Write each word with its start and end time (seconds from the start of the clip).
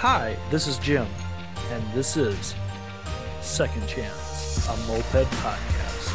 Hi, 0.00 0.36
this 0.50 0.66
is 0.66 0.76
Jim, 0.76 1.06
and 1.70 1.82
this 1.94 2.18
is 2.18 2.54
Second 3.40 3.88
Chance, 3.88 4.68
a 4.68 4.76
moped 4.86 5.26
podcast. 5.40 6.12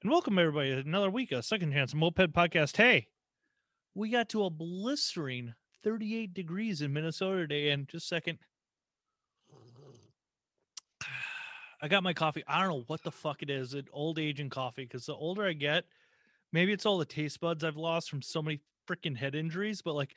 And 0.00 0.10
welcome 0.10 0.38
everybody 0.38 0.70
to 0.70 0.78
another 0.78 1.10
week 1.10 1.32
of 1.32 1.44
Second 1.44 1.72
Chance 1.72 1.92
a 1.92 1.96
Moped 1.96 2.32
Podcast. 2.32 2.78
Hey, 2.78 3.08
we 3.94 4.08
got 4.08 4.30
to 4.30 4.44
a 4.44 4.50
blistering 4.50 5.52
38 5.82 6.32
degrees 6.32 6.80
in 6.80 6.94
Minnesota 6.94 7.40
today, 7.40 7.72
and 7.72 7.86
just 7.86 8.06
a 8.06 8.08
second. 8.08 8.38
I 11.82 11.88
got 11.88 12.02
my 12.02 12.14
coffee. 12.14 12.42
I 12.48 12.62
don't 12.62 12.70
know 12.70 12.84
what 12.86 13.02
the 13.02 13.12
fuck 13.12 13.42
it 13.42 13.50
is. 13.50 13.74
It 13.74 13.88
old 13.92 14.18
aging 14.18 14.48
coffee 14.48 14.84
because 14.84 15.04
the 15.04 15.14
older 15.14 15.44
I 15.44 15.52
get, 15.52 15.84
maybe 16.54 16.72
it's 16.72 16.86
all 16.86 16.98
the 16.98 17.04
taste 17.04 17.40
buds 17.40 17.64
I've 17.64 17.76
lost 17.76 18.08
from 18.08 18.22
so 18.22 18.40
many 18.40 18.60
freaking 18.88 19.16
head 19.16 19.34
injuries, 19.34 19.82
but 19.82 19.94
like 19.94 20.14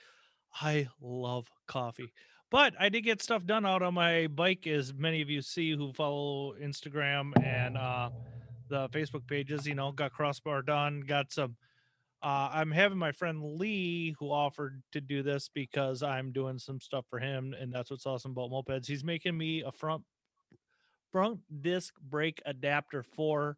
I 0.62 0.88
love 1.02 1.48
coffee. 1.68 2.14
But 2.50 2.76
I 2.80 2.88
did 2.88 3.02
get 3.02 3.22
stuff 3.22 3.46
done 3.46 3.66
out 3.66 3.82
on 3.82 3.96
my 3.96 4.28
bike, 4.28 4.68
as 4.68 4.94
many 4.94 5.22
of 5.22 5.30
you 5.30 5.42
see 5.42 5.76
who 5.76 5.92
follow 5.92 6.54
Instagram 6.62 7.34
and 7.44 7.76
uh, 7.76 8.12
the 8.70 8.88
Facebook 8.90 9.28
pages. 9.28 9.66
You 9.66 9.76
know, 9.76 9.92
got 9.92 10.14
crossbar 10.14 10.62
done, 10.62 11.02
got 11.02 11.34
some. 11.34 11.58
Uh, 12.24 12.50
I'm 12.54 12.72
having 12.72 12.98
my 12.98 13.12
friend 13.12 13.44
Lee 13.44 14.16
who 14.18 14.32
offered 14.32 14.82
to 14.94 15.02
do 15.02 15.24
this 15.24 15.50
because 15.54 16.02
I'm 16.02 16.32
doing 16.32 16.58
some 16.58 16.80
stuff 16.80 17.06
for 17.10 17.20
him, 17.20 17.54
and 17.60 17.74
that's 17.74 17.92
what's 17.92 18.06
awesome 18.06 18.32
about 18.32 18.52
mopeds. 18.52 18.88
He's 18.88 19.04
making 19.04 19.38
me 19.38 19.64
a 19.64 19.72
front 19.72 20.04
front 21.12 21.40
disc 21.62 21.94
brake 22.00 22.42
adapter 22.46 23.04
for 23.04 23.58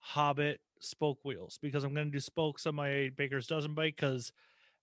Hobbit 0.00 0.60
spoke 0.80 1.18
wheels 1.24 1.58
because 1.60 1.84
I'm 1.84 1.94
going 1.94 2.06
to 2.06 2.12
do 2.12 2.20
spokes 2.20 2.66
on 2.66 2.74
my 2.74 3.10
Baker's 3.16 3.46
Dozen 3.46 3.74
bike 3.74 3.96
because 3.96 4.32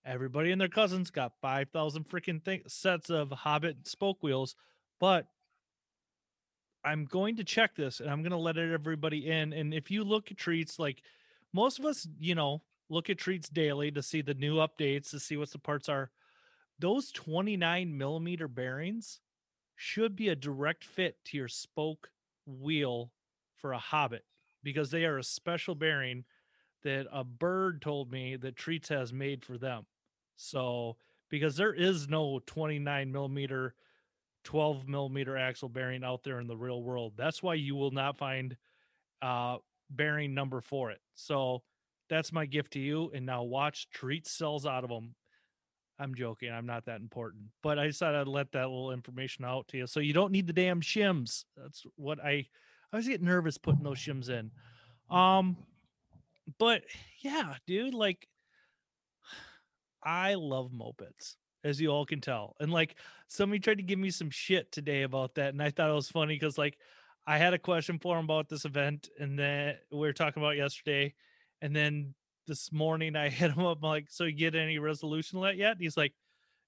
everybody 0.06 0.52
and 0.52 0.60
their 0.60 0.68
cousins 0.68 1.12
got 1.12 1.34
5,000 1.42 2.08
freaking 2.08 2.42
sets 2.70 3.10
of 3.10 3.32
Hobbit 3.32 3.88
spoke 3.88 4.22
wheels. 4.22 4.56
But 5.00 5.28
I'm 6.84 7.06
going 7.06 7.38
to 7.38 7.44
check 7.44 7.76
this 7.76 8.00
and 8.00 8.10
I'm 8.10 8.22
going 8.22 8.32
to 8.32 8.38
let 8.38 8.58
everybody 8.58 9.30
in. 9.30 9.54
And 9.54 9.74
if 9.74 9.90
you 9.90 10.04
look 10.04 10.32
at 10.32 10.38
treats, 10.38 10.80
like 10.80 11.02
most 11.54 11.80
of 11.80 11.86
us, 11.86 12.08
you 12.20 12.36
know, 12.36 12.62
look 12.90 13.10
at 13.10 13.18
treats 13.18 13.50
daily 13.50 13.92
to 13.92 14.04
see 14.04 14.22
the 14.22 14.34
new 14.34 14.56
updates, 14.56 15.12
to 15.12 15.20
see 15.20 15.38
what 15.38 15.52
the 15.52 15.60
parts 15.60 15.88
are. 15.90 16.12
Those 16.80 17.12
29 17.12 17.98
millimeter 17.98 18.48
bearings 18.48 19.20
should 19.76 20.16
be 20.16 20.30
a 20.30 20.36
direct 20.36 20.84
fit 20.84 21.18
to 21.26 21.38
your 21.38 21.48
spoke 21.48 22.10
wheel 22.46 23.12
for 23.56 23.74
a 23.74 23.78
Hobbit 23.78 24.26
because 24.64 24.92
they 24.92 25.06
are 25.06 25.18
a 25.18 25.24
special 25.24 25.76
bearing 25.76 26.24
that 26.84 27.08
a 27.12 27.24
bird 27.24 27.82
told 27.82 28.12
me 28.12 28.36
that 28.36 28.56
Treats 28.56 28.90
has 28.90 29.14
made 29.14 29.44
for 29.44 29.58
them. 29.58 29.86
So, 30.36 30.98
because 31.30 31.56
there 31.56 31.74
is 31.74 32.08
no 32.08 32.40
29 32.46 33.12
millimeter, 33.12 33.76
12 34.44 34.88
millimeter 34.88 35.38
axle 35.38 35.70
bearing 35.70 36.04
out 36.04 36.24
there 36.24 36.40
in 36.40 36.48
the 36.48 36.58
real 36.58 36.84
world. 36.84 37.14
That's 37.16 37.42
why 37.42 37.56
you 37.56 37.76
will 37.76 37.92
not 37.92 38.18
find 38.18 38.58
uh 39.22 39.58
bearing 39.90 40.34
number 40.34 40.60
for 40.60 40.92
it. 40.92 41.00
So, 41.16 41.62
that's 42.10 42.32
my 42.32 42.46
gift 42.46 42.74
to 42.74 42.80
you. 42.80 43.12
And 43.14 43.26
now 43.26 43.44
watch 43.44 43.90
Treats 43.90 44.32
sells 44.32 44.66
out 44.66 44.84
of 44.84 44.90
them. 44.90 45.16
I'm 46.00 46.16
joking. 46.16 46.52
I'm 46.52 46.66
not 46.66 46.86
that 46.86 47.02
important, 47.02 47.44
but 47.62 47.80
I 47.80 47.88
decided 47.88 48.20
I'd 48.20 48.28
let 48.28 48.52
that 48.54 48.68
little 48.68 48.92
information 48.92 49.46
out 49.46 49.68
to 49.70 49.78
you. 49.78 49.88
So 49.88 50.00
you 50.00 50.14
don't 50.14 50.32
need 50.32 50.48
the 50.48 50.54
damn 50.54 50.82
shims. 50.82 51.46
That's 51.56 51.86
what 51.96 52.20
I 52.24 52.48
I 52.94 52.98
always 52.98 53.08
get 53.08 53.24
nervous 53.24 53.58
putting 53.58 53.84
those 53.84 53.98
shims 53.98 54.30
in. 54.30 54.52
Um, 55.10 55.58
but 56.60 56.84
yeah, 57.22 57.56
dude, 57.66 57.96
like 57.96 58.28
I 60.04 60.36
love 60.36 60.72
mopeds, 60.72 61.36
as 61.64 61.82
you 61.82 61.90
all 61.90 62.06
can 62.06 62.22
tell. 62.22 62.56
And 62.60 62.72
like 62.72 62.96
somebody 63.28 63.60
tried 63.60 63.78
to 63.78 63.84
give 63.84 63.98
me 63.98 64.12
some 64.12 64.30
shit 64.30 64.72
today 64.72 65.02
about 65.02 65.34
that, 65.36 65.54
and 65.54 65.62
I 65.62 65.72
thought 65.72 65.90
it 65.90 65.94
was 65.94 66.12
funny 66.12 66.36
because 66.36 66.60
like 66.60 66.78
I 67.26 67.40
had 67.40 67.56
a 67.56 67.60
question 67.60 67.98
for 67.98 68.20
him 68.20 68.26
about 68.26 68.48
this 68.48 68.64
event, 68.64 69.10
and 69.20 69.40
then 69.40 69.76
we 69.92 69.98
were 69.98 70.14
talking 70.14 70.44
about 70.44 70.58
yesterday, 70.58 71.16
and 71.64 71.76
then 71.76 72.14
this 72.46 72.72
morning 72.72 73.16
I 73.16 73.30
hit 73.30 73.52
him 73.52 73.66
up 73.66 73.80
I'm 73.82 73.90
like, 73.90 74.08
so 74.12 74.26
you 74.26 74.34
get 74.34 74.54
any 74.54 74.78
resolution 74.78 75.40
on 75.40 75.58
yet? 75.58 75.72
And 75.72 75.82
he's 75.82 75.98
like, 75.98 76.14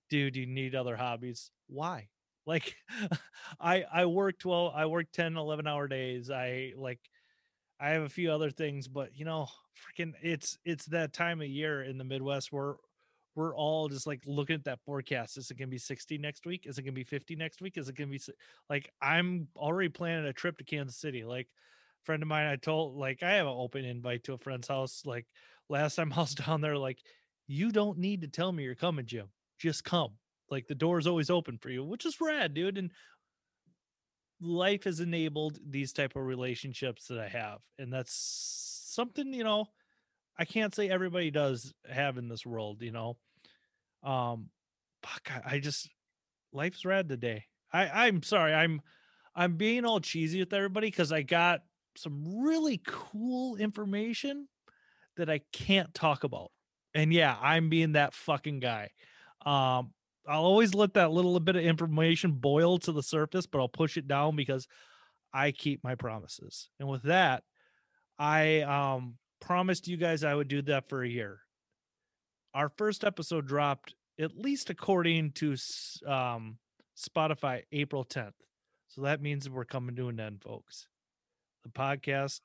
dude, 0.10 0.36
you 0.36 0.48
need 0.48 0.74
other 0.74 0.96
hobbies. 0.96 1.52
Why? 1.68 2.08
Like 2.46 2.76
I 3.60 3.84
I 3.92 4.06
work 4.06 4.40
12, 4.40 4.74
I 4.76 4.86
work 4.86 5.12
10, 5.12 5.38
11 5.38 5.68
hour 5.68 5.88
days. 5.88 6.30
I 6.30 6.74
like 6.78 7.00
I 7.80 7.90
have 7.90 8.04
a 8.04 8.10
few 8.10 8.32
other 8.32 8.52
things, 8.52 8.88
but 8.88 9.16
you 9.16 9.26
know, 9.26 9.48
freaking 9.76 10.14
it's 10.22 10.58
it's 10.66 10.86
that 10.88 11.14
time 11.14 11.42
of 11.42 11.48
year 11.48 11.84
in 11.84 11.98
the 11.98 12.04
Midwest 12.04 12.52
where 12.52 12.76
we're 13.36 13.56
all 13.56 13.90
just 13.90 14.08
like 14.08 14.22
looking 14.26 14.56
at 14.56 14.64
that 14.66 14.80
forecast. 14.86 15.38
Is 15.38 15.52
it 15.52 15.58
gonna 15.58 15.68
be 15.68 15.78
60 15.78 16.18
next 16.18 16.46
week? 16.46 16.66
Is 16.68 16.78
it 16.78 16.84
gonna 16.84 16.94
be 16.94 17.04
50 17.04 17.36
next 17.36 17.62
week? 17.62 17.78
Is 17.78 17.90
it 17.90 17.96
gonna 17.96 18.10
be 18.10 18.22
like 18.70 18.90
I'm 19.02 19.48
already 19.58 19.90
planning 19.90 20.26
a 20.26 20.34
trip 20.34 20.58
to 20.60 20.64
Kansas 20.64 20.98
City? 20.98 21.24
Like 21.26 21.48
friend 22.04 22.24
of 22.24 22.30
mine, 22.30 22.48
I 22.48 22.56
told 22.56 22.96
like 22.96 23.24
I 23.24 23.34
have 23.34 23.48
an 23.48 23.54
open 23.56 23.84
invite 23.84 24.24
to 24.26 24.34
a 24.34 24.38
friend's 24.38 24.68
house. 24.68 25.02
Like 25.06 25.26
last 25.70 25.96
time 25.96 26.14
I 26.14 26.22
was 26.22 26.36
down 26.36 26.62
there, 26.62 26.78
like 26.78 27.00
you 27.48 27.72
don't 27.72 27.98
need 27.98 28.22
to 28.22 28.28
tell 28.28 28.52
me 28.52 28.64
you're 28.64 28.76
coming, 28.76 29.06
Jim. 29.06 29.28
Just 29.60 29.84
come 29.84 30.14
like 30.50 30.68
the 30.68 30.76
door 30.76 31.00
is 31.00 31.08
always 31.08 31.30
open 31.30 31.58
for 31.58 31.70
you 31.70 31.84
which 31.84 32.06
is 32.06 32.22
rad 32.22 32.54
dude 32.54 32.78
and 32.78 32.92
life 34.42 34.84
has 34.84 35.00
enabled 35.00 35.60
these 35.70 35.94
type 35.94 36.16
of 36.16 36.24
relationships 36.24 37.08
that 37.08 37.20
i 37.20 37.28
have 37.28 37.60
and 37.80 37.92
that's 37.92 38.14
something 38.88 39.34
you 39.34 39.44
know 39.44 39.66
i 40.38 40.46
can't 40.46 40.76
say 40.76 40.90
everybody 40.90 41.32
does 41.32 41.74
have 41.90 42.18
in 42.18 42.28
this 42.28 42.46
world 42.46 42.82
you 42.82 42.92
know 42.92 43.18
um 44.04 44.50
fuck, 45.04 45.32
I, 45.32 45.56
I 45.56 45.60
just 45.60 45.90
life's 46.52 46.86
rad 46.86 47.10
today. 47.10 47.46
I 47.74 48.08
i'm 48.08 48.24
sorry 48.24 48.54
i'm 48.54 48.82
i'm 49.36 49.58
being 49.58 49.86
all 49.86 50.00
cheesy 50.00 50.40
with 50.40 50.54
everybody 50.54 50.88
because 50.88 51.12
i 51.12 51.22
got 51.22 51.62
some 51.98 52.44
really 52.44 52.82
cool 52.86 53.56
information 53.56 54.48
that 55.18 55.30
i 55.30 55.42
can't 55.52 55.94
talk 55.94 56.24
about 56.24 56.52
and 56.94 57.12
yeah 57.12 57.36
i'm 57.42 57.70
being 57.70 57.94
that 57.94 58.14
fucking 58.14 58.60
guy 58.60 58.90
um 59.46 59.92
I'll 60.28 60.44
always 60.44 60.74
let 60.74 60.96
that 60.96 61.12
little 61.12 61.40
bit 61.40 61.56
of 61.56 61.64
information 61.64 62.34
boil 62.34 62.78
to 62.80 62.92
the 62.92 63.04
surface, 63.04 63.46
but 63.46 63.60
I'll 63.60 63.68
push 63.68 63.98
it 63.98 64.08
down 64.08 64.36
because 64.36 64.68
I 65.34 65.52
keep 65.52 65.84
my 65.84 65.96
promises. 65.96 66.70
And 66.80 66.90
with 66.90 67.04
that, 67.04 67.44
I 68.18 68.62
um 68.62 69.18
promised 69.42 69.88
you 69.88 69.98
guys 69.98 70.24
I 70.24 70.34
would 70.34 70.48
do 70.48 70.62
that 70.64 70.90
for 70.90 71.04
a 71.04 71.10
year. 71.10 71.40
Our 72.54 72.70
first 72.70 73.04
episode 73.04 73.48
dropped 73.48 73.94
at 74.20 74.38
least 74.38 74.70
according 74.70 75.34
to 75.34 75.56
um 76.08 76.58
Spotify 76.98 77.64
April 77.72 78.06
10th. 78.06 78.32
So 78.88 79.02
that 79.02 79.22
means 79.22 79.50
we're 79.50 79.66
coming 79.66 79.96
to 79.98 80.08
an 80.08 80.20
end, 80.20 80.42
folks. 80.42 80.88
The 81.64 81.70
podcast 81.70 82.40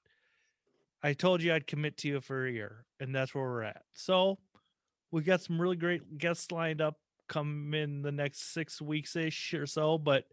I 1.02 1.12
told 1.14 1.42
you 1.42 1.54
I'd 1.54 1.66
commit 1.66 1.97
to 1.98 2.08
you 2.08 2.20
for 2.20 2.47
a 2.47 2.50
year, 2.50 2.84
and 2.98 3.14
that's 3.14 3.34
where 3.34 3.44
we're 3.44 3.62
at. 3.62 3.82
So 3.94 4.38
we 5.10 5.22
got 5.22 5.41
some 5.41 5.60
really 5.60 5.76
great 5.76 6.18
guests 6.18 6.52
lined 6.52 6.80
up 6.80 6.97
come 7.30 7.72
in 7.72 8.02
the 8.02 8.12
next 8.12 8.52
six 8.52 8.82
weeks 8.82 9.16
ish 9.16 9.54
or 9.54 9.64
so, 9.64 9.96
but 9.96 10.24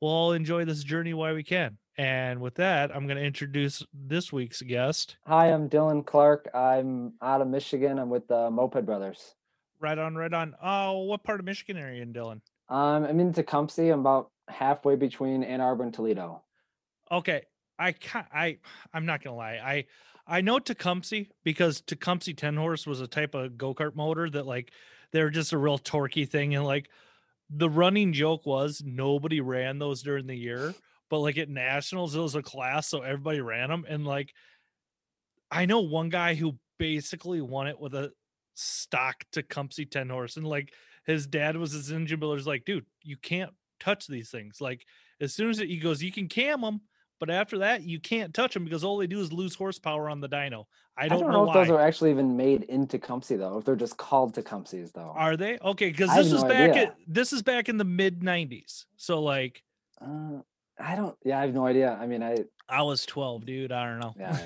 we'll 0.00 0.12
all 0.12 0.32
enjoy 0.32 0.64
this 0.64 0.84
journey 0.84 1.14
while 1.14 1.34
we 1.34 1.42
can. 1.42 1.78
And 1.96 2.40
with 2.40 2.54
that, 2.56 2.94
I'm 2.94 3.06
going 3.06 3.16
to 3.16 3.24
introduce 3.24 3.84
this 3.92 4.32
week's 4.32 4.62
guest. 4.62 5.16
Hi, 5.26 5.52
I'm 5.52 5.68
Dylan 5.68 6.06
Clark. 6.06 6.48
I'm 6.54 7.14
out 7.20 7.40
of 7.40 7.48
Michigan. 7.48 7.98
I'm 7.98 8.10
with 8.10 8.28
the 8.28 8.50
Moped 8.50 8.86
Brothers. 8.86 9.34
Right 9.80 9.98
on, 9.98 10.14
right 10.14 10.32
on. 10.32 10.54
Oh, 10.62 11.00
what 11.00 11.24
part 11.24 11.40
of 11.40 11.46
Michigan 11.46 11.82
are 11.82 11.92
you 11.92 12.02
in, 12.02 12.12
Dylan? 12.12 12.40
Um, 12.68 13.04
I'm 13.04 13.18
in 13.18 13.32
Tecumseh. 13.32 13.90
I'm 13.90 14.00
about 14.00 14.30
halfway 14.48 14.96
between 14.96 15.42
Ann 15.42 15.60
Arbor 15.60 15.82
and 15.82 15.92
Toledo. 15.92 16.42
Okay, 17.10 17.42
I 17.78 17.92
can't. 17.92 18.26
I 18.32 18.58
I'm 18.94 19.06
not 19.06 19.24
gonna 19.24 19.36
lie. 19.36 19.60
I 19.62 19.86
I 20.30 20.42
know 20.42 20.60
Tecumseh 20.60 21.24
because 21.42 21.80
Tecumseh 21.80 22.34
ten 22.34 22.56
horse 22.56 22.86
was 22.86 23.00
a 23.00 23.08
type 23.08 23.34
of 23.34 23.58
go 23.58 23.74
kart 23.74 23.96
motor 23.96 24.30
that 24.30 24.46
like 24.46 24.70
they're 25.10 25.28
just 25.28 25.52
a 25.52 25.58
real 25.58 25.78
torquey 25.78 26.26
thing. 26.28 26.54
And 26.54 26.64
like 26.64 26.88
the 27.50 27.68
running 27.68 28.12
joke 28.12 28.46
was 28.46 28.80
nobody 28.84 29.40
ran 29.40 29.80
those 29.80 30.02
during 30.02 30.28
the 30.28 30.36
year, 30.36 30.72
but 31.10 31.18
like 31.18 31.36
at 31.36 31.48
nationals, 31.48 32.14
it 32.14 32.20
was 32.20 32.36
a 32.36 32.42
class, 32.42 32.86
so 32.86 33.02
everybody 33.02 33.40
ran 33.40 33.70
them. 33.70 33.84
And 33.88 34.06
like 34.06 34.32
I 35.50 35.66
know 35.66 35.80
one 35.80 36.10
guy 36.10 36.34
who 36.34 36.56
basically 36.78 37.40
won 37.40 37.66
it 37.66 37.80
with 37.80 37.94
a 37.94 38.12
stock 38.54 39.24
Tecumseh 39.32 39.86
10 39.86 40.08
horse. 40.10 40.36
And 40.36 40.46
like 40.46 40.72
his 41.06 41.26
dad 41.26 41.56
was 41.56 41.72
his 41.72 41.90
engine 41.90 42.20
builder's 42.20 42.46
like, 42.46 42.64
dude, 42.64 42.86
you 43.02 43.16
can't 43.16 43.50
touch 43.80 44.06
these 44.06 44.30
things. 44.30 44.60
Like 44.60 44.86
as 45.20 45.34
soon 45.34 45.50
as 45.50 45.58
it, 45.58 45.68
he 45.68 45.78
goes, 45.78 46.04
you 46.04 46.12
can 46.12 46.28
cam 46.28 46.60
them, 46.60 46.82
but 47.20 47.30
after 47.30 47.58
that, 47.58 47.82
you 47.82 48.00
can't 48.00 48.34
touch 48.34 48.54
them 48.54 48.64
because 48.64 48.82
all 48.82 48.96
they 48.96 49.06
do 49.06 49.20
is 49.20 49.32
lose 49.32 49.54
horsepower 49.54 50.08
on 50.08 50.20
the 50.20 50.28
dyno. 50.28 50.64
I 50.96 51.06
don't, 51.06 51.18
I 51.18 51.20
don't 51.20 51.32
know, 51.32 51.44
know 51.44 51.50
if 51.50 51.54
those 51.54 51.70
are 51.70 51.80
actually 51.80 52.10
even 52.10 52.36
made 52.36 52.64
in 52.64 52.86
Tecumseh 52.86 53.36
though. 53.36 53.58
If 53.58 53.64
they're 53.64 53.76
just 53.76 53.96
called 53.96 54.34
Tecumsehs 54.34 54.92
though. 54.92 55.12
Are 55.14 55.36
they 55.36 55.58
okay? 55.58 55.90
Because 55.90 56.14
this 56.14 56.32
is 56.32 56.42
no 56.42 56.48
back 56.48 56.70
idea. 56.70 56.82
at 56.82 56.96
this 57.06 57.32
is 57.32 57.42
back 57.42 57.68
in 57.68 57.76
the 57.76 57.84
mid 57.84 58.20
'90s. 58.20 58.86
So 58.96 59.22
like, 59.22 59.62
uh, 60.00 60.40
I 60.78 60.96
don't. 60.96 61.16
Yeah, 61.24 61.38
I 61.38 61.42
have 61.42 61.54
no 61.54 61.66
idea. 61.66 61.96
I 62.00 62.06
mean, 62.06 62.22
I 62.22 62.38
I 62.68 62.82
was 62.82 63.04
12, 63.06 63.46
dude. 63.46 63.72
I 63.72 63.86
don't 63.86 64.00
know. 64.00 64.14
Yeah, 64.18 64.38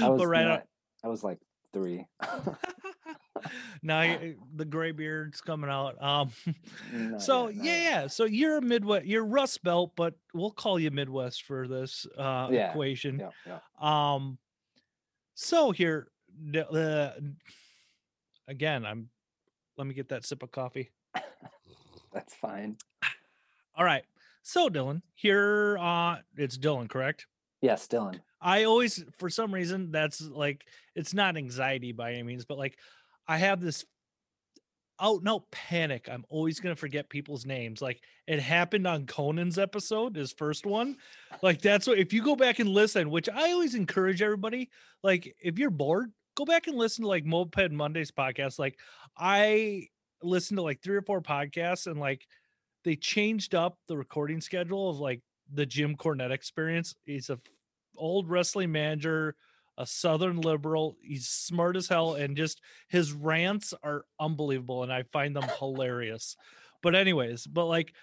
I 0.00 0.08
was, 0.08 0.18
but 0.18 0.26
right. 0.26 0.62
I 1.04 1.08
was 1.08 1.24
like 1.24 1.38
three. 1.72 2.06
now 3.82 4.18
the 4.54 4.64
gray 4.64 4.92
beard's 4.92 5.40
coming 5.40 5.70
out. 5.70 6.02
Um, 6.02 6.30
so 7.18 7.48
yeah. 7.48 8.06
So 8.06 8.24
you're 8.24 8.58
a 8.58 8.62
Midwest, 8.62 9.06
you're 9.06 9.24
Rust 9.24 9.62
Belt, 9.62 9.92
but 9.96 10.14
we'll 10.34 10.50
call 10.50 10.78
you 10.78 10.90
Midwest 10.90 11.44
for 11.44 11.68
this 11.68 12.06
uh, 12.16 12.48
Yeah, 12.50 12.70
equation. 12.70 13.18
Yeah, 13.18 13.58
yeah. 13.80 14.14
Um, 14.14 14.38
so 15.34 15.70
here, 15.70 16.08
uh, 16.56 17.10
again, 18.48 18.84
I'm. 18.84 19.08
Let 19.78 19.86
me 19.86 19.92
get 19.92 20.08
that 20.08 20.24
sip 20.24 20.42
of 20.42 20.50
coffee. 20.50 20.90
That's 22.14 22.34
fine. 22.34 22.78
All 23.76 23.84
right. 23.84 24.04
So 24.42 24.70
Dylan, 24.70 25.02
here, 25.14 25.76
uh, 25.78 26.16
it's 26.36 26.56
Dylan, 26.56 26.88
correct? 26.88 27.26
Yes, 27.60 27.86
Dylan. 27.86 28.20
I 28.40 28.64
always, 28.64 29.04
for 29.18 29.28
some 29.28 29.52
reason, 29.52 29.90
that's 29.90 30.20
like 30.20 30.64
it's 30.96 31.14
not 31.14 31.36
anxiety 31.36 31.92
by 31.92 32.12
any 32.12 32.22
means, 32.24 32.44
but 32.44 32.58
like 32.58 32.78
I 33.28 33.38
have 33.38 33.60
this 33.60 33.84
oh, 34.98 35.18
and 35.18 35.28
out 35.28 35.50
panic. 35.50 36.08
I'm 36.10 36.24
always 36.28 36.58
gonna 36.58 36.76
forget 36.76 37.08
people's 37.08 37.46
names. 37.46 37.80
Like 37.80 38.00
it 38.26 38.40
happened 38.40 38.86
on 38.86 39.06
Conan's 39.06 39.58
episode, 39.58 40.16
his 40.16 40.32
first 40.32 40.66
one. 40.66 40.96
Like 41.42 41.60
that's 41.60 41.86
what 41.86 41.98
if 41.98 42.12
you 42.12 42.22
go 42.22 42.34
back 42.34 42.58
and 42.58 42.68
listen, 42.68 43.10
which 43.10 43.28
I 43.28 43.52
always 43.52 43.74
encourage 43.74 44.22
everybody. 44.22 44.70
Like 45.02 45.36
if 45.40 45.58
you're 45.58 45.70
bored, 45.70 46.12
go 46.34 46.44
back 46.44 46.66
and 46.66 46.76
listen 46.76 47.02
to 47.02 47.08
like 47.08 47.24
Moped 47.24 47.70
Mondays 47.70 48.10
podcast. 48.10 48.58
Like 48.58 48.78
I 49.16 49.88
listened 50.22 50.56
to 50.56 50.62
like 50.62 50.82
three 50.82 50.96
or 50.96 51.02
four 51.02 51.20
podcasts 51.20 51.86
and 51.86 52.00
like 52.00 52.26
they 52.84 52.96
changed 52.96 53.54
up 53.54 53.78
the 53.88 53.96
recording 53.96 54.40
schedule 54.40 54.88
of 54.90 54.98
like 54.98 55.20
the 55.52 55.66
Jim 55.66 55.96
Cornette 55.96 56.30
experience. 56.30 56.94
He's 57.04 57.30
a 57.30 57.38
old 57.96 58.28
wrestling 58.28 58.72
manager, 58.72 59.34
a 59.78 59.86
southern 59.86 60.40
liberal. 60.40 60.96
He's 61.02 61.28
smart 61.28 61.76
as 61.76 61.88
hell 61.88 62.14
and 62.14 62.36
just 62.36 62.60
his 62.88 63.12
rants 63.12 63.74
are 63.82 64.04
unbelievable 64.20 64.82
and 64.82 64.92
I 64.92 65.02
find 65.12 65.34
them 65.36 65.46
hilarious. 65.58 66.36
But 66.82 66.94
anyways, 66.94 67.46
but 67.46 67.66
like 67.66 67.94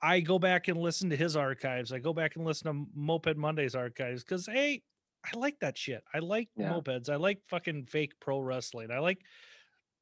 I 0.00 0.20
go 0.20 0.38
back 0.38 0.68
and 0.68 0.78
listen 0.80 1.10
to 1.10 1.16
his 1.16 1.36
archives. 1.36 1.92
I 1.92 1.98
go 1.98 2.12
back 2.12 2.36
and 2.36 2.44
listen 2.44 2.72
to 2.72 2.86
Moped 2.94 3.36
Mondays 3.36 3.74
archives 3.74 4.22
cuz 4.24 4.46
hey, 4.46 4.82
I 5.24 5.36
like 5.36 5.58
that 5.60 5.76
shit. 5.76 6.02
I 6.14 6.20
like 6.20 6.48
Yeah. 6.56 6.70
mopeds. 6.72 7.10
I 7.10 7.16
like 7.16 7.40
fucking 7.48 7.86
fake 7.86 8.12
pro 8.20 8.38
wrestling. 8.40 8.90
I 8.90 9.00
like 9.00 9.18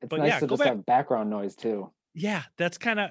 It's 0.03 0.11
But 0.11 0.21
nice 0.21 0.29
yeah, 0.33 0.41
to 0.41 0.47
just 0.47 0.59
back- 0.61 0.69
have 0.69 0.87
background 0.87 1.31
noise 1.31 1.57
too. 1.57 1.91
yeah 2.15 2.43
that's 2.59 2.79
kind 2.79 3.01
of 3.01 3.11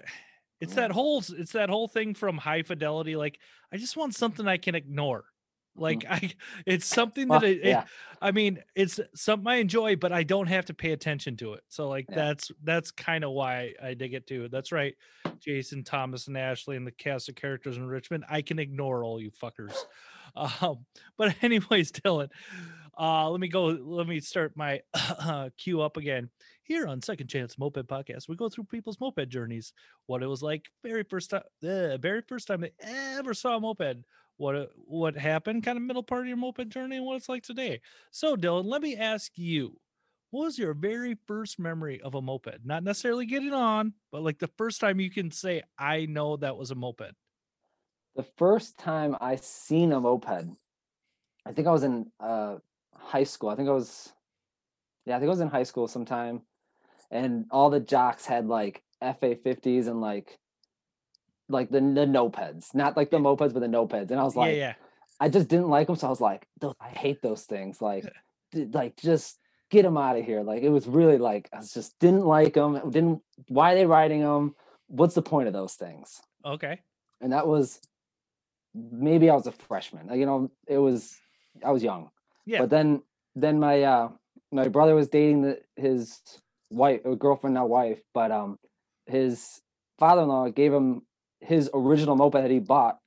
it's 0.61 0.73
Yeah. 0.73 0.81
that 0.81 0.91
whole 0.91 1.19
it's 1.37 1.51
that 1.53 1.69
whole 1.69 1.87
thing 1.87 2.13
from 2.13 2.37
high 2.37 2.61
fidelity 2.63 3.15
like 3.15 3.39
i 3.73 3.77
just 3.77 3.97
want 3.97 4.15
something 4.15 4.47
i 4.47 4.57
can 4.57 4.73
ignore 4.73 5.25
like 5.75 6.05
i 6.09 6.31
it's 6.65 6.85
something 6.85 7.27
that 7.27 7.41
Well, 7.41 7.51
it, 7.51 7.59
it- 7.63 7.83
i 8.21 8.31
mean 8.31 8.59
it's 8.75 8.99
something 9.13 9.47
i 9.47 9.55
enjoy 9.55 9.95
but 9.97 10.11
i 10.13 10.23
don't 10.23 10.47
have 10.47 10.65
to 10.65 10.73
pay 10.73 10.91
attention 10.93 11.35
to 11.37 11.53
it. 11.53 11.63
So 11.67 11.89
like 11.89 12.05
Yeah. 12.09 12.15
that's 12.15 12.51
that's 12.63 12.91
kind 12.91 13.23
of 13.23 13.31
why 13.31 13.73
i 13.83 13.93
dig 13.93 14.13
it 14.13 14.25
too. 14.25 14.47
That's 14.49 14.71
right 14.71 14.95
jason 15.39 15.83
thomas 15.83 16.27
and 16.27 16.37
ashley 16.37 16.77
and 16.77 16.87
the 16.87 16.91
cast 16.91 17.27
of 17.29 17.35
characters 17.35 17.77
in 17.77 17.85
richmond 17.85 18.23
i 18.29 18.41
can 18.41 18.57
ignore 18.59 19.03
all 19.03 19.19
you 19.21 19.31
fuckers. 19.31 19.75
Um 20.35 20.85
but 21.17 21.33
anyways 21.43 21.91
dylan 21.93 22.27
uh 22.99 23.29
let 23.29 23.39
me 23.39 23.47
go 23.47 23.65
let 23.67 24.07
me 24.07 24.19
start 24.19 24.53
my 24.55 24.81
queue 25.57 25.81
up 25.81 25.97
again. 25.97 26.29
Here 26.63 26.87
on 26.87 26.99
Second 27.01 27.27
Chance 27.27 27.59
Moped 27.59 27.87
Podcast, 27.87 28.27
we 28.27 28.35
go 28.35 28.49
through 28.49 28.63
people's 28.63 28.99
moped 28.99 29.29
journeys, 29.29 29.71
what 30.07 30.23
it 30.23 30.27
was 30.27 30.41
like 30.41 30.65
very 30.83 31.03
first 31.03 31.29
time, 31.29 31.43
the 31.61 31.99
very 32.01 32.21
first 32.27 32.47
time 32.47 32.61
they 32.61 32.71
ever 32.81 33.35
saw 33.35 33.57
a 33.57 33.59
moped, 33.59 33.97
what 34.37 34.71
what 34.75 35.15
happened, 35.15 35.63
kind 35.63 35.77
of 35.77 35.83
middle 35.83 36.03
part 36.03 36.21
of 36.21 36.27
your 36.27 36.37
moped 36.37 36.69
journey, 36.69 36.97
and 36.97 37.05
what 37.05 37.17
it's 37.17 37.29
like 37.29 37.43
today. 37.43 37.81
So, 38.11 38.35
Dylan, 38.35 38.65
let 38.65 38.81
me 38.81 38.95
ask 38.95 39.31
you, 39.37 39.79
what 40.31 40.45
was 40.45 40.59
your 40.59 40.73
very 40.73 41.17
first 41.27 41.59
memory 41.59 42.01
of 42.01 42.15
a 42.15 42.21
moped? 42.21 42.65
Not 42.65 42.83
necessarily 42.83 43.25
getting 43.25 43.53
on, 43.53 43.93
but 44.11 44.23
like 44.23 44.39
the 44.39 44.49
first 44.57 44.81
time 44.81 44.99
you 44.99 45.09
can 45.09 45.31
say, 45.31 45.63
"I 45.77 46.05
know 46.05 46.37
that 46.37 46.57
was 46.57 46.71
a 46.71 46.75
moped." 46.75 47.13
The 48.15 48.25
first 48.37 48.77
time 48.77 49.15
I 49.19 49.35
seen 49.35 49.91
a 49.91 49.99
moped, 49.99 50.47
I 51.45 51.51
think 51.51 51.67
I 51.67 51.71
was 51.71 51.83
in 51.83 52.11
uh, 52.19 52.57
high 52.93 53.23
school. 53.23 53.49
I 53.49 53.55
think 53.55 53.69
I 53.69 53.73
was, 53.73 54.11
yeah, 55.05 55.15
I 55.15 55.19
think 55.19 55.27
I 55.27 55.31
was 55.31 55.41
in 55.41 55.49
high 55.49 55.63
school 55.63 55.87
sometime, 55.87 56.41
and 57.11 57.45
all 57.51 57.69
the 57.69 57.79
jocks 57.79 58.25
had 58.25 58.47
like 58.47 58.83
FA 59.01 59.35
fifties 59.35 59.87
and 59.87 60.01
like, 60.01 60.37
like 61.49 61.69
the 61.69 61.79
the 61.79 62.05
nopeds, 62.05 62.73
not 62.73 62.97
like 62.97 63.11
the 63.11 63.17
mopeds, 63.17 63.53
but 63.53 63.59
the 63.59 63.67
nopeds. 63.67 64.11
And 64.11 64.19
I 64.19 64.23
was 64.23 64.35
like, 64.35 64.55
yeah, 64.55 64.57
yeah, 64.57 64.73
I 65.19 65.29
just 65.29 65.47
didn't 65.47 65.69
like 65.69 65.87
them, 65.87 65.95
so 65.95 66.07
I 66.07 66.09
was 66.09 66.21
like, 66.21 66.47
I 66.79 66.89
hate 66.89 67.21
those 67.21 67.43
things. 67.43 67.81
Like, 67.81 68.05
like 68.53 68.97
just 68.97 69.37
get 69.69 69.83
them 69.83 69.97
out 69.97 70.17
of 70.17 70.25
here. 70.25 70.41
Like 70.41 70.63
it 70.63 70.69
was 70.69 70.87
really 70.87 71.17
like 71.17 71.49
I 71.53 71.59
just 71.61 71.97
didn't 71.99 72.25
like 72.25 72.53
them. 72.53 72.89
Didn't 72.89 73.21
why 73.47 73.73
are 73.73 73.75
they 73.75 73.85
riding 73.85 74.21
them? 74.21 74.55
What's 74.87 75.15
the 75.15 75.21
point 75.21 75.47
of 75.47 75.53
those 75.53 75.73
things? 75.73 76.21
okay, 76.45 76.79
and 77.21 77.33
that 77.33 77.47
was 77.47 77.79
maybe 78.73 79.29
I 79.29 79.35
was 79.35 79.47
a 79.47 79.51
freshman. 79.51 80.13
You 80.17 80.25
know, 80.25 80.51
it 80.67 80.77
was 80.77 81.15
I 81.63 81.71
was 81.71 81.83
young. 81.83 82.09
Yeah. 82.45 82.59
But 82.59 82.69
then 82.69 83.01
then 83.35 83.59
my 83.59 83.81
uh 83.83 84.09
my 84.51 84.67
brother 84.67 84.95
was 84.95 85.09
dating 85.09 85.41
the, 85.41 85.59
his 85.75 86.19
wife, 86.69 87.01
or 87.03 87.15
girlfriend, 87.15 87.55
not 87.55 87.69
wife, 87.69 87.99
but 88.13 88.31
um 88.31 88.59
his 89.05 89.61
father-in-law 89.97 90.49
gave 90.49 90.73
him 90.73 91.03
his 91.45 91.69
original 91.73 92.15
moped 92.15 92.33
that 92.33 92.51
he 92.51 92.59
bought 92.59 92.99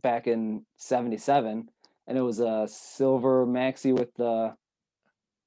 back 0.00 0.26
in 0.26 0.64
77 0.76 1.68
and 2.06 2.18
it 2.18 2.22
was 2.22 2.40
a 2.40 2.66
silver 2.68 3.46
maxi 3.46 3.96
with 3.96 4.12
the 4.14 4.54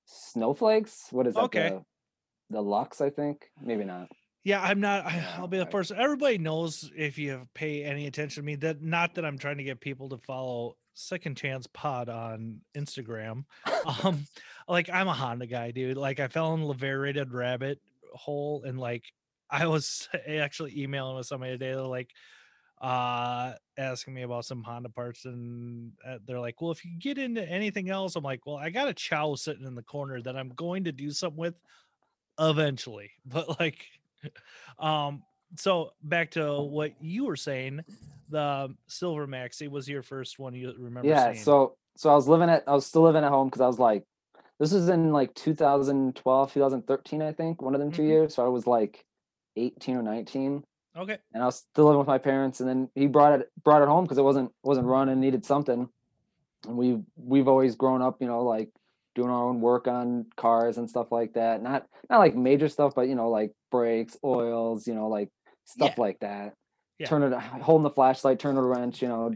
snowflakes. 0.06 1.08
What 1.12 1.28
is 1.28 1.34
that? 1.36 1.44
Okay. 1.44 1.70
The, 1.70 2.56
the 2.56 2.62
Luxe, 2.62 3.02
I 3.02 3.10
think. 3.10 3.50
Maybe 3.62 3.84
not. 3.84 4.08
Yeah, 4.44 4.62
I'm 4.62 4.80
not. 4.80 5.06
I'll 5.38 5.48
be 5.48 5.58
the 5.58 5.66
first. 5.66 5.92
Everybody 5.92 6.38
knows 6.38 6.90
if 6.96 7.18
you 7.18 7.48
pay 7.54 7.84
any 7.84 8.08
attention 8.08 8.44
to 8.44 8.46
me 8.46 8.56
that 8.56 8.82
not 8.82 9.16
that 9.16 9.26
I'm 9.26 9.38
trying 9.38 9.58
to 9.58 9.64
get 9.64 9.80
people 9.80 10.10
to 10.10 10.18
follow 10.18 10.76
Second 10.94 11.36
Chance 11.36 11.68
Pod 11.68 12.10
on 12.10 12.62
Instagram. 12.76 13.46
Um, 14.06 14.26
like 14.66 14.90
I'm 14.90 15.10
a 15.10 15.14
Honda 15.14 15.46
guy, 15.46 15.72
dude. 15.72 15.98
Like 15.98 16.22
I 16.22 16.30
fell 16.30 16.54
in 16.54 16.64
Laverated 16.64 17.34
Rabbit 17.34 17.82
hole, 18.14 18.64
and 18.66 18.80
like 18.80 19.04
I 19.50 19.68
was 19.68 20.10
actually 20.28 20.80
emailing 20.82 21.16
with 21.18 21.28
somebody 21.28 21.54
today. 21.54 21.74
They're 21.74 21.82
like, 21.84 22.12
uh, 22.82 23.54
asking 23.78 24.14
me 24.14 24.24
about 24.24 24.46
some 24.46 24.62
Honda 24.64 24.90
parts, 24.90 25.26
and 25.26 25.94
uh, 26.06 26.20
they're 26.26 26.40
like, 26.40 26.62
"Well, 26.62 26.72
if 26.72 26.84
you 26.84 26.98
get 27.00 27.18
into 27.18 27.48
anything 27.48 27.90
else," 27.90 28.16
I'm 28.16 28.24
like, 28.24 28.46
"Well, 28.46 28.58
I 28.58 28.72
got 28.72 28.90
a 28.90 28.94
chow 28.94 29.36
sitting 29.36 29.66
in 29.66 29.76
the 29.76 29.84
corner 29.84 30.22
that 30.22 30.36
I'm 30.36 30.50
going 30.50 30.84
to 30.86 30.92
do 30.92 31.12
something 31.12 31.38
with 31.40 31.56
eventually." 32.40 33.12
But 33.26 33.60
like, 33.60 33.86
um, 34.80 35.24
so 35.58 35.94
back 36.04 36.32
to 36.32 36.62
what 36.62 37.02
you 37.02 37.26
were 37.26 37.38
saying, 37.38 37.82
the 38.30 38.76
Silver 38.88 39.28
Maxi 39.28 39.70
was 39.70 39.88
your 39.88 40.02
first 40.04 40.40
one 40.40 40.54
you 40.54 40.74
remember 40.78 41.14
yeah 41.14 41.32
seeing. 41.32 41.36
so 41.36 41.76
so 41.96 42.10
i 42.10 42.16
was 42.16 42.28
living 42.28 42.50
at 42.50 42.64
i 42.68 42.74
was 42.74 42.86
still 42.86 43.02
living 43.04 43.24
at 43.24 43.30
home 43.30 43.48
because 43.48 43.62
i 43.62 43.68
was 43.68 43.80
like 43.80 44.04
this 44.60 44.72
was 44.72 44.90
in 44.90 45.12
like 45.12 45.34
2012 45.36 46.54
2013 46.54 47.22
i 47.22 47.32
think 47.32 47.62
one 47.62 47.76
of 47.76 47.80
them 47.82 47.92
2 47.92 48.02
Mhm. 48.02 48.08
years 48.08 48.36
so 48.36 48.46
i 48.46 48.48
was 48.48 48.66
like 48.66 49.06
18 49.56 49.98
or 49.98 50.04
19 50.04 50.64
okay, 50.96 51.18
and 51.34 51.44
i 51.44 51.46
was 51.46 51.58
still 51.58 51.86
living 51.86 52.00
with 52.00 52.08
my 52.08 52.18
parents 52.18 52.60
and 52.60 52.70
then 52.70 52.90
he 52.96 53.08
brought 53.08 53.40
it 53.40 53.52
brought 53.64 53.82
it 53.82 53.88
home 53.88 54.04
because 54.04 54.18
it 54.18 54.24
wasn't 54.24 54.52
wasn't 54.64 54.86
running 54.86 55.20
needed 55.20 55.46
something. 55.46 55.90
And 56.68 56.78
we 56.78 57.00
we've 57.18 57.48
always 57.48 57.76
grown 57.76 58.02
up 58.02 58.22
you 58.22 58.28
know 58.28 58.44
like 58.44 58.70
doing 59.16 59.30
our 59.30 59.50
own 59.50 59.62
work 59.62 59.88
on 59.88 60.26
cars 60.36 60.78
and 60.78 60.90
stuff 60.90 61.12
like 61.12 61.34
that. 61.34 61.62
Not 61.62 61.86
not 62.10 62.20
like 62.20 62.36
major 62.36 62.70
stuff 62.70 62.94
but 62.96 63.08
you 63.08 63.16
know 63.16 63.30
like 63.30 63.52
brakes 63.72 64.18
oils 64.24 64.88
you 64.88 64.96
know 64.96 65.08
like 65.08 65.30
stuff 65.66 65.98
like 65.98 66.20
that. 66.20 66.54
Yeah. 67.00 67.08
turn 67.08 67.24
it 67.24 67.34
holding 67.34 67.84
the 67.84 67.90
flashlight 67.90 68.40
turn 68.40 68.56
a 68.56 68.62
wrench 68.62 69.02
you 69.02 69.08
know 69.08 69.34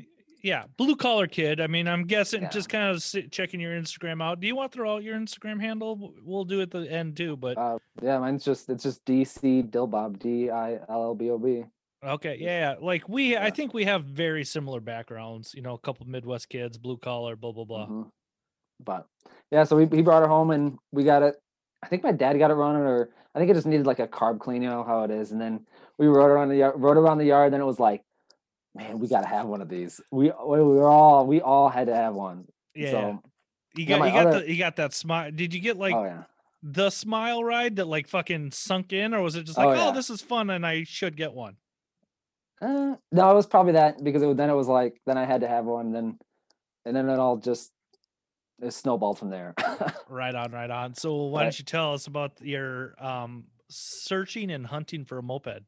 yeah, 0.47 0.63
blue 0.77 0.95
collar 0.95 1.27
kid. 1.27 1.59
I 1.59 1.67
mean, 1.67 1.87
I'm 1.87 2.05
guessing 2.05 2.43
Yeah. 2.43 2.49
just 2.49 2.69
kind 2.69 2.89
of 2.89 3.03
sit, 3.03 3.31
checking 3.31 3.59
your 3.59 3.73
Instagram 3.73 4.23
out. 4.23 4.39
Do 4.39 4.47
you 4.47 4.55
want 4.55 4.71
to 4.71 4.75
throw 4.77 4.95
out 4.95 5.03
your 5.03 5.17
Instagram 5.17 5.59
handle? 5.59 6.13
We'll 6.23 6.45
do 6.45 6.59
it 6.61 6.63
at 6.63 6.71
the 6.71 6.89
end 6.91 7.17
too, 7.17 7.35
but 7.35 7.57
Uh, 7.57 7.77
yeah, 8.01 8.17
mine's 8.19 8.45
just 8.45 8.69
it's 8.69 8.83
just 8.83 9.03
DC 9.05 9.63
Dillbob 9.69 10.19
D 10.19 10.49
I 10.49 10.75
L 10.89 11.03
L 11.03 11.15
B 11.15 11.29
O 11.29 11.37
B. 11.37 11.65
okay, 12.03 12.37
yeah, 12.39 12.59
yeah. 12.71 12.75
Like 12.79 13.09
we, 13.09 13.35
I 13.35 13.49
think 13.49 13.73
we 13.73 13.83
have 13.85 14.05
very 14.05 14.45
similar 14.45 14.79
backgrounds. 14.79 15.53
You 15.53 15.61
know, 15.63 15.73
a 15.73 15.79
couple 15.79 16.05
Midwest 16.07 16.47
kids, 16.49 16.77
blue 16.77 16.97
collar, 16.97 17.35
blah 17.35 17.51
blah 17.51 17.65
blah. 17.65 17.87
Mhm. 17.87 18.09
But 18.79 19.05
yeah, 19.51 19.65
so 19.65 19.75
we 19.75 19.85
he 19.87 20.01
brought 20.01 20.21
her 20.21 20.29
home 20.29 20.51
and 20.51 20.77
we 20.93 21.03
got 21.03 21.23
it. 21.23 21.35
I 21.83 21.87
think 21.87 22.03
my 22.03 22.11
dad 22.13 22.37
got 22.39 22.51
it 22.51 22.55
running, 22.55 22.83
or 22.83 23.09
I 23.35 23.39
think 23.39 23.51
it 23.51 23.55
just 23.55 23.67
needed 23.67 23.85
like 23.85 23.99
a 23.99 24.07
carb 24.07 24.39
clean, 24.39 24.61
you 24.61 24.69
know 24.69 24.83
how 24.83 25.03
it 25.03 25.11
is. 25.11 25.31
And 25.31 25.41
then 25.41 25.65
we 25.97 26.07
rode 26.07 26.31
around 26.31 26.49
the 26.49 26.55
yard, 26.57 26.75
rode 26.77 26.97
around 26.97 27.17
the 27.17 27.25
yard. 27.25 27.51
Then 27.53 27.61
it 27.61 27.65
was 27.65 27.79
like, 27.79 28.03
man, 28.77 28.99
we 28.99 29.07
got 29.07 29.21
to 29.21 29.27
have 29.27 29.47
one 29.47 29.61
of 29.61 29.69
these. 29.69 29.99
We 30.11 30.25
we 30.45 30.61
were 30.61 30.87
all 30.89 31.25
we 31.25 31.41
all 31.41 31.69
had 31.69 31.87
to 31.87 31.95
have 31.95 32.13
one. 32.13 32.45
Yeah, 32.75 32.91
so 32.91 33.23
you 33.75 33.85
got 33.85 34.05
you 34.05 34.11
got 34.13 34.27
other- 34.27 34.39
the 34.41 34.51
you 34.51 34.57
got 34.57 34.75
that 34.77 34.93
smile. 34.93 35.31
Did 35.31 35.53
you 35.53 35.59
get 35.59 35.77
like 35.77 35.95
oh 35.95 36.03
yeah, 36.05 36.23
the 36.63 36.89
smile 36.89 37.43
ride 37.43 37.77
that 37.77 37.87
like 37.87 38.07
fucking 38.07 38.51
sunk 38.51 38.93
in, 38.93 39.13
or 39.13 39.21
was 39.21 39.35
it 39.35 39.43
just 39.45 39.57
Oh, 39.57 39.65
like, 39.67 39.79
oh, 39.79 39.85
yeah. 39.87 39.91
this 39.91 40.09
is 40.09 40.21
fun 40.21 40.49
and 40.49 40.65
I 40.65 40.83
should 40.83 41.17
get 41.17 41.33
one? 41.33 41.57
uh, 42.61 42.95
no, 43.11 43.31
it 43.31 43.35
was 43.35 43.45
probably 43.45 43.73
that 43.73 44.03
because 44.03 44.21
it, 44.23 44.37
then 44.37 44.49
it 44.49 44.53
was 44.55 44.67
like 44.67 44.99
then 45.05 45.17
I 45.17 45.25
had 45.25 45.41
to 45.41 45.47
have 45.47 45.65
one. 45.65 45.91
Then 45.91 46.17
and 46.85 46.95
then 46.95 47.09
it 47.09 47.19
all 47.19 47.37
just 47.37 47.71
it 48.61 48.71
snowballed 48.71 49.19
from 49.19 49.29
there. 49.29 49.53
right 50.09 50.33
on, 50.33 50.51
right 50.51 50.69
on. 50.71 50.93
So 50.95 51.15
why 51.25 51.39
Right. 51.41 51.43
don't 51.45 51.59
you 51.59 51.65
tell 51.65 51.93
us 51.93 52.07
about 52.07 52.31
your 52.41 52.95
um 53.03 53.45
searching 53.69 54.49
and 54.51 54.65
hunting 54.65 55.03
for 55.05 55.17
a 55.17 55.23
moped? 55.23 55.61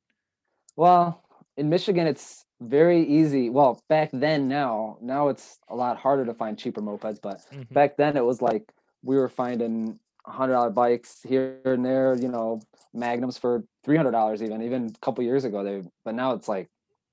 well, 0.75 1.23
in 1.57 1.67
Michigan, 1.69 2.07
it's 2.07 2.45
very 2.59 3.03
easy. 3.05 3.49
Well, 3.49 3.81
back 3.89 4.09
then, 4.11 4.47
now, 4.47 4.97
now 5.01 5.29
it's 5.29 5.59
a 5.69 5.75
lot 5.75 5.97
harder 5.97 6.25
to 6.25 6.33
find 6.33 6.57
cheaper 6.57 6.81
mopeds. 6.81 7.19
But 7.21 7.41
Mhm. 7.51 7.73
back 7.73 7.97
then, 7.97 8.17
it 8.17 8.25
was 8.25 8.41
like 8.41 8.71
we 9.03 9.15
were 9.17 9.29
finding 9.29 9.99
hundred 10.25 10.53
dollar 10.53 10.69
bikes 10.69 11.21
here 11.23 11.59
and 11.65 11.85
there. 11.85 12.15
You 12.15 12.27
know, 12.27 12.61
magnums 12.93 13.37
for 13.37 13.63
three 13.83 13.97
hundred 13.97 14.11
dollars, 14.11 14.43
even 14.43 14.61
even 14.61 14.87
a 14.87 14.99
couple 14.99 15.23
years 15.23 15.45
ago. 15.45 15.63
They, 15.63 15.83
but 16.03 16.15
now 16.15 16.33
it's 16.33 16.47
like 16.47 16.69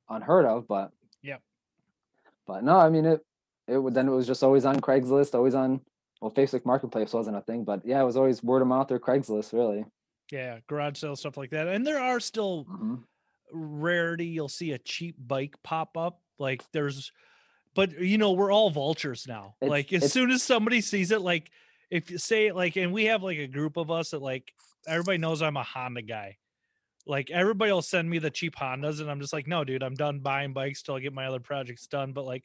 unheard 0.09 0.47
of. 0.47 0.67
But 0.67 0.93
yeah. 1.23 1.39
But 2.47 2.65
no, 2.65 2.79
I 2.79 2.89
mean 2.91 3.05
it. 3.07 3.25
It 3.69 3.79
would 3.79 3.95
then 3.95 4.07
it 4.09 4.13
was 4.13 4.27
just 4.27 4.43
always 4.45 4.65
on 4.65 4.81
Craigslist, 4.81 5.35
always 5.35 5.55
on. 5.55 5.81
Well, 6.21 6.31
Facebook 6.31 6.65
Marketplace 6.65 7.13
wasn't 7.13 7.37
a 7.37 7.41
thing, 7.43 7.65
but 7.65 7.85
yeah, 7.85 8.01
it 8.01 8.05
was 8.05 8.17
always 8.17 8.43
word 8.43 8.63
of 8.63 8.69
mouth 8.69 8.91
or 8.91 8.99
Craigslist, 8.99 9.53
really. 9.53 9.85
Yeah, 10.33 10.61
garage 10.67 10.99
sale 10.99 11.15
stuff 11.15 11.37
like 11.37 11.51
that. 11.51 11.69
And 11.69 11.87
there 11.87 12.01
are 12.01 12.21
still 12.21 12.65
Mhm. 12.65 13.03
Rarity 13.53 14.27
you'll 14.27 14.49
see 14.49 14.73
a 14.73 14.79
cheap 14.79 15.17
bike 15.19 15.55
pop 15.63 15.97
up. 15.97 16.21
Like 16.39 16.63
there's 16.73 17.13
but 17.75 17.99
you 18.01 18.19
know, 18.19 18.33
we're 18.33 18.53
all 18.53 18.71
vultures 18.71 19.27
now. 19.29 19.55
It's- 19.61 19.71
like 19.71 19.93
as 19.93 20.13
soon 20.13 20.31
as 20.31 20.43
somebody 20.43 20.81
sees 20.81 21.11
it, 21.11 21.21
like 21.21 21.51
if 21.91 22.11
you 22.11 22.19
say 22.19 22.51
like 22.53 22.77
and 22.77 22.93
we 22.93 23.05
have 23.05 23.23
like 23.23 23.39
a 23.39 23.47
group 23.47 23.77
of 23.77 23.91
us 23.91 24.11
that 24.11 24.23
like 24.23 24.53
everybody 24.87 25.19
knows 25.19 25.43
I'm 25.43 25.57
a 25.57 25.63
Honda 25.63 26.03
guy. 26.03 26.37
Like 27.07 27.31
everybody 27.31 27.71
will 27.71 27.83
send 27.83 28.11
me 28.11 28.19
the 28.19 28.31
cheap 28.31 28.57
Hondas 28.57 29.01
and 29.01 29.11
I'm 29.11 29.21
just 29.21 29.33
like, 29.33 29.47
no, 29.47 29.63
dude, 29.63 29.83
I'm 29.83 29.95
done 29.95 30.19
buying 30.21 30.53
bikes 30.53 30.83
till 30.83 30.97
I 30.97 31.01
get 31.01 31.13
my 31.13 31.27
other 31.27 31.39
projects 31.39 31.87
done. 31.87 32.13
But 32.13 32.25
like 32.25 32.45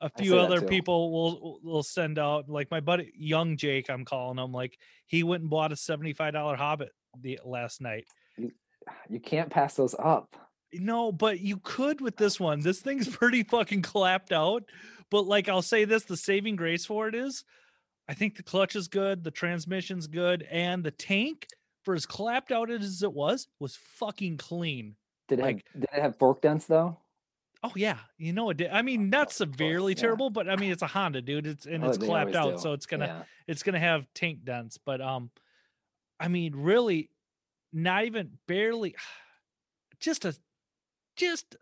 a 0.00 0.10
few 0.10 0.32
other 0.38 0.60
people 0.68 1.12
will 1.12 1.60
will 1.62 1.82
send 1.82 2.18
out 2.18 2.48
like 2.48 2.70
my 2.70 2.80
buddy 2.80 3.12
young 3.16 3.56
Jake, 3.56 3.88
I'm 3.88 4.04
calling 4.04 4.38
him 4.38 4.52
like 4.52 4.76
he 5.06 5.22
went 5.22 5.42
and 5.42 5.50
bought 5.50 5.72
a 5.72 5.76
$75 5.76 6.56
hobbit 6.56 6.90
the 7.20 7.38
last 7.44 7.80
night. 7.80 8.04
You 9.08 9.20
can't 9.20 9.50
pass 9.50 9.74
those 9.74 9.94
up. 9.98 10.36
No, 10.72 11.12
but 11.12 11.40
you 11.40 11.58
could 11.62 12.00
with 12.00 12.16
this 12.16 12.40
one. 12.40 12.60
This 12.60 12.80
thing's 12.80 13.08
pretty 13.16 13.42
fucking 13.44 13.82
clapped 13.82 14.32
out. 14.32 14.64
But 15.10 15.26
like 15.26 15.48
I'll 15.48 15.62
say 15.62 15.84
this, 15.84 16.04
the 16.04 16.16
saving 16.16 16.56
grace 16.56 16.84
for 16.86 17.06
it 17.08 17.14
is 17.14 17.44
I 18.08 18.14
think 18.14 18.36
the 18.36 18.42
clutch 18.42 18.74
is 18.76 18.88
good, 18.88 19.22
the 19.24 19.30
transmission's 19.30 20.06
good, 20.06 20.46
and 20.50 20.82
the 20.84 20.90
tank, 20.90 21.46
for 21.84 21.94
as 21.94 22.06
clapped 22.06 22.50
out 22.52 22.70
as 22.70 23.02
it 23.02 23.12
was, 23.12 23.46
was 23.60 23.76
fucking 23.96 24.36
clean. 24.38 24.96
Did 25.28 25.38
it 25.38 25.42
Like- 25.42 25.64
have, 25.72 25.80
did 25.82 25.90
it 25.92 26.02
have 26.02 26.16
fork 26.18 26.40
dents 26.42 26.66
though? 26.66 26.98
Oh 27.62 27.72
yeah, 27.76 27.96
you 28.18 28.34
know 28.34 28.50
it 28.50 28.58
did. 28.58 28.70
I 28.72 28.82
mean, 28.82 29.08
not 29.08 29.32
severely 29.32 29.94
yeah. 29.94 30.00
terrible, 30.00 30.28
but 30.28 30.50
I 30.50 30.56
mean 30.56 30.70
it's 30.70 30.82
a 30.82 30.86
Honda, 30.86 31.22
dude. 31.22 31.46
It's 31.46 31.64
and 31.64 31.82
Oh, 31.82 31.88
it's 31.88 31.96
clapped 31.96 32.34
out, 32.34 32.56
do. 32.56 32.58
so 32.58 32.72
it's 32.74 32.84
gonna 32.84 33.06
Yeah. 33.06 33.22
it's 33.46 33.62
gonna 33.62 33.78
have 33.78 34.06
tank 34.12 34.44
dents. 34.44 34.76
But 34.76 35.00
um, 35.00 35.30
I 36.20 36.28
mean, 36.28 36.54
really, 36.54 37.08
not 37.74 38.04
even 38.04 38.30
barely, 38.46 38.94
just 40.00 40.24
a 40.24 40.34
just 41.16 41.56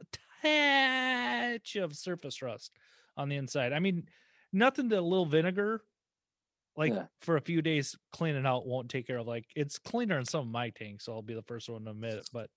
a 0.45 1.52
touch 1.52 1.76
of 1.76 1.97
surface 1.97 2.40
rust 2.42 2.73
on 3.16 3.28
the 3.28 3.37
inside. 3.37 3.73
I 3.73 3.78
mean, 3.81 4.09
nothing 4.52 4.88
that 4.90 4.99
a 4.99 5.02
little 5.02 5.26
vinegar, 5.26 5.83
like 6.76 6.92
Yeah. 6.92 7.07
for 7.21 7.37
a 7.37 7.40
few 7.40 7.61
days 7.62 7.97
cleaning 8.12 8.47
out 8.47 8.66
won't 8.66 8.88
take 8.90 9.07
care 9.07 9.19
of. 9.19 9.26
Like 9.26 9.47
it's 9.57 9.78
cleaner 9.78 10.19
in 10.19 10.25
some 10.25 10.40
of 10.42 10.47
my 10.49 10.71
tanks, 10.71 11.04
so 11.07 11.12
I'll 11.14 11.23
be 11.23 11.35
the 11.35 11.42
first 11.42 11.69
one 11.69 11.85
to 11.85 11.90
admit 11.90 12.14
it. 12.14 12.28
But 12.33 12.50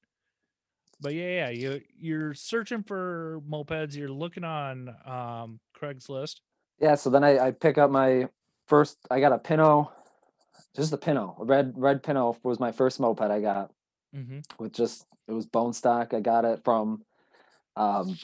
but 1.01 1.13
yeah, 1.13 1.49
yeah, 1.49 1.49
you 1.49 1.81
you're 1.97 2.33
searching 2.33 2.83
for 2.83 3.41
mopeds. 3.49 3.95
You're 3.95 4.09
looking 4.09 4.43
on 4.43 4.89
um 5.05 5.59
Craigslist. 5.79 6.39
Yeah. 6.79 6.95
So 6.95 7.09
then 7.09 7.23
I, 7.23 7.47
I 7.47 7.51
pick 7.51 7.77
up 7.77 7.91
my 7.91 8.27
first. 8.67 8.97
I 9.11 9.19
got 9.19 9.33
a 9.33 9.37
Pinto, 9.37 9.91
just 10.75 10.93
a 10.93 10.97
Pinto, 10.97 11.35
a 11.39 11.45
red 11.45 11.73
red 11.75 12.03
Pinto 12.03 12.37
was 12.43 12.59
my 12.59 12.71
first 12.71 12.99
moped 12.99 13.21
I 13.21 13.41
got 13.41 13.71
Mm-hmm. 14.15 14.39
with 14.59 14.71
just 14.71 15.05
it 15.27 15.33
was 15.33 15.45
bone 15.45 15.73
stock. 15.73 16.13
I 16.13 16.21
got 16.21 16.45
it 16.45 16.63
from, 16.63 17.03
um, 17.75 18.17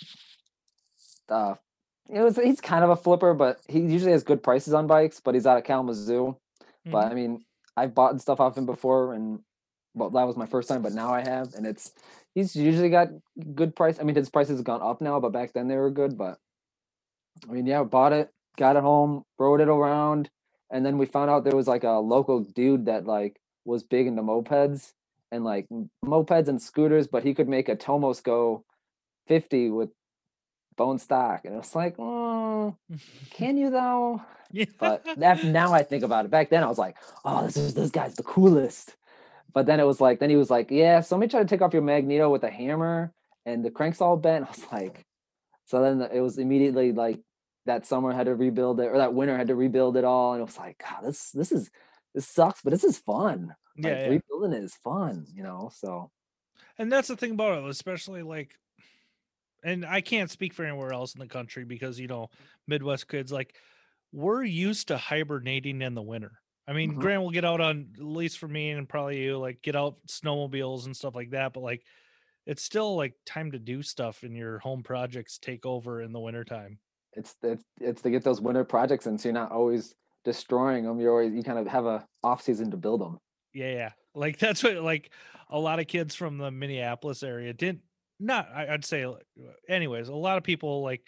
uh, 1.27 1.55
it 2.09 2.21
was 2.21 2.37
he's 2.37 2.61
kind 2.61 2.83
of 2.85 2.89
a 2.91 2.95
flipper, 2.95 3.33
but 3.33 3.59
he 3.67 3.79
usually 3.81 4.13
has 4.13 4.23
good 4.23 4.41
prices 4.41 4.73
on 4.73 4.87
bikes. 4.87 5.19
But 5.19 5.35
he's 5.35 5.45
out 5.45 5.57
of 5.57 5.65
Kalamazoo. 5.65 6.37
But 6.85 7.11
I 7.11 7.13
mean, 7.13 7.43
I've 7.75 7.93
bought 7.93 8.19
stuff 8.21 8.39
off 8.39 8.57
him 8.57 8.65
before, 8.65 9.13
and 9.13 9.39
well, 9.93 10.09
that 10.11 10.27
was 10.27 10.37
my 10.37 10.45
first 10.45 10.69
time. 10.69 10.81
But 10.81 10.93
now 10.93 11.13
I 11.13 11.21
have, 11.21 11.53
and 11.55 11.65
it's 11.67 11.91
he's 12.33 12.55
usually 12.55 12.89
got 12.89 13.09
good 13.53 13.75
price. 13.75 13.99
I 13.99 14.03
mean, 14.03 14.15
his 14.15 14.29
prices 14.29 14.57
have 14.59 14.65
gone 14.65 14.81
up 14.81 15.01
now, 15.01 15.19
but 15.19 15.33
back 15.33 15.51
then 15.53 15.67
they 15.67 15.75
were 15.75 15.91
good. 15.91 16.17
But 16.17 16.37
I 17.49 17.51
mean, 17.51 17.65
yeah, 17.65 17.83
bought 17.83 18.13
it, 18.13 18.29
got 18.57 18.77
it 18.77 18.81
home, 18.81 19.23
rode 19.37 19.61
it 19.61 19.67
around, 19.67 20.29
and 20.71 20.85
then 20.85 20.97
we 20.97 21.05
found 21.05 21.29
out 21.29 21.43
there 21.43 21.55
was 21.55 21.67
like 21.67 21.83
a 21.83 21.99
local 21.99 22.41
dude 22.41 22.85
that 22.85 23.05
like 23.05 23.39
was 23.65 23.83
big 23.83 24.07
into 24.07 24.23
mopeds 24.23 24.93
and 25.31 25.43
like 25.43 25.67
mopeds 26.03 26.47
and 26.47 26.61
scooters, 26.61 27.07
but 27.07 27.23
he 27.23 27.33
could 27.33 27.49
make 27.49 27.69
a 27.69 27.75
Tomos 27.75 28.21
go 28.21 28.65
50 29.27 29.69
with 29.69 29.89
bone 30.77 30.99
stock, 30.99 31.45
and 31.45 31.55
it's 31.55 31.75
like, 31.75 31.95
oh, 31.99 32.75
can 33.31 33.57
you 33.57 33.69
though? 33.69 34.21
yeah. 34.51 34.65
but 34.79 35.05
that 35.17 35.43
now 35.43 35.73
I 35.73 35.83
think 35.83 36.03
about 36.03 36.25
it. 36.25 36.31
Back 36.31 36.49
then 36.49 36.63
I 36.63 36.67
was 36.67 36.77
like, 36.77 36.97
oh, 37.25 37.45
this 37.45 37.57
is 37.57 37.73
this 37.73 37.91
guy's 37.91 38.15
the 38.15 38.23
coolest. 38.23 38.95
But 39.53 39.65
then 39.65 39.79
it 39.79 39.85
was 39.85 39.99
like, 39.99 40.19
then 40.19 40.29
he 40.29 40.37
was 40.37 40.49
like, 40.49 40.71
yeah, 40.71 41.01
somebody 41.01 41.29
tried 41.29 41.41
to 41.41 41.47
take 41.47 41.61
off 41.61 41.73
your 41.73 41.81
magneto 41.81 42.29
with 42.29 42.43
a 42.43 42.49
hammer 42.49 43.11
and 43.45 43.65
the 43.65 43.71
crank's 43.71 44.01
all 44.01 44.17
bent. 44.17 44.45
I 44.47 44.51
was 44.51 44.65
like, 44.71 45.05
so 45.65 45.81
then 45.81 46.09
it 46.13 46.21
was 46.21 46.37
immediately 46.37 46.91
like 46.91 47.19
that 47.65 47.85
summer 47.85 48.11
had 48.11 48.25
to 48.25 48.35
rebuild 48.35 48.79
it 48.79 48.87
or 48.87 48.97
that 48.97 49.13
winter 49.13 49.37
had 49.37 49.47
to 49.47 49.55
rebuild 49.55 49.97
it 49.97 50.03
all. 50.03 50.33
And 50.33 50.41
it 50.41 50.45
was 50.45 50.57
like, 50.57 50.77
God, 50.79 51.03
this 51.03 51.31
this 51.31 51.51
is 51.51 51.71
this 52.13 52.27
sucks, 52.27 52.61
but 52.61 52.71
this 52.71 52.83
is 52.83 52.97
fun. 52.99 53.55
yeah, 53.75 53.89
Like 53.89 54.01
yeah. 54.01 54.07
rebuilding 54.07 54.53
it 54.53 54.63
is 54.63 54.75
fun, 54.75 55.25
you 55.33 55.43
know. 55.43 55.71
So 55.73 56.11
and 56.77 56.91
that's 56.91 57.07
the 57.09 57.17
thing 57.17 57.31
about 57.31 57.63
it, 57.63 57.69
especially 57.69 58.23
like, 58.23 58.55
and 59.63 59.85
I 59.85 60.01
can't 60.01 60.29
speak 60.31 60.53
for 60.53 60.65
anywhere 60.65 60.93
else 60.93 61.13
in 61.13 61.19
the 61.19 61.27
country 61.27 61.63
because 61.65 61.99
you 61.99 62.07
know 62.07 62.29
Midwest 62.67 63.07
kids 63.07 63.31
like 63.31 63.55
we're 64.11 64.43
used 64.43 64.89
to 64.89 64.97
hibernating 64.97 65.81
in 65.81 65.93
the 65.95 66.01
winter. 66.01 66.39
I 66.67 66.73
mean, 66.73 66.95
Mhm. 66.95 66.99
Grant 66.99 67.23
will 67.23 67.31
get 67.31 67.45
out 67.45 67.61
on 67.61 67.93
at 67.95 68.03
least 68.03 68.37
for 68.37 68.47
me 68.47 68.71
and 68.71 68.87
probably 68.87 69.23
you 69.23 69.37
like 69.37 69.61
get 69.61 69.75
out 69.75 70.05
snowmobiles 70.07 70.85
and 70.85 70.95
stuff 70.95 71.15
like 71.15 71.31
that, 71.31 71.53
but 71.53 71.61
like 71.61 71.85
it's 72.45 72.63
still 72.63 72.95
like 72.95 73.15
time 73.25 73.51
to 73.51 73.59
do 73.59 73.83
stuff 73.83 74.23
and 74.23 74.35
your 74.35 74.59
home 74.59 74.83
projects 74.83 75.37
take 75.39 75.65
over 75.65 76.01
in 76.01 76.11
the 76.13 76.19
wintertime. 76.19 76.79
It's 77.13 77.35
it's 77.43 77.63
it's 77.79 78.01
to 78.01 78.09
get 78.09 78.23
those 78.23 78.41
winter 78.41 78.63
projects 78.63 79.05
in 79.07 79.17
so 79.17 79.29
you're 79.29 79.33
not 79.33 79.51
always 79.51 79.93
destroying 80.23 80.85
them. 80.85 80.99
You're 80.99 81.11
always 81.11 81.33
you 81.33 81.43
kind 81.43 81.59
of 81.59 81.67
have 81.67 81.85
a 81.85 82.05
off 82.23 82.41
season 82.41 82.71
to 82.71 82.77
build 82.77 83.01
them. 83.01 83.17
Yeah, 83.53 83.71
yeah. 83.73 83.91
Like 84.15 84.37
that's 84.39 84.63
what 84.63 84.77
like 84.77 85.11
a 85.49 85.59
lot 85.59 85.79
of 85.79 85.87
kids 85.87 86.15
from 86.15 86.37
the 86.37 86.51
Minneapolis 86.51 87.23
area 87.23 87.53
didn't 87.53 87.81
not 88.19 88.49
I'd 88.53 88.85
say 88.85 89.05
anyways, 89.67 90.07
a 90.09 90.15
lot 90.15 90.37
of 90.37 90.43
people 90.43 90.83
like 90.83 91.07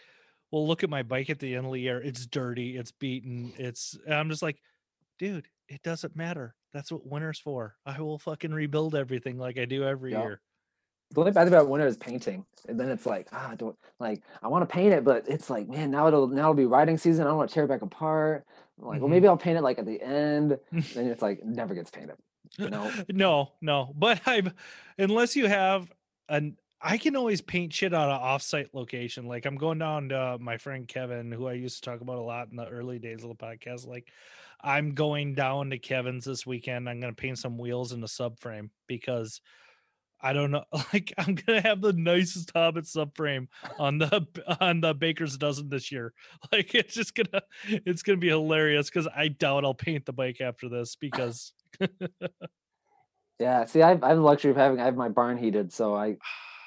will 0.52 0.68
look 0.68 0.84
at 0.84 0.90
my 0.90 1.04
bike 1.04 1.30
at 1.30 1.40
the 1.40 1.56
end 1.56 1.66
of 1.66 1.72
the 1.72 1.80
year. 1.80 2.02
It's 2.02 2.26
dirty, 2.26 2.76
it's 2.78 2.92
beaten, 2.92 3.54
it's 3.58 3.98
I'm 4.10 4.30
just 4.30 4.42
like, 4.42 4.58
dude, 5.20 5.48
it 5.70 5.82
doesn't 5.84 6.16
matter. 6.16 6.56
That's 6.74 6.92
what 6.92 7.06
winter's 7.06 7.40
for. 7.40 7.76
I 7.86 8.02
will 8.02 8.18
fucking 8.18 8.52
rebuild 8.52 8.96
everything 8.96 9.38
like 9.38 9.60
I 9.60 9.66
do 9.66 9.84
every 9.84 10.12
Yeah. 10.12 10.24
year. 10.24 10.42
The 11.14 11.20
only 11.22 11.32
bad 11.32 11.46
thing 11.46 11.54
about 11.54 11.70
winter 11.70 11.88
is 11.88 11.98
painting, 11.98 12.46
and 12.68 12.80
then 12.80 12.90
it's 12.90 13.06
like, 13.06 13.28
ah, 13.32 13.54
don't 13.58 13.78
like 14.00 14.22
I 14.42 14.48
want 14.48 14.68
to 14.68 14.74
paint 14.74 14.94
it, 14.94 15.04
but 15.04 15.26
it's 15.28 15.50
like, 15.50 15.68
man, 15.70 15.92
now 15.92 16.08
it'll 16.08 16.28
now 16.28 16.42
it'll 16.44 16.54
be 16.56 16.66
riding 16.66 16.98
season. 16.98 17.26
I 17.26 17.30
don't 17.30 17.38
want 17.38 17.50
to 17.50 17.54
tear 17.54 17.66
it 17.66 17.68
back 17.70 17.82
apart. 17.84 18.46
I'm 18.82 18.88
like, 18.88 19.00
well, 19.00 19.08
Mhm. 19.08 19.12
maybe 19.12 19.28
I'll 19.28 19.38
paint 19.38 19.58
it 19.58 19.62
like 19.62 19.78
at 19.80 19.86
the 19.86 20.02
end. 20.02 20.58
then 20.72 21.08
it's 21.08 21.22
like 21.22 21.40
it 21.40 21.46
never 21.46 21.76
gets 21.76 21.92
painted. 21.92 22.16
You 22.58 22.70
know, 22.70 22.92
no, 23.10 23.52
no. 23.62 23.94
But 23.96 24.22
I 24.26 24.44
unless 24.98 25.36
you 25.36 25.48
have 25.48 25.92
an 26.30 26.58
I 26.86 26.98
can 26.98 27.16
always 27.16 27.40
paint 27.42 27.72
shit 27.72 27.94
out 27.94 28.10
of 28.10 28.22
offsite 28.22 28.74
location. 28.74 29.26
Like 29.26 29.46
I'm 29.46 29.56
going 29.56 29.80
down 29.80 30.10
to 30.10 30.38
my 30.40 30.58
friend 30.58 30.86
Kevin, 30.88 31.32
who 31.32 31.48
I 31.48 31.54
used 31.54 31.82
to 31.84 31.90
talk 31.90 32.02
about 32.02 32.18
a 32.18 32.22
lot 32.22 32.50
in 32.50 32.58
the 32.58 32.68
early 32.68 33.00
days 33.00 33.24
of 33.24 33.30
the 33.30 33.36
podcast. 33.36 33.88
Like 33.88 34.10
I'm 34.62 34.94
going 34.94 35.34
down 35.36 35.70
to 35.70 35.78
Kevin's 35.78 36.26
this 36.26 36.46
weekend. 36.46 36.90
I'm 36.90 37.00
gonna 37.00 37.14
paint 37.14 37.38
some 37.38 37.58
wheels 37.58 37.92
in 37.94 38.02
the 38.02 38.08
subframe 38.08 38.70
because 38.88 39.40
I 40.24 40.32
don't 40.32 40.52
know. 40.52 40.64
Like 40.94 41.14
I'm 41.18 41.36
gonna 41.36 41.62
have 41.62 41.82
the 41.82 41.94
nicest 41.94 42.52
Hobbit 42.56 42.86
subframe 42.86 43.48
on 43.78 43.98
the 43.98 44.26
on 44.62 44.80
the 44.80 44.94
Baker's 44.94 45.38
dozen 45.38 45.70
this 45.70 45.92
year. 45.92 46.14
Like 46.52 46.74
it's 46.74 46.94
just 46.94 47.14
gonna 47.16 47.44
it's 47.68 48.04
gonna 48.04 48.18
be 48.18 48.30
hilarious 48.30 48.90
because 48.90 49.08
I 49.16 49.28
doubt 49.28 49.66
I'll 49.66 49.74
paint 49.74 50.06
the 50.06 50.14
bike 50.14 50.40
after 50.40 50.70
this 50.70 50.96
because 50.96 51.54
yeah. 53.40 53.66
See, 53.66 53.82
I've 53.82 54.04
I 54.04 54.10
have 54.10 54.18
the 54.18 54.24
luxury 54.24 54.52
of 54.52 54.58
having 54.58 54.80
I 54.80 54.86
have 54.86 54.96
my 54.96 55.10
barn 55.10 55.38
heated, 55.38 55.74
so 55.74 55.96
I 55.96 56.16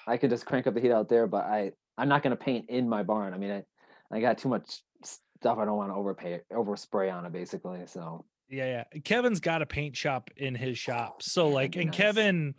I 0.06 0.18
could 0.18 0.30
just 0.30 0.44
crank 0.44 0.66
up 0.66 0.74
the 0.74 0.80
heat 0.80 0.92
out 0.92 1.08
there. 1.08 1.26
But 1.26 1.44
I 1.46 1.72
I'm 1.96 2.08
not 2.08 2.22
gonna 2.22 2.36
paint 2.36 2.68
in 2.68 2.88
my 2.88 3.02
barn. 3.02 3.32
I 3.32 3.38
mean, 3.38 3.50
I 3.50 3.64
I 4.10 4.20
got 4.20 4.38
too 4.38 4.48
much 4.48 4.82
stuff 5.04 5.58
I 5.58 5.64
don't 5.64 5.76
want 5.76 5.90
to 5.90 5.94
overpay 5.94 6.40
overspray 6.52 7.12
on 7.12 7.26
it, 7.26 7.32
basically. 7.32 7.86
So 7.86 8.24
Yeah, 8.48 8.84
yeah. 8.92 9.00
Kevin's 9.04 9.40
got 9.40 9.62
a 9.62 9.66
paint 9.66 9.96
shop 9.96 10.30
in 10.36 10.54
his 10.54 10.78
shop. 10.78 11.22
So 11.22 11.48
like 11.48 11.76
and 11.76 11.86
nice. 11.86 11.96
Kevin 11.96 12.54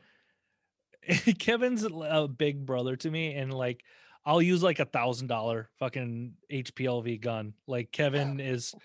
Kevin's 1.39 1.83
a 1.83 2.27
big 2.27 2.65
brother 2.65 2.95
to 2.97 3.09
me 3.11 3.33
and 3.35 3.53
like 3.53 3.83
I'll 4.25 4.41
use 4.41 4.61
like 4.61 4.79
a 4.79 4.85
thousand 4.85 5.27
dollar 5.27 5.69
fucking 5.79 6.33
HPLV 6.51 7.21
gun. 7.21 7.53
Like 7.65 7.91
Kevin 7.91 8.39
is 8.39 8.75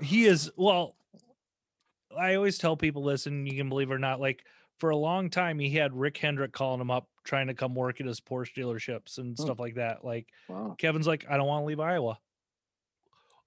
he 0.00 0.24
is 0.24 0.50
well. 0.56 0.96
I 2.18 2.34
always 2.34 2.58
tell 2.58 2.76
people, 2.76 3.02
listen, 3.02 3.46
you 3.46 3.56
can 3.56 3.68
believe 3.68 3.90
it 3.90 3.94
or 3.94 3.98
not, 3.98 4.20
like 4.20 4.44
for 4.78 4.90
a 4.90 4.96
long 4.96 5.30
time 5.30 5.58
he 5.58 5.70
had 5.70 5.94
Rick 5.94 6.16
Hendrick 6.18 6.52
calling 6.52 6.80
him 6.80 6.90
up, 6.90 7.08
trying 7.24 7.46
to 7.48 7.54
come 7.54 7.74
work 7.74 8.00
at 8.00 8.06
his 8.06 8.20
Porsche 8.20 8.54
dealerships 8.56 9.18
and 9.18 9.36
Hmm. 9.36 9.42
stuff 9.42 9.58
like 9.60 9.74
that. 9.76 10.04
Like 10.04 10.28
Wow. 10.48 10.74
Kevin's 10.78 11.06
like, 11.06 11.26
I 11.28 11.36
don't 11.36 11.46
want 11.46 11.62
to 11.62 11.66
leave 11.66 11.80
Iowa. 11.80 12.18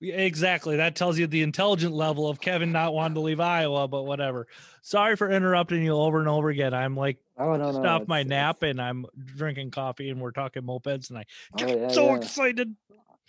Exactly. 0.01 0.75
That 0.77 0.95
tells 0.95 1.17
you 1.17 1.25
the 1.25 1.41
intelligent 1.41 1.93
level 1.93 2.27
of 2.27 2.39
Kevin 2.41 2.71
not 2.71 2.93
wanting 2.93 3.15
to 3.15 3.21
leave 3.21 3.39
Iowa, 3.39 3.87
but 3.87 4.03
whatever. 4.03 4.45
Sorry 4.81 5.15
for 5.15 5.29
interrupting 5.31 5.83
you 5.83 5.93
over 5.93 6.19
and 6.19 6.27
over 6.27 6.49
again. 6.49 6.73
I'm 6.73 6.95
like 6.95 7.17
Oh 7.37 7.55
no, 7.55 7.71
no. 7.71 7.85
off 7.87 8.07
my 8.07 8.19
it's- 8.19 8.29
nap 8.29 8.57
it's- 8.57 8.71
and 8.71 8.81
I'm 8.81 9.05
drinking 9.37 9.71
coffee 9.71 10.09
and 10.09 10.19
we're 10.19 10.31
talking 10.31 10.63
mopeds 10.63 11.09
and 11.09 11.19
I 11.19 11.25
Oh, 11.53 11.57
get 11.65 11.79
yeah, 11.79 11.87
so 11.87 12.05
yeah. 12.07 12.15
excited. 12.17 12.75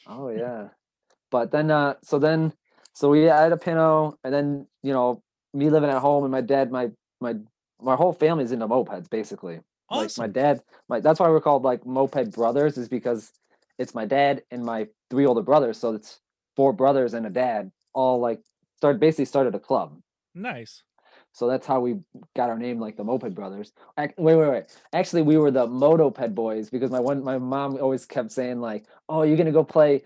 Oh 0.07 0.29
yeah. 0.31 0.69
But 1.31 1.51
then 1.53 1.71
uh 1.71 1.95
so 2.03 2.19
then 2.19 2.53
so 2.93 3.11
we 3.11 3.23
had 3.23 3.53
a 3.53 3.57
Pinto 3.57 4.19
and 4.25 4.33
then, 4.35 4.67
you 4.83 4.93
know, 4.93 5.23
me 5.55 5.71
living 5.71 5.91
at 5.91 5.99
home 6.01 6.25
and 6.25 6.33
my 6.33 6.41
dad, 6.41 6.71
my 6.73 6.91
my 7.21 7.37
my 7.81 7.95
whole 7.95 8.13
family's 8.13 8.53
into 8.53 8.67
mopeds 8.67 9.09
basically. 9.09 9.61
Like 9.89 10.11
my 10.19 10.27
dad, 10.27 10.63
my 10.89 10.99
that's 10.99 11.21
why 11.21 11.29
we're 11.29 11.41
called 11.41 11.63
like 11.63 11.87
moped 11.87 12.33
brothers, 12.33 12.77
is 12.77 12.89
because 12.89 13.31
it's 13.79 13.95
my 13.95 14.05
dad 14.05 14.43
and 14.51 14.65
my 14.65 14.89
three 15.11 15.27
older 15.27 15.43
brothers. 15.43 15.79
So 15.79 15.95
it's 15.95 16.19
four 16.57 16.73
brothers 16.73 17.15
and 17.15 17.27
a 17.27 17.31
dad, 17.31 17.71
all 17.95 18.19
like 18.19 18.41
started 18.79 18.99
basically 18.99 19.27
started 19.27 19.55
a 19.55 19.61
club. 19.61 20.01
Nice. 20.35 20.83
So 21.33 21.49
that's 21.49 21.67
how 21.67 21.81
we 21.81 21.97
got 22.35 22.49
our 22.49 22.59
name, 22.59 22.81
like 22.81 22.97
the 22.97 23.05
Moped 23.05 23.35
Brothers. 23.35 23.73
Wait, 23.99 24.15
wait, 24.17 24.37
wait. 24.37 24.65
Actually, 24.95 25.21
we 25.21 25.37
were 25.37 25.51
the 25.51 25.67
Motoped 25.67 26.35
Boys 26.35 26.71
because 26.71 26.91
my 26.91 26.99
one, 26.99 27.23
my 27.23 27.37
mom 27.37 27.77
always 27.77 28.07
kept 28.07 28.33
saying 28.33 28.61
like, 28.61 28.87
"Oh, 29.09 29.23
you're 29.23 29.37
gonna 29.37 29.53
go 29.53 29.63
play." 29.63 30.03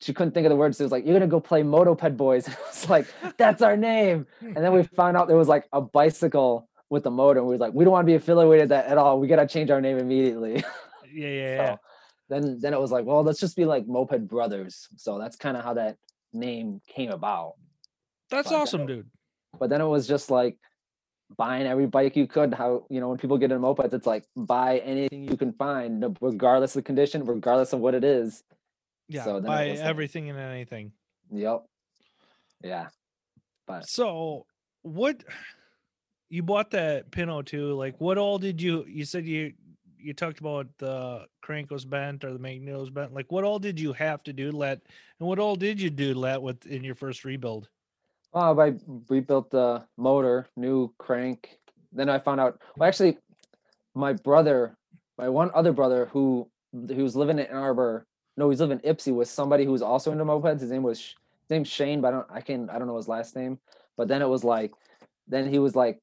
She 0.00 0.14
couldn't 0.14 0.32
think 0.32 0.46
of 0.46 0.50
the 0.50 0.56
words. 0.56 0.78
It 0.78 0.84
was 0.84 0.92
like, 0.92 1.04
"You're 1.04 1.14
gonna 1.14 1.26
go 1.26 1.40
play 1.40 1.64
Motoped 1.64 2.16
Boys." 2.16 2.46
it's 2.68 2.88
like 2.88 3.06
that's 3.36 3.62
our 3.62 3.76
name. 3.76 4.28
And 4.40 4.56
then 4.56 4.72
we 4.72 4.82
found 4.96 5.16
out 5.16 5.26
there 5.26 5.36
was 5.36 5.48
like 5.48 5.66
a 5.72 5.80
bicycle 5.80 6.68
with 6.88 7.02
the 7.02 7.10
motor. 7.10 7.40
And 7.40 7.48
we 7.48 7.54
was 7.54 7.60
like, 7.60 7.74
we 7.74 7.84
don't 7.84 7.92
want 7.92 8.06
to 8.06 8.10
be 8.10 8.14
affiliated 8.14 8.68
that 8.68 8.86
at 8.86 8.96
all. 8.96 9.18
We 9.18 9.26
gotta 9.26 9.48
change 9.48 9.70
our 9.70 9.80
name 9.80 9.98
immediately. 9.98 10.62
Yeah, 11.12 11.28
yeah, 11.28 11.56
so 11.56 11.62
yeah. 11.62 11.76
Then, 12.28 12.58
then 12.60 12.72
it 12.72 12.80
was 12.80 12.90
like, 12.90 13.04
well, 13.04 13.22
let's 13.22 13.40
just 13.40 13.56
be 13.56 13.64
like 13.64 13.86
Moped 13.86 14.26
Brothers. 14.28 14.88
So 14.96 15.18
that's 15.18 15.36
kind 15.36 15.56
of 15.56 15.64
how 15.64 15.74
that 15.74 15.96
name 16.32 16.80
came 16.88 17.10
about 17.10 17.54
That's 18.30 18.48
But, 18.50 18.56
awesome, 18.56 18.86
dude. 18.86 19.06
but 19.58 19.70
then 19.70 19.80
it 19.80 19.86
was 19.86 20.06
just 20.08 20.30
like 20.30 20.56
buying 21.36 21.66
every 21.66 21.86
bike 21.86 22.16
you 22.16 22.26
could 22.26 22.52
how 22.52 22.84
you 22.90 23.00
know 23.00 23.08
when 23.08 23.18
people 23.18 23.38
get 23.38 23.50
in 23.50 23.58
mopeds 23.58 23.94
it's 23.94 24.06
like 24.06 24.24
buy 24.36 24.78
anything 24.78 25.24
you 25.24 25.36
can 25.38 25.52
find 25.54 26.16
regardless 26.20 26.72
of 26.76 26.80
the 26.82 26.86
condition 26.86 27.24
regardless 27.24 27.72
of 27.72 27.80
what 27.80 27.94
it 27.94 28.04
is 28.04 28.44
Yeah, 29.08 29.24
so 29.24 29.34
then 29.34 29.44
buy 29.44 29.68
like- 29.70 29.78
everything 29.78 30.28
and 30.30 30.38
anything. 30.38 30.92
yep 31.32 31.62
yeah 32.62 32.88
but 33.66 33.88
So, 33.88 34.44
what 34.82 35.24
you 36.28 36.42
bought 36.42 36.70
that 36.72 37.10
Pinto 37.10 37.40
too? 37.42 37.72
Like, 37.74 37.98
what 38.00 38.18
all 38.18 38.38
did 38.38 38.60
you? 38.60 38.84
You 38.86 39.04
said 39.06 39.24
you 39.24 39.54
you 40.04 40.14
talked 40.14 40.40
about 40.40 40.66
the 40.78 41.26
crank 41.42 41.70
was 41.70 41.84
bent 41.84 42.24
or 42.24 42.32
the 42.32 42.38
magnet 42.38 42.78
was 42.78 42.90
bent. 42.90 43.14
Like, 43.14 43.32
what 43.32 43.44
all 43.44 43.58
did 43.58 43.80
you 43.80 43.92
have 43.94 44.22
to 44.24 44.32
do, 44.32 44.52
let? 44.52 44.80
And 45.18 45.28
what 45.28 45.38
all 45.38 45.56
did 45.56 45.80
you 45.80 45.90
do, 45.90 46.14
let, 46.14 46.42
with 46.42 46.66
in 46.66 46.84
your 46.84 46.94
first 46.94 47.24
rebuild? 47.24 47.68
oh 48.34 48.60
i 48.60 48.74
rebuilt 49.08 49.50
the 49.50 49.82
motor 49.96 50.46
new 50.56 50.92
crank 50.98 51.58
then 51.92 52.08
i 52.08 52.18
found 52.18 52.40
out 52.40 52.60
well 52.76 52.88
actually 52.88 53.16
my 53.94 54.12
brother 54.12 54.76
my 55.16 55.28
one 55.28 55.50
other 55.54 55.72
brother 55.72 56.08
who 56.12 56.48
he 56.88 57.02
was 57.02 57.14
living 57.14 57.38
in 57.38 57.46
Ann 57.46 57.56
Arbor 57.56 58.06
no 58.36 58.50
he's 58.50 58.60
living 58.60 58.80
in 58.82 58.94
Ypsi 58.94 59.14
with 59.14 59.28
somebody 59.28 59.64
who 59.64 59.72
was 59.72 59.82
also 59.82 60.10
into 60.10 60.24
mopeds 60.24 60.60
his 60.60 60.70
name 60.70 60.82
was 60.82 60.98
his 60.98 61.50
name's 61.50 61.68
Shane 61.68 62.00
but 62.00 62.08
I 62.08 62.10
don't 62.10 62.26
I 62.30 62.40
can 62.40 62.68
I 62.68 62.78
don't 62.78 62.88
know 62.88 62.96
his 62.96 63.08
last 63.08 63.36
name 63.36 63.58
but 63.96 64.08
then 64.08 64.22
it 64.22 64.28
was 64.28 64.42
like 64.42 64.72
then 65.28 65.48
he 65.48 65.60
was 65.60 65.76
like 65.76 66.00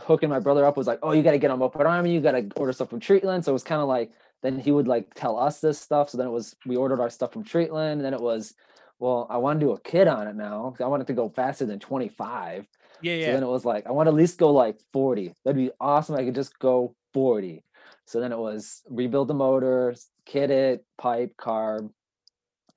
hooking 0.00 0.28
my 0.28 0.38
brother 0.38 0.64
up 0.64 0.76
was 0.76 0.86
like 0.86 0.98
oh 1.02 1.12
you 1.12 1.22
got 1.22 1.32
to 1.32 1.38
get 1.38 1.50
on 1.50 1.58
moped 1.58 1.80
army 1.80 2.12
you 2.12 2.20
got 2.20 2.32
to 2.32 2.46
order 2.56 2.72
stuff 2.72 2.90
from 2.90 3.00
Treatland 3.00 3.44
so 3.44 3.52
it 3.52 3.54
was 3.54 3.62
kind 3.62 3.80
of 3.80 3.88
like 3.88 4.10
then 4.42 4.58
he 4.58 4.70
would 4.70 4.86
like 4.86 5.14
tell 5.14 5.38
us 5.38 5.60
this 5.60 5.78
stuff 5.78 6.10
so 6.10 6.18
then 6.18 6.26
it 6.26 6.30
was 6.30 6.54
we 6.66 6.76
ordered 6.76 7.00
our 7.00 7.10
stuff 7.10 7.32
from 7.32 7.44
Treatland 7.44 7.92
and 7.92 8.04
then 8.04 8.14
it 8.14 8.20
was 8.20 8.54
well 8.98 9.26
I 9.30 9.38
want 9.38 9.58
to 9.60 9.66
do 9.66 9.72
a 9.72 9.80
kit 9.80 10.06
on 10.08 10.28
it 10.28 10.36
now 10.36 10.74
I 10.80 10.86
want 10.86 11.02
it 11.02 11.06
to 11.06 11.14
go 11.14 11.28
faster 11.28 11.64
than 11.64 11.78
25 11.80 12.66
Yeah, 13.02 13.14
yeah. 13.14 13.26
so 13.26 13.32
then 13.32 13.42
it 13.42 13.48
was 13.48 13.64
like, 13.64 13.86
I 13.86 13.92
want 13.92 14.06
to 14.06 14.10
at 14.10 14.16
least 14.16 14.38
go 14.38 14.50
like 14.52 14.78
40. 14.92 15.34
That'd 15.44 15.56
be 15.56 15.70
awesome. 15.80 16.16
I 16.16 16.24
could 16.24 16.34
just 16.34 16.58
go 16.58 16.94
40. 17.14 17.62
So 18.06 18.20
then 18.20 18.32
it 18.32 18.38
was 18.38 18.82
rebuild 18.88 19.28
the 19.28 19.34
motors, 19.34 20.08
kit 20.24 20.50
it, 20.50 20.84
pipe, 20.96 21.34
carb, 21.38 21.90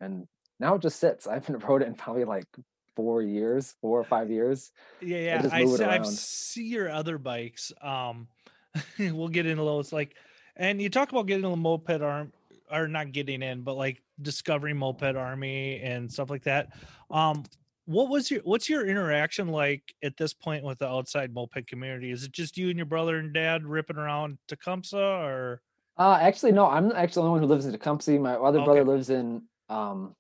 and 0.01 0.27
now 0.59 0.75
it 0.75 0.81
just 0.81 0.99
sits. 0.99 1.27
I 1.31 1.35
haven't 1.35 1.63
rode 1.63 1.81
it 1.83 1.87
in 1.87 1.95
probably 1.95 2.25
like 2.25 2.45
four 2.95 3.21
years, 3.21 3.75
four 3.81 3.99
or 3.99 4.03
five 4.03 4.29
years. 4.29 4.71
Yeah, 5.01 5.41
yeah. 5.41 5.49
I 5.51 5.63
I 5.63 6.01
see 6.03 6.65
your 6.65 6.89
other 6.89 7.17
bikes. 7.17 7.71
Um, 7.81 8.27
we'll 8.99 9.29
get 9.29 9.45
into 9.45 9.63
those. 9.63 9.91
Like, 9.91 10.15
and 10.55 10.81
you 10.81 10.89
talk 10.89 11.11
about 11.11 11.27
getting 11.27 11.45
a 11.45 11.55
moped 11.55 12.01
arm, 12.01 12.31
or 12.71 12.87
not 12.87 13.11
getting 13.11 13.41
in, 13.41 13.61
but 13.61 13.75
like 13.75 14.01
discovering 14.21 14.77
moped 14.77 15.15
army 15.15 15.79
and 15.81 16.11
stuff 16.11 16.29
like 16.29 16.43
that. 16.43 16.73
Um, 17.09 17.43
what 17.85 18.09
was 18.09 18.29
your 18.29 18.41
what's 18.41 18.69
your 18.69 18.85
interaction 18.85 19.47
like 19.47 19.95
at 20.03 20.15
this 20.15 20.31
point 20.31 20.63
with 20.63 20.77
the 20.77 20.87
outside 20.87 21.33
moped 21.33 21.65
community? 21.65 22.11
Is 22.11 22.23
it 22.23 22.31
just 22.31 22.57
you 22.57 22.69
and 22.69 22.77
your 22.77 22.85
brother 22.85 23.17
and 23.17 23.33
dad 23.33 23.65
ripping 23.65 23.97
around 23.97 24.37
Tecumseh, 24.47 24.97
or 24.97 25.61
Uh, 25.97 26.17
actually, 26.21 26.51
no, 26.51 26.67
I'm 26.67 26.91
actually 26.91 27.23
the 27.23 27.27
only 27.29 27.31
one 27.31 27.41
who 27.41 27.47
lives 27.47 27.65
in 27.65 27.71
Tecumseh. 27.71 28.19
My 28.19 28.35
other 28.35 28.63
brother 28.63 28.83
lives 28.83 29.09
in 29.09 29.41
um, 29.69 30.15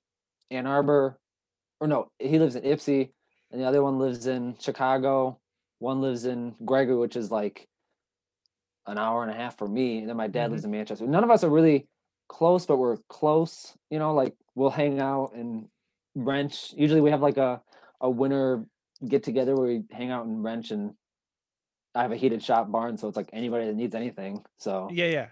Ann 0.49 0.65
Arbor, 0.65 1.19
or 1.79 1.87
no, 1.87 2.11
he 2.19 2.39
lives 2.39 2.55
in 2.55 2.63
Ypsi, 2.63 3.11
and 3.51 3.61
the 3.61 3.65
other 3.65 3.81
one 3.81 3.99
lives 3.99 4.27
in 4.27 4.55
Chicago. 4.59 5.39
One 5.79 6.01
lives 6.01 6.25
in 6.25 6.55
Gregory, 6.65 6.97
which 6.97 7.15
is 7.15 7.31
like 7.31 7.67
an 8.85 8.97
hour 8.97 9.23
and 9.23 9.31
a 9.31 9.35
half 9.35 9.57
for 9.57 9.67
me, 9.67 9.99
and 9.99 10.09
then 10.09 10.17
my 10.17 10.27
dad 10.27 10.45
mm-hmm. 10.45 10.51
lives 10.53 10.65
in 10.65 10.71
Manchester. 10.71 11.07
None 11.07 11.23
of 11.23 11.31
us 11.31 11.43
are 11.43 11.49
really 11.49 11.87
close, 12.27 12.65
but 12.65 12.77
we're 12.77 12.97
close. 13.07 13.73
You 13.89 13.99
know, 13.99 14.13
like 14.13 14.35
we'll 14.55 14.69
hang 14.69 14.99
out 14.99 15.33
and 15.35 15.67
wrench. 16.15 16.73
Usually, 16.75 17.01
we 17.01 17.11
have 17.11 17.21
like 17.21 17.37
a 17.37 17.61
a 18.01 18.09
winter 18.09 18.65
get 19.07 19.23
together 19.23 19.55
where 19.55 19.67
we 19.67 19.83
hang 19.91 20.11
out 20.11 20.25
and 20.25 20.43
wrench 20.43 20.71
and. 20.71 20.93
I 21.95 22.03
have 22.03 22.11
a 22.11 22.15
heated 22.15 22.43
shop 22.43 22.71
barn, 22.71 22.99
so 22.99 23.07
it's 23.07 23.17
like 23.17 23.31
anybody 23.33 23.65
that 23.65 23.75
needs 23.75 23.95
anything. 23.95 24.45
So 24.59 24.89
yeah, 24.91 25.07
yeah. 25.07 25.27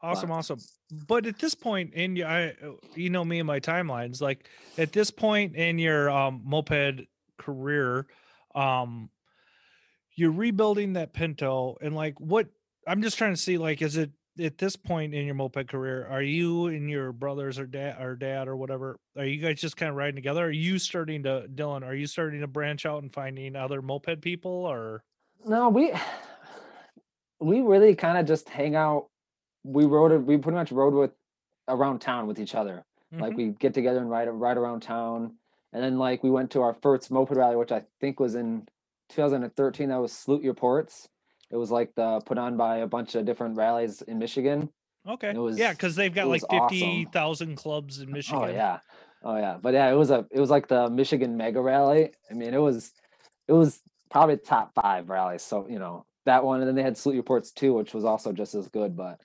Awesome, 0.00 0.30
awesome. 0.30 0.58
But 1.06 1.26
at 1.26 1.38
this 1.38 1.54
point 1.54 1.94
in 1.94 2.22
I, 2.22 2.50
uh, 2.50 2.52
you 2.94 3.10
know 3.10 3.24
me 3.24 3.40
and 3.40 3.46
my 3.46 3.60
timelines. 3.60 4.20
Like 4.20 4.48
at 4.76 4.92
this 4.92 5.10
point 5.10 5.56
in 5.56 5.78
your 5.78 6.08
um, 6.08 6.42
moped 6.44 7.06
career, 7.36 8.06
um, 8.54 9.10
you're 10.14 10.32
rebuilding 10.32 10.94
that 10.94 11.12
Pinto, 11.12 11.76
and 11.80 11.94
like 11.94 12.18
what 12.20 12.48
I'm 12.86 13.02
just 13.02 13.18
trying 13.18 13.34
to 13.34 13.40
see, 13.40 13.58
like, 13.58 13.82
is 13.82 13.96
it 13.96 14.10
at 14.40 14.56
this 14.56 14.76
point 14.76 15.14
in 15.14 15.26
your 15.26 15.34
moped 15.34 15.68
career? 15.68 16.06
Are 16.10 16.22
you 16.22 16.66
and 16.66 16.88
your 16.88 17.12
brothers 17.12 17.58
or 17.58 17.66
dad 17.66 18.00
or 18.00 18.16
dad 18.16 18.48
or 18.48 18.56
whatever? 18.56 18.98
Are 19.16 19.24
you 19.24 19.40
guys 19.40 19.60
just 19.60 19.76
kind 19.76 19.90
of 19.90 19.96
riding 19.96 20.14
together? 20.14 20.44
Are 20.44 20.50
you 20.50 20.78
starting 20.78 21.24
to, 21.24 21.46
Dylan? 21.54 21.84
Are 21.84 21.94
you 21.94 22.06
starting 22.06 22.40
to 22.40 22.46
branch 22.46 22.86
out 22.86 23.02
and 23.02 23.12
finding 23.12 23.56
other 23.56 23.82
moped 23.82 24.20
people, 24.20 24.50
or 24.52 25.02
No, 25.44 25.68
we 25.68 25.92
we 27.40 27.60
really 27.60 27.94
kind 27.94 28.16
of 28.16 28.26
just 28.26 28.48
hang 28.48 28.74
out. 28.74 29.08
We 29.68 29.84
rode 29.84 30.12
it. 30.12 30.18
We 30.24 30.38
pretty 30.38 30.56
much 30.56 30.72
rode 30.72 30.94
with 30.94 31.10
around 31.68 32.00
town 32.00 32.26
with 32.26 32.38
each 32.40 32.54
other. 32.54 32.84
Like 33.12 33.32
Mhm. 33.34 33.36
we 33.36 33.48
get 33.50 33.74
together 33.74 34.00
and 34.00 34.10
ride 34.10 34.28
ride 34.28 34.56
around 34.58 34.80
town, 34.80 35.34
and 35.72 35.82
then 35.82 35.98
like 35.98 36.22
we 36.22 36.30
went 36.30 36.50
to 36.52 36.62
our 36.62 36.74
first 36.74 37.10
moped 37.10 37.34
rally, 37.36 37.56
which 37.56 37.72
I 37.72 37.84
think 38.00 38.20
was 38.20 38.34
in 38.34 38.66
2013. 39.10 39.88
That 39.88 39.96
was 40.00 40.12
Salute 40.12 40.42
Your 40.42 40.54
Ports. 40.54 41.08
It 41.50 41.56
was 41.56 41.70
like 41.70 41.94
the 41.94 42.20
put 42.20 42.36
on 42.38 42.56
by 42.56 42.78
a 42.78 42.86
bunch 42.86 43.14
of 43.14 43.24
different 43.24 43.56
rallies 43.56 44.02
in 44.02 44.18
Michigan. 44.18 44.70
okay, 45.06 45.30
it 45.30 45.58
yeah, 45.58 45.72
because 45.72 45.96
they've 45.96 46.14
got 46.14 46.28
like 46.28 46.42
was 46.42 46.44
awesome. 46.50 46.68
fifty 46.68 47.04
thousand 47.06 47.56
clubs 47.56 48.00
in 48.00 48.10
Michigan. 48.18 48.42
Oh 48.42 48.46
yeah, 48.46 48.80
oh 49.22 49.36
yeah. 49.36 49.56
But 49.60 49.72
yeah, 49.74 49.90
it 49.90 49.94
was 49.96 50.10
a 50.10 50.26
it 50.30 50.40
was 50.40 50.50
like 50.50 50.68
the 50.68 50.90
Michigan 50.90 51.36
Mega 51.36 51.60
Rally. 51.62 52.12
I 52.30 52.34
mean, 52.34 52.52
it 52.52 52.60
was 52.60 52.92
it 53.46 53.52
was 53.54 53.80
probably 54.10 54.36
top 54.36 54.74
five 54.74 55.08
rallies. 55.08 55.42
So 55.42 55.66
you 55.68 55.78
know 55.78 56.04
that 56.26 56.44
one, 56.44 56.60
and 56.60 56.68
then 56.68 56.74
they 56.74 56.82
had 56.82 56.98
Salute 56.98 57.14
Your 57.14 57.22
Ports 57.22 57.52
too, 57.52 57.72
which 57.72 57.94
was 57.94 58.04
also 58.04 58.32
just 58.34 58.54
as 58.54 58.68
good. 58.68 58.94
But 58.94 59.18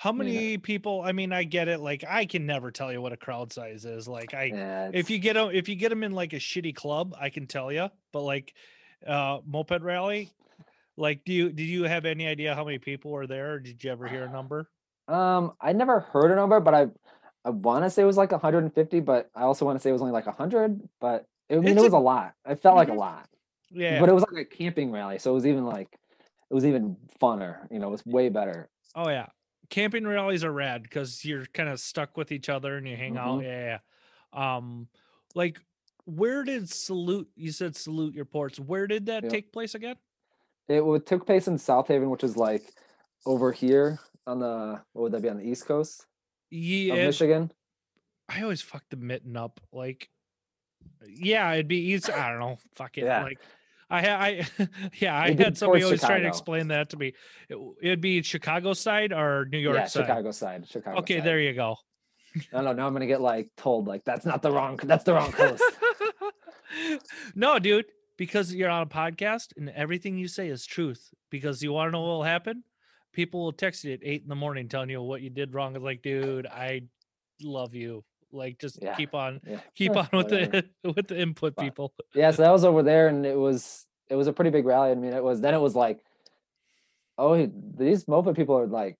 How 0.00 0.12
Yeah. 0.12 0.16
many 0.16 0.56
people? 0.56 1.02
I 1.02 1.12
mean, 1.12 1.30
I 1.30 1.44
get 1.44 1.68
it. 1.68 1.78
Like, 1.78 2.04
I 2.08 2.24
can 2.24 2.46
never 2.46 2.70
tell 2.70 2.90
you 2.90 3.02
what 3.02 3.12
a 3.12 3.18
crowd 3.18 3.52
size 3.52 3.84
is. 3.84 4.08
Like, 4.08 4.32
I 4.32 4.44
yeah, 4.44 4.90
if 4.94 5.10
you 5.10 5.18
get 5.18 5.34
them, 5.34 5.50
if 5.52 5.68
you 5.68 5.76
get 5.76 5.90
them 5.90 6.02
in 6.02 6.12
like 6.12 6.32
a 6.32 6.36
shitty 6.36 6.74
club, 6.74 7.14
I 7.20 7.28
can 7.28 7.46
tell 7.46 7.70
you. 7.70 7.90
But 8.10 8.22
like, 8.22 8.54
uh, 9.06 9.40
moped 9.44 9.82
rally, 9.82 10.30
like, 10.96 11.22
do 11.26 11.34
you 11.34 11.52
do 11.52 11.62
you 11.62 11.82
have 11.82 12.06
any 12.06 12.26
idea 12.26 12.54
how 12.54 12.64
many 12.64 12.78
people 12.78 13.10
were 13.10 13.26
there? 13.26 13.52
Or 13.52 13.58
did 13.58 13.84
you 13.84 13.90
ever 13.90 14.08
hear 14.08 14.24
a 14.24 14.30
number? 14.32 14.70
Um, 15.06 15.52
I 15.60 15.74
never 15.74 16.00
heard 16.00 16.30
a 16.30 16.34
number, 16.34 16.60
but 16.60 16.72
I 16.72 16.86
I 17.44 17.50
want 17.50 17.84
to 17.84 17.90
say 17.90 18.00
it 18.00 18.06
was 18.06 18.16
like 18.16 18.32
150, 18.32 19.00
but 19.00 19.28
I 19.34 19.42
also 19.42 19.66
want 19.66 19.76
to 19.78 19.82
say 19.82 19.90
it 19.90 19.92
was 19.92 20.00
only 20.00 20.14
like 20.14 20.26
100. 20.26 20.80
But 20.98 21.26
I 21.50 21.56
mean, 21.56 21.66
It's 21.68 21.78
it 21.78 21.84
was 21.84 21.92
a 21.92 21.98
lot. 21.98 22.32
It 22.48 22.56
felt 22.62 22.76
like 22.76 22.88
a 22.88 22.92
Mhm. 22.92 22.96
lot, 22.96 23.28
Yeah. 23.70 24.00
but 24.00 24.08
it 24.08 24.14
was 24.14 24.24
like 24.32 24.40
a 24.40 24.44
camping 24.46 24.92
rally, 24.92 25.18
so 25.18 25.30
it 25.32 25.34
was 25.34 25.46
even 25.46 25.66
like 25.66 25.88
it 26.50 26.54
was 26.54 26.64
even 26.64 26.96
funner. 27.20 27.70
You 27.70 27.80
know, 27.80 27.88
it 27.88 27.92
was 27.92 28.06
way 28.06 28.30
better. 28.30 28.70
oh 28.94 29.10
yeah. 29.10 29.26
Camping 29.70 30.06
rallies 30.06 30.42
are 30.44 30.52
rad 30.52 30.82
because 30.82 31.24
you're 31.24 31.46
kind 31.46 31.68
of 31.68 31.78
stuck 31.80 32.16
with 32.16 32.32
each 32.32 32.48
other 32.48 32.76
and 32.76 32.86
you 32.88 32.96
hang 32.96 33.16
out. 33.16 33.40
Mhm. 33.40 33.44
Yeah, 33.44 33.78
yeah. 34.34 34.56
Um, 34.56 34.88
like 35.34 35.60
where 36.06 36.42
did 36.42 36.68
salute? 36.68 37.30
You 37.36 37.52
said 37.52 37.76
salute 37.76 38.14
your 38.14 38.24
ports. 38.24 38.58
Where 38.58 38.88
did 38.88 39.06
that 39.06 39.22
Yep. 39.22 39.32
take 39.32 39.52
place 39.52 39.76
again? 39.76 39.96
It 40.68 41.06
took 41.06 41.24
place 41.24 41.46
in 41.46 41.56
South 41.56 41.86
Haven, 41.88 42.10
which 42.10 42.24
is 42.24 42.36
like 42.36 42.72
over 43.26 43.52
here 43.52 43.98
on 44.26 44.40
the 44.40 44.80
what 44.92 45.02
would 45.02 45.12
that 45.12 45.22
be 45.22 45.28
on 45.28 45.36
the 45.38 45.44
East 45.48 45.66
Coast 45.66 46.06
Yeah, 46.50 46.94
Michigan? 46.94 47.52
I 48.28 48.42
always 48.42 48.62
fuck 48.62 48.84
the 48.90 48.96
mitten 48.96 49.36
up. 49.36 49.60
Like, 49.72 50.10
yeah, 51.06 51.52
it'd 51.52 51.68
be 51.68 51.92
easy. 51.92 52.12
I 52.12 52.30
don't 52.30 52.40
know. 52.40 52.58
Fuck 52.74 52.98
it. 52.98 53.04
Yeah. 53.04 53.22
Like, 53.22 53.40
I 53.90 54.00
had, 54.00 54.20
I, 54.20 54.46
yeah, 54.98 55.18
I 55.18 55.32
had 55.32 55.58
somebody 55.58 55.82
always 55.82 56.00
trying 56.00 56.22
to 56.22 56.28
explain 56.28 56.68
that 56.68 56.90
to 56.90 56.96
me. 56.96 57.14
It, 57.48 57.58
would 57.82 58.00
be 58.00 58.22
Chicago 58.22 58.72
side 58.72 59.12
or 59.12 59.46
New 59.50 59.58
York 59.58 59.76
yeah, 59.76 59.86
side. 59.86 60.06
Chicago 60.06 60.30
side. 60.30 60.68
Chicago. 60.68 60.98
Okay, 60.98 61.18
side. 61.18 61.26
there 61.26 61.40
you 61.40 61.52
go. 61.52 61.76
I 62.52 62.62
don't 62.62 62.76
know. 62.76 62.86
I'm 62.86 62.92
gonna 62.92 63.08
get 63.08 63.20
like 63.20 63.48
told 63.56 63.88
like 63.88 64.04
that's 64.04 64.24
not 64.24 64.42
the 64.42 64.52
wrong. 64.52 64.78
That's 64.82 65.02
the 65.02 65.14
wrong 65.14 65.32
coast. 65.32 65.64
no, 67.34 67.58
dude, 67.58 67.86
because 68.16 68.54
you're 68.54 68.70
on 68.70 68.82
a 68.82 68.86
podcast 68.86 69.56
and 69.56 69.68
everything 69.70 70.16
you 70.16 70.28
say 70.28 70.48
is 70.48 70.64
truth. 70.64 71.10
Because 71.30 71.62
you 71.62 71.72
want 71.72 71.88
to 71.88 71.92
know 71.92 72.00
what 72.00 72.06
will 72.08 72.22
happen? 72.22 72.62
People 73.12 73.42
will 73.42 73.52
text 73.52 73.82
you 73.82 73.92
at 73.92 74.00
eight 74.02 74.22
in 74.22 74.28
the 74.28 74.36
morning 74.36 74.68
telling 74.68 74.90
you 74.90 75.02
what 75.02 75.22
you 75.22 75.30
did 75.30 75.54
wrong. 75.54 75.74
It's 75.74 75.84
like, 75.84 76.02
dude, 76.02 76.46
I 76.46 76.82
love 77.42 77.74
you. 77.74 78.04
Like, 78.32 78.58
just 78.58 78.78
Yeah. 78.82 78.94
keep 78.96 79.14
on, 79.14 79.40
Yeah. 79.46 79.60
keep 79.74 79.96
on 79.96 80.08
with 80.12 80.28
the 80.28 80.64
with 80.96 81.08
the 81.08 81.18
input, 81.20 81.56
people. 81.56 81.92
yeah, 82.14 82.30
so 82.30 82.42
that 82.44 82.50
was 82.52 82.64
over 82.64 82.82
there, 82.82 83.08
and 83.08 83.24
it 83.26 83.36
was 83.38 83.86
it 84.08 84.16
was 84.16 84.26
a 84.26 84.32
pretty 84.32 84.50
big 84.50 84.64
rally. 84.66 84.90
I 84.90 84.94
mean, 84.94 85.12
it 85.12 85.22
was 85.22 85.40
then 85.40 85.54
it 85.54 85.60
was 85.60 85.74
like, 85.76 86.00
oh, 87.18 87.46
these 87.76 88.06
moped 88.08 88.34
people 88.36 88.56
are 88.58 88.66
like, 88.66 88.98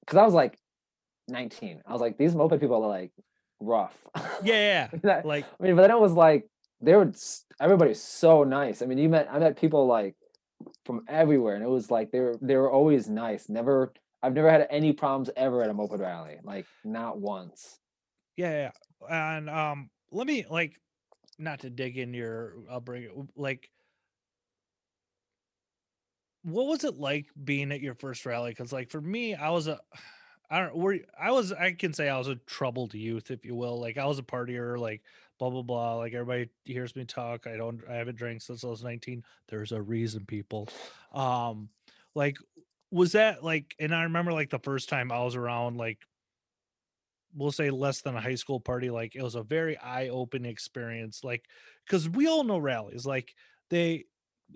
because 0.00 0.16
I 0.18 0.24
was 0.24 0.34
like 0.34 0.58
19. 1.28 1.82
I 1.86 1.92
was 1.92 2.00
like, 2.00 2.16
these 2.18 2.34
moped 2.34 2.60
people 2.60 2.82
are 2.82 2.88
like 2.88 3.12
rough. 3.60 3.96
Yeah, 4.42 4.88
That- 5.02 5.26
like 5.26 5.44
I 5.60 5.62
mean, 5.62 5.76
but 5.76 5.82
then 5.82 5.90
it 5.90 6.00
was 6.00 6.12
like 6.12 6.48
they 6.80 6.94
were 6.94 7.10
everybody's 7.60 8.02
so 8.02 8.44
nice. 8.44 8.82
I 8.82 8.86
mean, 8.86 8.98
you 8.98 9.08
met 9.08 9.28
I 9.30 9.38
met 9.38 9.56
people 9.56 9.86
like 9.86 10.14
from 10.84 11.04
everywhere, 11.08 11.54
and 11.54 11.64
it 11.64 11.68
was 11.68 11.90
like 11.90 12.10
they 12.10 12.20
were 12.20 12.36
they 12.40 12.56
were 12.56 12.70
always 12.70 13.08
nice. 13.08 13.48
Never 13.48 13.92
I've 14.22 14.34
never 14.34 14.50
had 14.50 14.66
any 14.70 14.92
problems 14.92 15.30
ever 15.36 15.62
at 15.62 15.70
a 15.70 15.74
moped 15.74 16.00
rally, 16.00 16.38
like 16.42 16.66
not 16.84 17.20
once. 17.20 17.78
Yeah, 18.38 18.70
yeah. 19.10 19.36
And 19.36 19.50
um, 19.50 19.90
let 20.12 20.26
me 20.26 20.46
like, 20.48 20.80
not 21.38 21.60
to 21.60 21.70
dig 21.70 21.98
in 21.98 22.14
your, 22.14 22.54
I'll 22.70 22.80
bring 22.80 23.02
it 23.02 23.10
like. 23.36 23.68
What 26.44 26.66
was 26.68 26.84
it 26.84 26.94
like 26.94 27.26
being 27.44 27.72
at 27.72 27.80
your 27.80 27.94
first 27.94 28.24
rally? 28.24 28.52
Because 28.52 28.72
like 28.72 28.90
for 28.90 29.00
me, 29.00 29.34
I 29.34 29.50
was 29.50 29.66
a, 29.66 29.80
I 30.50 30.60
don't, 30.60 30.76
were 30.76 30.98
I 31.20 31.32
was 31.32 31.52
I 31.52 31.72
can 31.72 31.92
say 31.92 32.08
I 32.08 32.16
was 32.16 32.28
a 32.28 32.36
troubled 32.46 32.94
youth, 32.94 33.30
if 33.30 33.44
you 33.44 33.54
will. 33.54 33.78
Like 33.78 33.98
I 33.98 34.06
was 34.06 34.18
a 34.18 34.22
partier, 34.22 34.78
like 34.78 35.02
blah 35.38 35.50
blah 35.50 35.62
blah. 35.62 35.96
Like 35.96 36.14
everybody 36.14 36.48
hears 36.64 36.96
me 36.96 37.04
talk. 37.04 37.46
I 37.46 37.56
don't, 37.56 37.82
I 37.90 37.96
haven't 37.96 38.16
drank 38.16 38.40
since 38.40 38.64
I 38.64 38.68
was 38.68 38.82
nineteen. 38.84 39.24
There's 39.48 39.72
a 39.72 39.82
reason, 39.82 40.24
people. 40.24 40.68
Um, 41.12 41.68
like 42.14 42.36
was 42.90 43.12
that 43.12 43.44
like? 43.44 43.74
And 43.78 43.94
I 43.94 44.04
remember 44.04 44.32
like 44.32 44.48
the 44.48 44.58
first 44.60 44.88
time 44.88 45.12
I 45.12 45.22
was 45.22 45.36
around, 45.36 45.76
like 45.76 45.98
we'll 47.34 47.52
say 47.52 47.70
less 47.70 48.00
than 48.00 48.16
a 48.16 48.20
high 48.20 48.34
school 48.34 48.58
party 48.60 48.90
like 48.90 49.14
it 49.14 49.22
was 49.22 49.34
a 49.34 49.42
very 49.42 49.76
eye-opening 49.78 50.50
experience 50.50 51.22
like 51.22 51.44
because 51.86 52.08
we 52.08 52.26
all 52.26 52.42
know 52.44 52.58
rallies 52.58 53.04
like 53.06 53.34
they 53.70 54.04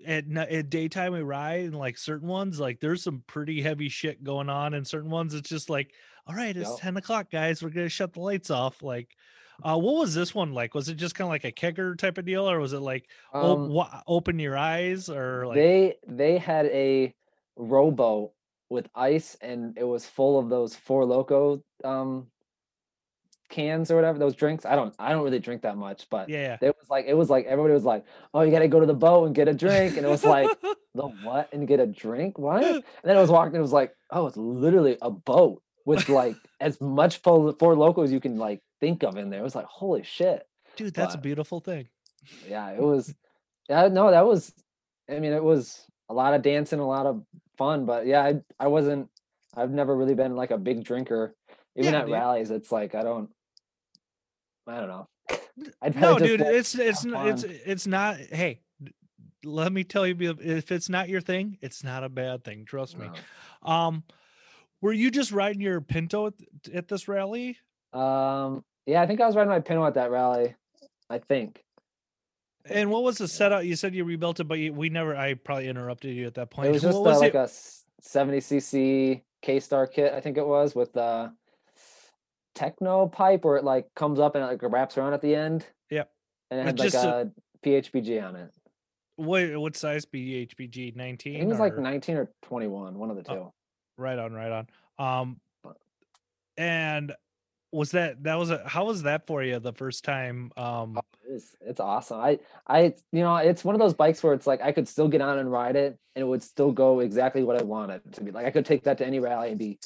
at, 0.07 0.25
at 0.35 0.69
daytime 0.71 1.13
we 1.13 1.21
ride 1.21 1.65
and 1.65 1.75
like 1.77 1.97
certain 1.97 2.27
ones 2.27 2.59
like 2.59 2.79
there's 2.79 3.03
some 3.03 3.23
pretty 3.27 3.61
heavy 3.61 3.89
shit 3.89 4.23
going 4.23 4.49
on 4.49 4.73
and 4.73 4.87
certain 4.87 5.11
ones 5.11 5.33
it's 5.35 5.49
just 5.49 5.69
like 5.69 5.93
all 6.27 6.33
right 6.35 6.57
it's 6.57 6.69
Yep. 6.71 6.79
10 6.79 6.97
o'clock 6.97 7.31
guys 7.31 7.61
we're 7.61 7.69
gonna 7.69 7.89
shut 7.89 8.13
the 8.13 8.19
lights 8.19 8.49
off 8.49 8.81
like 8.81 9.15
uh 9.63 9.77
what 9.77 9.95
was 9.95 10.15
this 10.15 10.33
one 10.33 10.51
like 10.51 10.73
was 10.73 10.89
it 10.89 10.95
just 10.95 11.13
kind 11.13 11.27
of 11.27 11.29
like 11.29 11.43
a 11.45 11.51
kegger 11.51 11.95
type 11.95 12.17
of 12.17 12.25
deal 12.25 12.49
or 12.49 12.59
was 12.59 12.73
it 12.73 12.79
like 12.79 13.07
op- 13.33 13.59
Um, 13.59 13.69
wa- 13.69 14.01
open 14.07 14.39
your 14.39 14.57
eyes 14.57 15.09
or 15.09 15.45
like 15.45 15.55
they 15.55 15.95
they 16.07 16.39
had 16.39 16.65
a 16.67 17.13
rowboat 17.55 18.31
with 18.69 18.87
ice, 18.95 19.37
and 19.41 19.77
it 19.77 19.83
was 19.83 20.07
full 20.07 20.39
of 20.39 20.49
those 20.49 20.75
four 20.75 21.05
loco 21.05 21.61
um 21.83 22.25
cans 23.53 23.91
or 23.91 23.95
whatever 23.95 24.17
those 24.17 24.35
drinks. 24.35 24.65
I 24.65 24.75
don't 24.75 24.93
I 24.97 25.11
don't 25.11 25.23
really 25.23 25.39
drink 25.39 25.61
that 25.61 25.77
much, 25.77 26.07
but 26.09 26.27
yeah 26.29 26.57
it 26.61 26.75
was 26.79 26.89
like 26.89 27.05
it 27.07 27.13
was 27.13 27.29
like 27.29 27.45
everybody 27.45 27.73
was 27.73 27.85
like, 27.85 28.03
"Oh, 28.33 28.41
you 28.41 28.51
got 28.51 28.59
to 28.59 28.67
go 28.67 28.79
to 28.79 28.85
the 28.85 28.93
boat 28.93 29.25
and 29.25 29.35
get 29.35 29.47
a 29.47 29.53
drink," 29.53 29.95
and 29.97 30.05
it 30.05 30.09
was 30.09 30.23
like, 30.23 30.49
"The 30.95 31.07
what?" 31.23 31.53
and 31.53 31.67
get 31.67 31.79
a 31.79 31.85
drink? 31.87 32.37
What? 32.37 32.63
And 32.63 32.83
then 33.03 33.15
I 33.15 33.21
was 33.21 33.29
walking, 33.29 33.55
it 33.55 33.61
was 33.61 33.71
like, 33.71 33.95
"Oh, 34.09 34.27
it's 34.27 34.37
literally 34.37 34.97
a 35.01 35.11
boat 35.11 35.61
with 35.85 36.09
like 36.09 36.35
as 36.59 36.81
much 36.81 37.17
four, 37.17 37.53
four 37.59 37.75
locos 37.75 38.11
you 38.11 38.19
can 38.19 38.37
like 38.37 38.61
think 38.79 39.03
of 39.03 39.17
in 39.17 39.29
there." 39.29 39.39
It 39.41 39.43
was 39.43 39.55
like, 39.55 39.65
"Holy 39.65 40.03
shit!" 40.03 40.47
dude 40.75 40.93
that's 40.93 41.13
a 41.15 41.19
beautiful 41.19 41.59
thing 41.59 41.87
Yeah, 42.49 42.71
it 42.71 42.81
was. 42.81 43.13
Yeah, 43.69 43.87
no, 43.87 44.09
that 44.11 44.25
was. 44.25 44.51
I 45.09 45.19
mean, 45.19 45.33
it 45.33 45.43
was 45.43 45.85
a 46.09 46.13
lot 46.13 46.33
of 46.33 46.41
dancing, 46.41 46.79
a 46.79 46.87
lot 46.87 47.05
of 47.05 47.23
fun, 47.57 47.85
but 47.85 48.07
yeah, 48.07 48.21
I 48.23 48.41
I 48.59 48.67
wasn't. 48.67 49.09
I've 49.55 49.71
never 49.71 49.95
really 49.95 50.15
been 50.15 50.35
like 50.35 50.51
a 50.51 50.57
big 50.57 50.83
drinker. 50.83 51.35
Even 51.75 51.93
Yeah, 51.93 51.99
at 52.01 52.05
dude. 52.05 52.13
rallies, 52.13 52.51
it's 52.51 52.71
like 52.71 52.95
I 52.95 53.03
don't. 53.03 53.29
I 54.67 54.79
don't 54.79 54.87
know. 54.87 55.07
I'd 55.81 55.95
no 55.99 56.17
dude 56.17 56.41
it's 56.41 56.75
it's 56.75 57.05
it's 57.05 57.43
it's 57.43 57.87
not 57.87 58.17
hey 58.17 58.59
let 59.45 59.71
me 59.71 59.83
tell 59.83 60.07
you 60.07 60.35
if 60.41 60.71
it's 60.71 60.89
not 60.89 61.09
your 61.09 61.21
thing 61.21 61.57
it's 61.61 61.83
not 61.83 62.03
a 62.03 62.09
bad 62.09 62.43
thing 62.43 62.65
trust 62.65 62.97
me 62.97 63.07
no. 63.63 63.71
um 63.71 64.03
were 64.81 64.93
you 64.93 65.11
just 65.11 65.31
riding 65.31 65.61
your 65.61 65.79
pinto 65.79 66.27
at, 66.27 66.33
at 66.73 66.87
this 66.87 67.07
rally 67.07 67.57
Um. 67.93 68.63
Yeah, 68.85 69.01
I 69.01 69.07
think 69.07 69.21
I 69.21 69.27
was 69.27 69.35
riding 69.35 69.49
my 69.49 69.61
Pinto 69.61 69.85
at 69.85 69.93
that 69.93 70.11
rally. 70.11 70.55
I 71.09 71.19
think. 71.19 71.63
and 72.65 72.89
what 72.89 73.03
was 73.03 73.17
the 73.17 73.27
setup 73.27 73.63
you 73.63 73.75
said 73.75 73.93
you 73.95 74.03
rebuilt 74.03 74.39
it 74.39 74.45
but 74.45 74.57
you, 74.57 74.73
we 74.73 74.89
never 74.89 75.15
i 75.15 75.33
probably 75.35 75.67
interrupted 75.69 76.15
you 76.15 76.25
at 76.25 76.33
that 76.33 76.49
point 76.49 76.69
It 76.69 76.71
was 76.71 76.81
just 76.81 76.97
uh, 76.97 77.01
was 77.01 77.19
like 77.19 77.35
it 77.35 77.37
a 77.37 77.43
s- 77.43 77.83
70 78.01 78.39
cc 78.39 79.21
K 79.43 79.59
Star 79.59 79.85
kit. 79.85 80.13
I 80.13 80.21
think 80.21 80.37
it 80.37 80.47
was 80.47 80.73
with 80.73 80.93
the 80.93 81.31
techno 82.55 83.07
pipe 83.07 83.43
where 83.45 83.57
it 83.57 83.63
like 83.63 83.87
comes 83.95 84.19
up 84.19 84.35
and 84.35 84.43
it 84.43 84.47
like 84.47 84.59
wraps 84.63 84.97
around 84.97 85.13
at 85.13 85.21
the 85.21 85.35
end. 85.35 85.65
Yep. 85.89 86.09
And 86.51 86.59
it 86.59 86.63
had 86.65 86.79
like 86.79 86.91
just 86.91 87.03
a 87.03 87.21
a- 87.21 87.31
PHBG 87.67 88.21
on 88.27 88.35
it. 88.35 88.51
what 89.15 89.55
what 89.57 89.75
size 89.77 90.05
PHBG 90.05 90.95
19 90.95 91.35
I 91.35 91.39
think 91.39 91.47
it 91.47 91.49
was 91.49 91.59
like 91.59 91.77
19 91.77 92.17
or 92.17 92.31
21, 92.43 92.97
one 92.97 93.09
of 93.09 93.15
the 93.15 93.23
two. 93.23 93.31
Oh. 93.31 93.53
right 93.97 94.17
on 94.19 94.33
right 94.33 94.51
on 94.51 94.67
um 94.99 95.39
and 96.57 97.13
was 97.71 97.91
that 97.91 98.21
that 98.23 98.35
was 98.35 98.51
a 98.51 98.61
how 98.67 98.85
was 98.85 99.03
that 99.03 99.25
for 99.25 99.41
you 99.43 99.59
the 99.59 99.73
first 99.73 100.03
time 100.03 100.51
um 100.57 100.99
It's, 101.27 101.55
it's 101.61 101.79
awesome. 101.79 102.19
I, 102.19 102.37
I, 102.67 102.93
you 103.11 103.21
know, 103.21 103.37
it's 103.37 103.63
one 103.63 103.73
of 103.73 103.79
those 103.79 103.93
bikes 103.95 104.21
where 104.21 104.33
it's 104.33 104.45
like 104.45 104.61
I 104.61 104.71
could 104.71 104.87
still 104.87 105.07
get 105.07 105.21
on 105.21 105.39
and 105.39 105.51
ride 105.51 105.75
it, 105.75 105.97
and 106.15 106.21
it 106.21 106.27
would 106.27 106.43
still 106.43 106.71
go 106.71 106.99
exactly 106.99 107.43
what 107.43 107.59
I 107.59 107.63
wanted 107.63 108.01
to 108.13 108.21
be. 108.23 108.29
Like 108.29 108.45
I 108.45 108.51
could 108.51 108.65
take 108.65 108.83
that 108.83 108.97
to 108.99 109.07
any 109.07 109.19
rally 109.19 109.49
and 109.49 109.57
be 109.57 109.79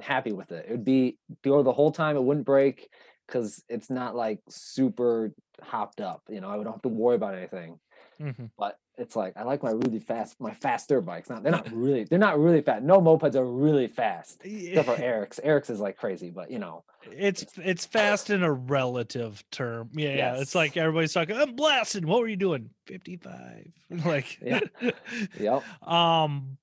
happy 0.00 0.32
with 0.32 0.52
it. 0.52 0.66
It 0.68 0.72
would 0.72 0.84
be 0.84 1.18
go 1.42 1.62
the 1.62 1.72
whole 1.72 1.92
time. 1.92 2.16
It 2.16 2.22
wouldn't 2.24 2.46
break 2.46 2.88
because 3.26 3.62
it's 3.68 3.90
not 3.90 4.14
like 4.14 4.40
super 4.48 5.32
hopped 5.62 6.00
up. 6.00 6.22
You 6.28 6.40
know, 6.40 6.48
I 6.48 6.56
would 6.56 6.64
not 6.64 6.74
have 6.74 6.82
to 6.82 6.88
worry 6.88 7.16
about 7.16 7.34
anything. 7.34 7.78
mhm. 8.20 8.50
But 8.58 8.78
it's 8.96 9.16
like 9.16 9.36
I 9.36 9.42
like 9.42 9.62
my 9.62 9.72
really 9.72 9.98
fast, 9.98 10.36
my 10.40 10.52
faster 10.54 11.00
bikes. 11.00 11.28
Not 11.28 11.42
they're 11.42 11.50
not 11.50 11.72
really, 11.72 12.04
they're 12.04 12.18
not 12.18 12.38
really 12.38 12.60
fast. 12.62 12.82
No 12.84 13.00
mopeds 13.00 13.34
are 13.34 13.44
really 13.44 13.88
fast. 13.88 14.40
Except 14.44 14.86
for 14.86 15.02
Eric's. 15.02 15.40
Eric's 15.42 15.68
is 15.70 15.80
like 15.80 15.96
crazy, 15.96 16.30
but 16.30 16.48
you 16.50 16.60
know, 16.60 16.84
It's 17.10 17.44
it's 17.56 17.86
fast 17.86 18.30
in 18.30 18.42
a 18.44 18.52
relative 18.52 19.42
term. 19.50 19.90
Yeah, 19.94 20.14
yeah. 20.14 20.36
It's 20.40 20.54
like 20.54 20.76
everybody's 20.76 21.12
talking, 21.12 21.36
I'm 21.36 21.56
blasting. 21.56 22.06
What 22.06 22.20
were 22.20 22.28
you 22.28 22.36
doing? 22.36 22.70
55. 22.86 23.72
Like 24.04 24.38
Yeah. 24.40 24.60
yep. 25.38 25.62
um 25.86 26.58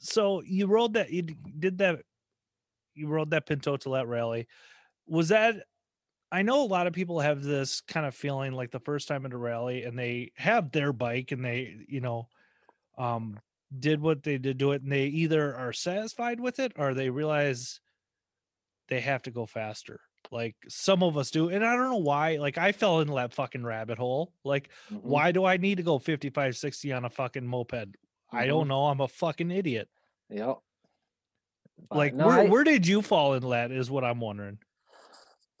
so 0.00 0.42
you 0.42 0.66
rode 0.66 0.94
that 0.94 1.10
you 1.10 1.22
did 1.22 1.78
that 1.78 2.02
you 2.94 3.08
rode 3.08 3.30
that 3.30 3.46
Pinto 3.46 3.76
to 3.78 3.90
that 3.90 4.06
rally. 4.08 4.46
Was 5.06 5.28
that 5.28 5.64
I 6.32 6.42
know 6.42 6.62
a 6.62 6.66
lot 6.66 6.86
of 6.86 6.92
people 6.92 7.20
have 7.20 7.42
this 7.42 7.80
kind 7.80 8.06
of 8.06 8.14
feeling 8.14 8.52
like 8.52 8.70
the 8.72 8.80
first 8.80 9.06
time 9.08 9.24
at 9.26 9.32
a 9.32 9.36
rally 9.36 9.84
and 9.84 9.98
they 9.98 10.32
have 10.36 10.72
their 10.72 10.92
bike 10.92 11.30
and 11.32 11.44
they, 11.44 11.76
you 11.88 12.00
know, 12.00 12.28
um 12.98 13.38
did 13.76 14.00
what 14.00 14.22
they 14.22 14.38
did 14.38 14.58
to 14.60 14.72
it 14.72 14.82
and 14.82 14.92
they 14.92 15.06
either 15.06 15.54
are 15.54 15.72
satisfied 15.72 16.40
with 16.40 16.58
it 16.60 16.72
or 16.76 16.94
they 16.94 17.10
realize 17.10 17.80
they 18.88 19.00
have 19.00 19.22
to 19.22 19.30
go 19.30 19.46
faster. 19.46 20.00
Like 20.30 20.56
some 20.68 21.02
of 21.02 21.16
us 21.16 21.30
do. 21.30 21.48
And 21.48 21.64
I 21.64 21.76
don't 21.76 21.90
know 21.90 21.96
why. 21.98 22.36
Like 22.36 22.58
I 22.58 22.72
fell 22.72 23.00
into 23.00 23.14
that 23.14 23.32
fucking 23.34 23.64
rabbit 23.64 23.98
hole. 23.98 24.32
Like, 24.44 24.70
Mhm. 24.90 25.02
why 25.02 25.32
do 25.32 25.44
I 25.44 25.56
need 25.56 25.76
to 25.76 25.82
go 25.82 25.98
55, 25.98 26.56
60 26.56 26.92
on 26.92 27.04
a 27.04 27.10
fucking 27.10 27.46
moped? 27.46 27.96
I 28.30 28.44
Mhm. 28.44 28.48
don't 28.48 28.68
know. 28.68 28.86
I'm 28.86 29.00
a 29.00 29.08
fucking 29.08 29.50
idiot. 29.50 29.88
Yep. 30.30 30.58
Like, 31.90 32.14
no, 32.14 32.26
where, 32.26 32.38
I- 32.40 32.48
where 32.48 32.64
did 32.64 32.86
you 32.86 33.02
fall 33.02 33.34
into 33.34 33.48
that? 33.48 33.70
Is 33.70 33.90
what 33.90 34.04
I'm 34.04 34.20
wondering. 34.20 34.58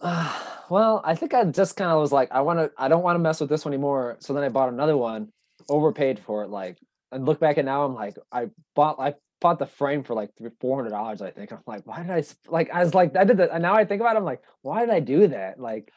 well, 0.02 1.00
I 1.04 1.14
think 1.14 1.34
I 1.34 1.44
just 1.44 1.76
kind 1.76 1.90
of 1.90 2.00
was 2.00 2.12
like, 2.12 2.28
I 2.32 2.40
want 2.42 2.58
to, 2.58 2.70
I 2.76 2.88
don't 2.88 3.02
want 3.02 3.16
to 3.16 3.20
mess 3.20 3.40
with 3.40 3.48
this 3.48 3.64
one 3.64 3.72
anymore. 3.72 4.16
So 4.20 4.32
then 4.34 4.42
I 4.44 4.48
bought 4.48 4.68
another 4.68 4.96
one, 4.96 5.28
overpaid 5.68 6.18
for 6.18 6.42
it. 6.44 6.50
Like, 6.50 6.78
and 7.12 7.24
look 7.24 7.40
back 7.40 7.58
at 7.58 7.64
now, 7.64 7.84
I'm 7.84 7.94
like, 7.94 8.16
I 8.32 8.48
bought, 8.74 8.98
I 8.98 9.14
bought 9.40 9.58
the 9.58 9.66
frame 9.66 10.02
for 10.02 10.14
like 10.14 10.30
three, 10.36 10.50
four 10.60 10.76
hundred 10.76 10.90
dollars. 10.90 11.22
I 11.22 11.30
think. 11.30 11.52
I'm 11.52 11.60
like, 11.66 11.86
why 11.86 12.02
did 12.02 12.10
I? 12.10 12.24
Like, 12.48 12.70
I 12.70 12.82
was 12.82 12.94
like, 12.94 13.16
I 13.16 13.24
did 13.24 13.36
that, 13.38 13.50
and 13.52 13.62
now 13.62 13.74
I 13.74 13.84
think 13.84 14.00
about 14.00 14.16
it, 14.16 14.18
I'm 14.18 14.24
like, 14.24 14.42
why 14.62 14.80
did 14.80 14.90
I 14.90 15.00
do 15.00 15.28
that? 15.28 15.60
Like, 15.60 15.92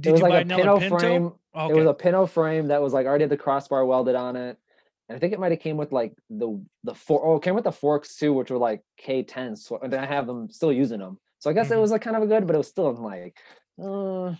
Did 0.00 0.12
was 0.12 0.20
you 0.20 0.28
like 0.28 0.48
buy 0.48 0.56
a 0.56 0.56
Pinto? 0.56 0.98
frame. 0.98 1.32
Okay. 1.56 1.72
It 1.72 1.76
was 1.76 1.86
a 1.86 1.94
Pinto 1.94 2.26
frame 2.26 2.68
that 2.68 2.82
was 2.82 2.92
like 2.92 3.06
already 3.06 3.22
had 3.24 3.30
the 3.30 3.36
crossbar 3.36 3.84
welded 3.86 4.16
on 4.16 4.36
it. 4.36 4.58
And 5.08 5.16
I 5.16 5.18
think 5.18 5.32
it 5.32 5.38
might 5.40 5.52
have 5.52 5.60
came 5.60 5.76
with 5.76 5.92
like 5.92 6.14
the 6.30 6.64
the 6.82 6.94
four 6.94 7.24
oh 7.26 7.36
it 7.36 7.42
came 7.42 7.54
with 7.54 7.64
the 7.64 7.72
forks 7.72 8.16
too, 8.16 8.32
which 8.32 8.50
were 8.50 8.58
like 8.58 8.80
K10s. 9.02 9.58
So 9.58 9.78
and 9.78 9.92
I 9.94 10.06
have 10.06 10.26
them 10.26 10.48
still 10.50 10.72
using 10.72 10.98
them. 11.00 11.18
So 11.40 11.50
I 11.50 11.52
guess 11.52 11.70
it 11.70 11.74
Mhm. 11.74 11.80
was 11.80 11.90
like 11.90 12.00
kind 12.02 12.16
of 12.16 12.22
a 12.22 12.26
good, 12.26 12.46
but 12.46 12.54
it 12.54 12.58
was 12.58 12.68
still 12.68 12.92
like 12.94 13.38
uh, 13.82 14.34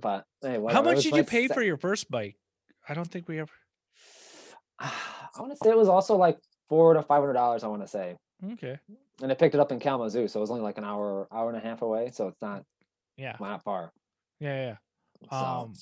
but 0.00 0.24
hey, 0.42 0.54
How 0.54 0.58
whatever. 0.58 0.90
It 0.90 0.94
much 0.96 1.04
did 1.04 1.16
you 1.16 1.24
pay 1.24 1.48
for 1.48 1.62
your 1.62 1.76
first 1.78 2.10
bike? 2.10 2.36
I 2.88 2.92
don't 2.94 3.10
think 3.10 3.28
we 3.28 3.38
ever. 3.40 3.52
I 4.78 4.92
want 5.38 5.52
to 5.52 5.56
say 5.62 5.70
it 5.70 5.76
was 5.76 5.88
also 5.88 6.16
like 6.16 6.38
four 6.68 6.94
to 6.94 7.02
five 7.02 7.20
hundred 7.20 7.34
dollars, 7.34 7.64
I 7.64 7.68
want 7.68 7.82
to 7.82 7.88
say. 7.88 8.16
Okay. 8.52 8.78
And 9.22 9.32
I 9.32 9.34
picked 9.34 9.54
it 9.54 9.60
up 9.60 9.72
in 9.72 9.80
Kalamazoo, 9.80 10.28
so 10.28 10.38
it 10.38 10.42
was 10.42 10.50
only 10.50 10.62
like 10.62 10.76
an 10.76 10.84
hour, 10.84 11.26
hour 11.32 11.48
and 11.48 11.56
a 11.56 11.60
half 11.60 11.80
away. 11.80 12.10
So 12.12 12.28
it's 12.28 12.42
not 12.42 12.64
Yeah. 13.16 13.36
not 13.40 13.62
far. 13.62 13.90
Yeah. 14.40 14.76
Yeah. 15.22 15.28
So 15.30 15.36
Um. 15.36 15.72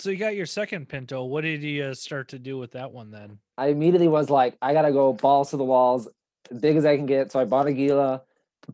So 0.00 0.08
you 0.08 0.16
got 0.16 0.34
your 0.34 0.46
second 0.46 0.88
Pinto. 0.88 1.24
What 1.24 1.42
did 1.42 1.62
you 1.62 1.84
uh, 1.84 1.94
start 1.94 2.28
to 2.28 2.38
do 2.38 2.56
with 2.56 2.72
that 2.72 2.90
one 2.90 3.10
then? 3.10 3.38
I 3.58 3.66
immediately 3.66 4.08
was 4.08 4.30
like, 4.30 4.56
I 4.62 4.72
gotta 4.72 4.92
go 4.92 5.12
balls 5.12 5.50
to 5.50 5.58
the 5.58 5.64
walls, 5.64 6.08
as 6.50 6.58
big 6.58 6.76
as 6.76 6.86
I 6.86 6.96
can 6.96 7.04
get. 7.04 7.30
So 7.30 7.38
I 7.38 7.44
bought 7.44 7.66
a 7.66 7.72
Gila, 7.72 8.22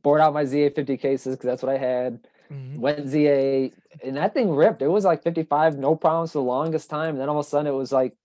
bored 0.02 0.20
out 0.20 0.34
my 0.34 0.44
ZA50 0.44 1.00
cases 1.00 1.34
because 1.34 1.48
that's 1.48 1.62
what 1.64 1.74
I 1.74 1.78
had. 1.78 2.28
Mhm. 2.48 2.78
Went 2.78 3.08
ZA, 3.08 3.70
and 4.04 4.16
that 4.16 4.34
thing 4.34 4.50
ripped. 4.54 4.82
It 4.82 4.86
was 4.86 5.04
like 5.04 5.24
55, 5.24 5.76
no 5.76 5.96
problems 5.96 6.30
for 6.30 6.38
the 6.38 6.44
longest 6.44 6.88
time. 6.88 7.10
And 7.10 7.20
then 7.20 7.28
all 7.28 7.40
of 7.40 7.44
a 7.44 7.48
sudden, 7.48 7.66
it 7.66 7.76
was 7.76 7.90
like 7.90 8.16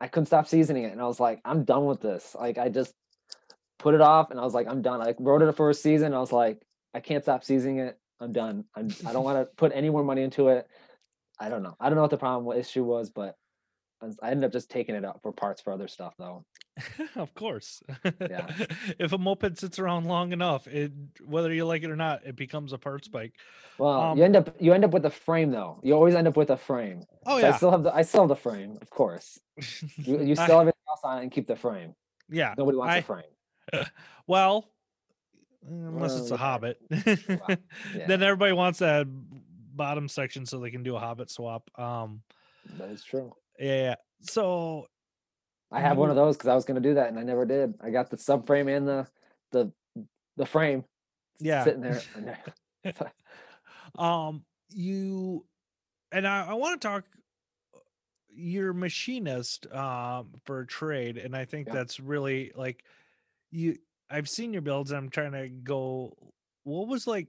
I 0.00 0.08
couldn't 0.08 0.26
stop 0.26 0.48
seasoning 0.48 0.84
it, 0.84 0.92
and 0.92 1.02
I 1.02 1.06
was 1.06 1.20
like, 1.20 1.42
I'm 1.44 1.64
done 1.64 1.84
with 1.84 2.00
this. 2.00 2.34
Like 2.34 2.56
I 2.56 2.70
just 2.70 2.94
put 3.78 3.94
it 3.94 4.00
off, 4.00 4.30
and 4.30 4.40
I 4.40 4.42
was 4.44 4.54
like, 4.54 4.68
I'm 4.68 4.80
done. 4.80 5.02
I 5.02 5.14
rode 5.18 5.42
it 5.42 5.52
for 5.52 5.68
a 5.68 5.74
season. 5.74 6.14
I 6.14 6.20
was 6.20 6.32
like, 6.32 6.62
I 6.94 7.00
can't 7.00 7.22
stop 7.22 7.44
seasoning 7.44 7.80
it. 7.80 7.98
I'm 8.20 8.32
done. 8.32 8.64
I'm, 8.74 8.88
I 9.06 9.12
don't 9.12 9.24
want 9.24 9.38
to 9.38 9.54
put 9.56 9.72
any 9.74 9.90
more 9.90 10.02
money 10.02 10.22
into 10.22 10.48
it. 10.48 10.66
I 11.40 11.48
don't 11.48 11.62
know. 11.62 11.74
I 11.80 11.88
don't 11.88 11.96
know 11.96 12.02
what 12.02 12.10
the 12.10 12.18
problem, 12.18 12.44
what 12.44 12.58
issue 12.58 12.84
was, 12.84 13.10
but 13.10 13.36
I 14.22 14.30
ended 14.30 14.44
up 14.46 14.52
just 14.52 14.70
taking 14.70 14.94
it 14.94 15.04
out 15.04 15.20
for 15.22 15.30
parts 15.32 15.60
for 15.60 15.72
other 15.72 15.88
stuff 15.88 16.14
though. 16.18 16.44
of 17.16 17.34
course. 17.34 17.82
Yeah. 18.20 18.46
if 18.98 19.12
a 19.12 19.18
moped 19.18 19.58
sits 19.58 19.78
around 19.78 20.06
long 20.06 20.32
enough, 20.32 20.66
it 20.66 20.92
whether 21.24 21.52
you 21.52 21.66
like 21.66 21.82
it 21.82 21.90
or 21.90 21.96
not, 21.96 22.24
it 22.24 22.36
becomes 22.36 22.72
a 22.72 22.78
parts 22.78 23.08
bike. 23.08 23.34
Well, 23.78 24.00
Um, 24.00 24.18
you 24.18 24.24
end 24.24 24.36
up 24.36 24.54
you 24.58 24.72
end 24.72 24.84
up 24.84 24.92
with 24.92 25.04
a 25.06 25.10
frame 25.10 25.50
though. 25.50 25.80
You 25.82 25.94
always 25.94 26.14
end 26.14 26.28
up 26.28 26.36
with 26.36 26.50
a 26.50 26.56
frame. 26.56 27.02
Oh 27.26 27.40
So 27.40 27.48
I 27.48 27.52
still 27.56 27.70
have 27.70 27.82
the 27.82 27.94
I 27.94 28.02
still 28.02 28.22
have 28.22 28.28
the 28.28 28.36
frame, 28.36 28.78
of 28.80 28.88
course. 28.90 29.38
You, 29.96 30.22
you 30.22 30.32
I- 30.38 30.44
still 30.44 30.58
have 30.58 30.68
everything 30.68 30.88
else 30.88 31.00
on 31.04 31.18
it 31.18 31.22
and 31.22 31.30
keep 31.32 31.46
the 31.46 31.56
frame. 31.56 31.94
yeah. 32.30 32.54
Nobody 32.56 32.78
wants 32.78 32.94
I- 32.94 32.98
a 32.98 33.02
frame. 33.02 33.84
Well, 34.26 34.70
unless 35.68 36.18
it's 36.18 36.30
a 36.30 36.36
hobbit. 36.38 36.78
yeah. 36.90 38.06
Then 38.06 38.22
everybody 38.22 38.52
wants 38.52 38.78
that 38.78 39.06
bottom 39.74 40.08
section 40.08 40.46
so 40.46 40.58
they 40.58 40.70
can 40.70 40.82
do 40.82 40.96
a 40.96 40.98
hobbit 41.00 41.30
swap. 41.30 41.70
Um 41.78 42.22
That 42.78 42.90
is 42.90 43.02
true. 43.04 43.32
yeah. 43.58 43.94
So 44.22 44.86
I 45.72 45.80
have 45.80 45.96
one 45.96 46.10
of 46.10 46.16
those 46.16 46.36
because 46.36 46.48
I 46.48 46.54
was 46.54 46.64
gonna 46.64 46.80
do 46.80 46.94
that 46.94 47.08
and 47.08 47.18
I 47.18 47.22
never 47.22 47.44
did. 47.44 47.74
I 47.80 47.90
got 47.90 48.10
the 48.10 48.16
subframe 48.16 48.74
and 48.74 48.86
the 48.86 49.06
the 49.52 49.72
the 50.36 50.46
frame 50.46 50.84
yeah. 51.38 51.64
sitting 51.64 51.80
there. 51.82 52.02
um 53.98 54.44
you 54.70 55.44
and 56.12 56.26
i, 56.26 56.46
I 56.48 56.54
want 56.54 56.80
to 56.80 56.88
talk 56.88 57.04
you're 58.32 58.72
machinist 58.72 59.66
um 59.74 60.28
for 60.46 60.64
trade 60.64 61.18
and 61.18 61.36
i 61.36 61.44
think 61.44 61.66
Yeah. 61.66 61.74
that's 61.74 61.98
really 62.00 62.52
like 62.54 62.84
you 63.50 63.76
i've 64.08 64.28
seen 64.28 64.52
your 64.52 64.62
builds 64.62 64.92
and 64.92 64.98
i'm 64.98 65.10
trying 65.10 65.32
to 65.32 65.48
go 65.48 66.16
what 66.62 66.86
was 66.88 67.06
like 67.06 67.28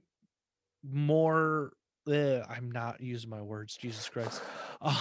more 0.88 1.72
uh, 2.08 2.44
i'm 2.48 2.70
not 2.70 3.00
using 3.00 3.30
my 3.30 3.42
words 3.42 3.76
jesus 3.76 4.08
christ 4.08 4.42
um 4.80 4.96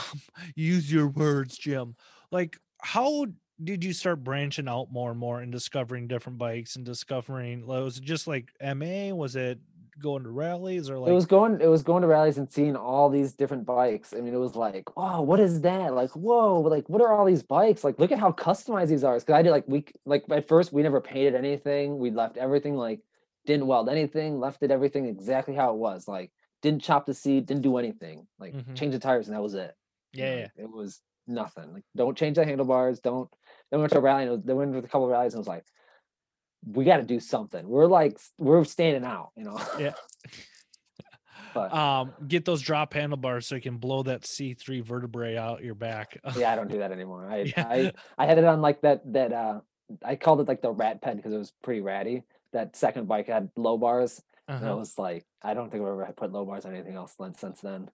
use 0.55 0.91
your 0.91 1.07
words 1.07 1.57
jim 1.57 1.95
like 2.31 2.57
how 2.81 3.25
did 3.63 3.83
you 3.83 3.93
start 3.93 4.23
branching 4.23 4.67
out 4.67 4.91
more 4.91 5.11
and 5.11 5.19
more 5.19 5.41
and 5.41 5.51
discovering 5.51 6.07
different 6.07 6.37
bikes 6.37 6.75
and 6.75 6.85
discovering 6.85 7.65
like, 7.65 7.83
was 7.83 7.97
it 7.97 8.03
just 8.03 8.27
like 8.27 8.51
ma 8.61 9.13
was 9.13 9.35
it 9.35 9.59
going 10.01 10.23
to 10.23 10.29
rallies 10.29 10.89
or 10.89 10.97
like 10.97 11.09
it 11.09 11.13
was 11.13 11.25
going 11.25 11.59
it 11.61 11.67
was 11.67 11.83
going 11.83 12.01
to 12.01 12.07
rallies 12.07 12.37
and 12.37 12.51
seeing 12.51 12.75
all 12.75 13.09
these 13.09 13.33
different 13.33 13.65
bikes. 13.65 14.13
I 14.13 14.21
mean, 14.21 14.33
it 14.33 14.37
was 14.37 14.55
like, 14.55 14.95
wow, 14.97 15.21
what 15.21 15.39
is 15.39 15.61
that? 15.61 15.93
Like, 15.93 16.11
whoa, 16.11 16.59
like 16.61 16.89
what 16.89 17.01
are 17.01 17.13
all 17.13 17.25
these 17.25 17.43
bikes? 17.43 17.83
Like, 17.83 17.99
look 17.99 18.11
at 18.11 18.19
how 18.19 18.31
customized 18.31 18.87
these 18.87 19.03
are. 19.03 19.17
Because 19.17 19.33
I 19.33 19.41
did 19.41 19.51
like 19.51 19.65
we 19.67 19.85
like 20.05 20.23
at 20.31 20.47
first 20.47 20.73
we 20.73 20.83
never 20.83 21.01
painted 21.01 21.35
anything. 21.35 21.99
We 21.99 22.11
left 22.11 22.37
everything 22.37 22.75
like 22.75 23.01
didn't 23.45 23.67
weld 23.67 23.89
anything, 23.89 24.39
left 24.39 24.63
it 24.63 24.71
everything 24.71 25.05
exactly 25.05 25.55
how 25.55 25.71
it 25.71 25.77
was. 25.77 26.07
Like 26.07 26.31
didn't 26.61 26.81
chop 26.83 27.05
the 27.05 27.13
seat, 27.13 27.45
didn't 27.45 27.63
do 27.63 27.77
anything. 27.77 28.27
Like 28.39 28.53
Mhm. 28.53 28.75
change 28.75 28.93
the 28.93 28.99
tires 28.99 29.27
and 29.27 29.35
that 29.35 29.41
was 29.41 29.53
it. 29.55 29.75
you 30.13 30.23
yeah, 30.23 30.29
know, 30.31 30.37
yeah. 30.41 30.47
it 30.57 30.69
was 30.71 31.01
nothing. 31.27 31.73
Like 31.73 31.83
don't 31.95 32.17
change 32.17 32.35
the 32.35 32.45
handlebars. 32.45 32.99
Don't. 32.99 33.29
Then 33.69 33.79
we 33.79 33.81
went 33.83 33.93
to 33.93 33.99
a 33.99 34.01
rally 34.01 34.23
and 34.23 34.29
it 34.29 34.35
was, 34.35 34.43
then 34.43 34.55
we 34.57 34.65
went 34.65 34.73
to 34.73 34.79
a 34.79 34.81
couple 34.91 35.05
of 35.05 35.11
rallies 35.11 35.33
and 35.33 35.39
was 35.39 35.47
like, 35.47 35.63
we 36.65 36.83
got 36.85 36.97
to 36.97 37.03
do 37.03 37.19
something. 37.19 37.67
We're 37.67 37.87
like 37.87 38.19
we're 38.37 38.63
standing 38.65 39.03
out, 39.05 39.29
you 39.35 39.43
know. 39.45 39.59
Yeah. 39.79 39.93
but 41.53 41.73
um 41.73 42.13
get 42.27 42.45
those 42.45 42.61
drop 42.61 42.93
handlebars 42.93 43.45
so 43.47 43.55
you 43.55 43.61
can 43.61 43.77
blow 43.77 44.03
that 44.03 44.21
c3 44.21 44.81
vertebrae 44.85 45.35
out 45.35 45.61
your 45.61 45.75
back 45.75 46.17
yeah, 46.37 46.49
I 46.51 46.55
don't 46.55 46.67
do 46.71 46.77
that 46.79 46.91
anymore. 46.91 47.29
I 47.29 47.37
Yeah. 47.41 47.67
I 47.67 47.91
I 48.17 48.25
had 48.25 48.37
it 48.37 48.45
on 48.45 48.61
like 48.61 48.81
that 48.81 49.01
that 49.13 49.33
uh 49.33 49.59
I 50.03 50.15
called 50.15 50.39
it 50.39 50.47
like 50.47 50.61
the 50.61 50.71
rat 50.71 51.01
pen 51.01 51.17
because 51.17 51.33
it 51.33 51.37
was 51.37 51.51
pretty 51.63 51.81
ratty. 51.81 52.23
That 52.53 52.75
second 52.77 53.07
bike 53.07 53.27
had 53.27 53.49
low 53.57 53.77
bars. 53.77 54.21
And 54.59 54.65
I 54.65 54.69
Uh-huh. 54.71 54.79
was 54.79 54.97
like, 54.97 55.25
I 55.41 55.53
don't 55.53 55.71
think 55.71 55.81
I've 55.83 55.89
ever 55.89 56.13
put 56.15 56.31
low 56.31 56.45
bars 56.45 56.65
on 56.65 56.73
anything 56.75 56.95
else 56.95 57.15
since 57.37 57.61
then. 57.61 57.89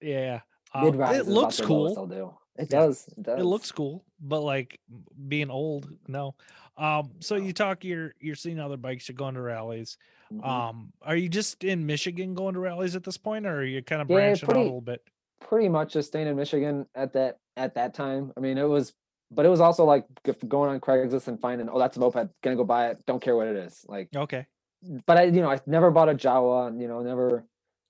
yeah 0.00 0.40
Mid 0.74 0.94
um, 0.94 0.98
rise 0.98 1.18
it 1.20 1.26
looks 1.28 1.60
cool 1.60 1.94
I'll 1.96 2.06
do. 2.06 2.34
It 2.56 2.68
does. 2.68 3.08
It 3.16 3.22
does. 3.22 3.40
it 3.40 3.44
looks 3.44 3.72
cool 3.72 4.04
but 4.20 4.40
like 4.40 4.80
being 5.28 5.50
old 5.50 5.88
no 6.08 6.34
um 6.76 7.10
so 7.20 7.36
you 7.36 7.52
talk 7.52 7.84
you're 7.84 8.14
you're 8.20 8.34
seeing 8.34 8.60
other 8.60 8.76
bikes 8.76 9.08
you're 9.08 9.16
going 9.16 9.34
to 9.34 9.40
rallies 9.40 9.96
Mhm. 10.32 10.44
um 10.44 10.92
are 11.02 11.16
you 11.16 11.28
just 11.28 11.62
in 11.64 11.84
michigan 11.86 12.34
going 12.34 12.54
to 12.54 12.60
rallies 12.60 12.96
at 12.96 13.04
this 13.04 13.16
point 13.18 13.46
or 13.46 13.56
are 13.56 13.64
you 13.64 13.82
kind 13.82 14.02
of 14.02 14.08
Yeah, 14.08 14.14
branching 14.16 14.48
out 14.50 14.56
a 14.56 14.60
little 14.60 14.80
bit 14.80 15.02
pretty 15.40 15.68
much 15.68 15.92
just 15.92 16.08
staying 16.08 16.26
in 16.26 16.36
Michigan 16.36 16.86
at 16.94 17.12
that 17.12 17.38
at 17.56 17.74
that 17.74 17.94
time. 17.94 18.32
I 18.36 18.40
mean, 18.40 18.56
it 18.58 18.64
was, 18.64 18.94
but 19.30 19.44
it 19.44 19.50
was 19.50 19.60
also 19.60 19.84
like 19.84 20.06
going 20.48 20.70
on 20.70 20.80
Craigslist 20.80 21.28
and 21.28 21.38
finding, 21.38 21.68
oh, 21.68 21.78
that's 21.78 21.96
a 21.96 22.00
moped, 22.00 22.28
gonna 22.42 22.56
go 22.56 22.64
buy 22.64 22.88
it. 22.90 23.04
Don't 23.06 23.20
care 23.22 23.36
what 23.36 23.46
it 23.46 23.56
is. 23.56 23.84
Like, 23.86 24.08
okay 24.16 24.46
but 25.06 25.16
I, 25.16 25.22
you 25.24 25.40
know, 25.40 25.50
I 25.50 25.60
never 25.66 25.90
bought 25.90 26.08
a 26.08 26.14
Jawa. 26.14 26.78
You 26.80 26.88
know, 26.88 27.00
never 27.02 27.44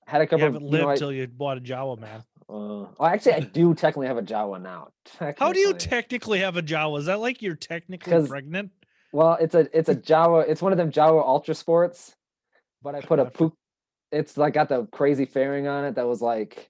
had 0.07 0.21
a 0.23 0.27
couple. 0.27 0.39
you 0.41 0.45
haven't 0.45 0.67
of, 0.67 0.73
you 0.73 0.79
know, 0.79 0.87
lived 0.87 0.97
I- 0.97 0.97
till 0.97 1.13
you 1.13 1.27
bought 1.27 1.59
a 1.59 1.61
jawa 1.61 1.99
man 1.99 2.21
Uh, 2.49 2.87
well, 2.99 3.05
actually, 3.05 3.35
I 3.35 3.41
do 3.41 3.75
technically 3.75 4.07
have 4.07 4.19
a 4.19 4.23
Jawa 4.23 4.61
now. 4.61 4.89
how 5.39 5.53
do 5.53 5.59
you 5.61 5.73
technically. 5.73 5.89
technically 5.89 6.39
have 6.41 6.57
a 6.57 6.63
jawa 6.63 6.99
is 6.99 7.07
that 7.07 7.21
like 7.21 7.41
you're 7.43 7.57
technically 7.57 8.27
pregnant 8.27 8.71
well, 9.13 9.39
it's 9.41 9.55
a 9.55 9.69
it's 9.73 9.89
a 9.89 9.95
Jawa. 9.95 10.45
It's 10.49 10.61
one 10.61 10.73
of 10.73 10.79
them 10.79 10.91
Jawa 10.91 11.23
Ultra 11.25 11.55
Sports, 11.55 12.17
but 12.83 12.97
I 12.97 13.01
put 13.01 13.21
a 13.21 13.27
poop. 13.27 13.55
It's 14.11 14.37
like 14.37 14.55
got 14.55 14.69
the 14.69 14.87
crazy 14.87 15.25
fairing 15.25 15.69
on 15.69 15.85
it. 15.85 15.95
That 15.95 16.09
was 16.09 16.21
like 16.21 16.69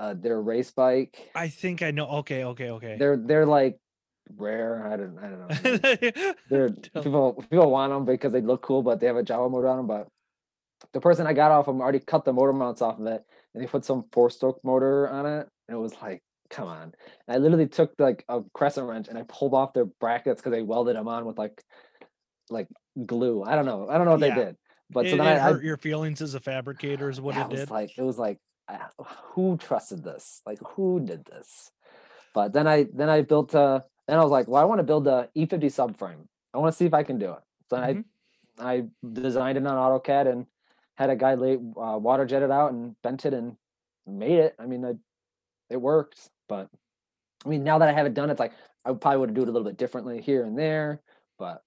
uh, 0.00 0.14
their 0.14 0.40
race 0.42 0.70
bike. 0.72 1.30
i 1.34 1.48
think 1.48 1.82
i 1.82 1.90
know 1.90 2.06
okay 2.06 2.44
okay 2.44 2.70
okay 2.70 2.96
They're 2.98 3.16
they're 3.16 3.46
like 3.46 3.78
rare. 4.36 4.86
I 4.86 4.96
don't 4.96 5.18
I 5.18 5.28
don't 5.28 5.40
know. 5.40 6.32
They're 6.50 6.70
people 7.02 7.44
people 7.50 7.70
want 7.70 7.92
them 7.92 8.04
because 8.04 8.32
they 8.32 8.40
look 8.40 8.62
cool, 8.62 8.82
but 8.82 9.00
they 9.00 9.06
have 9.06 9.16
a 9.16 9.22
Jawa 9.22 9.50
motor 9.50 9.68
on 9.68 9.78
them. 9.78 9.86
But 9.86 10.08
the 10.92 11.00
person 11.00 11.26
I 11.26 11.32
got 11.32 11.50
off 11.50 11.66
them 11.66 11.80
already 11.80 12.00
cut 12.00 12.24
the 12.24 12.32
motor 12.32 12.52
mounts 12.52 12.82
off 12.82 12.98
of 12.98 13.06
it, 13.06 13.22
and 13.54 13.62
they 13.62 13.66
put 13.66 13.84
some 13.84 14.04
four 14.12 14.30
stroke 14.30 14.60
motor 14.64 15.08
on 15.08 15.26
it, 15.26 15.48
and 15.68 15.76
it 15.76 15.80
was 15.80 15.94
like, 16.00 16.22
come 16.50 16.68
on! 16.68 16.92
And 17.26 17.36
I 17.36 17.38
literally 17.38 17.68
took 17.68 17.92
like 17.98 18.24
a 18.28 18.42
crescent 18.54 18.88
wrench 18.88 19.08
and 19.08 19.18
I 19.18 19.24
pulled 19.28 19.54
off 19.54 19.72
their 19.72 19.86
brackets 19.86 20.40
because 20.40 20.52
they 20.52 20.62
welded 20.62 20.96
them 20.96 21.08
on 21.08 21.24
with 21.24 21.38
like 21.38 21.62
like 22.50 22.68
glue. 23.04 23.42
I 23.42 23.54
don't 23.54 23.66
know. 23.66 23.88
I 23.88 23.96
don't 23.98 24.06
know 24.06 24.12
what 24.12 24.20
Yeah. 24.20 24.34
they 24.34 24.44
did, 24.44 24.56
but 24.90 25.06
it, 25.06 25.10
so 25.10 25.16
then 25.16 25.26
it 25.26 25.40
I, 25.40 25.48
I 25.48 25.52
hurt 25.52 25.64
your 25.64 25.76
feelings 25.76 26.20
as 26.22 26.34
a 26.34 26.40
fabricator 26.40 27.10
is 27.10 27.20
what 27.20 27.36
it 27.36 27.48
was 27.48 27.60
did 27.60 27.70
like 27.70 27.96
it 27.96 28.02
was 28.02 28.18
like 28.18 28.38
who 29.34 29.56
trusted 29.56 30.04
this 30.04 30.42
like 30.46 30.58
who 30.74 31.00
did 31.00 31.24
this 31.24 31.70
but 32.34 32.52
then 32.52 32.66
i 32.66 32.86
then 32.92 33.08
i 33.08 33.22
built 33.22 33.54
uh 33.54 33.80
then 34.08 34.18
i 34.18 34.22
was 34.22 34.32
like 34.32 34.48
well 34.48 34.62
i 34.62 34.66
want 34.66 34.80
to 34.80 34.84
build 34.84 35.06
a 35.08 35.30
e50 35.36 35.66
subframe 35.66 36.26
i 36.54 36.58
want 36.58 36.72
to 36.72 36.76
see 36.76 36.86
if 36.86 36.94
i 36.94 37.04
can 37.04 37.18
do 37.18 37.32
it 37.32 37.42
so 37.70 37.76
Mhm. 37.76 38.04
i 38.58 38.76
i 38.76 38.84
designed 39.12 39.58
it 39.58 39.66
on 39.66 39.76
autocad 39.76 40.28
and 40.30 40.46
had 40.96 41.10
a 41.10 41.16
guy 41.16 41.34
lay 41.34 41.54
uh, 41.56 41.98
water 41.98 42.26
jet 42.26 42.42
it 42.42 42.50
out 42.50 42.72
and 42.72 43.00
bent 43.02 43.26
it 43.26 43.34
and 43.34 43.56
made 44.06 44.38
it 44.38 44.56
i 44.58 44.66
mean 44.66 44.84
I, 44.84 44.94
it 45.70 45.76
worked 45.78 46.30
but 46.48 46.68
i 47.44 47.48
mean 47.48 47.64
now 47.64 47.78
that 47.78 47.88
i 47.88 47.92
have 47.92 48.06
it 48.06 48.14
done 48.14 48.30
it's 48.30 48.40
like 48.40 48.52
i 48.84 48.92
probably 48.92 49.18
would 49.20 49.34
do 49.34 49.42
it 49.42 49.48
a 49.48 49.52
little 49.52 49.68
bit 49.68 49.76
differently 49.76 50.20
here 50.20 50.44
and 50.44 50.58
there 50.58 51.02
but 51.38 51.62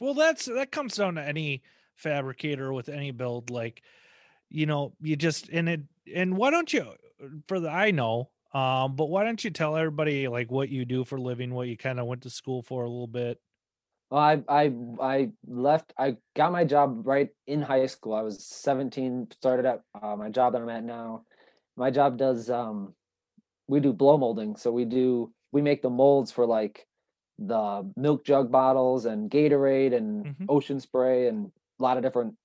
Well, 0.00 0.14
that's 0.14 0.46
that 0.46 0.72
comes 0.72 0.96
down 0.96 1.14
to 1.16 1.22
any 1.22 1.62
fabricator 1.96 2.72
with 2.72 2.88
any 2.88 3.12
build. 3.12 3.50
Like, 3.50 3.82
you 4.50 4.66
know, 4.66 4.94
you 5.00 5.16
just 5.16 5.48
and 5.50 5.68
it 5.68 5.82
and 6.12 6.36
why 6.36 6.50
don't 6.50 6.72
you 6.72 6.92
for 7.46 7.60
the 7.60 7.68
I 7.70 7.90
know, 7.92 8.30
um, 8.52 8.96
but 8.96 9.06
why 9.06 9.24
don't 9.24 9.42
you 9.42 9.50
tell 9.50 9.76
everybody 9.76 10.28
like 10.28 10.50
what 10.50 10.68
you 10.68 10.84
do 10.84 11.04
for 11.04 11.16
a 11.16 11.20
living, 11.22 11.54
what 11.54 11.68
you 11.68 11.76
kind 11.76 11.98
of 12.00 12.06
went 12.06 12.22
to 12.22 12.30
school 12.30 12.62
for 12.62 12.84
a 12.84 12.88
little 12.88 13.06
bit? 13.06 13.40
Well, 14.10 14.20
I 14.20 14.42
I 14.48 14.74
I 15.00 15.32
left. 15.46 15.92
I 15.98 16.18
got 16.34 16.52
my 16.52 16.64
job 16.64 17.06
right 17.06 17.30
in 17.46 17.62
high 17.62 17.86
school. 17.86 18.12
I 18.14 18.22
was 18.22 18.44
17. 18.46 19.30
Started 19.30 19.66
at 19.66 19.82
uh, 20.00 20.16
my 20.16 20.28
job 20.30 20.52
that 20.52 20.62
I'm 20.62 20.68
at 20.68 20.84
now. 20.84 21.24
My 21.76 21.90
job 21.90 22.18
does 22.18 22.50
um, 22.50 22.94
we 23.68 23.80
do 23.80 23.92
blow 23.92 24.18
molding. 24.18 24.56
So 24.56 24.72
we 24.72 24.84
do 24.86 25.34
we 25.52 25.62
make 25.62 25.82
the 25.82 25.90
molds 25.90 26.32
for 26.32 26.46
like 26.46 26.86
the 27.38 27.90
milk 27.96 28.24
jug 28.24 28.50
bottles 28.52 29.06
and 29.06 29.30
Gatorade 29.30 29.94
and 29.94 30.28
Mhm. 30.28 30.46
Ocean 30.48 30.80
Spray 30.80 31.28
and 31.28 31.52
a 31.80 31.82
lot 31.82 31.96
of 31.98 32.02
different 32.04 32.36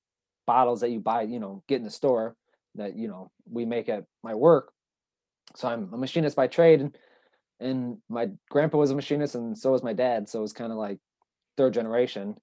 bottles 0.48 0.82
that 0.82 0.92
you 0.92 1.00
buy. 1.02 1.24
You 1.24 1.40
know, 1.40 1.64
get 1.68 1.78
in 1.78 1.84
the 1.84 1.92
store 1.92 2.38
that 2.76 2.96
you 2.98 3.08
know 3.10 3.32
we 3.50 3.66
make 3.66 3.90
at 3.90 4.06
my 4.24 4.36
work. 4.36 4.74
So 5.56 5.68
I'm 5.68 5.94
a 5.94 5.98
machinist 5.98 6.36
by 6.36 6.48
trade, 6.48 6.82
and, 6.82 6.98
and 7.60 7.98
my 8.10 8.30
grandpa 8.50 8.78
was 8.78 8.92
a 8.92 8.96
machinist, 8.96 9.36
and 9.36 9.58
so 9.58 9.72
was 9.72 9.84
my 9.84 9.94
dad. 9.94 10.30
So 10.30 10.40
it 10.40 10.44
was 10.44 10.54
kind 10.54 10.72
of 10.72 10.78
like 10.78 11.00
third 11.58 11.74
generation 11.74 12.36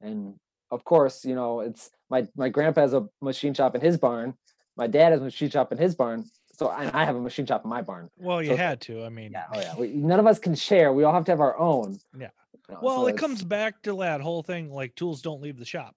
and 0.00 0.34
of 0.70 0.84
course 0.84 1.24
you 1.24 1.34
know 1.34 1.58
it's 1.58 1.90
my 2.08 2.24
my 2.36 2.48
grandpa 2.48 2.82
has 2.82 2.94
a 2.94 3.04
machine 3.20 3.52
shop 3.52 3.74
in 3.74 3.80
his 3.80 3.98
barn 3.98 4.32
my 4.76 4.86
dad 4.86 5.10
has 5.10 5.20
a 5.20 5.24
machine 5.24 5.50
shop 5.50 5.72
in 5.72 5.78
his 5.78 5.96
barn 5.96 6.24
so 6.54 6.70
and 6.70 6.88
i 6.92 7.04
have 7.04 7.16
a 7.16 7.20
machine 7.20 7.44
shop 7.44 7.64
in 7.64 7.68
my 7.68 7.82
barn 7.82 8.08
Well, 8.16 8.40
you 8.40 8.50
So- 8.50 8.56
had 8.56 8.80
to. 8.82 9.04
I 9.04 9.08
mean, 9.08 9.32
yeah 9.32 9.46
oh 9.52 9.58
yeah 9.58 9.74
we, 9.76 9.88
none 9.88 10.20
of 10.20 10.26
us 10.28 10.38
can 10.38 10.54
share 10.54 10.92
we 10.92 11.02
all 11.02 11.12
have 11.12 11.24
to 11.24 11.32
have 11.32 11.40
our 11.40 11.58
own 11.58 11.98
Yeah. 12.16 12.28
you 12.68 12.74
know, 12.76 12.80
well, 12.80 12.96
so 13.02 13.06
it 13.08 13.16
comes 13.16 13.42
back 13.42 13.82
to 13.82 13.96
that 13.98 14.20
whole 14.20 14.44
thing 14.44 14.70
like 14.70 14.94
tools 14.94 15.20
don't 15.20 15.42
leave 15.42 15.58
the 15.58 15.64
shop. 15.64 15.96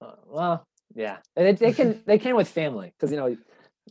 uh, 0.00 0.12
well 0.26 0.66
yeah 0.94 1.18
and 1.36 1.46
it, 1.48 1.58
they 1.58 1.74
can 1.74 2.02
they 2.06 2.18
can 2.18 2.34
with 2.34 2.48
family 2.48 2.94
because 2.96 3.10
you 3.10 3.18
know 3.18 3.36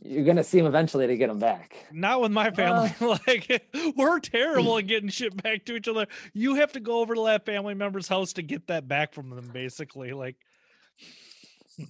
you're 0.04 0.24
gonna 0.24 0.44
see 0.44 0.58
them 0.58 0.66
eventually 0.66 1.06
to 1.06 1.16
get 1.16 1.28
them 1.28 1.38
back 1.38 1.86
Not 1.92 2.20
with 2.20 2.32
my 2.32 2.50
family. 2.50 2.92
like 3.00 3.68
we're 3.96 4.20
terrible 4.20 4.78
at 4.78 4.86
getting 4.86 5.08
shit 5.08 5.40
back 5.42 5.64
to 5.66 5.76
each 5.76 5.88
other. 5.88 6.06
You 6.32 6.56
have 6.56 6.72
to 6.72 6.80
go 6.80 7.00
over 7.00 7.14
to 7.14 7.24
that 7.26 7.44
family 7.44 7.74
member's 7.74 8.08
house 8.08 8.32
to 8.34 8.42
get 8.42 8.68
that 8.68 8.88
back 8.88 9.12
from 9.12 9.30
them, 9.30 9.50
basically. 9.52 10.12
Like, 10.12 10.36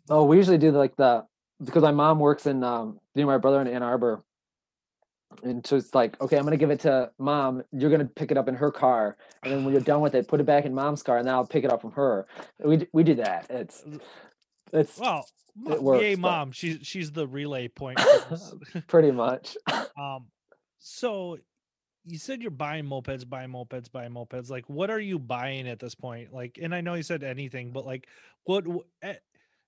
Oh, 0.08 0.24
we 0.24 0.36
usually 0.36 0.58
do 0.58 0.70
like 0.70 0.96
the 0.96 1.24
because 1.62 1.82
my 1.82 1.90
mom 1.90 2.18
works 2.18 2.46
in 2.46 2.62
um 2.64 2.98
me 3.14 3.22
and 3.22 3.30
my 3.30 3.38
brother 3.38 3.60
in 3.60 3.68
Ann 3.68 3.82
Arbor. 3.82 4.22
And 5.42 5.66
so 5.66 5.76
it's 5.76 5.94
like, 5.94 6.20
okay, 6.20 6.36
I'm 6.36 6.44
gonna 6.44 6.58
give 6.58 6.70
it 6.70 6.80
to 6.80 7.10
mom. 7.18 7.62
You're 7.72 7.90
gonna 7.90 8.04
pick 8.04 8.30
it 8.30 8.36
up 8.36 8.48
in 8.48 8.54
her 8.54 8.70
car, 8.70 9.16
and 9.42 9.52
then 9.52 9.64
when 9.64 9.72
you're 9.72 9.82
done 9.82 10.00
with 10.00 10.14
it, 10.14 10.28
put 10.28 10.40
it 10.40 10.44
back 10.44 10.66
in 10.66 10.74
mom's 10.74 11.02
car, 11.02 11.18
and 11.18 11.26
then 11.26 11.34
I'll 11.34 11.46
pick 11.46 11.64
it 11.64 11.72
up 11.72 11.80
from 11.80 11.92
her. 11.92 12.26
We 12.62 12.86
we 12.92 13.02
do 13.02 13.14
that. 13.14 13.46
It's 13.48 13.82
it's 14.72 14.98
well, 14.98 15.26
mo- 15.56 15.80
works, 15.80 16.02
yay, 16.02 16.14
but- 16.14 16.20
mom. 16.20 16.52
She's 16.52 16.78
she's 16.82 17.12
the 17.12 17.26
relay 17.26 17.68
point. 17.68 17.98
pretty 18.88 19.10
much. 19.10 19.56
um, 19.98 20.26
so 20.78 21.38
you 22.04 22.18
said 22.18 22.42
you're 22.42 22.50
buying 22.50 22.84
mopeds, 22.84 23.28
buying 23.28 23.50
mopeds, 23.50 23.90
buying 23.90 24.10
mopeds. 24.12 24.50
Like, 24.50 24.68
what 24.68 24.90
are 24.90 24.98
you 25.00 25.18
buying 25.18 25.68
at 25.68 25.78
this 25.78 25.94
point? 25.94 26.32
Like, 26.32 26.58
and 26.60 26.74
I 26.74 26.80
know 26.80 26.94
you 26.94 27.02
said 27.04 27.22
anything, 27.22 27.70
but 27.70 27.86
like, 27.86 28.08
what? 28.44 28.64
At, 29.02 29.20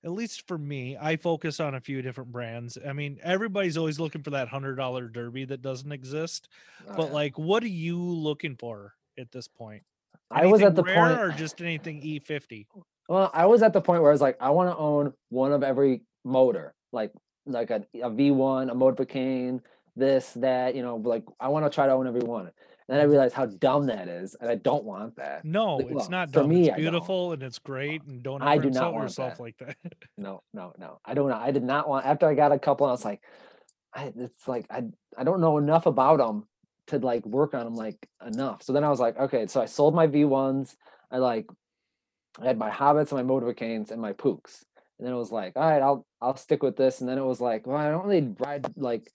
at 0.05 0.11
least 0.11 0.47
for 0.47 0.59
me, 0.59 0.99
I 1.01 1.17
focus 1.17 1.61
on 1.61 1.75
a 1.77 1.81
few 1.81 2.03
different 2.03 2.31
brands. 2.31 2.77
I 2.87 2.93
mean, 2.93 3.19
everybody's 3.23 3.79
always 3.79 3.99
looking 3.99 4.23
for 4.23 4.31
that 4.31 4.49
hundred 4.49 4.75
dollar 4.77 5.09
derby 5.09 5.47
that 5.47 5.63
doesn't 5.63 5.93
exist. 5.93 6.49
Oh, 6.87 6.95
But 6.95 7.07
yeah. 7.07 7.13
like, 7.15 7.39
what 7.39 7.63
are 7.63 7.69
you 7.69 7.99
looking 7.99 8.57
for 8.57 8.93
at 9.19 9.33
this 9.33 9.49
point? 9.49 9.83
I 10.31 10.45
was 10.47 10.61
at 10.61 10.75
the 10.75 10.83
rare 10.83 11.09
point. 11.09 11.21
or 11.21 11.31
just 11.31 11.63
anything 11.63 12.01
E 12.03 12.21
E50. 12.21 12.67
Well, 13.09 13.31
I 13.35 13.47
was 13.47 13.63
at 13.63 13.73
the 13.73 13.81
point 13.81 14.03
where 14.03 14.11
I 14.11 14.15
was 14.15 14.21
like, 14.21 14.37
I 14.41 14.51
want 14.51 14.71
to 14.71 14.77
own 14.77 15.13
one 15.29 15.53
of 15.53 15.63
every 15.63 16.03
motor, 16.25 16.75
like 16.93 17.13
like 17.47 17.71
a, 17.71 17.85
a 18.03 18.11
V1, 18.11 18.71
a 18.71 18.75
Motobecane, 18.75 19.61
this, 19.97 20.33
that, 20.33 20.75
you 20.75 20.83
know, 20.83 20.97
like 20.97 21.25
I 21.39 21.49
want 21.49 21.67
to 21.67 21.71
try 21.71 21.87
to 21.87 21.93
own 21.93 22.07
every 22.07 22.23
one. 22.23 22.47
And 22.47 22.53
then 22.89 23.01
I 23.01 23.05
mm. 23.05 23.11
realized 23.11 23.35
how 23.35 23.47
dumb 23.47 23.87
that 23.87 24.09
is, 24.09 24.37
and 24.39 24.51
I 24.51 24.57
don't 24.57 24.85
want 24.85 25.17
that. 25.17 25.45
No, 25.45 25.77
Like, 25.77 25.87
it's 25.87 25.95
well, 25.95 26.11
not 26.11 26.29
for 26.29 26.41
dumb. 26.41 26.51
me, 26.51 26.69
it's 26.69 26.77
beautiful 26.77 27.33
and 27.33 27.43
it's 27.43 27.59
great. 27.59 28.03
And 28.05 28.23
don't 28.23 28.43
I 28.43 28.59
do 28.59 28.71
not 28.71 28.93
want 28.93 29.05
yourself 29.05 29.37
that. 29.37 29.43
like 29.43 29.57
that. 29.59 29.77
No, 30.19 30.43
no, 30.53 30.73
no. 30.79 31.01
I 31.05 31.15
don't 31.15 31.29
know. 31.29 31.39
I 31.41 31.51
did 31.51 31.63
not 31.63 31.89
want 31.89 32.05
after 32.07 32.29
I 32.29 32.35
got 32.35 32.53
a 32.53 32.59
couple, 32.59 32.87
I 32.87 32.91
was 32.91 33.05
like, 33.05 33.23
I 33.95 34.13
it's 34.17 34.47
like 34.47 34.67
I 34.71 34.85
I 35.17 35.25
don't 35.25 35.41
know 35.41 35.59
enough 35.59 35.87
about 35.87 36.19
them 36.19 36.47
to 36.89 36.99
like 36.99 37.25
work 37.25 37.55
on 37.55 37.65
them 37.65 37.75
like 37.75 37.97
enough. 38.27 38.63
So 38.63 38.73
then 38.73 38.85
I 38.85 38.91
was 38.91 39.01
like, 39.01 39.19
okay, 39.19 39.47
so 39.47 39.63
I 39.63 39.67
sold 39.67 39.95
my 39.95 40.07
V1s. 40.07 40.75
I 41.11 41.19
like 41.19 41.47
I 42.41 42.47
had 42.47 42.59
my 42.59 42.71
hobbits 42.71 43.13
and 43.13 43.27
my 43.27 43.35
Motobecanes 43.35 43.91
and 43.91 44.01
my 44.01 44.13
pooks. 44.13 44.65
And 44.99 45.07
then 45.07 45.15
it 45.15 45.19
was 45.19 45.33
like, 45.33 45.55
all 45.57 45.69
right, 45.69 45.83
I'll 45.83 46.07
I'll 46.21 46.37
stick 46.37 46.63
with 46.63 46.77
this. 46.77 47.01
And 47.01 47.09
then 47.09 47.19
it 47.19 47.25
was 47.25 47.41
like, 47.41 47.67
well, 47.67 47.77
I 47.77 47.91
don't 47.91 48.07
really 48.07 48.35
ride 48.39 48.67
like 48.77 49.11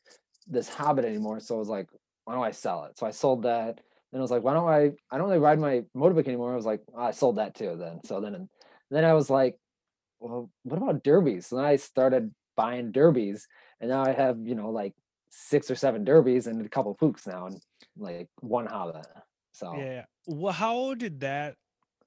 this 0.47 0.69
hobbit 0.69 1.05
anymore. 1.05 1.39
So 1.39 1.55
I 1.55 1.59
was 1.59 1.69
like, 1.69 1.87
why 2.25 2.35
don't 2.35 2.43
I 2.43 2.51
sell 2.51 2.85
it? 2.85 2.97
So 2.97 3.05
I 3.05 3.11
sold 3.11 3.43
that. 3.43 3.79
And 4.11 4.19
I 4.19 4.21
was 4.21 4.31
like, 4.31 4.43
why 4.43 4.53
don't 4.53 4.67
I 4.67 4.91
I 5.11 5.17
don't 5.17 5.27
really 5.27 5.39
ride 5.39 5.59
my 5.59 5.83
motorbike 5.95 6.27
anymore. 6.27 6.51
I 6.51 6.55
was 6.55 6.65
like, 6.65 6.81
"Oh, 6.95 7.01
I 7.01 7.11
sold 7.11 7.37
that 7.37 7.55
too 7.55 7.75
then. 7.77 8.01
So 8.05 8.19
then 8.21 8.49
then 8.89 9.05
I 9.05 9.13
was 9.13 9.29
like, 9.29 9.57
well, 10.19 10.49
what 10.63 10.77
about 10.77 11.03
derbies? 11.03 11.47
So 11.47 11.57
then 11.57 11.65
I 11.65 11.75
started 11.75 12.33
buying 12.57 12.91
derbies, 12.91 13.47
and 13.79 13.89
now 13.89 14.03
I 14.03 14.11
have 14.11 14.37
you 14.45 14.55
know 14.55 14.71
like 14.71 14.93
six 15.29 15.69
or 15.69 15.75
seven 15.75 16.03
derbies 16.03 16.47
and 16.47 16.65
a 16.65 16.69
couple 16.69 16.93
pooks 16.95 17.27
now, 17.27 17.45
and 17.45 17.61
like 17.97 18.29
one 18.41 18.65
hobbit. 18.65 19.05
So 19.53 19.73
Yeah. 19.77 20.05
Well, 20.25 20.53
how 20.53 20.93
did 20.95 21.19
that? 21.21 21.55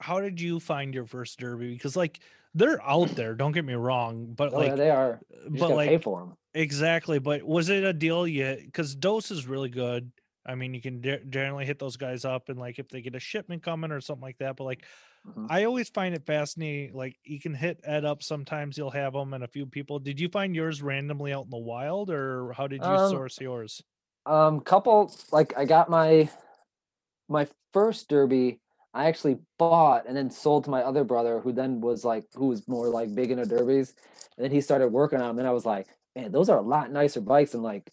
How 0.03 0.21
did 0.21 0.41
you 0.41 0.61
find 0.61 0.95
your 0.95 1.07
first 1.07 1.39
derby? 1.39 1.73
Because 1.73 1.97
like 1.97 2.21
they're 2.55 2.83
out 2.83 3.09
there. 3.17 3.35
Don't 3.35 3.53
get 3.53 3.65
me 3.65 3.75
wrong, 3.75 4.35
but 4.37 4.53
oh, 4.53 4.61
yeah, 4.61 4.69
like, 4.69 4.77
they 4.77 4.91
are. 4.91 5.21
You 5.31 5.51
but 5.51 5.59
gotta 5.69 5.75
pay 5.75 5.91
like 5.93 6.03
for 6.03 6.21
them. 6.21 6.37
exactly. 6.55 7.19
But 7.19 7.43
was 7.43 7.69
it 7.69 7.85
a 7.85 7.93
deal 7.93 8.27
yet? 8.27 8.61
Because 8.65 8.95
Dose 8.95 9.31
is 9.31 9.47
really 9.47 9.71
good. 9.71 10.11
I 10.45 10.57
mean, 10.57 10.75
you 10.75 10.81
can 10.81 11.01
de- 11.01 11.25
generally 11.27 11.65
hit 11.65 11.79
those 11.79 11.97
guys 11.97 12.25
up, 12.25 12.49
and 12.49 12.59
like 12.59 12.79
if 12.81 12.89
they 12.89 13.01
get 13.01 13.15
a 13.15 13.21
shipment 13.21 13.63
coming 13.63 13.93
or 13.93 14.01
something 14.01 14.23
like 14.23 14.39
that. 14.39 14.57
But 14.57 14.65
like, 14.65 14.85
Mhm. 15.25 15.47
I 15.49 15.63
always 15.65 15.89
find 15.89 16.17
it 16.17 16.27
fascinating. 16.27 16.95
Like 16.97 17.17
you 17.23 17.39
can 17.39 17.55
hit 17.55 17.79
Ed 17.85 18.05
up. 18.05 18.25
Sometimes 18.25 18.77
you'll 18.77 18.91
have 18.91 19.13
them 19.13 19.35
and 19.35 19.45
a 19.45 19.47
few 19.49 19.67
people. 19.67 20.01
Did 20.01 20.19
you 20.19 20.29
find 20.29 20.53
yours 20.57 20.83
randomly 20.83 21.33
out 21.33 21.45
in 21.45 21.51
the 21.51 21.59
wild, 21.59 22.11
or 22.11 22.53
how 22.55 22.67
did 22.67 22.81
you 22.83 22.89
Um, 22.89 23.09
source 23.11 23.41
yours? 23.41 23.81
Um, 24.27 24.59
couple 24.61 25.15
like 25.31 25.57
I 25.57 25.65
got 25.65 25.89
my 25.89 26.29
my 27.29 27.47
first 27.73 28.09
derby. 28.09 28.59
I 28.95 29.07
actually 29.07 29.39
bought 29.59 30.07
and 30.07 30.17
then 30.17 30.31
sold 30.31 30.65
to 30.65 30.71
my 30.71 30.83
other 30.83 31.05
brother, 31.05 31.41
who 31.41 31.53
then 31.53 31.81
was 31.81 32.05
like, 32.05 32.25
who 32.35 32.47
was 32.49 32.67
more 32.69 32.89
like 32.89 33.15
big 33.15 33.31
into 33.31 33.47
derbies, 33.47 33.95
and 34.37 34.45
then 34.45 34.51
he 34.51 34.61
started 34.61 34.89
working 34.89 35.21
on 35.21 35.29
them. 35.29 35.39
And 35.39 35.49
I 35.49 35.53
was 35.53 35.65
like, 35.65 35.87
man, 36.15 36.31
those 36.33 36.49
are 36.51 36.59
a 36.59 36.63
lot 36.63 36.91
nicer 36.93 37.21
bikes 37.21 37.53
than 37.53 37.63
like 37.63 37.91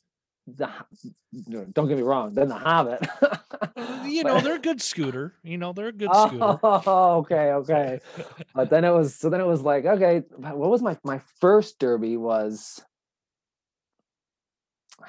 the. 0.48 0.70
You 1.32 1.68
Don't 1.72 1.88
get 1.88 1.96
me 1.98 2.04
wrong, 2.04 2.34
than 2.34 2.50
the 2.50 2.56
Hobbit. 2.56 3.08
Uh, 3.22 4.04
you 4.08 4.24
But- 4.24 4.34
know, 4.34 4.40
they're 4.42 4.56
a 4.56 4.60
good 4.60 4.82
scooter. 4.82 5.36
You 5.44 5.58
know, 5.58 5.72
they're 5.74 5.88
a 5.90 5.92
good 5.94 6.10
scooter. 6.14 6.60
Oh, 6.64 7.18
okay, 7.20 7.52
okay. 7.54 8.00
But 8.56 8.70
then 8.70 8.84
it 8.84 8.90
was 8.92 9.16
so 9.16 9.30
then 9.30 9.40
it 9.42 9.48
was 9.48 9.62
like, 9.62 9.86
okay, 9.86 10.24
what 10.38 10.70
was 10.70 10.82
my 10.82 10.98
my 11.04 11.22
first 11.40 11.80
derby 11.80 12.18
was 12.18 12.82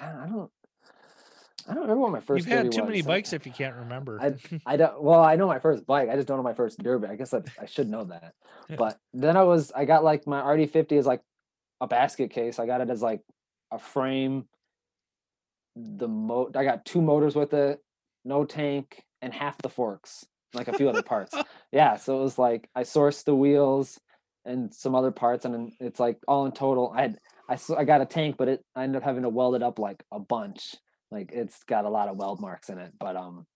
I 0.01 0.27
don't 0.27 0.51
I 1.69 1.75
don't 1.75 1.83
remember 1.83 2.03
what 2.03 2.13
my 2.13 2.21
1st 2.21 2.39
You've 2.39 2.47
had 2.47 2.73
too 2.73 2.85
many 2.85 2.99
was. 2.99 3.07
bikes 3.07 3.33
if 3.33 3.47
you 3.47 3.53
can't 3.53 3.77
remember. 3.77 4.19
I 4.67 4.77
don't 4.77 5.03
well, 5.03 5.23
I 5.23 5.37
know 5.37 5.47
my 5.47 5.59
first 5.59 5.87
bike. 5.87 6.09
I 6.09 6.17
just 6.17 6.29
don't 6.29 6.37
know 6.37 6.43
my 6.43 6.55
first 6.55 6.79
derby. 6.83 7.09
I 7.09 7.17
guess 7.17 7.33
I, 7.35 7.43
I 7.61 7.67
should 7.67 7.89
know 7.89 8.05
that. 8.05 8.35
Yeah. 8.69 8.77
But 8.77 8.99
then 9.13 9.37
I 9.37 9.43
was 9.43 9.73
I 9.75 9.85
got 9.85 10.05
like 10.05 10.27
my 10.27 10.41
RD50 10.41 10.93
is 10.93 11.07
like 11.07 11.23
a 11.81 11.87
basket 11.87 12.31
case. 12.31 12.59
I 12.59 12.67
got 12.67 12.81
it 12.81 12.91
as 12.91 13.03
like 13.03 13.21
a 13.71 13.79
frame. 13.79 14.45
The 15.77 16.09
mo 16.09 16.51
I 16.55 16.65
got 16.65 16.85
two 16.85 17.01
motors 17.01 17.35
with 17.35 17.55
it, 17.55 17.81
no 18.25 18.45
tank, 18.45 19.03
and 19.23 19.33
half 19.33 19.57
the 19.59 19.69
forks, 19.69 20.27
like 20.53 20.69
a 20.69 20.73
few 20.73 20.89
other 20.89 21.03
parts. 21.03 21.35
Yeah, 21.73 21.97
so 21.99 22.19
it 22.19 22.23
was 22.25 22.37
like 22.37 22.69
I 22.75 22.83
sourced 22.83 23.23
the 23.23 23.35
wheels 23.37 24.01
and 24.45 24.75
some 24.75 24.97
other 24.97 25.13
parts, 25.13 25.45
and 25.45 25.55
then 25.55 25.73
it's 25.79 26.01
like 26.01 26.19
all 26.27 26.45
in 26.47 26.51
total. 26.53 26.93
I 26.93 27.03
had 27.03 27.19
I 27.49 27.57
I 27.77 27.85
got 27.85 28.01
a 28.01 28.07
tank, 28.07 28.37
but 28.37 28.49
it 28.49 28.65
I 28.75 28.83
ended 28.83 28.97
up 29.01 29.05
having 29.05 29.23
to 29.23 29.29
weld 29.29 29.55
it 29.55 29.63
up 29.63 29.79
like 29.79 30.03
a 30.11 30.19
bunch. 30.19 30.75
Like 31.11 31.33
it's 31.33 31.63
got 31.65 31.85
a 31.85 31.89
lot 31.91 32.09
of 32.09 32.17
weld 32.17 32.41
marks 32.41 32.69
in 32.69 32.79
it, 32.79 32.93
but 32.99 33.17
um, 33.17 33.47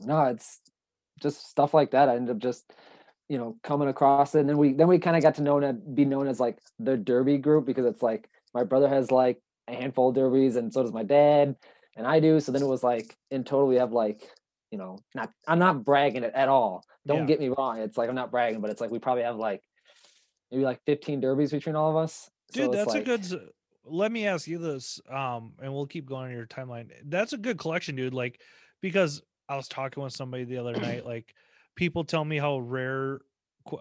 no, 0.00 0.22
it's 0.24 0.60
just 1.22 1.46
stuff 1.48 1.74
like 1.74 1.92
that. 1.92 2.08
I 2.08 2.16
ended 2.16 2.34
up 2.36 2.42
just 2.42 2.64
you 3.28 3.38
know 3.38 3.56
coming 3.62 3.88
across 3.88 4.34
it, 4.34 4.40
and 4.40 4.48
then 4.48 4.58
we 4.58 4.72
then 4.72 4.88
we 4.88 4.98
kind 4.98 5.16
of 5.16 5.22
got 5.22 5.36
to 5.36 5.42
know 5.42 5.58
it 5.58 5.94
be 5.94 6.04
known 6.04 6.26
as 6.26 6.40
like 6.40 6.58
the 6.78 6.96
Derby 6.96 7.38
group 7.38 7.66
because 7.66 7.86
it's 7.86 8.02
like 8.02 8.28
my 8.52 8.64
brother 8.64 8.88
has 8.88 9.10
like 9.10 9.38
a 9.68 9.74
handful 9.74 10.08
of 10.08 10.14
derbies, 10.16 10.56
and 10.56 10.72
so 10.72 10.82
does 10.82 10.92
my 10.92 11.04
dad, 11.04 11.54
and 11.96 12.06
I 12.06 12.18
do. 12.20 12.40
So 12.40 12.50
then 12.52 12.62
it 12.62 12.68
was 12.68 12.82
like 12.82 13.16
in 13.30 13.44
total 13.44 13.68
we 13.68 13.76
have 13.76 13.92
like 13.92 14.28
you 14.72 14.78
know 14.78 14.98
not 15.14 15.30
I'm 15.46 15.60
not 15.60 15.84
bragging 15.84 16.24
it 16.24 16.32
at 16.34 16.48
all. 16.48 16.84
Don't 17.06 17.20
Yeah. 17.20 17.26
get 17.26 17.40
me 17.40 17.48
wrong. 17.48 17.78
It's 17.78 17.96
like 17.96 18.08
I'm 18.08 18.14
not 18.16 18.30
bragging, 18.32 18.60
but 18.60 18.70
it's 18.70 18.80
like 18.80 18.90
we 18.90 18.98
probably 18.98 19.22
have 19.22 19.36
like 19.36 19.62
maybe 20.50 20.64
like 20.64 20.80
15 20.86 21.20
derbies 21.20 21.52
between 21.52 21.76
all 21.76 21.90
of 21.90 21.96
us. 21.96 22.28
Dude, 22.52 22.66
it's 22.66 22.76
that's 22.76 22.88
like- 22.88 23.02
a 23.02 23.04
good. 23.18 23.50
Let 23.84 24.12
me 24.12 24.26
ask 24.26 24.46
you 24.46 24.58
this, 24.58 25.00
um, 25.10 25.52
and 25.60 25.72
we'll 25.72 25.86
keep 25.86 26.06
going 26.06 26.26
on 26.26 26.32
your 26.32 26.46
timeline. 26.46 26.90
That's 27.04 27.32
a 27.32 27.38
good 27.38 27.58
collection, 27.58 27.96
dude. 27.96 28.14
Like, 28.14 28.40
because 28.80 29.22
I 29.48 29.56
was 29.56 29.68
talking 29.68 30.02
with 30.02 30.12
somebody 30.12 30.44
the 30.44 30.58
other 30.58 30.72
night. 30.72 31.04
Like, 31.12 31.34
people 31.76 32.04
tell 32.04 32.24
me 32.24 32.38
how 32.38 32.58
rare. 32.58 33.20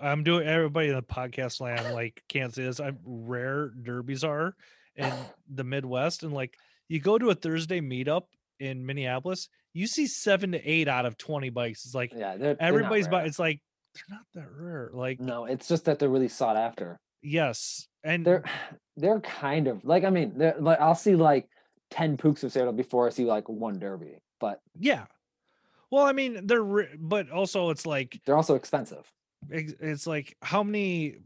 I'm 0.01 0.23
doing 0.23 0.47
everybody 0.47 0.89
in 0.89 0.95
the 0.95 1.01
podcast 1.01 1.59
land 1.59 1.95
like 1.95 2.21
can't 2.29 2.53
say 2.53 2.63
this. 2.63 2.79
I'm 2.79 2.99
rare 3.03 3.69
derbies 3.69 4.23
are 4.23 4.55
in 4.95 5.11
the 5.53 5.63
Midwest, 5.63 6.23
and 6.23 6.33
like 6.33 6.55
you 6.87 6.99
go 6.99 7.17
to 7.17 7.29
a 7.29 7.35
Thursday 7.35 7.81
meetup 7.81 8.23
in 8.59 8.85
Minneapolis, 8.85 9.49
you 9.73 9.87
see 9.87 10.07
seven 10.07 10.51
to 10.51 10.59
eight 10.63 10.87
out 10.87 11.05
of 11.05 11.17
twenty 11.17 11.49
bikes. 11.49 11.85
It's 11.85 11.95
like 11.95 12.11
Yeah, 12.15 12.37
they're, 12.37 12.55
they're 12.55 12.61
everybody's 12.61 13.07
rare. 13.07 13.25
It's 13.25 13.39
like 13.39 13.61
they're 13.95 14.17
not 14.17 14.25
that 14.35 14.51
rare. 14.55 14.91
Like 14.93 15.19
No, 15.19 15.45
it's 15.45 15.67
just 15.67 15.85
that 15.85 15.99
they're 15.99 16.09
really 16.09 16.27
sought 16.27 16.57
after. 16.57 16.99
Yes, 17.21 17.87
and 18.03 18.25
They're 18.25 18.43
they're 18.97 19.19
kind 19.21 19.67
of 19.67 19.83
like 19.85 20.03
I 20.03 20.09
mean, 20.09 20.33
they're 20.37 20.55
like 20.59 20.79
I'll 20.79 20.95
see 20.95 21.15
like 21.15 21.47
ten 21.89 22.17
Pooks 22.17 22.43
of 22.43 22.51
Seattle 22.51 22.73
before 22.73 23.07
I 23.07 23.09
see 23.11 23.25
like 23.25 23.47
one 23.49 23.79
Derby, 23.79 24.17
but 24.39 24.59
yeah. 24.79 25.05
Well, 25.91 26.05
I 26.05 26.13
mean, 26.13 26.47
they're 26.47 26.63
re- 26.63 26.95
but 26.97 27.29
also 27.31 27.69
it's 27.69 27.85
like 27.85 28.19
they're 28.25 28.37
also 28.37 28.55
expensive. 28.55 29.11
it's 29.49 30.07
like 30.07 30.35
how 30.41 30.63
many 30.63 31.17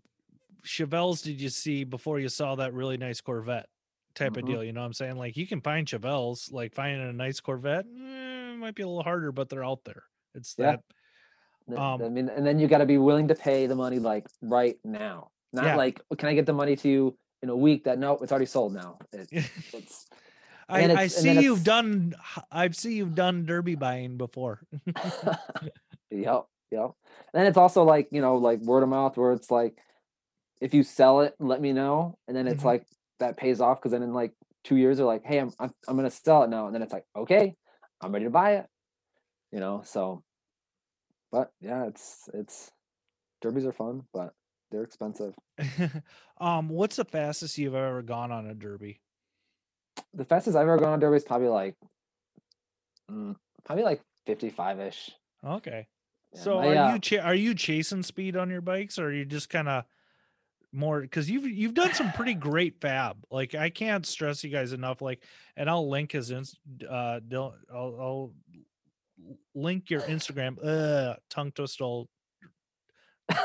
Chevelles 0.65 1.21
did 1.23 1.39
you 1.39 1.49
see 1.49 1.83
before 1.83 2.19
you 2.19 2.29
saw 2.29 2.55
that 2.55 2.73
really 2.73 2.97
nice 2.97 3.21
Corvette 3.21 3.67
type 4.15 4.37
of 4.37 4.43
Mhm. 4.43 4.47
deal? 4.47 4.63
You 4.63 4.73
know 4.73 4.81
what 4.81 4.87
I'm 4.87 4.93
saying? 4.93 5.17
Like 5.17 5.37
you 5.37 5.45
can 5.45 5.61
find 5.61 5.85
Chevelles, 5.87 6.51
like 6.51 6.73
finding 6.73 7.07
a 7.07 7.13
nice 7.13 7.39
Corvette 7.39 7.85
eh, 7.85 8.55
might 8.55 8.73
be 8.73 8.81
a 8.81 8.87
little 8.87 9.03
harder, 9.03 9.31
but 9.31 9.49
they're 9.49 9.63
out 9.65 9.83
there. 9.85 10.03
It's 10.33 10.55
Yeah. 10.57 10.71
that 10.71 10.83
Th- 11.67 11.79
Um, 11.79 12.01
I 12.03 12.09
mean, 12.09 12.29
and 12.29 12.45
then 12.45 12.59
you 12.59 12.67
got 12.67 12.77
to 12.79 12.85
be 12.85 12.99
willing 12.99 13.27
to 13.27 13.33
pay 13.35 13.65
the 13.65 13.75
money 13.75 13.97
like 13.99 14.27
right 14.41 14.77
now, 14.83 15.31
not 15.55 15.65
Yeah. 15.65 15.75
like 15.75 16.01
"Oh, 16.11 16.15
can 16.15 16.29
I 16.29 16.33
get 16.35 16.45
the 16.45 16.53
money 16.53 16.75
to 16.77 16.89
you 16.89 17.17
in 17.41 17.49
a 17.49 17.55
week? 17.55 17.85
That 17.85 17.99
no, 17.99 18.17
it's 18.17 18.31
already 18.31 18.45
sold 18.45 18.73
now. 18.73 18.97
It, 19.13 19.29
it's 19.73 20.07
I, 20.67 20.91
I 20.91 21.07
see 21.07 21.43
you've 21.43 21.63
done 21.63 22.15
I 22.51 22.69
see 22.71 22.93
you've 22.95 23.15
done 23.15 23.45
derby 23.45 23.75
buying 23.75 24.17
before. 24.17 24.61
yep, 26.11 26.45
yep. 26.71 26.91
Then 27.33 27.45
it's 27.45 27.57
also 27.57 27.83
like 27.83 28.07
you 28.11 28.21
know 28.21 28.37
like 28.37 28.59
word 28.61 28.83
of 28.83 28.89
mouth 28.89 29.17
where 29.17 29.33
it's 29.33 29.51
like 29.51 29.77
if 30.61 30.73
you 30.73 30.83
sell 30.83 31.21
it, 31.21 31.35
let 31.39 31.61
me 31.61 31.73
know, 31.73 32.17
and 32.27 32.35
then 32.35 32.47
it's 32.47 32.63
Mhm. 32.63 32.65
like 32.65 32.85
that 33.19 33.37
pays 33.37 33.61
off 33.61 33.79
because 33.79 33.91
then 33.91 34.03
in 34.03 34.13
like 34.13 34.33
two 34.63 34.75
years 34.77 34.97
they're 34.97 35.05
like, 35.05 35.23
hey, 35.25 35.39
I'm 35.39 35.51
I'm, 35.59 35.71
I'm 35.87 35.95
gonna 35.95 36.11
sell 36.11 36.43
it 36.43 36.49
now, 36.49 36.65
and 36.67 36.75
then 36.75 36.81
it's 36.81 36.93
like 36.93 37.05
okay, 37.15 37.55
I'm 38.01 38.11
ready 38.11 38.25
to 38.25 38.31
buy 38.31 38.55
it, 38.57 38.67
you 39.51 39.59
know. 39.59 39.83
So, 39.85 40.23
but 41.31 41.51
yeah, 41.61 41.85
it's 41.87 42.29
it's 42.33 42.71
derbies 43.41 43.65
are 43.65 43.71
fun, 43.71 44.03
but 44.13 44.33
they're 44.71 44.83
expensive. 44.83 45.33
um, 46.39 46.69
what's 46.69 46.97
the 46.97 47.05
fastest 47.05 47.57
you've 47.57 47.75
ever 47.75 48.01
gone 48.01 48.31
on 48.31 48.47
a 48.47 48.53
derby? 48.53 49.01
the 50.13 50.25
fastest 50.25 50.55
I've 50.55 50.63
ever 50.63 50.77
gone 50.77 50.93
on 50.93 50.99
derby 50.99 51.17
is 51.17 51.23
probably 51.23 51.47
like, 51.47 51.75
mm, 53.11 53.35
probably 53.63 53.83
like 53.83 54.01
55 54.25 54.79
ish. 54.79 55.11
Okay. 55.45 55.87
Yeah, 56.33 56.41
So 56.41 56.55
my, 56.55 56.67
are 56.67 56.77
uh, 56.77 56.93
you 56.93 56.99
cha- 56.99 57.21
are 57.21 57.35
you 57.35 57.53
chasing 57.53 58.03
speed 58.03 58.35
on 58.35 58.49
your 58.49 58.61
bikes, 58.61 58.99
or 58.99 59.07
are 59.07 59.13
you 59.13 59.25
just 59.25 59.49
kind 59.49 59.67
of 59.67 59.85
more 60.71 61.01
because 61.01 61.29
you've 61.29 61.45
you've 61.45 61.73
done 61.73 61.93
some 61.93 62.11
pretty 62.11 62.33
great 62.33 62.81
fab. 62.81 63.17
Like 63.31 63.55
I 63.55 63.69
can't 63.69 64.05
stress 64.05 64.43
you 64.43 64.49
guys 64.49 64.73
enough. 64.73 65.01
Like, 65.01 65.23
and 65.55 65.69
I'll 65.69 65.89
link 65.89 66.11
his 66.11 66.31
ins. 66.31 66.55
Uh, 66.89 67.19
I'll, 67.33 67.55
I'll 67.73 68.33
link 69.53 69.89
your 69.89 70.01
Instagram. 70.01 70.57
Uh, 70.63 71.15
tongue 71.29 71.51
twistle 71.51 72.07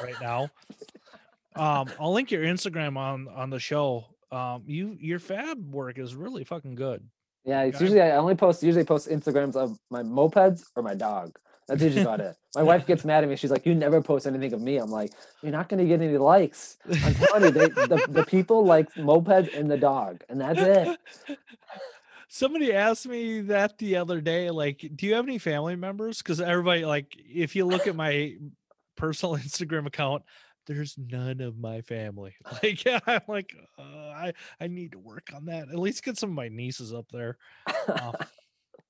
right 0.02 0.20
now. 0.20 0.50
Um, 1.56 1.88
I'll 1.98 2.12
link 2.12 2.30
your 2.30 2.44
Instagram 2.44 2.96
on 2.96 3.28
on 3.28 3.50
the 3.50 3.58
show. 3.58 4.06
Um, 4.30 4.62
you 4.66 4.96
your 5.00 5.18
fab 5.18 5.72
work 5.72 5.98
is 5.98 6.14
really 6.14 6.44
fucking 6.44 6.74
good. 6.74 7.02
Yeah, 7.44 7.62
it's 7.62 7.80
usually 7.80 8.00
I 8.00 8.16
only 8.16 8.34
post 8.34 8.62
usually 8.62 8.84
post 8.84 9.08
Instagrams 9.08 9.56
of 9.56 9.78
my 9.90 10.02
mopeds 10.02 10.64
or 10.76 10.82
my 10.82 10.94
dog. 10.94 11.36
That's 11.66 11.82
usually 11.82 12.02
about 12.02 12.20
it. 12.20 12.36
My 12.56 12.64
wife 12.64 12.84
gets 12.86 13.04
mad 13.04 13.22
at 13.22 13.30
me. 13.30 13.36
She's 13.36 13.50
like, 13.50 13.64
"You 13.64 13.74
never 13.74 14.02
post 14.02 14.26
anything 14.26 14.52
of 14.52 14.60
me." 14.60 14.76
I'm 14.78 14.90
like, 14.90 15.12
"You're 15.42 15.52
not 15.52 15.68
gonna 15.68 15.84
get 15.84 16.02
any 16.02 16.18
likes." 16.18 16.78
I'm 17.04 17.14
telling 17.14 17.44
you, 17.44 17.50
they, 17.52 17.68
the 17.68 18.06
the 18.08 18.24
people 18.24 18.64
like 18.64 18.92
mopeds 18.94 19.56
and 19.56 19.70
the 19.70 19.76
dog, 19.76 20.22
and 20.28 20.40
that's 20.40 20.60
it. 20.60 20.98
Somebody 22.28 22.72
asked 22.72 23.08
me 23.08 23.40
that 23.42 23.78
the 23.78 23.96
other 23.96 24.20
day. 24.20 24.50
Like, 24.50 24.88
do 24.94 25.06
you 25.06 25.14
have 25.14 25.24
any 25.24 25.38
family 25.38 25.76
members? 25.76 26.18
Because 26.18 26.40
everybody, 26.40 26.84
like, 26.84 27.16
if 27.16 27.56
you 27.56 27.64
look 27.64 27.86
at 27.86 27.96
my 27.96 28.34
personal 28.96 29.36
Instagram 29.36 29.86
account, 29.86 30.22
there's 30.66 30.96
none 30.98 31.40
of 31.40 31.58
my 31.58 31.80
family. 31.82 32.34
Like, 32.62 32.82
I'm 33.06 33.20
like, 33.28 33.54
uh, 33.78 33.82
I 33.82 34.32
I 34.60 34.66
need 34.66 34.92
to 34.92 34.98
work 34.98 35.30
on 35.34 35.46
that. 35.46 35.68
At 35.68 35.78
least 35.78 36.04
get 36.04 36.18
some 36.18 36.30
of 36.30 36.36
my 36.36 36.48
nieces 36.48 36.92
up 36.92 37.06
there. 37.12 37.38
Um, 37.88 38.14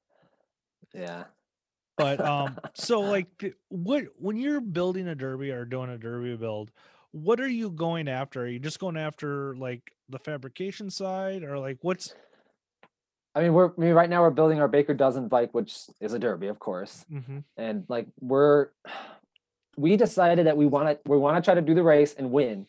yeah. 0.95 1.25
but 1.97 2.21
um, 2.21 2.59
so 2.75 3.01
like, 3.01 3.55
what 3.69 4.05
when 4.17 4.37
you're 4.37 4.61
building 4.61 5.09
a 5.09 5.15
derby 5.15 5.51
or 5.51 5.65
doing 5.65 5.91
a 5.91 5.99
derby 5.99 6.37
build, 6.37 6.71
what 7.13 7.41
are 7.41 7.49
you 7.49 7.71
going 7.71 8.09
after? 8.09 8.43
Are 8.43 8.49
you 8.49 8.59
just 8.59 8.79
going 8.79 8.97
after 8.97 9.55
like 9.57 9.93
the 10.09 10.19
fabrication 10.19 10.91
side, 10.91 11.43
or 11.43 11.59
like 11.59 11.79
what's? 11.83 12.15
I 13.35 13.43
mean, 13.43 13.53
we're 13.53 13.69
I 13.69 13.73
mean, 13.81 13.93
right 13.93 14.11
now 14.11 14.23
we're 14.23 14.31
building 14.31 14.61
our 14.61 14.69
Baker 14.69 14.95
Dozen 14.95 15.29
bike, 15.29 15.55
which 15.55 15.77
is 16.01 16.15
a 16.15 16.19
derby, 16.19 16.49
of 16.49 16.59
course. 16.59 17.05
Mhm. 17.13 17.45
and 17.57 17.85
like 17.89 18.09
we're 18.21 18.69
we 19.77 19.97
decided 19.97 20.47
that 20.47 20.57
we 20.57 20.67
want 20.67 20.89
to 20.89 21.11
we 21.11 21.17
want 21.19 21.37
to 21.37 21.43
try 21.47 21.55
to 21.55 21.63
do 21.63 21.75
the 21.75 21.83
race 21.83 22.15
and 22.15 22.31
win 22.31 22.67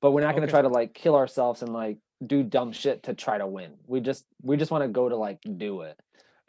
but 0.00 0.12
we're 0.12 0.20
not 0.22 0.34
going 0.34 0.42
to 0.42 0.44
Okay. 0.44 0.50
try 0.52 0.62
to 0.62 0.68
like 0.68 0.94
kill 0.94 1.14
ourselves 1.14 1.62
and 1.62 1.72
like 1.72 1.98
do 2.26 2.42
dumb 2.42 2.72
shit 2.72 3.02
to 3.04 3.14
try 3.14 3.38
to 3.38 3.46
win 3.46 3.72
we 3.86 4.00
just 4.00 4.24
we 4.42 4.56
just 4.56 4.70
want 4.70 4.82
to 4.84 4.88
go 4.88 5.08
to 5.08 5.16
like 5.16 5.38
do 5.56 5.82
it 5.82 5.98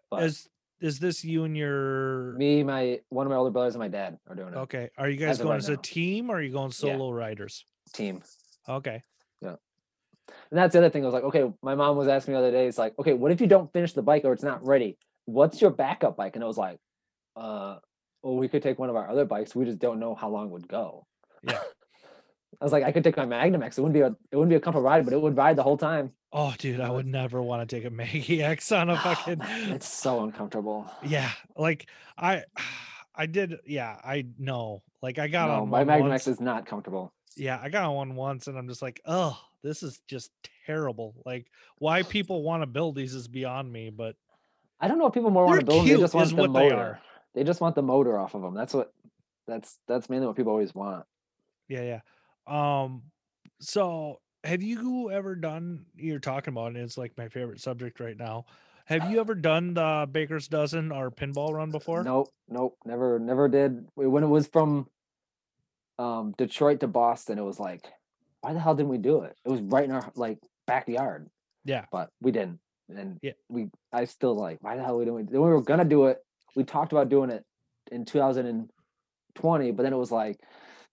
but 0.10 0.24
Is 0.24 0.48
is 0.82 1.00
this 1.00 1.24
you 1.24 1.44
and 1.44 1.56
your 1.56 2.34
me 2.38 2.64
my 2.64 3.00
one 3.10 3.26
of 3.28 3.32
my 3.32 3.38
older 3.38 3.52
brothers 3.52 3.76
and 3.76 3.80
my 3.80 3.88
dad 3.88 4.18
are 4.28 4.36
doing 4.36 4.54
it 4.54 4.58
Okay. 4.58 4.90
Are 4.98 5.10
you 5.10 5.18
guys 5.18 5.32
As 5.32 5.38
going 5.38 5.50
right 5.50 5.58
as 5.58 5.70
a 5.70 5.78
team 5.78 6.30
or 6.30 6.38
are 6.38 6.42
you 6.42 6.52
going 6.52 6.72
solo 6.72 7.12
riders? 7.12 7.66
team 7.94 8.22
Okay. 8.68 9.04
Yeah. 9.42 9.56
And 10.50 10.58
that's 10.60 10.74
the 10.74 10.80
other 10.80 10.90
thing 10.90 11.04
i 11.04 11.06
was 11.06 11.14
like 11.14 11.24
okay 11.24 11.52
my 11.62 11.76
mom 11.76 11.96
was 11.98 12.08
asking 12.08 12.34
me 12.34 12.40
the 12.40 12.48
other 12.48 12.52
day 12.58 12.68
it's 12.68 12.78
like 12.78 12.98
okay 13.00 13.14
what 13.14 13.32
if 13.32 13.40
you 13.42 13.48
don't 13.48 13.72
finish 13.72 13.94
the 13.94 14.02
bike 14.02 14.24
or 14.26 14.34
it's 14.34 14.44
not 14.44 14.66
ready 14.66 14.98
what's 15.26 15.62
your 15.62 15.72
backup 15.72 16.18
bike 16.18 16.36
and 16.36 16.44
i 16.44 16.48
was 16.48 16.58
like 16.58 16.80
uh 17.36 17.78
well 18.24 18.36
we 18.36 18.48
could 18.48 18.62
take 18.64 18.78
one 18.80 18.90
of 18.90 18.96
our 18.96 19.10
other 19.10 19.26
bikes 19.26 19.56
we 19.56 19.66
just 19.66 19.80
don't 19.80 20.00
know 20.00 20.14
how 20.16 20.30
long 20.30 20.48
it 20.48 20.52
would 20.52 20.68
go 20.68 21.06
Yeah. 21.44 21.60
I 22.60 22.64
was 22.66 22.74
like, 22.74 22.84
I 22.84 22.92
could 22.92 23.04
take 23.04 23.18
my 23.18 23.26
Magnum 23.26 23.64
X. 23.64 23.78
It 23.78 23.82
wouldn't 23.82 23.96
be 23.96 24.02
a 24.02 24.08
it 24.30 24.36
wouldn't 24.36 24.50
be 24.50 24.56
a 24.56 24.60
comfortable 24.60 24.84
ride, 24.84 25.04
but 25.06 25.14
it 25.14 25.22
would 25.22 25.36
ride 25.36 25.56
the 25.56 25.64
whole 25.64 25.78
time. 25.78 26.12
Oh, 26.32 26.54
dude, 26.60 26.80
I 26.80 26.92
would 26.92 27.08
never 27.08 27.42
want 27.42 27.68
to 27.68 27.76
take 27.76 27.86
a 27.86 27.90
Maggie 27.90 28.44
X 28.44 28.72
on 28.72 28.90
a 28.90 28.94
Oh, 28.94 28.98
fucking. 28.98 29.40
man, 29.40 29.72
it's 29.72 29.88
so 29.88 30.24
uncomfortable. 30.24 30.86
yeah, 31.02 31.32
like 31.56 31.88
I, 32.20 32.44
I 33.16 33.26
did. 33.26 33.56
Yeah, 33.66 33.98
I 34.04 34.26
know. 34.38 34.84
Like 35.02 35.18
I 35.18 35.28
got 35.28 35.48
No, 35.48 35.64
on 35.64 35.70
my 35.70 35.84
Magnum. 35.84 36.12
X 36.12 36.28
is 36.28 36.40
not 36.40 36.68
comfortable. 36.68 37.12
Yeah, 37.36 37.58
I 37.60 37.70
got 37.70 37.86
on 37.86 37.96
one 37.96 38.16
once, 38.16 38.46
and 38.48 38.58
I'm 38.58 38.68
just 38.68 38.82
like, 38.84 39.02
oh, 39.08 39.40
this 39.64 39.82
is 39.82 40.00
just 40.08 40.30
terrible. 40.68 41.16
Like, 41.26 41.48
why 41.80 42.04
people 42.18 42.44
want 42.44 42.62
to 42.62 42.68
build 42.68 42.96
these 42.96 43.16
is 43.16 43.28
beyond 43.28 43.72
me. 43.72 43.90
But 43.90 44.18
I 44.80 44.88
don't 44.88 45.00
know 45.00 45.08
if 45.08 45.14
people 45.14 45.32
more 45.32 45.48
want 45.48 45.62
to 45.62 45.66
build. 45.66 45.88
They 45.88 45.98
just 45.98 46.14
want 46.14 46.26
is 46.28 46.32
the 46.36 46.42
what 46.42 46.54
they 46.54 46.70
are. 46.70 47.00
They 47.34 47.44
just 47.44 47.62
want 47.62 47.76
the 47.76 47.82
motor 47.82 48.18
off 48.18 48.36
of 48.36 48.42
them. 48.42 48.54
That's 48.54 48.74
what. 48.74 48.92
That's 49.48 49.80
that's 49.88 50.10
mainly 50.10 50.28
what 50.28 50.36
people 50.36 50.52
always 50.52 50.74
want. 50.74 51.06
yeah, 51.68 52.00
yeah. 52.48 52.82
Um, 52.84 53.02
so 53.60 54.20
have 54.44 54.62
you 54.62 55.10
ever 55.12 55.36
done? 55.36 55.86
You're 55.96 56.20
talking 56.20 56.54
about, 56.54 56.68
it, 56.72 56.76
and 56.76 56.86
it's 56.86 56.98
like 56.98 57.18
my 57.18 57.28
favorite 57.28 57.60
subject 57.60 58.00
right 58.00 58.16
now. 58.18 58.46
Have 58.86 59.10
you 59.12 59.20
ever 59.20 59.36
done 59.36 59.74
the 59.74 60.08
Baker's 60.12 60.48
Dozen 60.48 60.92
or 60.92 61.10
pinball 61.12 61.54
run 61.54 61.72
before? 61.72 62.04
Nope, 62.04 62.30
nope, 62.50 62.76
never, 62.86 63.20
never 63.20 63.48
did. 63.48 63.88
When 63.96 64.24
it 64.24 64.28
was 64.28 64.48
from 64.48 64.88
um 66.00 66.34
Detroit 66.38 66.80
to 66.82 66.88
Boston, 66.88 67.38
it 67.40 67.44
was 67.44 67.60
like, 67.60 67.86
why 68.42 68.54
the 68.54 68.60
hell 68.60 68.76
didn't 68.76 68.90
we 68.90 68.98
do 68.98 69.22
it? 69.22 69.36
It 69.46 69.50
was 69.50 69.62
right 69.62 69.86
in 69.86 69.92
our 69.92 70.12
like 70.16 70.38
backyard, 70.68 71.30
Yeah. 71.66 71.86
but 71.92 72.10
we 72.22 72.32
didn't. 72.32 72.60
And 72.90 73.18
Yeah. 73.22 73.34
we, 73.50 73.70
I 73.92 74.06
still 74.06 74.36
like, 74.36 74.58
why 74.62 74.76
the 74.78 74.84
hell 74.84 74.98
we 74.98 75.06
didn't? 75.06 75.32
Then 75.32 75.42
we 75.42 75.50
were 75.50 75.62
gonna 75.62 75.86
do 75.86 76.06
it. 76.06 76.20
We 76.56 76.64
talked 76.64 76.92
about 76.92 77.10
doing 77.10 77.30
it 77.30 77.46
in 77.92 78.06
2020, 78.06 79.72
but 79.72 79.84
then 79.84 79.94
it 79.94 79.98
was 79.98 80.12
like, 80.12 80.40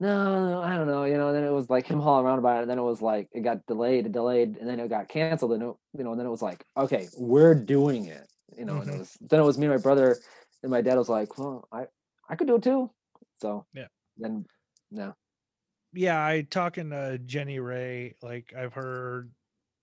no, 0.00 0.50
no, 0.50 0.62
I 0.62 0.76
don't 0.76 0.86
know, 0.86 1.04
you 1.04 1.16
know. 1.16 1.32
Then 1.32 1.44
it 1.44 1.50
was 1.52 1.68
like 1.70 1.86
him 1.86 2.00
hauling 2.00 2.24
around 2.26 2.38
about 2.38 2.58
it. 2.58 2.62
And 2.62 2.70
then 2.70 2.78
it 2.78 2.82
was 2.82 3.02
like 3.02 3.28
it 3.32 3.40
got 3.40 3.66
delayed, 3.66 4.04
and 4.04 4.14
delayed, 4.14 4.56
and 4.56 4.68
then 4.68 4.78
it 4.80 4.88
got 4.88 5.08
canceled. 5.08 5.52
And 5.52 5.62
it, 5.62 5.76
you 5.94 6.04
know, 6.04 6.12
and 6.12 6.20
then 6.20 6.26
it 6.26 6.30
was 6.30 6.42
like, 6.42 6.64
okay, 6.76 7.10
we're 7.12 7.54
doing 7.54 8.06
it, 8.06 8.28
you 8.56 8.64
know. 8.64 8.80
And 8.80 8.88
Mhm. 8.88 8.90
it 8.90 8.96
was 8.98 9.16
then 9.20 9.40
it 9.40 9.44
was 9.44 9.58
me 9.58 9.66
and 9.66 9.74
my 9.74 9.78
brother, 9.78 10.20
and 10.62 10.70
my 10.70 10.80
dad 10.82 10.96
was 10.96 11.08
like, 11.08 11.36
well, 11.38 11.66
I 11.72 11.86
I 12.28 12.36
could 12.36 12.46
do 12.46 12.56
it 12.56 12.62
too. 12.62 12.90
So 13.38 13.66
Yeah. 13.72 13.88
then 14.16 14.46
no, 14.90 15.14
yeah, 15.92 16.24
I 16.24 16.42
talking 16.42 16.90
to 16.90 17.18
Jenny 17.18 17.60
Ray, 17.60 18.14
like 18.22 18.52
I've 18.56 18.74
heard 18.74 19.32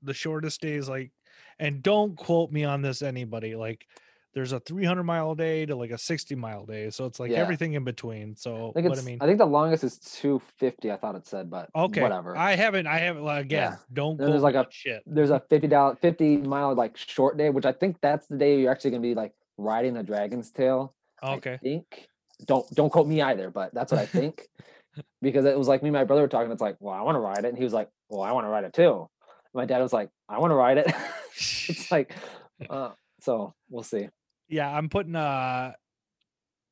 the 0.02 0.14
shortest 0.14 0.62
days, 0.62 0.88
like, 0.88 1.12
and 1.60 1.82
don't 1.82 2.16
quote 2.16 2.52
me 2.52 2.64
on 2.64 2.82
this, 2.82 3.02
anybody. 3.02 3.56
Like, 3.56 3.88
there's 4.36 4.52
a 4.52 4.60
300 4.60 5.04
mile 5.04 5.34
day 5.34 5.66
to 5.66 5.76
like 5.76 5.92
a 5.92 5.98
60 5.98 6.36
mile 6.36 6.66
day, 6.66 6.90
so 6.90 7.06
it's 7.06 7.20
like 7.20 7.32
Yeah. 7.32 7.38
everything 7.40 7.74
in 7.74 7.84
between. 7.86 8.36
So 8.36 8.70
I 8.76 8.82
think 8.82 8.90
what 8.90 9.00
I 9.00 9.02
mean, 9.02 9.18
I 9.22 9.26
think 9.26 9.38
the 9.40 9.46
longest 9.46 9.84
is 9.86 9.98
250. 9.98 10.92
I 10.92 10.98
thought 10.98 11.16
it 11.16 11.26
said, 11.26 11.50
but 11.50 11.70
okay, 11.74 12.02
whatever. 12.02 12.38
I 12.38 12.56
haven't, 12.56 12.86
I 12.86 12.98
haven't. 13.00 13.24
Like, 13.24 13.46
again, 13.46 13.72
Yeah. 13.72 13.78
don't 13.94 14.18
there's 14.18 14.42
like 14.44 14.56
a- 14.56 14.68
shit. 14.70 15.02
There's 15.06 15.30
a 15.32 15.40
50 15.50 15.68
dollar 15.70 15.96
50 15.96 16.38
mile 16.38 16.76
like 16.76 16.98
short 16.98 17.38
day, 17.38 17.50
which 17.50 17.66
I 17.66 17.72
think 17.72 17.98
that's 18.02 18.28
the 18.28 18.38
day 18.38 18.60
you're 18.60 18.72
actually 18.72 18.92
gonna 18.92 19.02
be 19.02 19.16
like 19.16 19.32
riding 19.58 19.96
a 19.98 20.04
dragon's 20.04 20.52
tail. 20.52 20.94
I 21.24 21.36
Okay, 21.36 21.58
think. 21.64 22.08
Don't 22.46 22.70
don't 22.76 22.90
quote 22.90 23.08
me 23.08 23.22
either, 23.22 23.50
but 23.50 23.74
that's 23.74 23.94
what 23.94 24.02
I 24.02 24.06
think. 24.06 24.48
because 25.22 25.46
it 25.46 25.58
was 25.58 25.70
like 25.70 25.82
me 25.82 25.88
and 25.90 25.94
my 25.96 26.04
brother 26.04 26.22
were 26.24 26.28
talking. 26.28 26.52
It's 26.52 26.62
like, 26.62 26.76
well, 26.82 26.94
I 26.94 27.02
want 27.02 27.16
to 27.16 27.20
ride 27.22 27.46
it, 27.46 27.50
and 27.50 27.58
he 27.58 27.64
was 27.64 27.74
like, 27.74 27.90
well, 28.10 28.22
I 28.22 28.34
want 28.34 28.46
to 28.46 28.50
ride 28.50 28.66
it 28.66 28.74
too. 28.74 29.08
My 29.54 29.66
dad 29.66 29.80
was 29.82 29.94
like, 29.94 30.10
I 30.28 30.40
want 30.40 30.52
to 30.52 30.56
ride 30.56 30.78
it. 30.78 30.88
it's 31.38 31.90
like, 31.90 32.14
uh, 32.70 32.92
so 33.22 33.54
we'll 33.70 33.84
see. 33.84 34.10
Yeah, 34.48 34.70
I'm 34.70 34.90
putting 34.90 35.16
a 35.16 35.76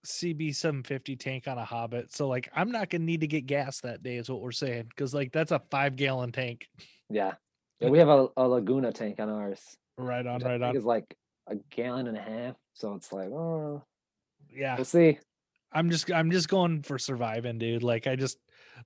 CB 0.06 0.56
750 0.56 1.16
tank 1.16 1.48
on 1.48 1.58
a 1.58 1.66
Hobbit. 1.66 2.14
So 2.14 2.28
like 2.28 2.50
I'm 2.56 2.72
not 2.72 2.90
gonna 2.90 3.06
need 3.06 3.22
to 3.22 3.28
get 3.28 3.46
gas 3.46 3.82
that 3.82 4.04
day, 4.04 4.18
is 4.18 4.30
what 4.30 4.42
we're 4.42 4.52
saying. 4.52 4.90
Cause 4.96 5.14
like 5.14 5.32
that's 5.32 5.52
a 5.52 5.62
five 5.72 5.96
gallon 5.96 6.32
tank. 6.32 6.68
Yeah. 7.10 7.34
Yeah, 7.80 7.90
we 7.90 8.00
have 8.00 8.10
a, 8.10 8.28
a 8.38 8.48
Laguna 8.48 8.92
tank 8.92 9.20
on 9.20 9.30
ours. 9.30 9.60
Right 9.98 10.26
on, 10.26 10.42
right 10.42 10.60
think 10.60 10.64
on. 10.64 10.76
Is 10.76 10.86
like 10.86 11.16
a 11.48 11.56
gallon 11.72 12.08
and 12.08 12.18
a 12.18 12.22
half. 12.22 12.56
So 12.74 12.94
it's 12.94 13.12
like, 13.12 13.30
oh, 13.30 13.84
Yeah. 14.50 14.76
we'll 14.76 14.86
see. 14.86 15.20
I'm 15.72 15.90
just 15.90 16.12
I'm 16.12 16.32
just 16.32 16.50
going 16.50 16.84
for 16.84 17.00
surviving, 17.00 17.58
dude. 17.58 17.84
Like 17.84 18.08
I 18.08 18.16
just 18.16 18.38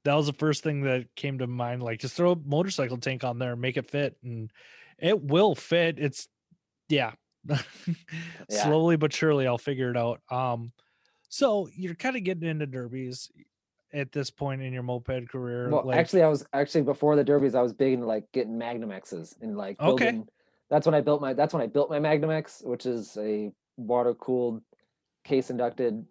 that 0.03 0.13
was 0.13 0.27
the 0.27 0.33
first 0.33 0.63
thing 0.63 0.81
that 0.83 1.07
came 1.15 1.39
to 1.39 1.47
mind. 1.47 1.83
Like 1.83 1.99
just 1.99 2.15
throw 2.15 2.31
a 2.31 2.37
motorcycle 2.45 2.97
tank 2.97 3.23
on 3.23 3.39
there 3.39 3.53
and 3.53 3.61
make 3.61 3.77
it 3.77 3.89
fit, 3.89 4.15
and 4.23 4.51
it 4.97 5.21
will 5.21 5.53
fit. 5.53 5.99
It's 5.99 6.27
yeah. 6.89 7.11
Yeah. 8.49 8.63
Slowly 8.63 8.95
but 8.97 9.13
surely 9.13 9.47
I'll 9.47 9.57
figure 9.57 9.89
it 9.89 9.97
out. 9.97 10.21
Um 10.29 10.71
so 11.29 11.67
you're 11.75 11.95
kind 11.95 12.15
of 12.15 12.23
getting 12.23 12.47
into 12.47 12.65
derbies 12.65 13.29
at 13.93 14.11
this 14.11 14.29
point 14.29 14.61
in 14.61 14.73
your 14.73 14.83
moped 14.83 15.29
career. 15.29 15.69
Well, 15.69 15.83
like, 15.85 15.97
actually, 15.97 16.23
I 16.23 16.27
was 16.27 16.45
actually 16.53 16.83
before 16.83 17.15
the 17.15 17.23
derbies, 17.23 17.55
I 17.55 17.61
was 17.61 17.73
big 17.73 17.93
into 17.93 18.05
like 18.05 18.25
getting 18.33 18.57
Magnum 18.57 18.91
X's 18.91 19.35
and 19.41 19.57
like 19.57 19.79
Okay. 19.79 20.21
That's 20.69 20.85
when 20.85 20.95
I 20.95 21.01
built 21.01 21.21
my. 21.21 21.33
That's 21.33 21.53
when 21.53 21.63
I 21.63 21.67
built 21.67 21.89
my 21.89 21.99
Magnum 21.99 22.29
X, 22.31 22.61
which 22.65 22.85
is 22.85 23.17
a 23.17 23.51
water 23.77 24.13
cooled, 24.13 24.61
case 25.23 25.49
inducted 25.49 26.05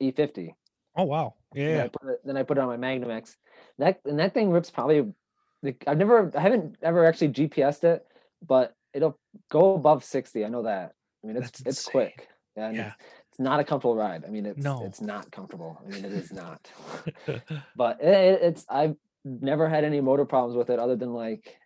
E50. 0.00 0.54
oh 0.96 1.04
wow. 1.04 1.34
Then 1.52 1.76
Yeah. 1.76 1.84
I 1.84 1.88
put 1.88 2.08
it, 2.10 2.20
then 2.24 2.36
I 2.36 2.42
put 2.42 2.56
it 2.58 2.60
on 2.62 2.68
my 2.68 2.76
Magnum 2.78 3.10
X. 3.10 3.36
That 3.78 4.00
and 4.06 4.18
that 4.18 4.32
thing 4.34 4.50
rips 4.50 4.70
probably. 4.70 5.12
like, 5.62 5.84
I've 5.86 5.98
never, 5.98 6.30
I 6.34 6.40
haven't 6.40 6.76
ever 6.82 7.04
actually 7.04 7.28
GPSed 7.30 7.84
it, 7.84 8.06
but 8.46 8.74
it'll 8.94 9.18
go 9.50 9.74
above 9.74 10.04
sixty. 10.04 10.44
I 10.44 10.48
know 10.48 10.62
that. 10.62 10.92
I 11.22 11.26
mean, 11.26 11.36
it's 11.36 11.50
That's 11.50 11.60
it's 11.60 11.86
insane. 11.86 11.90
quick. 11.92 12.28
Yeah, 12.56 12.66
and 12.68 12.76
Yeah. 12.76 12.86
it's, 12.88 12.96
it's 13.30 13.40
not 13.40 13.60
a 13.60 13.64
comfortable 13.64 13.96
ride. 13.96 14.24
I 14.26 14.28
mean, 14.30 14.46
it's 14.46 14.62
No. 14.62 14.84
it's 14.84 15.00
not 15.00 15.30
comfortable. 15.30 15.78
I 15.84 15.88
mean, 15.88 16.04
it 16.04 16.12
is 16.12 16.32
not. 16.32 16.70
but 17.76 18.02
it- 18.02 18.42
it's 18.42 18.64
I've 18.68 18.96
never 19.24 19.68
had 19.68 19.84
any 19.84 20.00
motor 20.00 20.24
problems 20.24 20.56
with 20.56 20.68
it 20.70 20.78
other 20.78 20.96
than 20.96 21.12
like 21.14 21.56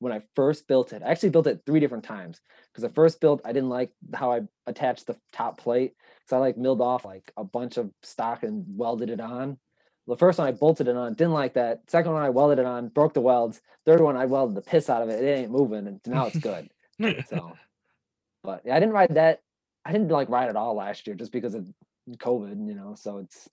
when 0.00 0.12
I 0.12 0.22
first 0.34 0.66
built 0.66 0.92
it. 0.92 1.02
I 1.04 1.10
actually 1.10 1.30
built 1.30 1.46
it 1.46 1.60
three 1.66 1.78
different 1.80 2.04
times 2.04 2.40
because 2.72 2.82
the 2.82 2.94
first 2.94 3.20
build 3.20 3.40
I 3.44 3.52
didn't 3.52 3.68
like 3.68 3.92
how 4.14 4.32
I 4.32 4.40
attached 4.66 5.06
the 5.06 5.16
top 5.32 5.58
plate 5.60 5.94
because 6.20 6.32
I 6.34 6.38
like 6.38 6.56
milled 6.58 6.80
off 6.80 7.04
like 7.04 7.30
a 7.36 7.44
bunch 7.44 7.76
of 7.76 7.90
stock 8.02 8.42
and 8.42 8.64
welded 8.68 9.10
it 9.10 9.20
on. 9.20 9.58
The 10.10 10.16
first 10.16 10.38
one 10.38 10.48
I 10.48 10.52
bolted 10.52 10.88
it 10.88 10.96
on, 10.96 11.14
didn't 11.14 11.32
like 11.32 11.54
that. 11.54 11.88
Second 11.88 12.12
one 12.12 12.22
I 12.22 12.30
welded 12.30 12.58
it 12.58 12.66
on, 12.66 12.88
broke 12.88 13.14
the 13.14 13.20
welds. 13.20 13.60
Third 13.86 14.00
one 14.00 14.16
I 14.16 14.26
welded 14.26 14.56
the 14.56 14.60
piss 14.60 14.90
out 14.90 15.02
of 15.02 15.08
it. 15.08 15.22
It 15.22 15.38
ain't 15.38 15.52
moving, 15.52 15.86
and 15.86 16.00
now 16.06 16.26
it's 16.26 16.38
good. 16.38 16.68
So, 17.28 17.56
but 18.42 18.60
yeah, 18.66 18.76
I 18.76 18.80
didn't 18.80 18.92
ride 18.92 19.14
that. 19.14 19.40
I 19.86 19.92
didn't 19.92 20.08
like 20.08 20.28
ride 20.28 20.50
at 20.50 20.56
all 20.56 20.74
last 20.74 21.06
year 21.06 21.16
just 21.16 21.32
because 21.32 21.54
of 21.54 21.66
COVID, 22.10 22.68
you 22.68 22.74
know. 22.74 22.94
So 22.94 23.18
it's 23.18 23.48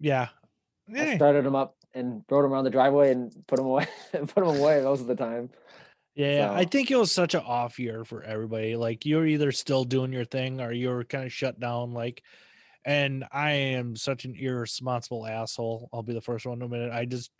yeah. 0.00 0.28
I 0.94 0.98
Eh, 0.98 1.16
started 1.16 1.46
them 1.46 1.54
up 1.54 1.76
and 1.94 2.22
rode 2.28 2.44
them 2.44 2.52
around 2.52 2.64
the 2.64 2.70
driveway 2.70 3.12
and 3.12 3.32
put 3.46 3.56
them 3.56 3.64
away. 3.64 3.86
put 4.12 4.34
them 4.34 4.48
away 4.60 4.82
most 4.82 5.00
of 5.00 5.06
the 5.06 5.16
time. 5.16 5.48
Yeah, 6.14 6.52
I 6.52 6.66
think 6.66 6.90
it 6.90 6.96
was 6.96 7.10
such 7.10 7.34
an 7.34 7.42
off 7.46 7.78
year 7.78 8.04
for 8.04 8.22
everybody. 8.22 8.76
Like 8.76 9.06
you're 9.06 9.26
either 9.26 9.50
still 9.50 9.84
doing 9.84 10.12
your 10.12 10.26
thing 10.26 10.60
or 10.60 10.72
you're 10.72 11.04
kind 11.04 11.24
of 11.24 11.32
shut 11.32 11.58
down. 11.58 11.94
Like, 11.94 12.22
and 12.84 13.24
I 13.32 13.52
am 13.52 13.96
such 13.96 14.24
an 14.24 14.34
irresponsible 14.36 15.26
asshole. 15.26 15.88
I'll 15.92 16.02
be 16.02 16.14
the 16.14 16.20
first 16.20 16.46
one 16.46 16.58
to 16.60 16.66
admit 16.66 16.82
it. 16.82 16.92
I 16.92 17.04
just 17.06 17.30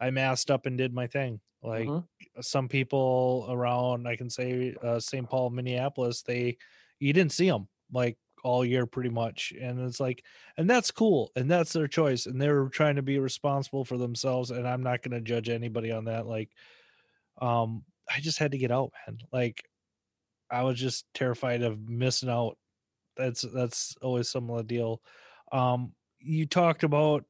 I 0.00 0.10
masked 0.10 0.50
up 0.50 0.66
and 0.66 0.76
did 0.78 0.94
my 0.94 1.06
thing. 1.06 1.40
Like 1.62 1.88
Mhm. 1.88 2.08
some 2.40 2.68
people 2.68 3.46
around, 3.48 4.06
I 4.08 4.16
can 4.16 4.30
say 4.30 4.74
uh, 4.82 5.00
St. 5.00 5.28
Paul, 5.28 5.50
Minneapolis, 5.50 6.22
they 6.22 6.58
you 7.00 7.12
didn't 7.12 7.32
see 7.32 7.48
them 7.50 7.68
like 7.92 8.18
all 8.44 8.64
year 8.64 8.86
pretty 8.86 9.10
much, 9.10 9.52
and 9.60 9.80
it's 9.80 10.00
like, 10.00 10.24
and 10.56 10.70
that's 10.70 10.90
cool, 10.90 11.32
and 11.36 11.50
that's 11.50 11.72
their 11.72 11.88
choice, 11.88 12.26
and 12.26 12.40
they're 12.40 12.68
trying 12.68 12.96
to 12.96 13.02
be 13.02 13.18
responsible 13.18 13.84
for 13.84 13.98
themselves, 13.98 14.50
and 14.50 14.68
I'm 14.68 14.82
not 14.82 15.02
going 15.02 15.12
to 15.12 15.20
judge 15.20 15.48
anybody 15.48 15.90
on 15.90 16.04
that. 16.04 16.26
Like, 16.26 16.52
um, 17.40 17.84
I 18.14 18.20
just 18.20 18.38
had 18.38 18.52
to 18.52 18.58
get 18.58 18.70
out, 18.72 18.92
man. 19.06 19.18
Like, 19.32 19.64
I 20.50 20.62
was 20.64 20.78
just 20.78 21.06
terrified 21.14 21.62
of 21.62 21.88
missing 21.88 22.28
out. 22.30 22.58
That's 23.16 23.42
that's 23.42 23.96
always 24.02 24.28
some 24.28 24.50
of 24.50 24.58
the 24.58 24.64
deal. 24.64 25.02
Um, 25.52 25.92
you 26.18 26.46
talked 26.46 26.84
about. 26.84 27.24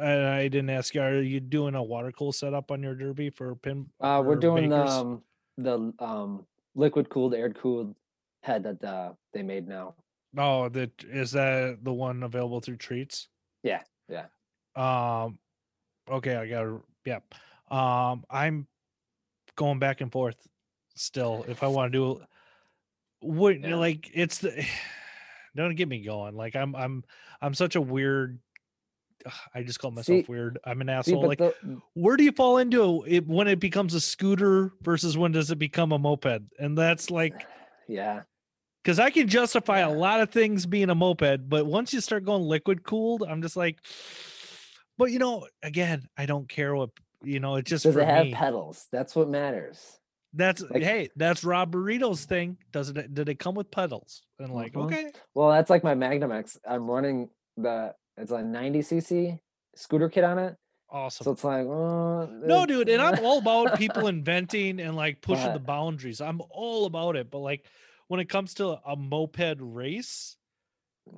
And 0.00 0.26
I 0.26 0.46
didn't 0.46 0.70
ask 0.70 0.94
you. 0.94 1.02
Are 1.02 1.20
you 1.20 1.40
doing 1.40 1.74
a 1.74 1.82
water 1.82 2.12
cool 2.12 2.30
setup 2.30 2.70
on 2.70 2.84
your 2.84 2.94
derby 2.94 3.30
for 3.30 3.56
pin? 3.56 3.86
Uh, 4.00 4.22
we're 4.24 4.36
doing 4.36 4.68
the 4.68 4.86
um, 4.86 5.22
the 5.56 5.92
um, 5.98 6.46
liquid 6.76 7.08
cooled, 7.10 7.34
air 7.34 7.50
cooled 7.50 7.96
head 8.44 8.62
that 8.62 8.84
uh, 8.84 9.12
they 9.32 9.42
made 9.42 9.66
now. 9.66 9.96
Oh, 10.36 10.68
that 10.68 10.92
is 11.04 11.32
that 11.32 11.78
the 11.82 11.92
one 11.92 12.22
available 12.22 12.60
through 12.60 12.76
treats? 12.76 13.28
Yeah, 13.62 13.82
yeah. 14.08 14.26
Um 14.76 15.38
okay, 16.08 16.36
I 16.36 16.46
got 16.46 16.80
yep. 17.04 17.24
Um 17.70 18.24
I'm 18.30 18.66
going 19.56 19.78
back 19.78 20.00
and 20.00 20.12
forth 20.12 20.36
still 20.94 21.44
if 21.48 21.62
I 21.62 21.66
want 21.66 21.92
to 21.92 21.98
do 21.98 22.22
what 23.20 23.60
Yeah. 23.60 23.76
like 23.76 24.10
it's 24.14 24.38
the 24.38 24.64
don't 25.56 25.74
get 25.74 25.88
me 25.88 26.02
going. 26.02 26.34
Like 26.34 26.56
I'm 26.56 26.74
I'm 26.76 27.04
I'm 27.40 27.54
such 27.54 27.76
a 27.76 27.80
weird 27.80 28.38
I 29.52 29.62
just 29.64 29.80
call 29.80 29.90
myself 29.90 30.26
See- 30.26 30.32
weird. 30.32 30.58
I'm 30.64 30.80
an 30.80 30.88
asshole. 30.88 31.20
but 31.22 31.28
Like 31.28 31.38
the, 31.38 31.80
where 31.94 32.16
do 32.16 32.22
you 32.24 32.32
fall 32.32 32.58
into 32.58 33.04
it 33.06 33.26
when 33.26 33.48
it 33.48 33.58
becomes 33.60 33.94
a 33.94 34.00
scooter 34.00 34.72
versus 34.82 35.18
when 35.18 35.32
does 35.32 35.50
it 35.50 35.58
become 35.58 35.92
a 35.92 35.98
moped? 35.98 36.42
And 36.58 36.78
that's 36.78 37.10
like 37.10 37.44
yeah, 37.88 38.22
because 38.82 38.98
I 39.00 39.10
can 39.10 39.26
justify 39.28 39.80
a 39.80 39.90
lot 39.90 40.20
of 40.20 40.30
things 40.30 40.66
being 40.66 40.88
a 40.90 40.94
moped, 40.94 41.48
but 41.48 41.66
once 41.66 41.92
you 41.92 42.00
start 42.00 42.24
going 42.24 42.42
liquid 42.42 42.84
cooled, 42.84 43.24
I'm 43.28 43.42
just 43.42 43.56
like, 43.56 43.78
but 44.98 45.10
you 45.10 45.18
know, 45.18 45.46
again, 45.62 46.06
I 46.16 46.26
don't 46.26 46.48
care 46.48 46.74
what 46.76 46.90
you 47.24 47.40
know. 47.40 47.56
It's 47.56 47.68
just 47.68 47.84
does 47.84 47.96
it 47.96 48.06
have 48.06 48.26
me. 48.26 48.32
pedals? 48.34 48.86
That's 48.92 49.16
what 49.16 49.28
matters. 49.28 49.97
That's 50.34 50.60
like- 50.62 50.82
hey, 50.82 51.08
that's 51.16 51.42
Rob 51.44 51.72
Burrito's 51.72 52.24
thing. 52.24 52.58
Does 52.72 52.90
it? 52.90 53.14
Did 53.14 53.28
it 53.28 53.38
come 53.38 53.54
with 53.54 53.70
pedals? 53.70 54.22
And 54.38 54.52
like, 54.52 54.72
Mhm. 54.74 54.84
okay, 54.86 55.10
Well, 55.34 55.50
that's 55.50 55.70
like 55.70 55.82
my 55.82 55.94
Magnum 55.94 56.32
X. 56.32 56.58
I'm 56.66 56.88
running 56.90 57.30
the 57.56 57.94
it's 58.16 58.30
a 58.32 58.42
90 58.42 58.80
cc 58.80 59.38
scooter 59.76 60.08
kit 60.08 60.24
on 60.24 60.38
it, 60.38 60.56
awesome. 60.90 61.24
so 61.24 61.30
it's 61.32 61.44
like, 61.44 61.64
uh, 61.66 62.26
no, 62.26 62.62
it's- 62.64 62.66
dude, 62.66 62.88
and 62.88 63.00
I'm 63.00 63.24
all 63.24 63.38
about 63.38 63.78
people 63.78 64.06
inventing 64.08 64.80
and 64.80 64.96
like 64.96 65.22
pushing 65.22 65.52
the 65.52 65.60
boundaries. 65.60 66.20
I'm 66.20 66.40
all 66.50 66.84
about 66.86 67.16
it. 67.16 67.30
But 67.30 67.38
like 67.38 67.64
when 68.08 68.20
it 68.20 68.28
comes 68.28 68.54
to 68.54 68.78
a 68.86 68.96
moped 68.96 69.56
race, 69.60 70.36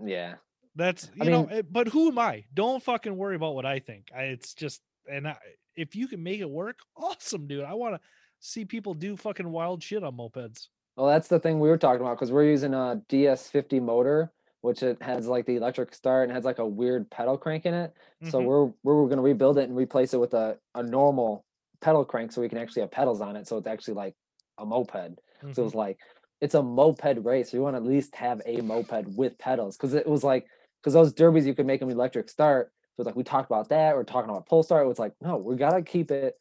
yeah, 0.05 0.35
That's 0.77 1.11
you 1.17 1.25
I 1.25 1.29
know, 1.31 1.47
mean- 1.47 1.59
eh, 1.59 1.63
but 1.69 1.89
who 1.89 2.09
am 2.09 2.19
I? 2.19 2.45
Don't 2.55 2.83
fucking 2.83 3.17
worry 3.17 3.35
about 3.37 3.55
what 3.55 3.67
I 3.67 3.81
think. 3.81 4.09
I, 4.15 4.25
it's 4.25 4.55
just, 4.55 4.81
and 5.11 5.27
I, 5.27 5.37
if 5.75 5.97
you 5.97 6.07
can 6.07 6.23
make 6.23 6.41
it 6.41 6.49
work, 6.51 6.79
awesome, 6.97 7.47
dude. 7.49 7.65
I 7.65 7.75
want 7.75 7.95
to 7.97 8.01
see 8.41 8.65
people 8.65 8.95
do 8.95 9.17
fucking 9.17 9.51
wild 9.51 9.83
shit 9.83 10.03
on 10.03 10.17
mopeds. 10.17 10.69
Well, 10.97 11.07
that's 11.07 11.29
the 11.29 11.41
thing 11.41 11.61
we 11.61 11.69
were 11.69 11.79
talking 11.79 12.01
about 12.01 12.17
because 12.17 12.33
we're 12.33 12.45
using 12.45 12.75
a 12.75 13.03
DS50 13.09 13.81
motor, 13.81 14.33
which 14.61 14.83
it 14.83 15.01
has 15.03 15.27
like 15.29 15.47
the 15.47 15.57
electric 15.57 15.95
start 15.95 16.25
and 16.29 16.33
has 16.33 16.45
like 16.45 16.59
a 16.59 16.67
weird 16.67 17.11
pedal 17.11 17.39
crank 17.39 17.65
in 17.65 17.75
it. 17.75 17.95
So 18.23 18.41
Mhm. 18.41 18.45
we're 18.45 18.73
we're 18.83 19.05
going 19.07 19.17
to 19.17 19.23
rebuild 19.23 19.59
it 19.59 19.69
and 19.69 19.77
replace 19.77 20.13
it 20.13 20.19
with 20.21 20.35
a, 20.35 20.59
a 20.75 20.83
normal 20.83 21.47
pedal 21.81 22.05
crank 22.05 22.33
so 22.33 22.41
we 22.41 22.49
can 22.49 22.59
actually 22.59 22.83
have 22.83 22.91
pedals 22.91 23.21
on 23.21 23.37
it. 23.37 23.47
So 23.47 23.57
it's 23.57 23.67
actually 23.67 23.95
like 23.95 24.15
a 24.59 24.67
moped. 24.67 25.21
So 25.53 25.63
it 25.63 25.65
Mhm. 25.65 25.65
was 25.65 25.75
like 25.75 25.99
it's 26.41 26.55
a 26.55 26.63
moped 26.63 27.25
race. 27.25 27.53
You 27.55 27.63
want 27.63 27.75
to 27.75 27.79
at 27.79 27.85
least 27.87 28.15
have 28.17 28.43
a 28.45 28.61
moped 28.61 29.07
with 29.09 29.39
pedals 29.39 29.77
because 29.77 29.95
it 29.95 30.07
was 30.07 30.23
like 30.25 30.49
because 30.83 30.93
those 30.95 31.13
derbies 31.15 31.47
you 31.47 31.55
could 31.55 31.67
make 31.67 31.81
them 31.81 31.91
electric 31.91 32.29
start. 32.29 32.73
So 32.97 33.03
it's 33.03 33.07
like 33.07 33.17
we 33.17 33.25
talked 33.25 33.51
about 33.51 33.69
that. 33.71 33.95
We're 33.97 34.05
talking 34.05 34.29
about 34.31 34.47
pull 34.47 34.63
start. 34.63 34.85
It 34.85 34.89
was 34.89 34.99
like 34.99 35.15
no, 35.23 35.37
we 35.39 35.57
gotta 35.57 35.83
keep 35.83 36.11
it 36.11 36.37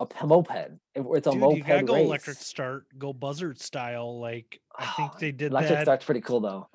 a 0.00 0.26
moped. 0.26 0.50
It's 0.94 1.26
a 1.26 1.30
Dude, 1.30 1.40
moped 1.40 1.56
you 1.56 1.64
gotta 1.64 1.82
go 1.82 1.94
race. 1.94 2.06
electric 2.06 2.38
start, 2.38 2.86
go 2.98 3.12
buzzard 3.12 3.60
style. 3.60 4.20
Like 4.20 4.60
I 4.78 4.86
think 4.96 5.12
Oh, 5.14 5.16
they 5.20 5.32
did 5.32 5.52
electric 5.52 5.78
that. 5.78 5.84
start's 5.84 6.04
pretty 6.04 6.20
cool 6.20 6.40
though. 6.40 6.68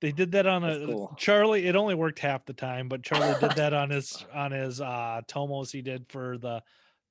They 0.00 0.12
did 0.12 0.32
that 0.32 0.46
on 0.46 0.62
That's 0.62 0.82
a 0.82 0.86
cool. 0.86 1.14
Charlie. 1.16 1.66
It 1.66 1.74
only 1.76 1.94
worked 1.94 2.18
half 2.18 2.44
the 2.44 2.52
time, 2.52 2.88
but 2.88 3.02
Charlie 3.02 3.38
did 3.40 3.52
that 3.56 3.72
on 3.72 3.90
his 3.90 4.24
on 4.34 4.50
his 4.52 4.80
uh 4.80 5.22
Tomos 5.26 5.72
he 5.72 5.82
did 5.82 6.06
for 6.08 6.38
the 6.38 6.62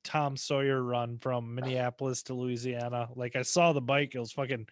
Tom 0.03 0.37
Sawyer 0.37 0.81
run 0.83 1.17
from 1.17 1.55
Minneapolis 1.55 2.23
to 2.23 2.33
Louisiana. 2.35 3.09
Like 3.15 3.35
I 3.35 3.41
saw 3.41 3.73
the 3.73 3.81
bike, 3.81 4.13
it 4.13 4.19
was 4.19 4.31
fucking 4.33 4.67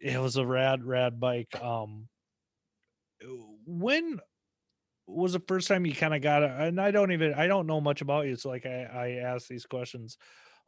it 0.00 0.18
was 0.18 0.36
a 0.36 0.46
rad, 0.46 0.84
rad 0.84 1.20
bike. 1.20 1.54
Um 1.60 2.08
when 3.66 4.18
was 5.10 5.32
the 5.32 5.42
first 5.46 5.68
time 5.68 5.86
you 5.86 5.94
kind 5.94 6.14
of 6.14 6.22
got 6.22 6.42
it? 6.42 6.50
And 6.50 6.80
I 6.80 6.90
don't 6.90 7.12
even 7.12 7.34
I 7.34 7.46
don't 7.46 7.66
know 7.66 7.80
much 7.80 8.00
about 8.00 8.26
you, 8.26 8.36
so 8.36 8.48
like 8.48 8.66
I, 8.66 8.84
I 8.84 9.08
ask 9.24 9.48
these 9.48 9.66
questions. 9.66 10.16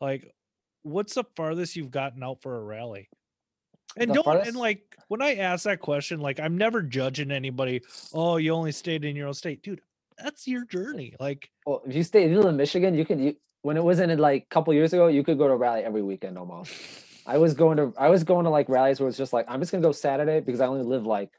Like, 0.00 0.34
what's 0.82 1.14
the 1.14 1.24
farthest 1.36 1.76
you've 1.76 1.90
gotten 1.90 2.22
out 2.22 2.42
for 2.42 2.56
a 2.56 2.62
rally? 2.62 3.08
And 3.96 4.10
The 4.10 4.14
don't 4.14 4.24
farthest- 4.24 4.48
and 4.48 4.56
like 4.58 4.82
when 5.08 5.22
I 5.22 5.34
ask 5.36 5.64
that 5.64 5.80
question, 5.80 6.20
like 6.20 6.40
I'm 6.40 6.56
never 6.56 6.82
judging 6.82 7.30
anybody. 7.30 7.82
Oh, 8.12 8.36
you 8.36 8.52
only 8.52 8.72
stayed 8.72 9.04
in 9.04 9.16
your 9.16 9.28
own 9.28 9.34
state, 9.34 9.62
dude. 9.62 9.80
That's 10.18 10.46
your 10.46 10.64
journey. 10.66 11.14
Like, 11.18 11.50
Well, 11.66 11.82
if 11.86 11.94
you 11.94 12.02
stay, 12.02 12.24
if 12.24 12.30
you 12.30 12.38
live 12.38 12.48
in 12.48 12.56
Michigan, 12.56 12.94
you 12.94 13.04
can. 13.04 13.18
You, 13.18 13.36
when 13.62 13.76
it 13.76 13.84
wasn't 13.84 14.18
like 14.18 14.42
a 14.42 14.46
couple 14.54 14.74
years 14.74 14.92
ago, 14.92 15.06
you 15.08 15.22
could 15.22 15.38
go 15.38 15.46
to 15.46 15.54
a 15.54 15.56
rally 15.56 15.82
every 15.84 16.02
weekend 16.02 16.36
almost. 16.36 16.72
I 17.26 17.38
was 17.38 17.54
going 17.54 17.76
to 17.76 17.92
I 17.96 18.08
was 18.08 18.24
going 18.24 18.44
to 18.44 18.50
like 18.50 18.68
rallies 18.68 18.98
where 18.98 19.08
it's 19.08 19.18
just 19.18 19.32
like 19.32 19.46
I'm 19.48 19.60
just 19.60 19.70
gonna 19.72 19.82
go 19.82 19.92
Saturday 19.92 20.40
because 20.40 20.60
I 20.60 20.66
only 20.66 20.82
live 20.82 21.06
like 21.06 21.30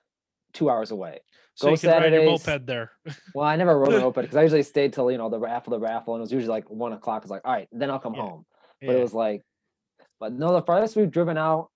two 0.54 0.70
hours 0.70 0.92
away. 0.92 1.20
So 1.56 1.68
Go 1.68 1.74
you 1.74 1.78
can 1.80 1.90
ride 1.92 2.14
your 2.14 2.22
Saturdays. 2.22 2.48
moped 2.48 2.66
there. 2.66 2.92
Well, 3.36 3.46
I 3.46 3.56
never 3.56 3.78
rode 3.78 3.94
an 3.94 4.02
moped 4.02 4.22
because 4.22 4.36
I 4.36 4.42
usually 4.44 4.64
stayed 4.64 4.94
till 4.94 5.12
you 5.12 5.18
know 5.18 5.30
the 5.30 5.40
after 5.46 5.70
the 5.70 5.80
raffle, 5.80 6.16
and 6.16 6.22
it 6.22 6.24
was 6.24 6.32
usually 6.32 6.50
like 6.50 6.70
one 6.70 6.94
o'clock. 6.94 7.24
It's 7.24 7.32
like, 7.32 7.42
all 7.46 7.54
right, 7.54 7.68
then 7.72 7.90
I'll 7.92 8.00
come 8.00 8.14
Yeah. 8.16 8.22
home. 8.22 8.46
But 8.82 8.92
Yeah. 8.94 8.98
it 9.00 9.02
was 9.02 9.14
like, 9.14 9.42
but 10.20 10.34
no, 10.34 10.52
the 10.54 10.62
farthest 10.62 10.96
we've 10.96 11.12
driven 11.12 11.38
out 11.38 11.70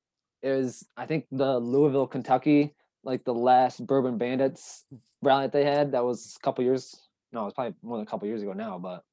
is 0.43 0.88
I 0.95 1.05
think 1.05 1.25
the 1.32 1.59
Louisville, 1.59 2.07
Kentucky, 2.07 2.75
like 3.03 3.23
the 3.23 3.34
last 3.34 3.86
Bourbon 3.86 4.17
Bandits 4.17 4.86
rally 5.21 5.45
that 5.45 5.51
they 5.51 5.65
had. 5.65 5.91
That 5.93 6.03
was 6.05 6.36
a 6.38 6.43
couple 6.43 6.63
years. 6.63 6.95
No, 7.32 7.41
it 7.41 7.45
was 7.45 7.53
probably 7.53 7.75
more 7.84 7.97
than 7.97 8.07
a 8.07 8.09
couple 8.09 8.28
years 8.28 8.41
ago 8.41 8.53
now, 8.53 8.78
but 8.80 9.03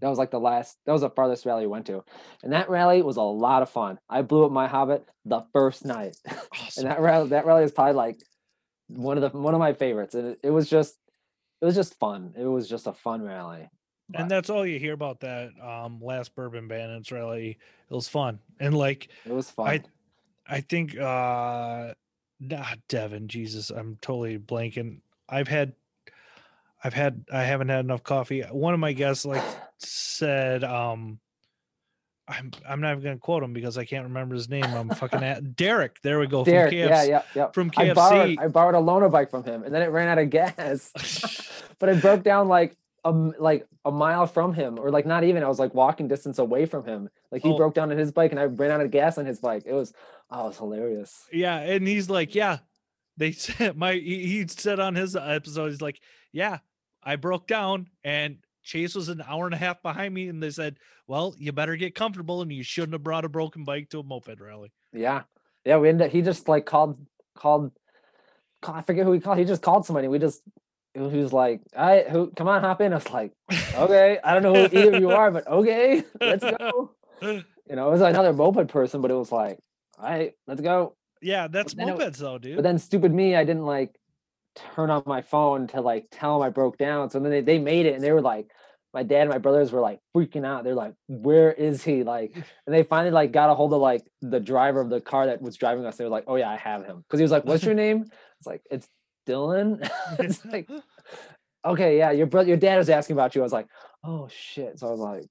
that 0.00 0.08
was 0.08 0.18
like 0.18 0.30
the 0.30 0.40
last. 0.40 0.76
That 0.86 0.92
was 0.92 1.02
the 1.02 1.10
farthest 1.10 1.44
rally 1.46 1.62
we 1.62 1.68
went 1.68 1.86
to, 1.86 2.02
and 2.42 2.52
that 2.52 2.68
rally 2.70 3.02
was 3.02 3.16
a 3.16 3.22
lot 3.22 3.62
of 3.62 3.70
fun. 3.70 3.98
I 4.08 4.22
blew 4.22 4.44
up 4.44 4.52
my 4.52 4.66
Hobbit 4.66 5.04
the 5.24 5.42
first 5.52 5.84
night, 5.84 6.16
Awesome. 6.28 6.84
and 6.84 6.90
that 6.90 7.00
rally 7.00 7.28
that 7.30 7.44
rally 7.46 7.64
is 7.64 7.72
probably 7.72 7.94
like 7.94 8.20
one 8.94 9.18
of 9.18 9.32
the 9.32 9.38
one 9.38 9.54
of 9.54 9.60
my 9.60 9.72
favorites, 9.72 10.14
and 10.14 10.28
it, 10.28 10.40
it 10.44 10.50
was 10.50 10.68
just 10.68 10.96
it 11.60 11.64
was 11.64 11.74
just 11.74 11.98
fun. 11.98 12.34
It 12.36 12.46
was 12.46 12.68
just 12.68 12.86
a 12.86 12.92
fun 12.92 13.22
rally. 13.22 13.68
and 14.14 14.30
that's 14.30 14.50
all 14.50 14.66
you 14.66 14.78
hear 14.80 14.92
about 14.92 15.20
that 15.20 15.50
um 15.62 16.00
last 16.02 16.34
bourbon 16.34 16.66
bandits 16.66 17.12
rally 17.12 17.56
it 17.88 17.94
was 17.94 18.08
fun 18.08 18.40
and 18.58 18.76
like 18.76 19.08
it 19.24 19.30
was 19.32 19.48
fun. 19.52 19.68
i 19.68 19.82
i 20.48 20.60
think 20.60 20.98
uh 20.98 21.94
nah, 22.40 22.74
devin 22.88 23.28
jesus 23.28 23.70
i'm 23.70 23.96
totally 24.02 24.36
blanking 24.36 25.00
i've 25.28 25.46
had 25.46 25.74
i've 26.82 26.92
had 26.92 27.24
i 27.32 27.44
haven't 27.44 27.68
had 27.68 27.84
enough 27.84 28.02
coffee 28.02 28.42
one 28.50 28.74
of 28.74 28.80
my 28.80 28.92
guests 28.92 29.24
like 29.24 29.44
said 29.78 30.64
um 30.64 31.20
i'm 32.30 32.50
i'm 32.68 32.80
not 32.80 32.92
even 32.92 33.02
gonna 33.02 33.18
quote 33.18 33.42
him 33.42 33.52
because 33.52 33.76
i 33.76 33.84
can't 33.84 34.04
remember 34.04 34.34
his 34.34 34.48
name 34.48 34.64
i'm 34.64 34.88
fucking 34.90 35.22
at 35.22 35.56
derek 35.56 36.00
there 36.02 36.18
we 36.20 36.26
go 36.26 36.44
from 36.44 36.52
Derek, 36.52 36.72
KFC. 36.72 36.88
yeah, 36.88 37.02
yeah, 37.04 37.22
yeah. 37.34 37.46
from 37.50 37.70
I 37.76 37.92
borrowed 37.92 38.28
KFC. 38.30 38.40
I 38.40 38.48
borrowed 38.48 38.74
a 38.74 38.78
loaner 38.78 39.10
bike 39.10 39.30
from 39.30 39.44
him, 39.44 39.62
and 39.64 39.74
then 39.74 39.82
it 39.82 39.86
ran 39.86 40.08
out 40.08 40.18
of 40.18 40.30
gas. 40.30 40.92
but 41.78 41.88
it 41.88 42.00
broke 42.00 42.22
down 42.22 42.48
like 42.48 42.76
um 43.04 43.34
like 43.38 43.66
a 43.84 43.90
mile 43.90 44.26
from 44.26 44.52
him, 44.54 44.78
or 44.78 44.90
like 44.90 45.06
not 45.06 45.24
even. 45.24 45.42
I 45.42 45.48
was 45.48 45.58
like 45.58 45.74
walking 45.74 46.06
distance 46.08 46.38
away 46.38 46.66
from 46.66 46.84
him. 46.84 47.08
Like 47.32 47.42
he 47.42 47.48
Oh. 47.50 47.56
broke 47.56 47.74
down 47.74 47.90
on 47.90 47.98
his 47.98 48.12
bike, 48.12 48.30
and 48.30 48.38
I 48.38 48.44
ran 48.44 48.70
out 48.70 48.80
of 48.82 48.90
gas 48.90 49.16
on 49.18 49.24
his 49.26 49.40
bike. 49.40 49.62
It 49.66 49.72
was 49.72 49.92
oh, 50.30 50.44
it 50.44 50.48
was 50.48 50.58
hilarious. 50.58 51.26
Yeah, 51.32 51.56
and 51.58 51.86
he's 51.88 52.10
like, 52.10 52.34
yeah, 52.34 52.58
they 53.16 53.32
said 53.44 53.76
my 53.76 53.94
he, 53.94 54.26
he 54.26 54.46
said 54.48 54.78
on 54.80 54.94
his 54.94 55.16
episode, 55.16 55.68
he's 55.70 55.80
like, 55.82 56.00
yeah, 56.32 56.58
I 57.02 57.16
broke 57.16 57.46
down 57.46 57.88
and 58.04 58.36
Chase 58.70 58.94
was 58.94 59.08
an 59.08 59.20
hour 59.26 59.46
and 59.46 59.54
a 59.54 59.58
half 59.58 59.82
behind 59.82 60.14
me, 60.14 60.28
and 60.28 60.40
they 60.40 60.50
said, 60.50 60.76
well, 61.08 61.34
you 61.38 61.50
better 61.50 61.74
get 61.74 61.96
comfortable, 61.96 62.40
and 62.40 62.52
you 62.52 62.62
shouldn't 62.62 62.92
have 62.92 63.02
brought 63.02 63.24
a 63.24 63.28
broken 63.28 63.64
bike 63.64 63.88
to 63.90 63.98
a 63.98 64.04
moped 64.04 64.38
rally. 64.40 64.70
Yeah, 64.92 65.22
yeah. 65.64 65.78
We 65.78 65.88
ended. 65.88 66.06
Up, 66.06 66.12
He 66.12 66.22
just 66.22 66.48
like 66.48 66.66
called 66.66 66.96
called. 67.36 67.72
call- 68.62 68.76
I 68.76 68.82
forget 68.82 69.04
who 69.06 69.12
he 69.12 69.18
called. 69.20 69.38
He 69.38 69.44
just 69.44 69.62
called 69.62 69.86
somebody. 69.86 70.06
We 70.08 70.18
just. 70.20 70.40
He 70.94 71.00
was 71.00 71.32
like, 71.32 71.60
"All 71.76 71.86
right, 71.86 72.08
who? 72.08 72.30
Come 72.36 72.48
on, 72.48 72.62
hop 72.62 72.80
in." 72.80 72.92
I 72.92 72.96
was 72.96 73.10
like, 73.10 73.32
"Okay, 73.76 74.18
I 74.24 74.34
don't 74.34 74.42
know 74.42 74.54
who 74.54 74.76
either 74.76 74.94
of 74.94 75.00
you 75.00 75.10
are, 75.10 75.30
but 75.30 75.46
okay, 75.46 76.02
let's 76.20 76.44
go." 76.44 76.92
You 77.70 77.76
know, 77.76 77.86
it 77.86 77.92
was 77.92 78.00
another 78.00 78.32
moped 78.32 78.66
person, 78.66 79.00
but 79.00 79.12
it 79.12 79.14
was 79.14 79.30
like, 79.30 79.58
"All 79.98 80.04
right, 80.10 80.32
let's 80.48 80.60
go." 80.60 80.96
Yeah, 81.22 81.46
that's 81.46 81.74
then 81.74 81.88
it- 81.90 82.14
though, 82.14 82.38
dude. 82.38 82.56
But 82.56 82.62
then 82.62 82.78
stupid 82.80 83.12
me, 83.14 83.36
I 83.36 83.44
didn't 83.44 83.64
like 83.66 83.94
turn 84.54 84.90
on 84.90 85.02
my 85.06 85.22
phone 85.22 85.66
to 85.68 85.80
like 85.80 86.06
tell 86.10 86.38
them 86.38 86.46
I 86.46 86.50
broke 86.50 86.78
down. 86.78 87.10
So 87.10 87.18
then 87.20 87.30
they, 87.30 87.40
they 87.40 87.58
made 87.58 87.86
it 87.86 87.94
and 87.94 88.02
they 88.02 88.12
were 88.12 88.20
like, 88.20 88.50
my 88.92 89.02
dad 89.02 89.22
and 89.22 89.30
my 89.30 89.38
brothers 89.38 89.70
were 89.70 89.80
like 89.80 90.00
freaking 90.14 90.44
out. 90.44 90.64
They're 90.64 90.74
like, 90.74 90.94
where 91.06 91.52
is 91.52 91.84
he? 91.84 92.02
Like, 92.02 92.34
and 92.34 92.74
they 92.74 92.82
finally 92.82 93.12
like 93.12 93.32
got 93.32 93.50
a 93.50 93.54
hold 93.54 93.72
of 93.72 93.80
like 93.80 94.02
the 94.20 94.40
driver 94.40 94.80
of 94.80 94.90
the 94.90 95.00
car 95.00 95.26
that 95.26 95.40
was 95.40 95.56
driving 95.56 95.86
us. 95.86 95.96
They 95.96 96.04
were 96.04 96.10
like, 96.10 96.24
oh 96.26 96.36
yeah, 96.36 96.50
I 96.50 96.56
have 96.56 96.84
him. 96.84 97.04
Cause 97.08 97.18
he 97.18 97.22
was 97.22 97.32
like, 97.32 97.44
what's 97.44 97.64
your 97.64 97.74
name? 97.86 98.06
It's 98.38 98.46
like, 98.46 98.62
it's 98.70 98.88
Dylan. 99.26 99.88
it's 100.18 100.44
like, 100.44 100.68
okay, 101.64 101.98
yeah, 101.98 102.10
your 102.10 102.26
brother, 102.26 102.48
your 102.48 102.56
dad 102.56 102.78
was 102.78 102.90
asking 102.90 103.14
about 103.14 103.34
you. 103.34 103.42
I 103.42 103.44
was 103.44 103.52
like, 103.52 103.68
oh 104.04 104.28
shit. 104.28 104.78
So 104.78 104.88
I 104.88 104.90
was 104.90 105.00
like, 105.00 105.24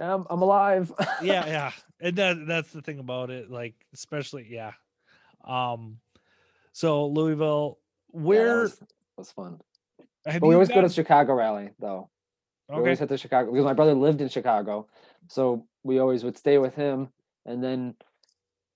I'm, 0.00 0.26
I'm 0.28 0.42
alive. 0.42 0.92
yeah, 1.22 1.46
yeah, 1.46 1.72
and 2.00 2.16
that 2.16 2.46
that's 2.48 2.72
the 2.72 2.82
thing 2.82 2.98
about 2.98 3.30
it, 3.30 3.48
like 3.48 3.74
especially 3.94 4.46
yeah. 4.50 4.72
Um, 5.44 5.98
so 6.72 7.06
Louisville, 7.06 7.78
Yeah, 8.14 8.20
that 8.20 8.26
where 8.26 8.60
was, 8.60 8.80
was 9.16 9.30
fun. 9.32 9.60
have 10.26 10.40
But 10.40 10.46
we 10.46 10.52
you 10.52 10.56
always 10.56 10.68
go 10.68 10.80
to 10.80 10.88
Chicago 10.88 11.34
rally 11.34 11.70
though. 11.78 12.10
Okay. 12.70 12.78
We 12.80 12.84
always 12.86 12.98
hit 12.98 13.08
the 13.08 13.18
Chicago 13.18 13.50
because 13.52 13.64
my 13.64 13.74
brother 13.74 13.94
lived 13.94 14.20
in 14.20 14.28
Chicago, 14.28 14.88
so 15.28 15.66
we 15.82 15.98
always 15.98 16.24
would 16.24 16.38
stay 16.38 16.58
with 16.58 16.74
him, 16.74 17.08
and 17.44 17.62
then 17.62 17.94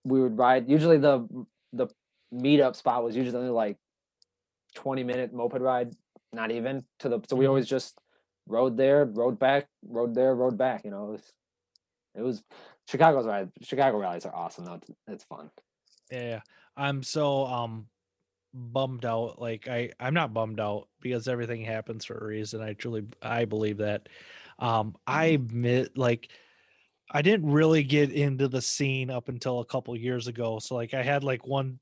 we 0.05 0.21
would 0.21 0.37
ride. 0.37 0.69
Usually 0.69 0.99
the 0.99 1.27
the 1.73 1.87
meetup 2.35 2.77
spot 2.77 3.03
was 3.05 3.17
usually 3.17 3.37
only 3.39 3.51
like 3.51 3.79
twenty 4.75 5.05
minute 5.05 5.33
moped 5.33 5.61
ride, 5.61 5.95
not 6.33 6.51
even 6.51 6.85
to 6.99 7.09
the. 7.09 7.21
So 7.29 7.37
we 7.37 7.47
Mhm. 7.47 7.49
always 7.49 7.67
just 7.67 7.99
rode 8.47 8.77
there, 8.77 9.05
rode 9.07 9.39
back, 9.39 9.69
rode 9.87 10.15
there, 10.15 10.35
rode 10.35 10.59
back. 10.59 10.85
You 10.85 10.91
know, 10.91 11.05
it 11.09 11.11
was 11.13 11.33
it 12.15 12.23
was 12.23 12.45
Chicago's 12.89 13.27
ride. 13.27 13.51
Chicago 13.63 13.99
rallies 13.99 14.27
are 14.27 14.35
awesome 14.35 14.65
though. 14.67 14.75
It's, 14.75 14.91
it's 15.07 15.25
fun. 15.25 15.51
Yeah, 16.11 16.41
I'm 16.77 17.03
so 17.03 17.47
um 17.47 17.89
bummed 18.59 19.05
out. 19.05 19.41
Like 19.41 19.69
I 19.69 19.91
I'm 20.01 20.15
not 20.15 20.35
bummed 20.35 20.61
out 20.61 20.89
because 21.01 21.29
everything 21.29 21.65
happens 21.65 22.05
for 22.05 22.17
a 22.17 22.27
reason. 22.27 22.61
I 22.63 22.75
truly 22.75 23.05
I 23.23 23.45
believe 23.45 23.79
that. 23.79 24.09
Um 24.59 24.97
I 25.07 25.27
admit 25.27 25.97
like 25.97 26.31
I 27.11 27.23
didn't 27.23 27.51
really 27.51 27.85
get 27.85 28.13
into 28.13 28.49
the 28.49 28.63
scene 28.63 29.11
up 29.11 29.29
until 29.29 29.61
a 29.61 29.65
couple 29.65 29.97
years 29.97 30.27
ago. 30.29 30.59
So 30.59 30.75
like 30.75 30.95
I 30.95 31.03
had 31.03 31.25
like 31.25 31.47
one 31.47 31.79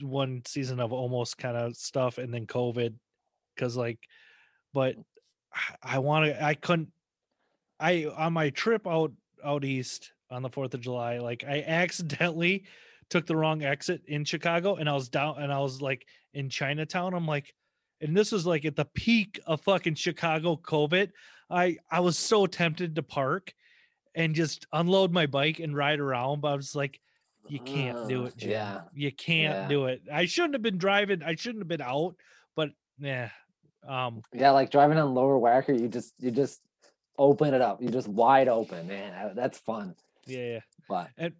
one 0.00 0.42
season 0.46 0.80
of 0.80 0.92
almost 0.92 1.38
kind 1.38 1.56
of 1.56 1.76
stuff 1.76 2.18
and 2.18 2.32
then 2.34 2.46
COVID 2.46 2.94
cuz 3.56 3.76
like 3.76 3.98
but 4.72 4.96
I- 5.52 5.96
I 5.96 5.98
want 6.00 6.26
to 6.26 6.42
I 6.44 6.54
couldn't 6.54 6.92
I 7.80 8.06
on 8.06 8.32
my 8.32 8.50
trip 8.50 8.86
out 8.86 9.12
out 9.44 9.64
east 9.64 10.12
on 10.30 10.42
the 10.42 10.50
4th 10.50 10.74
of 10.74 10.80
July 10.80 11.18
like 11.18 11.44
I 11.44 11.62
accidentally 11.66 12.64
took 13.10 13.26
the 13.26 13.36
wrong 13.36 13.62
exit 13.62 14.02
in 14.06 14.24
Chicago 14.24 14.76
and 14.76 14.88
I 14.88 14.94
was 14.94 15.08
down 15.08 15.40
and 15.42 15.52
I 15.52 15.58
was 15.60 15.80
like 15.82 16.06
in 16.32 16.48
Chinatown. 16.48 17.14
I'm 17.14 17.26
like, 17.26 17.54
and 18.00 18.16
this 18.16 18.32
was 18.32 18.46
like 18.46 18.64
at 18.64 18.76
the 18.76 18.84
peak 18.86 19.40
of 19.46 19.60
fucking 19.62 19.94
Chicago 19.94 20.56
COVID. 20.56 21.10
I 21.50 21.76
I 21.90 22.00
was 22.00 22.18
so 22.18 22.46
tempted 22.46 22.94
to 22.96 23.02
park 23.02 23.52
and 24.14 24.34
just 24.34 24.66
unload 24.72 25.12
my 25.12 25.26
bike 25.26 25.58
and 25.60 25.76
ride 25.76 26.00
around, 26.00 26.40
but 26.40 26.48
I 26.52 26.56
was 26.56 26.74
like, 26.74 27.00
you 27.48 27.58
can't 27.60 28.08
do 28.08 28.22
Uh, 28.22 28.26
it, 28.26 28.36
Jim. 28.36 28.50
yeah, 28.50 28.80
You 28.94 29.12
can't 29.12 29.54
yeah. 29.54 29.68
do 29.68 29.86
it. 29.86 30.02
I 30.12 30.24
shouldn't 30.24 30.54
have 30.54 30.62
been 30.62 30.78
driving. 30.78 31.22
I 31.22 31.34
shouldn't 31.34 31.60
have 31.62 31.68
been 31.68 31.82
out, 31.82 32.14
but 32.56 32.70
yeah. 32.98 33.30
Um 33.86 34.22
Yeah, 34.32 34.50
like 34.52 34.70
driving 34.70 34.98
on 34.98 35.14
lower 35.14 35.38
Wacker, 35.38 35.78
you 35.78 35.88
just 35.88 36.14
you 36.18 36.30
just 36.30 36.60
open 37.18 37.52
it 37.54 37.60
up. 37.60 37.82
You 37.82 37.90
just 37.90 38.08
wide 38.08 38.48
open, 38.48 38.88
man. 38.88 39.34
That's 39.36 39.58
fun. 39.58 39.94
yeah, 40.26 40.38
yeah. 40.54 40.60
But 40.88 41.10
and 41.18 41.34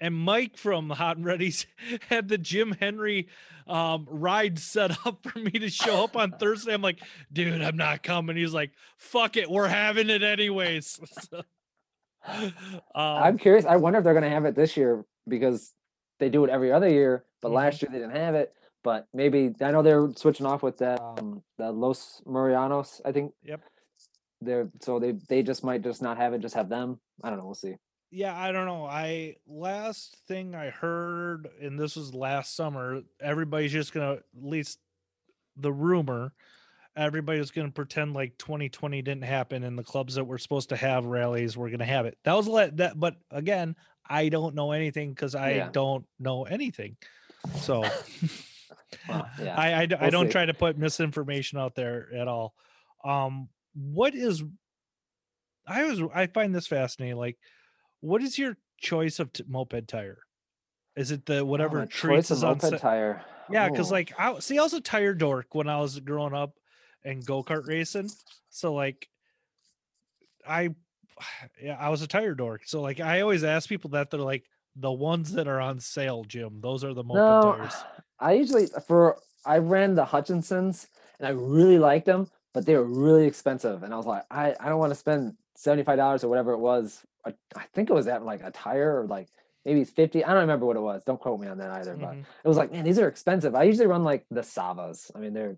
and 0.00 0.14
Mike 0.14 0.56
from 0.56 0.90
Hot 0.90 1.16
and 1.16 1.26
Ready's 1.26 1.66
had 2.08 2.28
the 2.28 2.38
Jim 2.38 2.74
Henry 2.80 3.28
um, 3.66 4.06
ride 4.10 4.58
set 4.58 5.06
up 5.06 5.24
for 5.26 5.38
me 5.38 5.50
to 5.52 5.68
show 5.68 6.04
up 6.04 6.16
on 6.16 6.32
Thursday. 6.40 6.72
I'm 6.74 6.82
like, 6.82 7.00
dude, 7.32 7.60
I'm 7.62 7.76
not 7.76 8.02
coming. 8.02 8.36
He's 8.36 8.54
like, 8.54 8.70
fuck 8.96 9.36
it, 9.36 9.50
we're 9.50 9.68
having 9.68 10.10
it 10.10 10.22
anyways. 10.22 11.00
So, 11.30 11.42
I'm 12.94 13.32
um, 13.32 13.38
curious. 13.38 13.64
I 13.64 13.76
wonder 13.76 13.98
if 13.98 14.04
they're 14.04 14.12
going 14.12 14.24
to 14.24 14.30
have 14.30 14.44
it 14.44 14.54
this 14.54 14.76
year 14.76 15.06
because 15.26 15.72
they 16.18 16.28
do 16.28 16.44
it 16.44 16.50
every 16.50 16.70
other 16.70 16.86
year, 16.88 17.24
but 17.40 17.48
Mhm. 17.48 17.54
last 17.54 17.80
year 17.80 17.88
they 17.90 17.98
didn't 17.98 18.14
have 18.14 18.34
it. 18.34 18.52
But 18.84 19.08
maybe 19.14 19.54
I 19.62 19.70
know 19.70 19.82
they're 19.82 20.10
switching 20.16 20.44
off 20.44 20.62
with 20.62 20.76
the 20.76 21.00
um, 21.02 21.42
the 21.56 21.70
Los 21.72 22.20
Marianos. 22.26 23.00
I 23.06 23.12
think. 23.12 23.32
Yep. 23.42 23.62
They're 24.42 24.70
so 24.82 24.98
they 24.98 25.12
they 25.12 25.42
just 25.42 25.64
might 25.64 25.82
just 25.82 26.02
not 26.02 26.18
have 26.18 26.34
it. 26.34 26.40
Just 26.40 26.54
have 26.54 26.68
them. 26.68 27.00
I 27.22 27.30
don't 27.30 27.38
know. 27.38 27.46
We'll 27.46 27.54
see. 27.54 27.76
Yeah, 28.10 28.36
I 28.36 28.52
don't 28.52 28.66
know. 28.66 28.84
I 28.84 29.36
last 29.46 30.16
thing 30.26 30.54
I 30.54 30.70
heard, 30.70 31.48
and 31.60 31.78
this 31.78 31.96
was 31.96 32.14
last 32.14 32.54
summer, 32.56 33.02
everybody's 33.20 33.72
just 33.72 33.92
gonna 33.92 34.14
at 34.14 34.22
least 34.40 34.78
the 35.56 35.72
rumor. 35.72 36.32
Everybody's 36.96 37.52
to 37.68 37.72
pretend 37.72 38.14
like 38.14 38.36
2020 38.38 39.00
didn't 39.02 39.22
happen, 39.24 39.62
and 39.62 39.78
the 39.78 39.84
clubs 39.84 40.16
that 40.16 40.24
were 40.24 40.38
supposed 40.38 40.70
to 40.70 40.76
have 40.76 41.04
rallies 41.06 41.56
were 41.56 41.68
to 41.78 41.84
have 41.84 42.04
it. 42.06 42.18
That 42.24 42.34
was 42.34 42.48
let 42.48 42.76
that, 42.78 42.98
but 42.98 43.14
again, 43.30 43.76
I 44.08 44.28
don't 44.28 44.54
know 44.56 44.72
anything 44.72 45.10
because 45.10 45.34
I 45.36 45.52
Yeah. 45.52 45.68
don't 45.72 46.04
know 46.18 46.44
anything. 46.44 46.96
So 47.60 47.84
Well, 49.08 49.28
yeah. 49.40 49.54
I 49.56 49.82
I, 49.82 49.86
d- 49.86 49.94
I 49.94 50.02
we'll 50.02 50.10
don't 50.10 50.26
see. 50.26 50.32
try 50.32 50.46
to 50.46 50.52
put 50.54 50.76
misinformation 50.76 51.58
out 51.58 51.76
there 51.76 52.08
at 52.12 52.26
all. 52.26 52.54
Um, 53.04 53.48
what 53.74 54.14
is 54.16 54.42
I 55.66 55.84
was 55.84 56.02
I 56.12 56.26
find 56.26 56.52
this 56.54 56.66
fascinating. 56.66 57.16
Like, 57.16 57.38
what 58.00 58.22
is 58.22 58.38
your 58.38 58.56
choice 58.78 59.18
of 59.18 59.32
t- 59.32 59.44
moped 59.48 59.88
tire? 59.88 60.18
Is 60.96 61.10
it 61.10 61.26
the 61.26 61.38
Oh, 61.38 61.44
whatever 61.44 61.78
my 61.80 61.84
treats 61.86 62.28
choice 62.28 62.38
is 62.38 62.42
of 62.42 62.50
on? 62.50 62.54
moped 62.56 62.70
sa- 62.70 62.76
tire. 62.78 63.22
yeah, 63.50 63.68
because 63.68 63.90
Ooh. 63.90 63.94
like 63.94 64.12
I 64.18 64.38
see, 64.40 64.58
I 64.58 64.62
was 64.62 64.74
a 64.74 64.80
tire 64.80 65.14
dork 65.14 65.54
when 65.54 65.68
I 65.68 65.80
was 65.80 65.98
growing 66.00 66.34
up 66.34 66.54
and 67.04 67.24
go 67.24 67.42
kart 67.42 67.66
racing. 67.66 68.10
So 68.50 68.74
like, 68.74 69.08
I 70.46 70.70
yeah, 71.62 71.76
I 71.78 71.88
was 71.90 72.02
a 72.02 72.06
tire 72.06 72.34
dork. 72.34 72.62
So 72.66 72.80
like, 72.80 73.00
I 73.00 73.20
always 73.20 73.44
ask 73.44 73.68
people 73.68 73.90
that 73.90 74.10
they're 74.10 74.20
like 74.20 74.44
the 74.76 74.92
ones 74.92 75.32
that 75.32 75.48
are 75.48 75.60
on 75.60 75.80
sale, 75.80 76.24
Jim. 76.24 76.60
Those 76.60 76.84
are 76.84 76.94
the 76.94 77.04
moped 77.04 77.16
no, 77.44 77.54
tires. 77.56 77.74
I 78.20 78.32
usually 78.34 78.66
for 78.86 79.16
I 79.46 79.58
ran 79.58 79.94
the 79.94 80.04
Hutchinsons 80.04 80.86
and 81.18 81.26
I 81.26 81.30
really 81.30 81.78
liked 81.78 82.06
them, 82.06 82.28
but 82.52 82.66
they 82.66 82.76
were 82.76 82.84
really 82.84 83.26
expensive. 83.26 83.82
And 83.82 83.94
I 83.94 83.96
was 83.96 84.06
like, 84.06 84.24
I, 84.30 84.54
I 84.60 84.68
don't 84.68 84.78
want 84.78 84.90
to 84.90 84.98
spend 84.98 85.34
$75 85.58 86.24
or 86.24 86.28
whatever 86.28 86.52
it 86.52 86.58
was. 86.58 87.02
I, 87.26 87.34
I 87.56 87.64
think 87.74 87.90
it 87.90 87.92
was 87.92 88.06
at 88.06 88.24
like 88.24 88.42
a 88.42 88.50
tire 88.50 89.00
or 89.02 89.06
like 89.06 89.28
maybe 89.64 89.84
50. 89.84 90.24
I 90.24 90.28
don't 90.28 90.40
remember 90.40 90.66
what 90.66 90.76
it 90.76 90.80
was. 90.80 91.04
Don't 91.04 91.20
quote 91.20 91.40
me 91.40 91.46
on 91.48 91.58
that 91.58 91.70
either. 91.72 91.96
But 91.96 92.12
Mhm. 92.14 92.24
it 92.44 92.48
was 92.48 92.56
like, 92.56 92.72
man, 92.72 92.84
these 92.84 92.98
are 92.98 93.08
expensive. 93.08 93.54
I 93.54 93.64
usually 93.64 93.86
run 93.86 94.04
like 94.04 94.24
the 94.30 94.40
Savas. 94.40 95.10
I 95.14 95.18
mean, 95.18 95.34
they're 95.34 95.56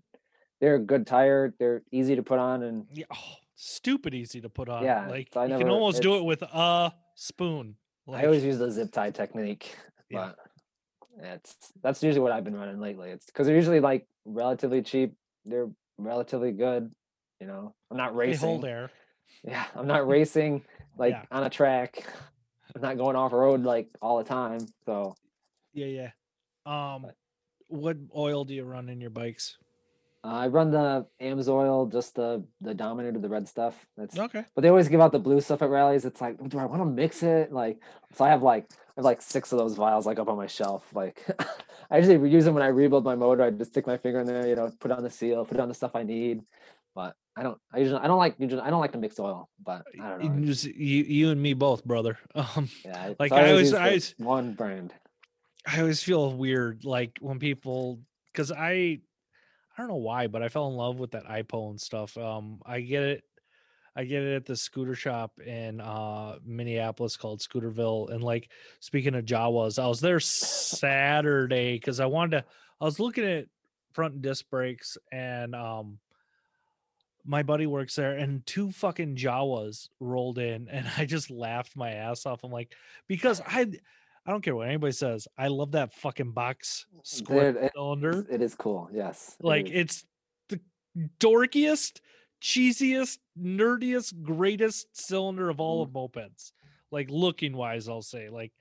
they're 0.59 0.75
a 0.75 0.79
good 0.79 1.05
tire. 1.07 1.53
They're 1.59 1.83
easy 1.91 2.15
to 2.15 2.23
put 2.23 2.39
on 2.39 2.63
and 2.63 2.85
Yeah, 2.93 3.05
oh, 3.13 3.35
stupid 3.55 4.13
easy 4.13 4.41
to 4.41 4.49
put 4.49 4.69
on. 4.69 4.83
Yeah, 4.83 5.07
like 5.07 5.29
so 5.33 5.41
I 5.41 5.45
you 5.47 5.57
can 5.57 5.69
almost 5.69 6.01
do 6.01 6.15
it 6.15 6.23
with 6.23 6.41
a 6.41 6.93
spoon. 7.15 7.75
I 8.11 8.25
always 8.25 8.43
use 8.43 8.57
the 8.57 8.69
zip 8.71 8.91
tie 8.91 9.11
technique. 9.11 9.75
Yeah. 10.09 10.33
But 11.17 11.25
it's 11.25 11.55
that's 11.81 12.03
usually 12.03 12.21
what 12.21 12.31
I've 12.31 12.43
been 12.43 12.55
running 12.55 12.79
lately. 12.79 13.09
It's 13.09 13.25
because 13.25 13.47
they're 13.47 13.55
usually 13.55 13.79
like 13.79 14.05
relatively 14.25 14.81
cheap. 14.83 15.15
They're 15.45 15.69
relatively 15.97 16.51
good. 16.51 16.91
You 17.39 17.47
know, 17.47 17.73
I'm 17.89 17.97
not 17.97 18.15
racing. 18.15 18.41
they 18.41 18.47
hold 18.47 18.65
air. 18.65 18.91
Yeah, 19.43 19.63
I'm 19.75 19.87
not 19.87 20.07
racing 20.07 20.63
like 20.97 21.11
Yeah. 21.13 21.23
on 21.31 21.43
a 21.43 21.49
track. 21.49 22.05
I'm 22.75 22.81
not 22.87 22.97
going 22.97 23.15
off 23.15 23.33
road 23.33 23.63
like 23.63 23.89
all 24.01 24.17
the 24.17 24.23
time. 24.23 24.59
So 24.85 25.15
Yeah, 25.73 25.87
yeah. 25.87 26.11
Um, 26.65 27.07
what 27.67 27.97
oil 28.15 28.45
do 28.45 28.53
you 28.53 28.63
run 28.63 28.89
in 28.89 29.01
your 29.01 29.09
bikes? 29.09 29.57
uh, 30.23 30.27
I 30.27 30.47
run 30.47 30.71
the 30.71 31.05
Amsoil, 31.21 31.91
just 31.91 32.15
the 32.15 32.43
the 32.61 32.73
dominant 32.73 33.15
of 33.17 33.21
the 33.21 33.29
red 33.29 33.47
stuff. 33.47 33.85
That's 33.97 34.17
Okay. 34.17 34.45
but 34.55 34.61
they 34.61 34.69
always 34.69 34.87
give 34.87 35.01
out 35.01 35.11
the 35.11 35.19
blue 35.19 35.41
stuff 35.41 35.61
at 35.61 35.69
rallies. 35.69 36.05
It's 36.05 36.21
like, 36.21 36.37
do 36.49 36.57
I 36.59 36.65
want 36.65 36.81
to 36.81 36.85
mix 36.85 37.23
it? 37.23 37.51
Like, 37.51 37.79
so 38.15 38.23
I 38.23 38.29
have 38.29 38.41
like 38.43 38.71
I 38.71 38.75
have 38.97 39.05
like 39.05 39.21
six 39.21 39.51
of 39.51 39.57
those 39.57 39.75
vials 39.75 40.05
like 40.05 40.19
up 40.19 40.29
on 40.29 40.37
my 40.37 40.47
shelf. 40.47 40.87
Like, 40.93 41.25
I 41.91 41.97
usually 41.97 42.29
use 42.29 42.45
them 42.45 42.53
when 42.53 42.63
I 42.63 42.67
rebuild 42.67 43.03
my 43.03 43.15
motor. 43.15 43.43
I 43.43 43.49
just 43.49 43.71
stick 43.71 43.85
my 43.87 43.97
finger 43.97 44.21
in 44.21 44.27
there, 44.27 44.47
you 44.47 44.55
know, 44.55 44.71
put 44.79 44.91
on 44.91 45.03
the 45.03 45.09
seal, 45.09 45.43
put 45.45 45.59
on 45.59 45.67
the 45.67 45.73
stuff 45.75 45.91
I 45.95 46.03
need. 46.03 46.43
But 46.95 47.15
I 47.35 47.43
don't. 47.43 47.57
I 47.73 47.79
usually 47.79 47.99
I 47.99 48.07
don't 48.07 48.19
like 48.19 48.35
usually 48.37 48.61
I 48.61 48.69
don't 48.69 48.79
like 48.81 48.91
to 48.91 48.97
mix 48.99 49.19
oil. 49.19 49.49
But 49.63 49.83
I 50.01 50.09
don't 50.09 50.23
know. 50.23 50.39
You, 50.41 50.45
just- 50.45 50.65
you, 50.65 51.03
you 51.03 51.29
and 51.31 51.41
me 51.41 51.53
both, 51.53 51.83
brother. 51.83 52.17
Um, 52.35 52.69
Yeah, 52.85 53.13
like, 53.19 53.31
I 53.31 53.49
always- 53.51 53.73
I 53.73 53.85
always- 53.87 54.15
one 54.17 54.53
brand. 54.53 54.93
I 55.65 55.79
always 55.79 56.03
feel 56.03 56.33
weird, 56.33 56.83
like 56.83 57.17
when 57.21 57.39
people, 57.39 58.01
because 58.31 58.51
I, 58.51 58.71
I 58.73 58.99
don't 59.77 59.87
know 59.87 59.95
why, 59.95 60.27
but 60.27 60.43
I 60.43 60.49
fell 60.49 60.67
in 60.67 60.73
love 60.75 60.99
with 60.99 61.11
that 61.11 61.25
iPo 61.25 61.69
and 61.69 61.79
stuff. 61.79 62.17
Um, 62.17 62.59
I 62.65 62.81
get 62.81 63.03
it, 63.03 63.23
I 63.95 64.03
get 64.03 64.23
it 64.23 64.35
at 64.35 64.45
the 64.45 64.57
scooter 64.57 64.93
shop 64.93 65.39
in 65.39 65.79
uh 65.79 66.35
Minneapolis 66.45 67.15
called 67.15 67.39
Scooterville. 67.39 68.11
And 68.11 68.21
like 68.23 68.51
speaking 68.81 69.15
of 69.15 69.23
Jawas, 69.23 69.81
I 69.81 69.87
was 69.87 70.01
there 70.01 70.19
Saturday 70.19 71.75
because 71.75 71.99
I 71.99 72.05
wanted 72.07 72.37
to. 72.41 72.45
I 72.81 72.85
was 72.85 72.99
looking 72.99 73.23
at 73.25 73.45
front 73.93 74.21
disc 74.21 74.45
brakes 74.49 74.97
and 75.11 75.55
um. 75.55 75.99
My 77.25 77.41
buddy 77.43 77.67
works 77.67 77.95
there, 77.95 78.17
and 78.17 78.45
two 78.45 78.71
fucking 78.71 79.15
Jawas 79.15 79.87
rolled 79.99 80.39
in, 80.39 80.67
and 80.69 80.85
I 80.97 81.05
just 81.05 81.31
laughed 81.31 81.75
my 81.75 81.91
ass 81.91 82.25
off. 82.25 82.43
I'm 82.43 82.51
like, 82.51 82.73
because 83.07 83.41
I, 83.47 83.67
I 84.25 84.31
don't 84.31 84.41
care 84.41 84.55
what 84.55 84.67
anybody 84.67 84.91
says. 84.93 85.27
I 85.37 85.47
love 85.47 85.71
that 85.71 85.93
fucking 85.93 86.31
box 86.31 86.85
square 87.03 87.53
Dude, 87.53 87.63
it- 87.63 87.71
cylinder. 87.75 88.25
It 88.29 88.41
is 88.41 88.55
cool. 88.55 88.89
Yes. 88.93 89.35
Like 89.41 89.67
is. 89.67 89.71
it's 89.73 90.05
the 90.49 90.59
dorkiest, 91.19 91.99
cheesiest, 92.41 93.17
nerdiest, 93.41 94.21
greatest 94.21 94.87
cylinder 94.91 95.49
of 95.49 95.59
all 95.59 95.81
of 95.81 95.89
mopeds. 95.91 96.51
Like 96.91 97.09
looking 97.09 97.55
wise, 97.55 97.87
I'll 97.89 98.01
say. 98.01 98.29
Like 98.29 98.51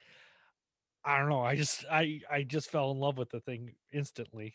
I 1.04 1.18
don't 1.18 1.28
know. 1.28 1.42
I 1.42 1.56
just 1.56 1.84
I 1.90 2.20
I 2.30 2.44
just 2.44 2.70
fell 2.70 2.92
in 2.92 2.98
love 2.98 3.18
with 3.18 3.30
the 3.30 3.40
thing 3.40 3.74
instantly. 3.92 4.54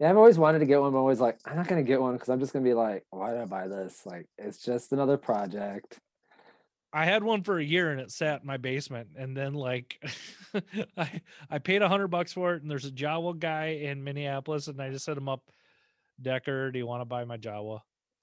Yeah, 0.00 0.10
I've 0.10 0.16
always 0.16 0.38
wanted 0.38 0.58
to 0.60 0.66
get 0.66 0.80
one, 0.80 0.90
but 0.92 0.98
I'm 0.98 1.02
always 1.02 1.20
like, 1.20 1.38
I'm 1.44 1.56
not 1.56 1.68
gonna 1.68 1.82
get 1.82 2.00
one 2.00 2.14
because 2.14 2.28
I'm 2.28 2.40
just 2.40 2.52
gonna 2.52 2.64
be 2.64 2.74
like, 2.74 3.04
why 3.10 3.30
did 3.30 3.40
I 3.40 3.44
buy 3.44 3.68
this? 3.68 4.04
Like, 4.04 4.26
it's 4.38 4.58
just 4.58 4.92
another 4.92 5.16
project. 5.16 5.98
I 6.92 7.04
had 7.04 7.24
one 7.24 7.42
for 7.42 7.58
a 7.58 7.64
year 7.64 7.90
and 7.90 8.00
it 8.00 8.12
sat 8.12 8.42
in 8.42 8.46
my 8.46 8.56
basement. 8.56 9.08
And 9.16 9.36
then 9.36 9.54
like 9.54 10.00
I 10.96 11.20
I 11.50 11.58
paid 11.58 11.82
a 11.82 11.88
hundred 11.88 12.08
bucks 12.08 12.32
for 12.32 12.54
it. 12.54 12.62
And 12.62 12.70
there's 12.70 12.84
a 12.84 12.92
Jawa 12.92 13.36
guy 13.38 13.66
in 13.82 14.04
Minneapolis, 14.04 14.68
and 14.68 14.80
I 14.80 14.90
just 14.90 15.04
set 15.04 15.16
him 15.16 15.28
up, 15.28 15.42
Decker, 16.22 16.70
do 16.70 16.78
you 16.78 16.86
want 16.86 17.00
to 17.00 17.04
buy 17.06 17.24
my 17.24 17.36
Jawa? 17.36 17.80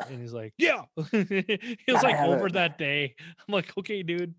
And 0.09 0.22
he's 0.22 0.32
like, 0.34 0.53
Yeah. 0.57 0.84
he 1.11 1.78
was 1.88 2.01
like 2.03 2.19
over 2.22 2.47
it. 2.47 2.53
that 2.53 2.78
day. 2.78 3.13
I'm 3.19 3.53
like, 3.53 3.78
okay, 3.78 4.03
dude. 4.03 4.36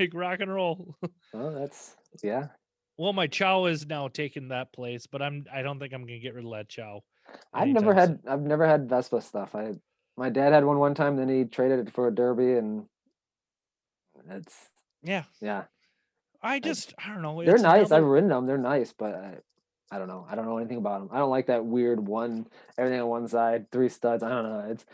Like 0.00 0.12
rock 0.14 0.40
and 0.40 0.52
roll. 0.52 0.96
Oh, 1.34 1.50
that's 1.50 1.94
yeah. 2.22 2.48
Well, 2.96 3.12
my 3.12 3.26
Chow 3.26 3.66
is 3.66 3.86
now 3.86 4.08
taking 4.08 4.48
that 4.48 4.72
place, 4.72 5.06
but 5.06 5.22
I'm 5.22 5.44
I 5.52 5.62
don't 5.62 5.78
think 5.78 5.92
I'm 5.92 6.02
gonna 6.02 6.18
get 6.18 6.34
rid 6.34 6.44
of 6.44 6.52
that 6.52 6.68
Chow. 6.68 7.02
I've 7.52 7.68
never 7.68 7.94
had 7.94 8.20
I've 8.28 8.42
never 8.42 8.66
had 8.66 8.88
Vespa 8.88 9.20
stuff. 9.20 9.54
I 9.54 9.72
my 10.16 10.30
dad 10.30 10.52
had 10.52 10.64
one 10.64 10.78
one 10.78 10.94
time, 10.94 11.16
then 11.16 11.28
he 11.28 11.44
traded 11.44 11.88
it 11.88 11.92
for 11.92 12.08
a 12.08 12.14
Derby, 12.14 12.52
and 12.52 12.86
it's 14.30 14.54
Yeah. 15.02 15.24
yeah, 15.40 15.64
I 16.42 16.60
just 16.60 16.94
I 16.98 17.08
don't 17.08 17.22
know. 17.22 17.42
they're 17.44 17.58
nice. 17.58 17.90
I've 17.90 18.04
ridden 18.04 18.28
them. 18.28 18.46
They're 18.46 18.58
nice, 18.58 18.92
but 18.96 19.14
I, 19.14 19.34
I 19.94 19.98
don't 19.98 20.08
know. 20.08 20.26
I 20.28 20.34
don't 20.34 20.44
know 20.44 20.58
anything 20.58 20.78
about 20.78 21.00
them. 21.00 21.08
I 21.12 21.18
don't 21.18 21.30
like 21.30 21.46
that 21.46 21.64
weird 21.64 22.00
one 22.04 22.46
everything 22.76 23.00
on 23.00 23.06
one 23.08 23.28
side, 23.28 23.70
three 23.70 23.88
studs. 23.88 24.22
I 24.24 24.28
don't 24.28 24.42
know. 24.42 24.66
It's 24.70 24.84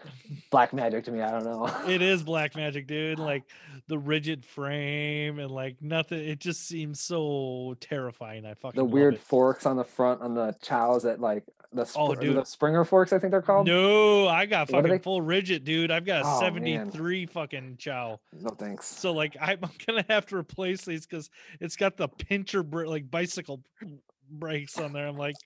black 0.50 0.74
magic 0.74 1.04
to 1.04 1.10
me. 1.12 1.22
I 1.22 1.30
don't 1.30 1.44
know. 1.44 1.66
it 1.88 2.02
is 2.12 2.22
black 2.22 2.54
magic 2.54 2.86
dude 2.86 3.18
like 3.18 3.44
the 3.88 3.98
rigid 3.98 4.44
frame 4.44 5.38
and 5.38 5.50
like 5.50 5.76
nothing 5.80 6.18
it 6.20 6.38
just 6.38 6.66
seems 6.68 7.00
so 7.00 7.74
terrifying 7.80 8.44
i 8.46 8.54
fucking 8.54 8.78
the 8.78 8.84
weird 8.84 9.14
it. 9.14 9.20
forks 9.20 9.66
on 9.66 9.76
the 9.76 9.82
front 9.84 10.20
on 10.22 10.34
the 10.34 10.54
chows 10.62 11.02
that 11.02 11.20
like 11.20 11.42
the, 11.72 11.88
Oh, 11.96 12.14
dude. 12.16 12.36
the 12.36 12.44
Springer 12.44 12.84
forks. 12.84 13.12
I 13.12 13.18
think 13.20 13.30
they're 13.30 13.42
called. 13.42 13.66
no 13.66 14.26
i 14.28 14.44
got 14.46 14.70
What 14.70 14.82
fucking 14.84 15.00
full 15.00 15.22
rigid 15.22 15.64
dude 15.64 15.90
i've 15.90 16.04
got 16.04 16.22
a 16.22 16.26
Oh, 16.26 16.40
man. 16.52 16.90
73 16.92 17.26
fucking 17.26 17.76
chow 17.78 18.18
No 18.40 18.50
thanks. 18.50 18.86
so 18.86 19.12
like 19.12 19.36
i'm 19.40 19.60
gonna 19.86 20.04
have 20.08 20.26
to 20.26 20.36
replace 20.36 20.84
these 20.84 21.06
because 21.06 21.30
it's 21.60 21.76
got 21.76 21.96
the 21.96 22.08
pincher 22.08 22.62
like 22.62 23.10
bicycle 23.10 23.60
brakes 24.30 24.78
on 24.78 24.92
there 24.92 25.06
i'm 25.06 25.16
like 25.16 25.36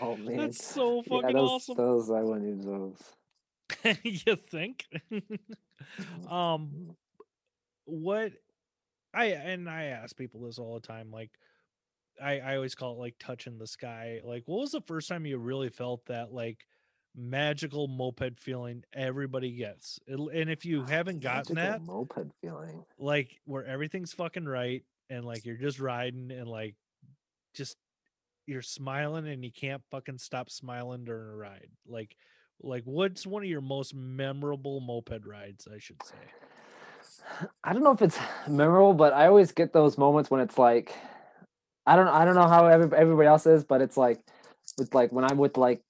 oh 0.00 0.16
man, 0.16 0.36
that's 0.36 0.64
so 0.64 1.02
Yeah, 1.06 1.20
fucking 1.20 1.36
those, 1.36 1.50
awesome. 1.50 1.76
Those 1.76 2.10
I 2.10 2.22
wouldn't 2.22 2.46
use 2.46 2.64
those. 2.64 3.96
you 4.02 4.36
think? 4.50 4.86
Um 6.30 6.96
what 7.84 8.32
i 9.12 9.26
and 9.26 9.68
i 9.68 9.86
ask 9.86 10.16
people 10.16 10.40
this 10.42 10.58
all 10.58 10.74
the 10.74 10.86
time 10.86 11.10
like 11.10 11.30
i 12.22 12.38
i 12.38 12.56
always 12.56 12.76
call 12.76 12.94
it 12.94 12.98
like 12.98 13.16
touching 13.18 13.58
the 13.58 13.66
sky 13.66 14.20
like 14.24 14.44
what 14.46 14.60
was 14.60 14.70
the 14.70 14.80
first 14.82 15.08
time 15.08 15.26
you 15.26 15.36
really 15.36 15.68
felt 15.68 16.06
that 16.06 16.32
like 16.32 16.64
magical 17.14 17.88
moped 17.88 18.38
feeling 18.38 18.84
everybody 18.92 19.52
gets? 19.52 19.98
And 20.06 20.50
if 20.50 20.64
you 20.64 20.84
haven't 20.84 21.20
gotten 21.20 21.56
that 21.56 21.82
moped 21.82 22.32
feeling. 22.40 22.84
like 22.98 23.40
where 23.44 23.64
everything's 23.64 24.12
fucking 24.12 24.46
right 24.46 24.84
and 25.10 25.24
like 25.24 25.44
you're 25.44 25.56
just 25.56 25.80
riding 25.80 26.30
and 26.30 26.48
like 26.48 26.74
just 27.54 27.76
you're 28.46 28.62
smiling 28.62 29.28
and 29.28 29.44
you 29.44 29.52
can't 29.52 29.82
fucking 29.90 30.18
stop 30.18 30.50
smiling 30.50 31.04
during 31.04 31.28
a 31.28 31.36
ride 31.36 31.70
like 31.86 32.16
like 32.60 32.82
what's 32.84 33.26
one 33.26 33.42
of 33.42 33.48
your 33.48 33.60
most 33.60 33.94
memorable 33.94 34.80
moped 34.80 35.26
rides 35.26 35.68
i 35.72 35.78
should 35.78 36.02
say 36.02 36.16
I 37.64 37.72
don't 37.72 37.82
know 37.82 37.92
if 37.92 38.02
it's 38.02 38.18
memorable, 38.48 38.94
but 38.94 39.12
I 39.12 39.26
always 39.26 39.52
get 39.52 39.72
those 39.72 39.98
moments 39.98 40.30
when 40.30 40.40
it's 40.40 40.58
like, 40.58 40.94
I 41.86 41.96
don't, 41.96 42.08
I 42.08 42.24
don't 42.24 42.34
know 42.34 42.48
how 42.48 42.66
every, 42.66 42.96
everybody 42.96 43.26
else 43.26 43.46
is, 43.46 43.64
but 43.64 43.80
it's 43.80 43.96
like, 43.96 44.20
with 44.78 44.94
like 44.94 45.12
when 45.12 45.24
I'm 45.24 45.36
with 45.36 45.56
like 45.56 45.82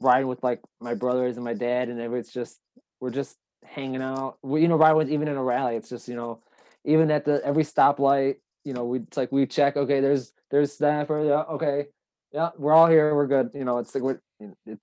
riding 0.00 0.26
with 0.26 0.42
like 0.42 0.60
my 0.80 0.94
brothers 0.94 1.36
and 1.36 1.44
my 1.44 1.54
dad, 1.54 1.88
and 1.88 2.00
it's 2.14 2.32
just 2.32 2.58
we're 3.00 3.10
just 3.10 3.36
hanging 3.64 4.02
out. 4.02 4.38
We, 4.42 4.62
you 4.62 4.68
know, 4.68 4.76
riding 4.76 4.98
with 4.98 5.10
even 5.10 5.28
in 5.28 5.36
a 5.36 5.42
rally, 5.42 5.76
it's 5.76 5.88
just 5.88 6.08
you 6.08 6.16
know, 6.16 6.42
even 6.84 7.10
at 7.10 7.24
the 7.24 7.40
every 7.44 7.64
stoplight, 7.64 8.36
you 8.66 8.72
know, 8.72 8.84
we 8.84 8.98
it's 8.98 9.16
like 9.16 9.30
we 9.30 9.46
check. 9.46 9.76
Okay, 9.76 10.00
there's 10.00 10.32
there's 10.50 10.76
snapper. 10.76 11.24
Yeah, 11.24 11.42
okay, 11.54 11.86
yeah, 12.32 12.50
we're 12.58 12.72
all 12.72 12.88
here. 12.88 13.14
We're 13.14 13.28
good. 13.28 13.50
You 13.54 13.64
know, 13.64 13.78
it's 13.78 13.94
like 13.94 14.02
we're, 14.02 14.20
it's. 14.66 14.82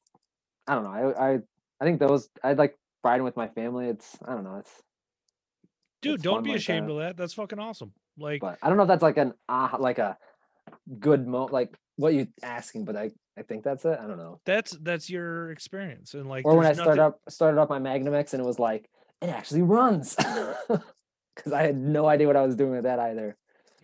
I 0.66 0.76
don't 0.76 0.86
know. 0.86 0.90
I 0.92 1.34
I 1.34 1.40
I 1.82 1.86
think 1.86 2.00
those 2.00 2.30
I'd 2.42 2.58
like 2.58 2.78
riding 3.04 3.26
with 3.26 3.36
my 3.36 3.50
family. 3.50 3.88
It's 3.88 4.18
I 4.26 4.34
don't 4.34 4.46
know. 4.46 4.56
It's 4.56 4.72
dude 6.02 6.16
It's 6.16 6.24
don't 6.24 6.44
be 6.44 6.52
like 6.52 6.60
ashamed 6.60 6.88
that. 6.88 6.94
of 6.94 7.00
that 7.00 7.18
that's 7.18 7.34
fucking 7.34 7.60
awesome 7.60 7.94
like 8.18 8.42
but 8.42 8.58
I 8.62 8.68
don't 8.68 8.78
know 8.78 8.84
if 8.84 8.90
that's 8.90 9.04
like 9.04 9.18
an 9.18 9.34
ah 9.50 9.76
like 9.80 10.00
a 10.00 10.18
good 11.00 11.28
mo 11.28 11.46
like 11.52 11.76
what 11.98 12.14
you 12.14 12.28
asking, 12.42 12.86
but 12.86 12.96
I 12.96 13.12
I 13.38 13.42
think 13.42 13.64
that's 13.64 13.84
it. 13.84 14.00
I 14.02 14.08
don't 14.08 14.18
know. 14.18 14.40
that's 14.46 14.78
that's 14.82 15.10
your 15.10 15.52
experience 15.52 16.14
and 16.14 16.28
like 16.28 16.46
Or 16.46 16.56
when 16.56 16.66
I 16.66 16.70
there's 16.70 16.78
started 16.78 17.02
up 17.02 17.20
started 17.28 17.60
up 17.60 17.70
my 17.70 17.80
Magnum 17.80 18.14
X 18.14 18.34
and 18.34 18.42
it 18.42 18.46
was 18.46 18.60
like 18.60 18.90
it 19.22 19.30
actually 19.30 19.62
runs 19.64 20.16
because 21.36 21.54
I 21.54 21.64
had 21.64 21.78
no 21.78 22.06
idea 22.08 22.28
what 22.28 22.36
I 22.38 22.46
was 22.46 22.56
doing 22.56 22.72
with 22.72 22.84
that 22.84 23.00
either. 23.00 23.36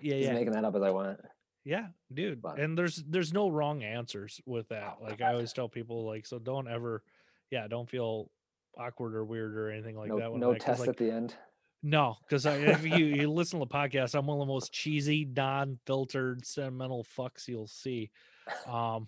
Yeah 0.01 0.15
Just 0.17 0.27
yeah 0.29 0.33
making 0.33 0.53
that 0.53 0.65
up 0.65 0.75
as 0.75 0.81
I 0.81 0.91
went. 0.91 1.19
yeah 1.65 1.87
dude 2.13 2.41
But- 2.41 2.59
and 2.59 2.77
there's 2.77 2.97
there's 3.07 3.33
no 3.33 3.49
wrong 3.49 3.83
answers 3.83 4.39
with 4.45 4.69
that 4.69 4.97
like 5.01 5.21
i 5.21 5.31
always 5.33 5.53
tell 5.57 5.69
people 5.69 6.05
like 6.05 6.25
so 6.25 6.39
don't 6.39 6.67
ever 6.67 7.03
yeah 7.51 7.67
don't 7.67 7.89
feel 7.89 8.29
awkward 8.77 9.13
or 9.15 9.25
weird 9.25 9.55
or 9.57 9.69
anything 9.71 9.95
like 9.97 10.09
no 10.09 10.19
that 10.19 10.31
when 10.31 10.39
no 10.39 10.53
that, 10.53 10.61
test 10.61 10.79
like, 10.79 10.89
at 10.89 10.97
the 10.97 11.11
end. 11.11 11.35
No, 11.81 12.17
because 12.27 12.45
if 12.45 12.83
you, 12.85 13.05
you 13.05 13.31
listen 13.31 13.57
to 13.57 13.65
the 13.65 13.73
podcast, 13.73 14.13
I'm 14.13 14.25
one 14.27 14.35
of 14.35 14.45
the 14.45 14.51
most 14.53 14.73
cheesy, 14.73 15.23
non-filtered, 15.23 16.45
sentimental 16.45 17.05
fucks 17.17 17.47
you'll 17.47 17.67
see. 17.67 18.11
Um, 18.67 19.07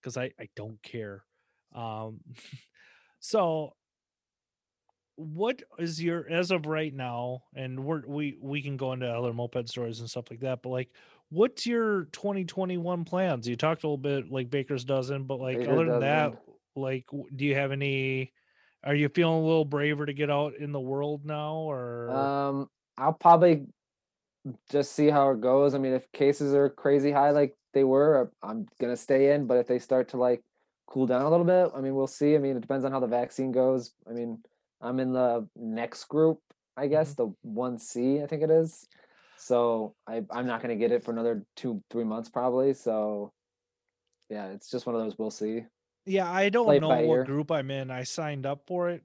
because 0.00 0.16
I 0.16 0.30
I 0.38 0.48
don't 0.54 0.80
care. 0.82 1.24
Um, 1.74 2.20
so 3.20 3.74
what 5.18 5.60
is 5.80 6.02
your 6.02 6.28
as 6.30 6.52
of 6.52 6.66
right 6.66 6.94
now 6.94 7.42
and 7.54 7.84
we're 7.84 8.02
we 8.06 8.38
we 8.40 8.62
can 8.62 8.76
go 8.76 8.92
into 8.92 9.06
other 9.06 9.32
moped 9.32 9.68
stories 9.68 9.98
and 9.98 10.08
stuff 10.08 10.30
like 10.30 10.38
that 10.38 10.62
but 10.62 10.68
like 10.68 10.90
what's 11.30 11.66
your 11.66 12.04
2021 12.12 13.04
plans 13.04 13.48
you 13.48 13.56
talked 13.56 13.82
a 13.82 13.86
little 13.86 13.98
bit 13.98 14.30
like 14.30 14.48
baker's 14.48 14.84
dozen 14.84 15.24
but 15.24 15.40
like 15.40 15.58
Baker's 15.58 15.72
other 15.72 15.84
than 15.86 16.00
that 16.00 16.40
like 16.76 17.04
do 17.34 17.44
you 17.44 17.56
have 17.56 17.72
any 17.72 18.32
are 18.84 18.94
you 18.94 19.08
feeling 19.08 19.42
a 19.42 19.44
little 19.44 19.64
braver 19.64 20.06
to 20.06 20.12
get 20.12 20.30
out 20.30 20.54
in 20.54 20.70
the 20.70 20.80
world 20.80 21.24
now 21.24 21.54
or 21.54 22.10
Um, 22.10 22.70
I'll 22.96 23.12
probably 23.12 23.66
just 24.70 24.92
see 24.92 25.08
how 25.08 25.30
it 25.30 25.40
goes. 25.40 25.74
I 25.74 25.78
mean, 25.78 25.92
if 25.92 26.10
cases 26.12 26.54
are 26.54 26.68
crazy 26.68 27.10
high 27.10 27.30
like 27.30 27.54
they 27.74 27.84
were, 27.84 28.30
I'm 28.42 28.66
gonna 28.80 28.96
stay 28.96 29.32
in. 29.34 29.46
But 29.46 29.58
if 29.58 29.66
they 29.66 29.78
start 29.78 30.08
to 30.10 30.16
like 30.16 30.42
cool 30.86 31.06
down 31.06 31.22
a 31.22 31.30
little 31.30 31.44
bit, 31.44 31.70
I 31.74 31.80
mean, 31.80 31.94
we'll 31.94 32.06
see. 32.06 32.34
I 32.34 32.38
mean, 32.38 32.56
it 32.56 32.60
depends 32.60 32.84
on 32.84 32.92
how 32.92 33.00
the 33.00 33.06
vaccine 33.06 33.52
goes. 33.52 33.92
I 34.08 34.12
mean, 34.12 34.38
I'm 34.80 35.00
in 35.00 35.12
the 35.12 35.48
next 35.56 36.04
group, 36.04 36.40
I 36.76 36.86
guess, 36.86 37.14
the 37.14 37.32
one 37.42 37.78
C, 37.78 38.22
I 38.22 38.26
think 38.26 38.42
it 38.42 38.50
is. 38.50 38.86
So 39.36 39.94
I 40.06 40.22
I'm 40.30 40.46
not 40.46 40.62
gonna 40.62 40.76
get 40.76 40.92
it 40.92 41.04
for 41.04 41.12
another 41.12 41.44
two 41.56 41.82
three 41.90 42.04
months 42.04 42.28
probably. 42.28 42.74
So 42.74 43.32
yeah, 44.28 44.48
it's 44.48 44.70
just 44.70 44.86
one 44.86 44.94
of 44.96 45.02
those. 45.02 45.16
We'll 45.18 45.30
see. 45.30 45.64
Yeah, 46.06 46.30
I 46.30 46.48
don't 46.48 46.66
play 46.66 46.78
know 46.80 46.88
what 46.88 47.00
ear. 47.04 47.24
group 47.24 47.50
I'm 47.50 47.70
in. 47.70 47.90
I 47.90 48.02
signed 48.04 48.46
up 48.46 48.62
for 48.66 48.88
it. 48.90 49.02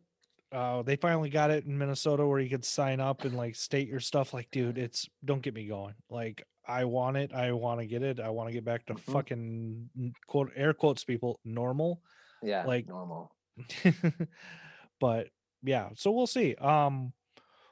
Uh, 0.52 0.82
they 0.84 0.96
finally 0.96 1.30
got 1.30 1.50
it 1.52 1.66
in 1.66 1.78
Minnesota 1.78 2.26
where 2.26 2.40
you 2.40 2.50
could 2.50 2.64
sign 2.66 3.00
up 3.00 3.26
and 3.26 3.36
like 3.36 3.56
state 3.56 3.88
your 3.88 4.00
stuff. 4.00 4.34
Like, 4.34 4.50
dude, 4.52 4.78
it's 4.78 5.08
don't 5.26 5.42
get 5.42 5.54
me 5.56 5.66
going. 5.68 5.96
Like, 6.10 6.44
I 6.68 6.86
want 6.86 7.18
it. 7.18 7.34
I 7.34 7.52
want 7.54 7.80
to 7.80 7.86
get 7.88 8.04
it. 8.04 8.20
I 8.20 8.30
want 8.30 8.50
to 8.50 8.54
get 8.54 8.64
back 8.64 8.86
to 8.88 8.94
Mhm. 8.94 9.00
fucking 9.12 10.14
quote 10.28 10.52
air 10.56 10.74
quotes 10.74 11.04
people 11.04 11.40
normal. 11.44 12.02
Yeah, 12.44 12.66
Like- 12.66 12.88
normal. 12.88 13.32
but 15.00 15.28
yeah, 15.64 15.90
so 15.96 16.12
we'll 16.12 16.28
see. 16.28 16.56
Um, 16.56 17.14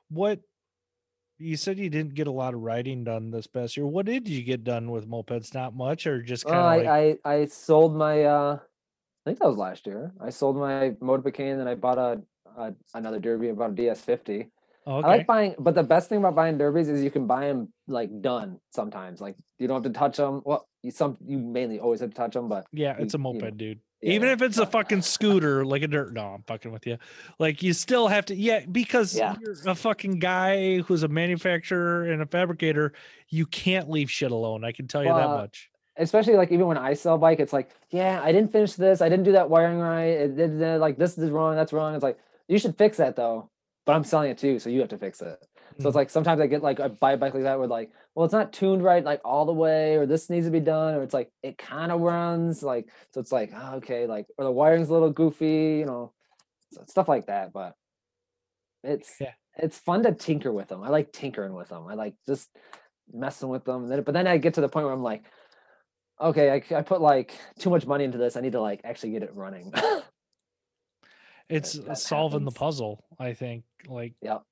what 0.10 0.40
you 1.38 1.58
said 1.58 1.80
you 1.80 1.90
didn't 1.90 2.14
get 2.14 2.28
a 2.28 2.32
lot 2.32 2.54
of 2.54 2.62
writing 2.62 3.04
done 3.04 3.32
this 3.32 3.48
past 3.48 3.76
year. 3.76 3.86
What 3.88 4.06
did 4.06 4.28
you 4.28 4.44
get 4.44 4.64
done 4.64 4.92
with 4.92 5.10
mopeds? 5.10 5.54
Not 5.54 5.76
much, 5.76 6.06
or 6.06 6.22
just 6.22 6.46
Oh, 6.46 6.52
kind 6.52 6.62
of 6.62 6.72
I, 6.72 6.76
like 6.78 6.86
I 6.86 7.18
I 7.42 7.46
sold 7.46 7.96
my 7.96 8.24
uh 8.26 8.60
I 9.26 9.30
think 9.30 9.40
that 9.40 9.48
was 9.48 9.58
last 9.58 9.86
year. 9.86 10.14
I 10.20 10.30
sold 10.32 10.58
my 10.58 10.92
Motobecane 11.02 11.60
and 11.60 11.70
I 11.70 11.76
bought 11.76 11.98
a, 12.00 12.22
a 12.58 12.74
another 12.96 13.20
derby. 13.20 13.50
I 13.50 13.54
bought 13.54 13.72
a 13.72 13.74
DS50. 13.74 14.40
okay. 14.40 14.50
I 14.88 15.08
like 15.08 15.28
buying, 15.28 15.56
but 15.60 15.76
the 15.76 15.84
best 15.84 16.10
thing 16.10 16.18
about 16.20 16.36
buying 16.36 16.58
derbies 16.58 16.90
is 16.90 17.04
you 17.04 17.12
can 17.12 17.28
buy 17.28 17.48
them 17.48 17.72
like 17.88 18.22
done 18.22 18.60
sometimes. 18.74 19.22
Like 19.22 19.36
you 19.60 19.68
don't 19.68 19.84
have 19.84 19.92
to 19.94 19.98
touch 19.98 20.18
them. 20.18 20.42
Well, 20.44 20.68
you 20.82 20.92
some 20.92 21.18
you 21.26 21.38
mainly 21.38 21.80
always 21.80 22.00
have 22.02 22.10
to 22.12 22.16
touch 22.16 22.34
them, 22.34 22.50
but 22.50 22.66
Yeah, 22.72 22.96
you- 22.98 23.04
it's 23.04 23.14
a 23.14 23.18
you 23.18 23.24
know, 23.24 23.52
moped, 23.52 23.58
dude. 23.58 23.80
Yeah, 24.02 24.14
Even 24.14 24.30
if 24.30 24.42
it's 24.42 24.58
a 24.58 24.66
fucking 24.66 25.02
scooter, 25.02 25.66
like 25.66 25.82
a 25.84 25.88
dirt. 25.88 26.14
No, 26.14 26.22
I'm 26.36 26.44
fucking 26.44 26.72
with 26.72 26.86
you. 26.88 26.98
Like 27.40 27.62
you 27.64 27.74
still 27.74 28.08
have 28.08 28.26
to, 28.26 28.36
yeah, 28.36 28.66
because 28.72 29.16
Yeah. 29.16 29.36
you're 29.42 29.56
a 29.68 29.76
fucking 29.76 30.20
guy 30.20 30.80
who's 30.80 31.04
a 31.04 31.08
manufacturer 31.08 32.06
and 32.12 32.22
a 32.22 32.26
fabricator. 32.26 32.94
You 33.30 33.46
can't 33.46 33.90
leave 33.90 34.10
shit 34.12 34.32
alone. 34.32 34.64
I 34.64 34.72
can 34.72 34.88
tell 34.88 35.04
you 35.04 35.14
that 35.14 35.28
much. 35.30 35.70
especially 35.98 36.36
like 36.36 36.52
even 36.52 36.66
when 36.68 36.78
I 36.78 36.94
sell 36.94 37.18
bike, 37.18 37.40
it's 37.40 37.54
like, 37.54 37.70
yeah, 37.92 38.22
I 38.24 38.32
didn't 38.32 38.52
finish 38.52 38.74
this. 38.74 39.02
I 39.02 39.10
didn't 39.10 39.26
do 39.26 39.34
that 39.34 39.50
wiring 39.50 39.78
right. 39.80 40.04
It 40.06 40.36
did 40.36 40.80
like 40.80 40.98
this 40.98 41.18
is 41.18 41.30
wrong. 41.30 41.56
That's 41.56 41.74
wrong. 41.74 41.94
It's 41.96 42.04
like 42.04 42.18
you 42.48 42.58
should 42.58 42.78
fix 42.78 42.98
that 42.98 43.16
though. 43.16 43.50
But 43.86 43.96
I'm 43.96 44.04
selling 44.04 44.30
it 44.32 44.38
to 44.40 44.48
you, 44.48 44.60
so 44.60 44.70
you 44.70 44.80
have 44.80 44.90
to 44.90 44.98
fix 44.98 45.22
it. 45.22 45.38
So 45.82 45.90
it's 45.90 45.94
hmm. 45.94 46.00
like 46.00 46.10
sometimes 46.10 46.40
I 46.40 46.48
get 46.48 46.62
like 46.62 46.80
I 46.80 46.88
buy 46.88 47.14
a 47.14 47.18
bike 47.18 47.34
like 47.34 47.44
that 47.44 47.58
where 47.58 47.68
like, 47.68 47.92
well, 48.16 48.26
it's 48.26 48.34
not 48.34 48.54
tuned 48.54 48.84
right 48.84 49.04
like 49.04 49.22
all 49.26 49.46
the 49.46 49.54
way, 49.54 49.96
or 49.96 50.06
this 50.06 50.30
needs 50.30 50.46
to 50.46 50.52
be 50.52 50.60
done, 50.60 50.96
or 50.96 51.04
it's 51.04 51.14
like 51.14 51.32
it 51.44 51.58
kind 51.58 51.92
of 51.92 52.02
runs 52.02 52.64
like 52.64 52.90
so 53.14 53.20
it's 53.20 53.32
like 53.32 53.52
oh, 53.56 53.76
okay, 53.76 54.06
like 54.08 54.28
or 54.38 54.46
the 54.46 54.52
wiring's 54.52 54.90
a 54.90 54.94
little 54.94 55.12
goofy, 55.12 55.78
you 55.80 55.86
know, 55.86 56.14
stuff 56.88 57.08
like 57.08 57.28
that. 57.28 57.54
But 57.54 57.76
it's 58.84 59.16
Yeah. 59.20 59.34
it's 59.58 59.78
fun 59.80 60.04
to 60.04 60.14
tinker 60.14 60.52
with 60.52 60.68
them. 60.68 60.84
I 60.84 60.90
like 60.90 61.12
tinkering 61.12 61.54
with 61.54 61.70
them. 61.70 61.88
I 61.88 61.96
like 61.96 62.16
just 62.28 62.50
messing 63.12 63.50
with 63.50 63.66
them. 63.66 63.88
Then 63.88 64.04
but 64.04 64.14
then 64.14 64.28
I 64.28 64.38
get 64.38 64.56
to 64.56 64.62
the 64.62 64.70
point 64.70 64.86
where 64.86 64.94
I'm 64.94 65.04
like, 65.04 65.24
okay, 66.20 66.52
I, 66.52 66.78
I 66.78 66.82
put 66.82 67.02
like 67.02 67.34
too 67.60 67.70
much 67.70 67.86
money 67.86 68.04
into 68.04 68.18
this. 68.18 68.36
I 68.36 68.42
need 68.42 68.54
to 68.54 68.62
like 68.62 68.82
actually 68.84 69.12
get 69.12 69.24
it 69.24 69.36
running. 69.36 69.74
It's 71.52 71.74
that 71.74 71.98
solving 71.98 72.46
the 72.46 72.52
puzzle, 72.52 73.04
I 73.20 73.34
think. 73.34 73.66
Like, 73.88 74.14
Yep. 74.22 74.44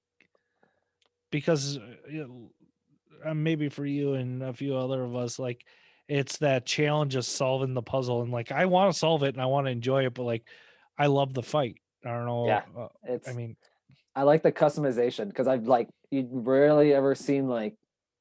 Because 1.31 1.77
uh, 1.77 1.81
you 2.09 2.27
know, 2.27 3.29
uh, 3.29 3.33
maybe 3.33 3.69
for 3.69 3.85
you 3.85 4.13
and 4.13 4.43
a 4.43 4.53
few 4.53 4.75
other 4.75 5.03
of 5.03 5.15
us, 5.15 5.39
like, 5.39 5.65
it's 6.07 6.37
that 6.37 6.65
challenge 6.65 7.15
of 7.15 7.25
solving 7.25 7.73
the 7.73 7.81
puzzle. 7.81 8.21
And 8.21 8.31
like, 8.31 8.51
I 8.51 8.65
want 8.65 8.91
to 8.91 8.97
solve 8.97 9.23
it 9.23 9.35
and 9.35 9.41
I 9.41 9.45
want 9.45 9.67
to 9.67 9.71
enjoy 9.71 10.05
it, 10.05 10.13
but 10.13 10.23
like, 10.23 10.43
I 10.97 11.07
love 11.07 11.33
the 11.33 11.43
fight. 11.43 11.77
I 12.05 12.09
don't 12.09 12.25
know. 12.25 12.47
Yeah. 12.47 12.61
uh, 12.77 12.87
it's 13.03 13.27
I 13.27 13.33
mean, 13.33 13.55
I 14.15 14.23
like 14.23 14.43
the 14.43 14.51
customization 14.51 15.27
because 15.27 15.47
I've 15.47 15.65
like 15.65 15.89
you 16.11 16.27
rarely 16.31 16.93
ever 16.93 17.15
seen 17.15 17.47
like 17.47 17.75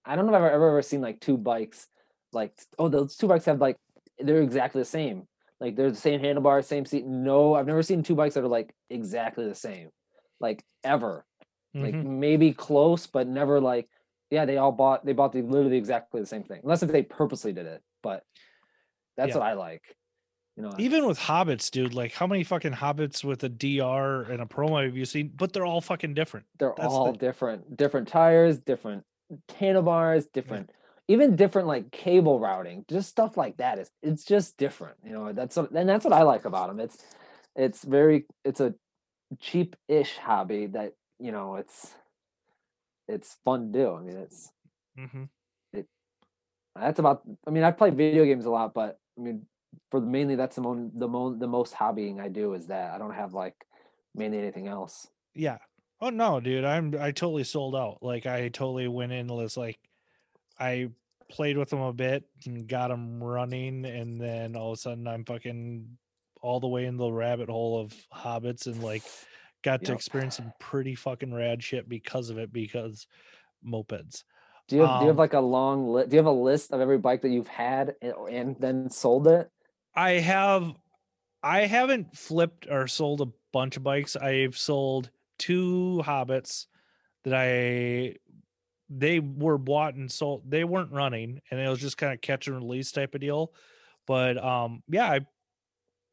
I 0.04 0.16
don't 0.16 0.26
know 0.26 0.32
if 0.32 0.36
I've 0.36 0.52
ever 0.52 0.68
ever 0.68 0.82
seen 0.82 1.00
like 1.00 1.20
two 1.20 1.36
bikes 1.36 1.88
like 2.32 2.52
oh 2.78 2.88
those 2.88 3.16
two 3.16 3.26
bikes 3.26 3.46
have 3.46 3.60
like 3.60 3.76
they're 4.18 4.42
exactly 4.42 4.80
the 4.80 4.86
same 4.86 5.26
like 5.60 5.76
they're 5.76 5.90
the 5.90 5.96
same 5.96 6.20
handlebar 6.20 6.64
same 6.64 6.84
seat 6.84 7.06
no 7.06 7.54
I've 7.54 7.66
never 7.66 7.82
seen 7.82 8.02
two 8.02 8.14
bikes 8.14 8.34
that 8.34 8.44
are 8.44 8.48
like 8.48 8.74
exactly 8.90 9.48
the 9.48 9.54
same 9.54 9.88
like 10.40 10.62
ever 10.84 11.24
like 11.82 11.94
mhm. 11.94 12.04
maybe 12.04 12.52
close 12.52 13.06
but 13.06 13.26
never 13.26 13.60
like 13.60 13.88
yeah 14.30 14.44
they 14.44 14.56
all 14.56 14.72
bought 14.72 15.04
they 15.04 15.12
bought 15.12 15.32
the 15.32 15.42
literally 15.42 15.76
exactly 15.76 16.20
the 16.20 16.26
same 16.26 16.42
thing 16.44 16.60
unless 16.62 16.82
if 16.82 16.90
they 16.92 17.02
purposely 17.02 17.52
did 17.52 17.66
it 17.66 17.82
but 18.02 18.22
that's 19.16 19.30
Yeah. 19.30 19.38
what 19.38 19.46
I 19.46 19.52
like 19.54 19.82
you 20.56 20.62
know 20.64 20.72
even 20.78 21.06
with 21.06 21.18
hobbits, 21.20 21.70
dude, 21.70 21.94
like 21.94 22.12
how 22.12 22.26
many 22.26 22.42
fucking 22.42 22.72
hobbits 22.72 23.22
with 23.22 23.44
a 23.44 23.48
DR 23.48 24.22
and 24.28 24.42
a 24.42 24.46
Proma 24.46 24.84
have 24.84 24.96
you 24.96 25.04
seen? 25.04 25.30
But 25.36 25.52
they're 25.52 25.64
all 25.64 25.80
fucking 25.80 26.14
different. 26.14 26.46
they're 26.58 26.74
That's 26.76 26.88
all 26.92 27.12
the- 27.12 27.18
different 27.18 27.76
different 27.76 28.08
tires 28.08 28.58
different 28.58 29.04
handlebars 29.56 30.26
different 30.26 30.70
even 31.06 31.36
different 31.36 31.68
like 31.68 31.90
cable 31.92 32.40
routing 32.40 32.84
just 32.88 33.08
stuff 33.08 33.36
like 33.36 33.56
that 33.58 33.78
is 33.78 33.90
it's 34.02 34.24
just 34.24 34.56
different 34.56 34.96
you 35.04 35.12
know 35.12 35.32
that's 35.32 35.56
what 35.56 35.70
and 35.70 35.88
that's 35.88 36.04
what 36.04 36.14
i 36.14 36.22
like 36.22 36.44
about 36.46 36.68
them 36.68 36.80
it's 36.80 36.96
it's 37.54 37.84
very 37.84 38.26
it's 38.44 38.60
a 38.60 38.74
cheap-ish 39.38 40.16
hobby 40.16 40.66
that 40.66 40.92
you 41.18 41.32
know 41.32 41.56
it's 41.56 41.94
it's 43.08 43.36
fun 43.44 43.72
to 43.72 43.78
do 43.78 43.94
i 43.94 44.00
mean 44.00 44.16
it's 44.16 44.52
hmm 44.96 45.24
that's 46.74 46.98
about 47.00 47.22
i 47.46 47.50
mean 47.50 47.64
i 47.64 47.70
play 47.70 47.90
video 47.90 48.24
games 48.24 48.44
a 48.44 48.50
lot 48.50 48.72
but 48.72 49.00
i 49.18 49.20
mean 49.20 49.44
for 49.90 50.00
mainly 50.00 50.36
that's 50.36 50.56
the 50.56 50.62
mo- 50.62 50.90
the, 50.94 51.08
mo- 51.08 51.34
the 51.34 51.46
most 51.46 51.74
hobbying 51.74 52.20
i 52.20 52.28
do 52.28 52.54
is 52.54 52.68
that 52.68 52.92
i 52.92 52.98
don't 52.98 53.14
have 53.14 53.34
like 53.34 53.54
mainly 54.14 54.38
anything 54.38 54.68
else 54.68 55.08
Yeah. 55.34 55.58
Oh 56.00 56.10
no, 56.10 56.38
dude, 56.38 56.64
I'm 56.64 56.94
I 56.94 57.10
totally 57.10 57.42
sold 57.42 57.74
out. 57.74 57.98
Like 58.02 58.24
I 58.24 58.50
totally 58.50 58.86
went 58.86 59.10
in 59.10 59.26
was 59.26 59.56
like 59.56 59.80
I 60.58 60.90
played 61.28 61.58
with 61.58 61.70
them 61.70 61.80
a 61.80 61.92
bit 61.92 62.22
and 62.46 62.68
got 62.68 62.88
them 62.88 63.20
running, 63.20 63.84
and 63.84 64.20
then 64.20 64.54
all 64.54 64.70
of 64.70 64.78
a 64.78 64.80
sudden 64.80 65.08
I'm 65.08 65.24
fucking 65.24 65.98
all 66.40 66.60
the 66.60 66.68
way 66.68 66.84
in 66.84 66.96
the 66.96 67.10
rabbit 67.10 67.48
hole 67.48 67.80
of 67.80 67.92
hobbits 68.14 68.66
and 68.66 68.80
like 68.80 69.02
got 69.62 69.84
to 69.84 69.92
experience 69.92 70.36
some 70.36 70.52
pretty 70.60 70.94
fucking 70.94 71.34
rad 71.34 71.62
shit 71.62 71.88
because 71.88 72.30
of 72.30 72.38
it 72.38 72.52
because 72.52 73.06
mopeds. 73.66 74.24
Do 74.68 74.76
you 74.76 74.82
have, 74.82 75.00
do 75.00 75.04
you 75.04 75.08
have 75.08 75.16
Um, 75.16 75.16
like 75.16 75.32
a 75.32 75.40
long 75.40 75.88
list? 75.88 76.10
Do 76.10 76.16
you 76.16 76.18
have 76.18 76.26
a 76.26 76.30
list 76.30 76.72
of 76.72 76.80
every 76.80 76.98
bike 76.98 77.22
that 77.22 77.30
you've 77.30 77.48
had 77.48 77.94
and, 78.02 78.14
and 78.30 78.56
then 78.60 78.90
sold 78.90 79.26
it? 79.26 79.50
I 79.94 80.12
have 80.12 80.72
I 81.42 81.60
haven't 81.60 82.16
flipped 82.16 82.66
or 82.70 82.86
sold 82.86 83.20
a 83.20 83.28
bunch 83.52 83.76
of 83.76 83.82
bikes. 83.82 84.14
I've 84.16 84.58
sold 84.58 85.10
two 85.38 86.02
hobbits 86.04 86.66
that 87.24 87.34
I 87.34 88.16
they 88.90 89.20
were 89.20 89.58
bought 89.58 89.94
and 89.94 90.10
sold. 90.10 90.50
They 90.50 90.64
weren't 90.64 90.92
running 90.92 91.40
and 91.50 91.60
it 91.60 91.68
was 91.68 91.80
just 91.80 91.96
kind 91.98 92.12
of 92.12 92.20
catch 92.20 92.46
and 92.46 92.56
release 92.56 92.92
type 92.92 93.14
of 93.14 93.20
deal. 93.20 93.52
But 94.06 94.42
um 94.42 94.82
yeah, 94.88 95.10
I'm 95.10 95.26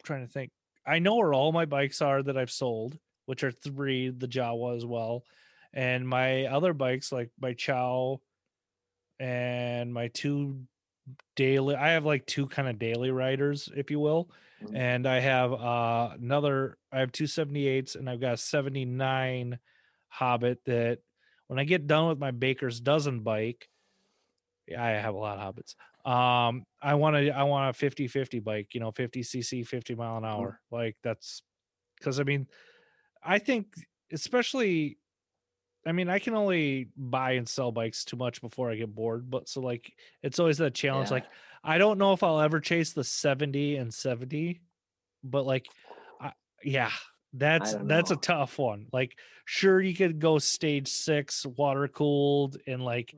trying 0.04 0.26
to 0.26 0.32
think. 0.32 0.52
I 0.88 1.00
know 1.00 1.16
where 1.16 1.34
all 1.34 1.52
my 1.52 1.66
bikes 1.66 2.02
are 2.02 2.24
that 2.24 2.38
I've 2.38 2.52
sold, 2.52 2.98
which 3.26 3.43
are 3.43 3.51
three, 3.51 4.09
the 4.09 4.28
Jawa 4.28 4.76
as 4.78 4.86
well. 4.86 5.23
And 5.73 6.07
my 6.07 6.45
other 6.45 6.73
bikes 6.73 7.11
like 7.11 7.32
my 7.39 7.53
Chow 7.53 8.21
and 9.19 9.93
my 9.93 10.09
two 10.09 10.65
daily 11.36 11.76
I 11.76 11.91
have 11.91 12.05
like 12.05 12.26
two 12.26 12.47
kind 12.47 12.67
of 12.67 12.80
daily 12.80 13.11
riders, 13.11 13.69
if 13.76 13.91
you 13.91 13.99
will. 13.99 14.30
Mhm. 14.63 14.76
And 14.76 15.07
I 15.07 15.19
have 15.19 15.53
uh 15.53 16.11
another 16.19 16.78
I 16.91 16.99
have 16.99 17.11
two 17.11 17.26
78s 17.28 17.95
and 17.95 18.09
I've 18.09 18.21
got 18.21 18.34
a 18.34 18.38
79 18.38 19.59
Hobbit 20.09 20.63
that 20.65 20.99
when 21.47 21.59
I 21.59 21.65
get 21.65 21.88
done 21.88 22.07
with 22.09 22.19
my 22.19 22.32
Baker's 22.32 22.80
dozen 22.80 23.21
bike, 23.21 23.69
yeah, 24.67 24.84
I 24.84 24.91
have 24.91 25.13
a 25.15 25.17
lot 25.17 25.38
of 25.38 25.55
Hobbits. 25.55 25.76
Um 26.09 26.65
I 26.82 26.95
want 26.95 27.15
to 27.17 27.30
I 27.32 27.43
want 27.43 27.69
a 27.69 27.73
50 27.73 28.07
50 28.07 28.39
bike, 28.39 28.73
you 28.73 28.80
know, 28.80 28.91
50 28.91 29.21
cc, 29.21 29.65
50 29.67 29.95
mile 29.95 30.17
an 30.17 30.26
hour. 30.26 30.61
Like 30.71 30.97
that's 31.03 31.43
because 31.97 32.19
I 32.19 32.23
mean, 32.23 32.47
I 33.26 33.39
think 33.39 33.67
especially 34.11 34.97
I 35.88 35.91
mean, 35.91 36.09
I 36.09 36.17
can 36.19 36.36
only 36.36 36.89
buy 36.97 37.34
and 37.34 37.47
sell 37.47 37.71
bikes 37.71 38.05
too 38.05 38.17
much 38.17 38.41
before 38.41 38.71
I 38.71 38.76
get 38.76 38.93
bored. 38.93 39.30
But 39.30 39.47
so 39.47 39.61
like, 39.61 39.93
it's 40.23 40.39
always 40.39 40.57
that 40.57 40.73
challenge. 40.73 41.09
Yeah. 41.09 41.15
Like, 41.15 41.26
I 41.63 41.78
don't 41.78 41.99
know 41.99 42.13
if 42.13 42.23
I'll 42.23 42.41
ever 42.41 42.59
chase 42.59 42.93
the 42.93 43.03
seventy 43.03 43.76
and 43.76 43.93
seventy, 43.93 44.61
but 45.23 45.45
like, 45.45 45.67
I, 46.19 46.32
yeah, 46.63 46.91
that's 47.34 47.76
that's 47.84 48.11
a 48.11 48.15
tough 48.15 48.57
one. 48.57 48.88
Like, 48.91 49.17
sure, 49.45 49.80
you 49.80 49.95
could 49.95 50.19
go 50.19 50.39
stage 50.39 50.88
six, 50.88 51.45
water 51.45 51.88
cooled, 51.88 52.57
and 52.65 52.84
like 52.84 53.15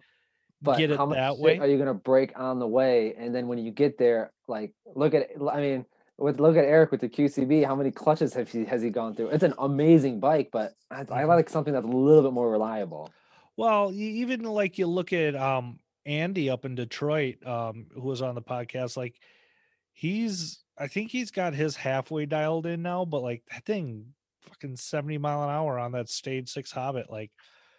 but 0.61 0.77
get 0.77 0.91
it 0.91 0.97
that 0.97 1.37
way. 1.37 1.59
are 1.59 1.67
you 1.67 1.77
gonna 1.77 1.93
break 1.93 2.37
on 2.37 2.59
the 2.59 2.67
way? 2.67 3.13
And 3.17 3.33
then 3.33 3.47
when 3.47 3.59
you 3.59 3.71
get 3.71 3.97
there, 3.97 4.31
like 4.47 4.73
look 4.95 5.13
at 5.13 5.29
I 5.51 5.61
mean, 5.61 5.85
with 6.17 6.39
look 6.39 6.57
at 6.57 6.65
Eric 6.65 6.91
with 6.91 7.01
the 7.01 7.09
QCB, 7.09 7.65
how 7.65 7.75
many 7.75 7.91
clutches 7.91 8.33
have 8.33 8.49
he 8.49 8.65
has 8.65 8.81
he 8.81 8.89
gone 8.89 9.15
through? 9.15 9.29
It's 9.29 9.43
an 9.43 9.53
amazing 9.59 10.19
bike, 10.19 10.49
but 10.51 10.73
I, 10.89 11.01
I 11.01 11.03
Mhm. 11.03 11.27
like 11.27 11.49
something 11.49 11.73
that's 11.73 11.85
a 11.85 11.89
little 11.89 12.23
bit 12.23 12.33
more 12.33 12.49
reliable. 12.49 13.11
Well, 13.55 13.91
even 13.93 14.43
like 14.43 14.77
you 14.77 14.87
look 14.87 15.13
at 15.13 15.35
um 15.35 15.79
Andy 16.05 16.49
up 16.49 16.65
in 16.65 16.75
Detroit, 16.75 17.45
um, 17.45 17.87
who 17.93 18.01
was 18.01 18.21
on 18.21 18.35
the 18.35 18.41
podcast, 18.41 18.97
like 18.97 19.15
he's 19.93 20.63
I 20.77 20.87
think 20.87 21.09
he's 21.11 21.31
got 21.31 21.53
his 21.53 21.75
halfway 21.75 22.25
dialed 22.25 22.65
in 22.67 22.81
now, 22.83 23.03
but 23.05 23.21
like 23.21 23.43
that 23.51 23.65
thing 23.65 24.13
fucking 24.41 24.77
70 24.77 25.17
mile 25.17 25.43
an 25.43 25.49
hour 25.49 25.77
on 25.79 25.91
that 25.93 26.09
stage 26.09 26.49
six 26.49 26.71
hobbit. 26.71 27.09
Like 27.09 27.31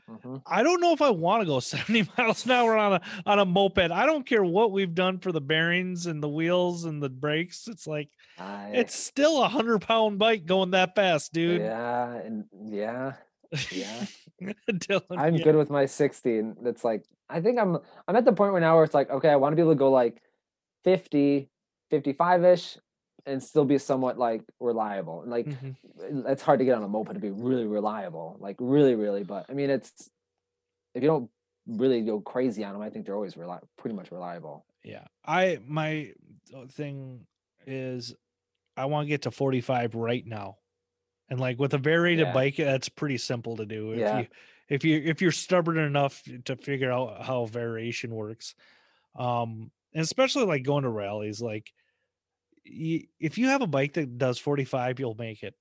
Mhm. 0.08 0.42
I 0.46 0.62
don't 0.62 0.80
know 0.80 0.92
if 0.92 1.02
I 1.02 1.10
want 1.10 1.42
to 1.42 1.46
go 1.46 1.60
70 1.60 2.08
miles 2.16 2.44
an 2.46 2.52
hour 2.52 2.76
on 2.76 2.94
a 2.94 3.00
on 3.26 3.38
a 3.38 3.44
moped. 3.44 3.90
I 3.90 4.06
don't 4.06 4.26
care 4.26 4.44
what 4.44 4.72
we've 4.72 4.94
done 4.94 5.18
for 5.18 5.32
the 5.32 5.40
bearings 5.40 6.06
and 6.06 6.22
the 6.22 6.28
wheels 6.28 6.84
and 6.84 7.02
the 7.02 7.10
brakes. 7.10 7.68
It's 7.68 7.86
like 7.86 8.08
I, 8.38 8.70
it's 8.74 8.94
still 8.94 9.42
a 9.42 9.48
hundred 9.48 9.82
pound 9.82 10.18
bike 10.18 10.46
going 10.46 10.70
that 10.70 10.94
fast, 10.94 11.32
dude. 11.32 11.60
yeah, 11.60 12.14
and 12.14 12.44
yeah, 12.64 13.14
yeah. 13.70 14.06
Dylan, 14.70 15.02
I'm 15.10 15.34
yeah. 15.34 15.44
good 15.44 15.56
with 15.56 15.68
my 15.68 15.84
60 15.84 16.38
and 16.38 16.56
it's 16.64 16.84
like 16.84 17.04
I 17.28 17.40
think 17.40 17.58
I'm 17.58 17.78
I'm 18.06 18.14
at 18.14 18.24
the 18.24 18.32
point 18.32 18.52
where 18.52 18.60
now 18.60 18.76
where 18.76 18.84
it's 18.84 18.94
like 18.94 19.10
okay 19.10 19.30
I 19.30 19.36
want 19.36 19.52
to 19.52 19.56
be 19.56 19.62
able 19.62 19.72
to 19.72 19.78
go 19.78 19.90
like 19.90 20.22
50 20.84 21.50
55ish 21.92 22.78
and 23.28 23.42
still 23.42 23.64
be 23.64 23.78
somewhat 23.78 24.18
like 24.18 24.42
reliable 24.60 25.22
like 25.26 25.46
Mhm. 25.46 25.76
it's 26.28 26.42
hard 26.42 26.58
to 26.58 26.64
get 26.64 26.74
on 26.76 26.82
a 26.82 26.88
moped 26.88 27.14
to 27.14 27.20
be 27.20 27.30
really 27.30 27.66
reliable 27.66 28.36
like 28.40 28.56
really 28.58 28.94
really 28.94 29.22
but 29.24 29.46
I 29.48 29.52
mean 29.52 29.70
it's 29.70 30.10
if 30.94 31.02
you 31.02 31.08
don't 31.08 31.30
really 31.66 32.00
go 32.02 32.20
crazy 32.20 32.64
on 32.64 32.72
them 32.72 32.82
I 32.82 32.90
think 32.90 33.04
they're 33.06 33.14
always 33.14 33.34
reli- 33.34 33.62
pretty 33.76 33.94
much 33.94 34.10
reliable 34.10 34.64
Yeah. 34.84 35.04
I 35.24 35.58
my 35.66 36.12
thing 36.70 37.26
is 37.66 38.14
I 38.76 38.86
want 38.86 39.04
to 39.06 39.08
get 39.08 39.22
to 39.22 39.30
45 39.30 39.94
right 39.96 40.24
now. 40.24 40.56
And 41.28 41.38
like 41.40 41.58
with 41.58 41.74
a 41.74 41.78
variated 41.78 42.28
Yeah. 42.28 42.32
bike, 42.32 42.56
that's 42.56 42.88
pretty 42.88 43.18
simple 43.18 43.56
to 43.56 43.66
do. 43.66 43.92
If 43.92 43.98
Yeah. 43.98 44.18
you 44.20 44.26
if 44.68 44.84
you 44.84 45.02
if 45.04 45.20
you're 45.20 45.32
stubborn 45.32 45.76
enough 45.78 46.22
to 46.46 46.56
figure 46.56 46.90
out 46.90 47.22
how 47.22 47.44
variation 47.46 48.14
works. 48.14 48.54
Um 49.14 49.70
and 49.92 50.02
especially 50.02 50.44
like 50.44 50.62
going 50.62 50.84
to 50.84 50.90
rallies 50.90 51.40
like 51.42 51.72
y- 52.70 53.04
if 53.20 53.38
you 53.38 53.48
have 53.48 53.62
a 53.62 53.66
bike 53.66 53.94
that 53.94 54.18
does 54.18 54.38
45, 54.38 55.00
you'll 55.00 55.14
make 55.18 55.42
it. 55.42 55.54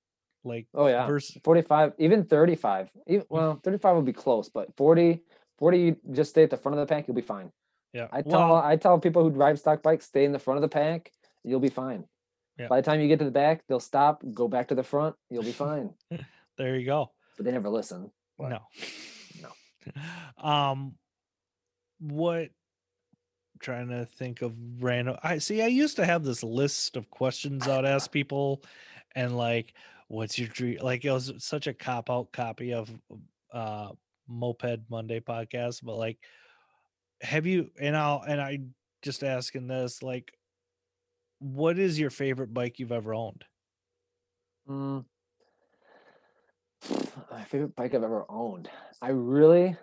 Like 0.43 0.68
oh 0.74 0.88
yeah 0.88 1.05
versus 1.08 1.36
45 1.43 1.93
even 1.97 2.24
35 2.24 2.89
even, 3.08 3.26
well 3.28 3.60
35 3.66 3.95
will 3.95 4.01
be 4.01 4.14
close 4.14 4.47
but 4.47 4.70
40 4.78 5.20
40 5.58 5.78
you 5.78 5.97
just 6.14 6.30
stay 6.30 6.43
at 6.43 6.49
the 6.49 6.55
front 6.55 6.78
of 6.78 6.88
the 6.88 6.93
pack 6.93 7.05
you'll 7.05 7.16
be 7.16 7.22
fine 7.22 7.51
yeah. 7.93 8.08
I 8.12 8.22
tell 8.22 8.39
well, 8.51 8.55
I 8.55 8.76
tell 8.76 8.99
people 8.99 9.24
who 9.24 9.32
drive 9.32 9.60
stock 9.60 9.82
bikes, 9.82 10.05
stay 10.05 10.24
in 10.26 10.32
the 10.32 10.39
front 10.39 10.58
of 10.58 10.62
the 10.62 10.70
pack, 10.70 11.12
you'll 11.43 11.60
be 11.60 11.70
fine. 11.70 12.05
Yeah. 12.60 12.68
By 12.68 12.82
the 12.82 12.86
time 12.86 13.01
you 13.01 13.08
get 13.08 13.20
to 13.20 13.26
the 13.26 13.32
back, 13.32 13.64
they'll 13.68 13.80
stop, 13.80 14.24
go 14.34 14.47
back 14.47 14.68
to 14.70 14.76
the 14.76 14.84
front, 14.84 15.16
you'll 15.30 15.43
be 15.43 15.51
fine. 15.66 15.93
there 16.58 16.76
you 16.78 16.86
go. 16.86 17.12
But 17.38 17.45
they 17.45 17.51
never 17.51 17.70
listen. 17.70 18.12
but 18.38 18.49
No. 18.49 18.60
no. 19.41 20.43
Um 20.49 20.93
what 21.99 22.49
trying 23.60 23.89
to 23.89 24.05
think 24.05 24.41
of 24.41 24.53
random 24.80 25.18
I 25.24 25.38
see 25.38 25.62
I 25.62 25.68
used 25.68 25.95
to 25.97 26.05
have 26.05 26.24
this 26.24 26.43
list 26.43 26.95
of 26.95 27.10
questions 27.10 27.68
I'd 27.68 27.86
ask 27.86 28.12
people 28.12 28.64
and 29.16 29.38
like 29.38 29.74
what's 30.08 30.38
your 30.39 30.47
dream 30.47 30.80
like 30.82 31.05
it 31.05 31.12
was 31.12 31.34
such 31.39 31.68
a 31.68 31.74
cop 31.74 32.10
out 32.10 32.32
copy 32.32 32.74
of 32.74 32.89
uh 33.51 33.89
moped 34.28 34.82
Monday 34.89 35.20
podcast 35.20 35.84
but 35.84 35.97
like 35.97 36.18
have 37.22 37.45
you 37.45 37.72
and 37.80 37.95
I'll 37.95 38.22
and 38.28 38.39
I 38.39 38.60
just 39.01 39.24
asking 39.24 39.68
this 39.68 40.03
like 40.03 40.32
what 41.39 41.78
is 41.78 41.99
your 41.99 42.10
favorite 42.10 42.53
bike 42.53 42.80
you've 42.80 42.91
ever 42.91 43.14
owned? 43.14 43.43
Mm. 44.70 45.05
My 47.32 47.43
favorite 47.43 47.76
bike 47.76 47.93
I've 47.93 48.03
ever 48.03 48.26
owned. 48.30 48.70
I 49.01 49.10
really, 49.10 49.76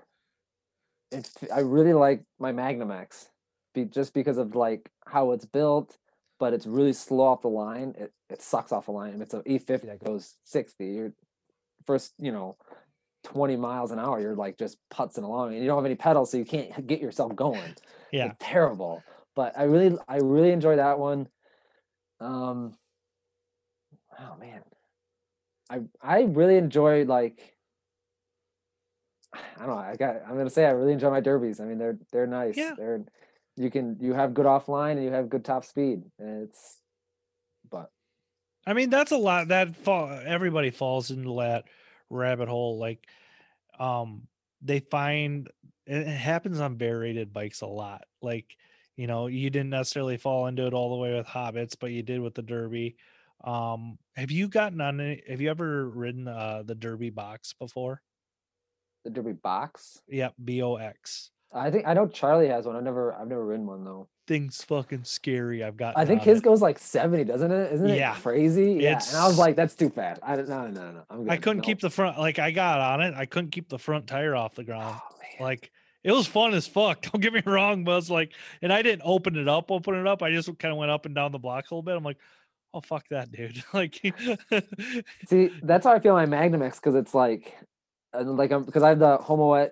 it's, 1.10 1.32
I 1.52 1.60
really 1.60 1.92
like 1.92 2.24
my 2.38 2.52
Magnum 2.52 2.90
X, 2.90 3.28
be, 3.74 3.84
just 3.84 4.14
because 4.14 4.38
of 4.38 4.54
like 4.54 4.90
how 5.06 5.32
it's 5.32 5.44
built, 5.44 5.98
but 6.38 6.52
it's 6.54 6.66
really 6.66 6.92
slow 6.92 7.24
off 7.24 7.42
the 7.42 7.48
line. 7.48 7.94
It 7.98 8.12
it 8.30 8.42
sucks 8.42 8.72
off 8.72 8.86
the 8.86 8.92
line. 8.92 9.14
If 9.14 9.20
it's 9.20 9.34
an 9.34 9.42
E50 9.42 9.82
that 9.82 10.04
goes 10.04 10.34
60, 10.44 10.86
you're 10.86 11.12
first, 11.86 12.14
you 12.18 12.32
know, 12.32 12.56
20 13.24 13.56
miles 13.56 13.90
an 13.90 13.98
hour, 13.98 14.20
you're 14.20 14.34
like 14.34 14.58
just 14.58 14.78
putzing 14.92 15.24
along, 15.24 15.52
and 15.52 15.60
you 15.60 15.66
don't 15.66 15.78
have 15.78 15.84
any 15.84 15.94
pedals, 15.94 16.30
so 16.30 16.36
you 16.36 16.44
can't 16.44 16.86
get 16.86 17.00
yourself 17.00 17.34
going. 17.36 17.74
Yeah. 18.12 18.26
It's 18.26 18.36
terrible. 18.40 19.02
But 19.36 19.58
I 19.58 19.64
really, 19.64 19.98
I 20.08 20.18
really 20.18 20.50
enjoy 20.50 20.76
that 20.76 20.98
one. 20.98 21.28
Um, 22.20 22.74
oh 24.18 24.36
man, 24.38 24.62
I 25.68 25.80
I 26.00 26.22
really 26.22 26.56
enjoy 26.56 27.04
like 27.04 27.54
I 29.34 29.66
don't 29.66 29.68
know. 29.68 29.76
I 29.76 29.96
got. 29.96 30.16
I'm 30.28 30.36
gonna 30.36 30.50
say 30.50 30.64
I 30.64 30.70
really 30.70 30.92
enjoy 30.92 31.10
my 31.10 31.20
Derbis. 31.20 31.60
I 31.60 31.64
mean, 31.64 31.78
they're 31.78 31.98
they're 32.12 32.26
nice. 32.26 32.56
Yeah. 32.56 32.74
They're 32.76 33.04
you 33.56 33.70
can 33.70 33.96
you 34.00 34.12
have 34.14 34.34
good 34.34 34.46
offline 34.46 34.92
and 34.92 35.04
you 35.04 35.12
have 35.12 35.28
good 35.28 35.44
top 35.44 35.64
speed, 35.64 36.02
and 36.18 36.44
it's 36.44 36.78
but 37.70 37.90
I 38.66 38.72
mean, 38.72 38.90
that's 38.90 39.12
a 39.12 39.16
lot. 39.16 39.48
That 39.48 39.76
fall, 39.76 40.10
everybody 40.24 40.70
falls 40.70 41.10
into 41.10 41.40
that 41.40 41.64
rabbit 42.10 42.48
hole. 42.48 42.78
Like, 42.78 43.06
um, 43.78 44.26
they 44.62 44.80
find 44.80 45.48
it, 45.86 46.06
happens 46.06 46.60
on 46.60 46.78
variated 46.78 47.32
bikes 47.32 47.60
a 47.60 47.66
lot. 47.66 48.04
Like, 48.22 48.56
you 48.96 49.06
know, 49.06 49.26
you 49.26 49.50
didn't 49.50 49.70
necessarily 49.70 50.16
fall 50.16 50.46
into 50.46 50.66
it 50.66 50.72
all 50.72 50.90
the 50.90 51.02
way 51.02 51.14
with 51.14 51.26
hobbits, 51.26 51.76
but 51.78 51.90
you 51.90 52.02
did 52.02 52.20
with 52.20 52.34
the 52.34 52.42
Derbi. 52.42 52.94
Um, 53.42 53.98
have 54.16 54.30
you 54.30 54.48
gotten 54.48 54.80
on? 54.80 55.00
Any, 55.00 55.22
have 55.28 55.40
you 55.40 55.50
ever 55.50 55.88
ridden 55.88 56.26
uh, 56.26 56.62
the 56.64 56.74
Derbi 56.74 57.14
box 57.14 57.52
before? 57.52 58.00
the 59.04 59.10
Derbi 59.10 59.40
box. 59.40 60.00
Yep, 60.08 60.34
B 60.42 60.62
O 60.62 60.76
X. 60.76 61.30
I 61.54 61.70
think 61.70 61.86
I 61.86 61.94
know 61.94 62.06
Charlie 62.08 62.48
has 62.48 62.66
one. 62.66 62.76
I've 62.76 62.82
never 62.82 63.14
I've 63.14 63.28
never 63.28 63.44
ridden 63.44 63.66
one 63.66 63.84
though. 63.84 64.08
Thing's 64.26 64.62
fucking 64.64 65.04
scary. 65.04 65.62
I've 65.62 65.76
got. 65.76 65.96
I 65.98 66.04
think 66.06 66.22
his 66.22 66.40
goes 66.40 66.62
like 66.62 66.78
70, 66.78 67.24
doesn't 67.24 67.50
it? 67.52 67.72
Isn't 67.74 67.90
it 67.90 67.96
Yeah. 67.98 68.14
crazy? 68.14 68.72
Yeah. 68.80 68.98
And 69.08 69.16
I 69.16 69.26
was 69.26 69.36
like, 69.38 69.54
that's 69.54 69.74
too 69.74 69.90
fast. 69.90 70.20
I 70.22 70.36
don't 70.36 70.48
no 70.48 70.66
no 70.68 70.92
no. 70.92 71.02
I'm 71.10 71.30
I 71.30 71.36
couldn't 71.36 71.58
No. 71.58 71.64
keep 71.64 71.80
the 71.80 71.90
front. 71.90 72.18
Like 72.18 72.38
I 72.38 72.50
got 72.50 72.80
on 72.80 73.02
it, 73.02 73.14
I 73.14 73.26
couldn't 73.26 73.50
keep 73.50 73.68
the 73.68 73.78
front 73.78 74.06
tire 74.06 74.34
off 74.34 74.54
the 74.54 74.64
ground. 74.64 74.96
Oh, 74.98 75.44
like 75.44 75.70
it 76.02 76.12
was 76.12 76.26
fun 76.26 76.54
as 76.54 76.66
fuck. 76.66 77.02
Don't 77.12 77.20
get 77.20 77.32
me 77.32 77.42
wrong, 77.46 77.84
but 77.84 77.98
it's 77.98 78.10
like, 78.10 78.32
and 78.62 78.72
I 78.72 78.82
didn't 78.82 79.02
open 79.04 79.36
it 79.36 79.48
up, 79.48 79.70
open 79.70 79.94
it 79.94 80.06
up. 80.06 80.22
I 80.22 80.30
just 80.32 80.46
kind 80.58 80.72
of 80.72 80.78
went 80.78 80.90
up 80.90 81.06
and 81.06 81.14
down 81.14 81.32
the 81.32 81.38
block 81.38 81.70
a 81.70 81.74
little 81.74 81.82
bit. 81.82 81.96
I'm 81.96 82.02
like, 82.04 82.18
oh 82.72 82.80
fuck 82.80 83.06
that, 83.10 83.30
dude. 83.30 83.62
like, 83.72 84.00
See, 85.28 85.50
that's 85.62 85.86
how 85.86 85.92
I 85.92 86.00
feel 86.00 86.14
my 86.14 86.26
Magnum 86.26 86.62
X 86.62 86.78
because 86.80 86.94
it's 86.94 87.14
like, 87.14 87.54
like 88.14 88.52
um, 88.52 88.60
I'm 88.60 88.64
because 88.64 88.82
I 88.82 88.88
have 88.88 88.98
the 88.98 89.18
Homoki 89.18 89.70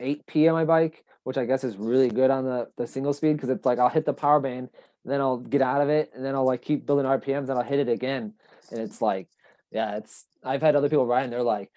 8P 0.00 0.48
on 0.48 0.54
my 0.54 0.64
bike, 0.64 1.04
which 1.24 1.36
I 1.38 1.44
guess 1.44 1.64
is 1.64 1.76
really 1.76 2.08
good 2.08 2.30
on 2.30 2.44
the 2.44 2.68
the 2.76 2.86
single 2.86 3.12
speed 3.12 3.34
because 3.34 3.50
it's 3.50 3.66
like 3.66 3.78
I'll 3.78 3.88
hit 3.88 4.04
the 4.04 4.12
power 4.12 4.40
band, 4.40 4.68
then 5.04 5.20
I'll 5.20 5.38
get 5.38 5.62
out 5.62 5.80
of 5.80 5.88
it, 5.88 6.10
and 6.14 6.24
then 6.24 6.34
I'll 6.34 6.46
like 6.46 6.62
keep 6.62 6.86
building 6.86 7.06
RPMs, 7.06 7.48
and 7.48 7.52
I'll 7.52 7.62
hit 7.62 7.80
it 7.80 7.88
again, 7.88 8.34
and 8.70 8.80
it's 8.80 9.02
like, 9.02 9.28
yeah, 9.70 9.96
it's. 9.96 10.24
I've 10.44 10.62
had 10.62 10.74
other 10.74 10.88
people 10.88 11.06
ride, 11.06 11.24
and 11.24 11.32
they're 11.32 11.42
like, 11.42 11.70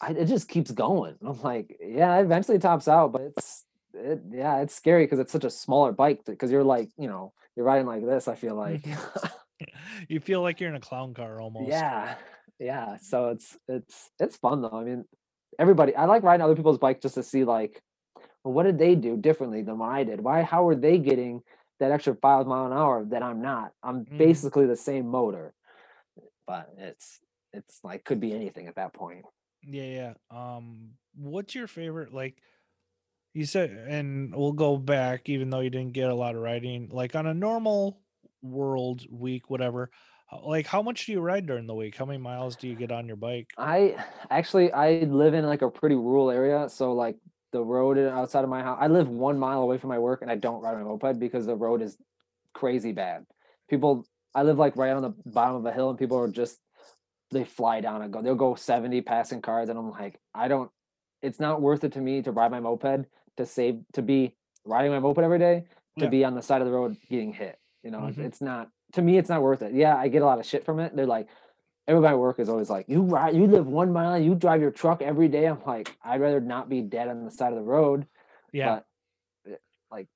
I, 0.00 0.12
it 0.12 0.26
just 0.26 0.48
keeps 0.48 0.70
going. 0.70 1.16
And 1.20 1.28
I'm 1.28 1.42
like, 1.42 1.76
yeah, 1.80 2.16
it 2.18 2.22
eventually 2.22 2.58
tops 2.58 2.88
out, 2.88 3.12
but 3.12 3.22
it's. 3.22 3.64
It, 3.94 4.20
yeah, 4.30 4.60
it's 4.60 4.74
scary 4.74 5.04
because 5.04 5.18
it's 5.18 5.32
such 5.32 5.44
a 5.44 5.50
smaller 5.50 5.92
bike 5.92 6.20
because 6.24 6.52
you're 6.52 6.62
like, 6.62 6.90
you 6.98 7.08
know, 7.08 7.32
you're 7.56 7.64
riding 7.64 7.86
like 7.86 8.04
this. 8.04 8.28
I 8.28 8.34
feel 8.34 8.54
like, 8.54 8.82
mm-hmm. 8.82 9.66
you 10.08 10.20
feel 10.20 10.42
like 10.42 10.60
you're 10.60 10.68
in 10.68 10.76
a 10.76 10.80
clown 10.80 11.14
car 11.14 11.40
almost. 11.40 11.68
yeah, 11.68 12.14
yeah. 12.58 12.98
So 12.98 13.30
it's 13.30 13.56
it's 13.66 14.10
it's 14.20 14.36
fun 14.36 14.62
though. 14.62 14.78
I 14.78 14.84
mean, 14.84 15.04
everybody. 15.58 15.96
I 15.96 16.04
like 16.04 16.22
riding 16.22 16.44
other 16.44 16.54
people's 16.54 16.78
bike 16.78 17.00
just 17.00 17.14
to 17.16 17.22
see 17.22 17.44
like, 17.44 17.82
well, 18.48 18.54
what 18.54 18.64
did 18.64 18.78
they 18.78 18.94
do 18.94 19.16
differently 19.16 19.62
than 19.62 19.78
what 19.78 19.90
I 19.90 20.04
did? 20.04 20.20
Why? 20.20 20.42
How 20.42 20.66
are 20.68 20.74
they 20.76 20.98
getting 20.98 21.42
that 21.80 21.92
extra 21.92 22.14
five 22.16 22.46
mile 22.46 22.66
an 22.66 22.72
hour 22.72 23.04
that 23.06 23.22
I'm 23.22 23.42
not? 23.42 23.74
I'm 23.82 24.08
Mhm. 24.08 24.18
basically 24.18 24.66
the 24.66 24.76
same 24.76 25.06
motor, 25.08 25.54
but 26.46 26.70
it's 26.78 27.20
it's 27.52 27.82
like 27.84 28.04
could 28.04 28.20
be 28.20 28.34
anything 28.34 28.68
at 28.68 28.76
that 28.76 28.94
point. 28.94 29.26
yeah, 29.62 30.14
yeah. 30.30 30.56
Um, 30.56 30.94
what's 31.14 31.54
your 31.54 31.66
favorite? 31.66 32.12
Like, 32.12 32.40
you 33.34 33.46
said, 33.46 33.70
and 33.72 34.34
we'll 34.34 34.52
go 34.52 34.78
back, 34.78 35.28
even 35.28 35.50
though 35.50 35.60
you 35.60 35.70
didn't 35.70 35.94
get 35.94 36.10
a 36.10 36.14
lot 36.14 36.36
of 36.36 36.42
riding. 36.42 36.88
Like 36.90 37.16
on 37.16 37.26
a 37.26 37.34
normal 37.34 38.02
world 38.42 39.06
week, 39.10 39.50
whatever. 39.50 39.90
Like, 40.42 40.66
how 40.66 40.82
much 40.82 41.06
do 41.06 41.12
you 41.12 41.20
ride 41.20 41.46
during 41.46 41.66
the 41.66 41.74
week? 41.74 41.96
How 41.96 42.06
many 42.06 42.18
miles 42.18 42.56
do 42.56 42.68
you 42.68 42.76
get 42.76 42.92
on 42.92 43.06
your 43.08 43.16
bike? 43.16 43.50
I 43.56 44.04
actually 44.30 44.72
I 44.72 45.00
live 45.04 45.34
in 45.34 45.44
like 45.46 45.62
a 45.62 45.70
pretty 45.70 45.94
rural 45.96 46.30
area, 46.30 46.68
so 46.68 46.92
like 46.92 47.16
the 47.52 47.62
road 47.62 47.98
outside 47.98 48.44
of 48.44 48.50
my 48.50 48.62
house, 48.62 48.78
I 48.80 48.88
live 48.88 49.08
one 49.08 49.38
mile 49.38 49.62
away 49.62 49.78
from 49.78 49.88
my 49.88 49.98
work, 49.98 50.22
and 50.22 50.30
I 50.30 50.36
don't 50.36 50.62
ride 50.62 50.76
my 50.76 50.82
moped 50.82 51.18
because 51.18 51.46
the 51.46 51.56
road 51.56 51.82
is 51.82 51.96
crazy 52.54 52.92
bad. 52.92 53.24
People, 53.68 54.04
I 54.34 54.42
live 54.42 54.58
like 54.58 54.76
right 54.76 54.90
on 54.90 55.02
the 55.02 55.14
bottom 55.26 55.56
of 55.56 55.64
a 55.66 55.72
hill, 55.72 55.90
and 55.90 55.98
people 55.98 56.18
are 56.18 56.28
just 56.28 56.58
they 57.30 57.44
fly 57.44 57.80
down 57.80 58.00
and 58.02 58.12
go. 58.12 58.22
They'll 58.22 58.34
go 58.34 58.54
seventy 58.54 59.00
passing 59.00 59.42
cars, 59.42 59.68
and 59.68 59.78
I'm 59.78 59.90
like, 59.90 60.18
I 60.34 60.48
don't. 60.48 60.70
It's 61.22 61.40
not 61.40 61.60
worth 61.60 61.84
it 61.84 61.92
to 61.92 62.00
me 62.00 62.22
to 62.22 62.32
ride 62.32 62.50
my 62.50 62.60
moped 62.60 63.06
to 63.36 63.46
save 63.46 63.80
to 63.94 64.02
be 64.02 64.34
riding 64.64 64.92
my 64.92 64.98
moped 64.98 65.18
every 65.18 65.38
day 65.38 65.64
to 65.98 66.04
Yeah. 66.04 66.10
be 66.10 66.24
on 66.24 66.34
the 66.34 66.42
side 66.42 66.60
of 66.60 66.66
the 66.66 66.72
road 66.72 66.96
getting 67.08 67.32
hit. 67.32 67.58
You 67.82 67.90
know, 67.90 68.00
Mhm. 68.00 68.18
it's 68.18 68.40
not 68.40 68.70
to 68.92 69.02
me. 69.02 69.18
It's 69.18 69.28
not 69.28 69.42
worth 69.42 69.62
it. 69.62 69.72
Yeah, 69.72 69.96
I 69.96 70.08
get 70.08 70.22
a 70.22 70.26
lot 70.26 70.38
of 70.38 70.46
shit 70.46 70.64
from 70.64 70.80
it. 70.80 70.94
They're 70.94 71.06
like, 71.06 71.28
everybody 71.88 72.12
at 72.12 72.18
work 72.18 72.38
is 72.38 72.48
always 72.48 72.68
like, 72.70 72.86
you 72.88 73.00
ride, 73.02 73.34
you 73.34 73.46
live 73.46 73.66
one 73.66 73.92
mile, 73.92 74.18
you 74.18 74.34
drive 74.34 74.60
your 74.60 74.70
truck 74.70 75.00
every 75.02 75.26
day. 75.26 75.46
I'm 75.46 75.58
like, 75.66 75.96
I'd 76.04 76.20
rather 76.20 76.38
not 76.40 76.68
be 76.68 76.82
dead 76.82 77.08
on 77.08 77.24
the 77.24 77.30
side 77.30 77.52
of 77.52 77.56
the 77.58 77.64
road. 77.64 78.06
Yeah. 78.52 78.80
But 79.44 79.52
it- 79.52 79.62
like, 79.90 80.06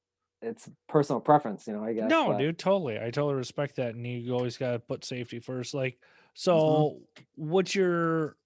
it's 0.43 0.69
personal 0.89 1.21
preference, 1.21 1.67
you 1.67 1.73
know. 1.73 1.83
I 1.83 1.95
guess. 1.95 2.11
No, 2.11 2.29
but- 2.29 2.39
dude, 2.39 2.59
totally. 2.59 2.99
I 2.99 3.05
totally 3.11 3.35
respect 3.35 3.77
that. 3.77 3.95
And 3.95 4.07
you 4.07 4.35
always 4.35 4.59
got 4.59 4.73
to 4.73 4.79
put 4.79 5.05
safety 5.05 5.41
first. 5.41 5.75
Like, 5.75 5.95
Mm-hmm. 5.95 6.39
so 6.41 7.01
what's 7.35 7.75
your, 7.75 8.37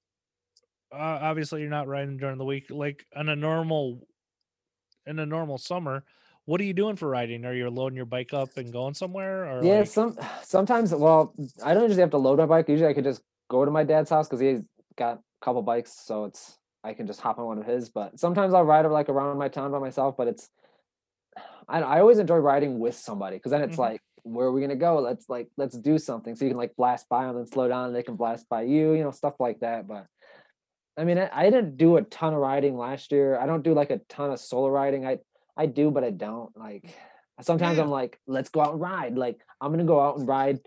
uh, 0.93 0.97
obviously 1.23 1.61
you're 1.61 1.71
not 1.71 1.87
riding 1.87 2.17
during 2.17 2.37
the 2.37 2.45
week, 2.45 2.67
like 2.69 3.07
on 3.15 3.29
a 3.29 3.37
normal, 3.37 4.05
in 5.07 5.21
a 5.21 5.27
normal 5.27 5.57
summer, 5.57 6.03
what 6.47 6.61
are 6.61 6.65
you 6.65 6.73
doing 6.73 6.97
for 6.97 7.09
riding? 7.09 7.45
Are 7.45 7.53
you 7.53 7.69
loading 7.69 7.97
your 7.97 8.07
bike 8.07 8.33
up 8.33 8.57
and 8.57 8.73
going 8.73 8.95
somewhere 8.95 9.45
or 9.45 9.65
Yeah, 9.65 9.81
like, 9.81 9.89
some 9.89 10.17
sometimes. 10.43 10.95
Well, 10.95 11.35
I 11.63 11.75
don't 11.75 11.83
usually 11.85 12.01
have 12.01 12.11
to 12.11 12.19
load 12.19 12.39
my 12.39 12.47
bike. 12.47 12.69
Usually, 12.69 12.89
I 12.89 12.95
could 12.95 13.05
just 13.05 13.21
go 13.51 13.65
to 13.65 13.71
my 13.71 13.85
dad's 13.85 14.11
house 14.11 14.29
because 14.29 14.41
he's 14.41 14.63
got 14.97 15.19
a 15.19 15.45
couple 15.45 15.63
bikes, 15.63 15.93
so 15.93 16.25
it's 16.25 16.57
I 16.85 16.95
can 16.95 17.07
just 17.07 17.21
hop 17.21 17.39
on 17.39 17.47
one 17.47 17.59
of 17.59 17.67
his. 17.67 17.91
But 17.91 18.19
sometimes 18.19 18.55
I'll 18.55 18.65
ride 18.65 18.87
like 18.87 19.09
around 19.09 19.37
my 19.39 19.49
town 19.49 19.73
by 19.73 19.79
myself. 19.81 20.17
But 20.17 20.29
it's 20.29 20.49
I 21.69 21.81
I 21.83 22.01
always 22.01 22.19
enjoy 22.19 22.37
riding 22.37 22.79
with 22.79 22.95
somebody 22.95 23.37
because 23.37 23.51
then 23.51 23.63
it's 23.63 23.77
Mhm. 23.77 23.81
like, 23.81 24.01
where 24.23 24.47
are 24.47 24.53
we 24.53 24.61
gonna 24.61 24.77
go? 24.77 25.01
Let's 25.01 25.29
like 25.29 25.49
let's 25.57 25.77
do 25.77 25.99
something. 25.99 26.37
So 26.37 26.45
you 26.45 26.53
can 26.53 26.59
like 26.59 26.77
blast 26.77 27.09
by 27.09 27.27
them 27.27 27.37
and 27.37 27.49
slow 27.49 27.67
down. 27.69 27.89
And 27.89 27.97
they 27.97 28.05
can 28.05 28.17
blast 28.17 28.49
by 28.49 28.63
you, 28.63 28.93
you 28.93 29.03
know, 29.03 29.11
stuff 29.11 29.35
like 29.41 29.61
that. 29.61 29.89
But 29.89 30.07
I 30.97 31.05
mean, 31.05 31.19
I, 31.19 31.29
I 31.33 31.51
didn't 31.51 31.77
do 31.77 31.97
a 31.97 32.03
ton 32.03 32.35
of 32.35 32.39
riding 32.41 32.77
last 32.79 33.11
year. 33.13 33.37
I 33.37 33.47
don't 33.47 33.63
do 33.63 33.75
like 33.75 33.91
a 33.91 33.99
ton 34.09 34.31
of 34.31 34.39
solo 34.39 34.69
riding. 34.69 35.05
I 35.05 35.19
I 35.57 35.67
do, 35.67 35.91
but 35.91 36.05
I 36.05 36.11
don't 36.11 36.57
like. 36.57 36.95
Sometimes 37.41 37.77
Yeah. 37.77 37.85
I'm 37.85 37.91
like, 37.91 38.19
let's 38.27 38.49
go 38.49 38.61
out 38.61 38.73
and 38.73 38.81
ride. 38.81 39.17
Like 39.17 39.41
I'm 39.61 39.71
gonna 39.71 39.85
go 39.85 40.01
out 40.01 40.19
and 40.19 40.27
ride 40.27 40.61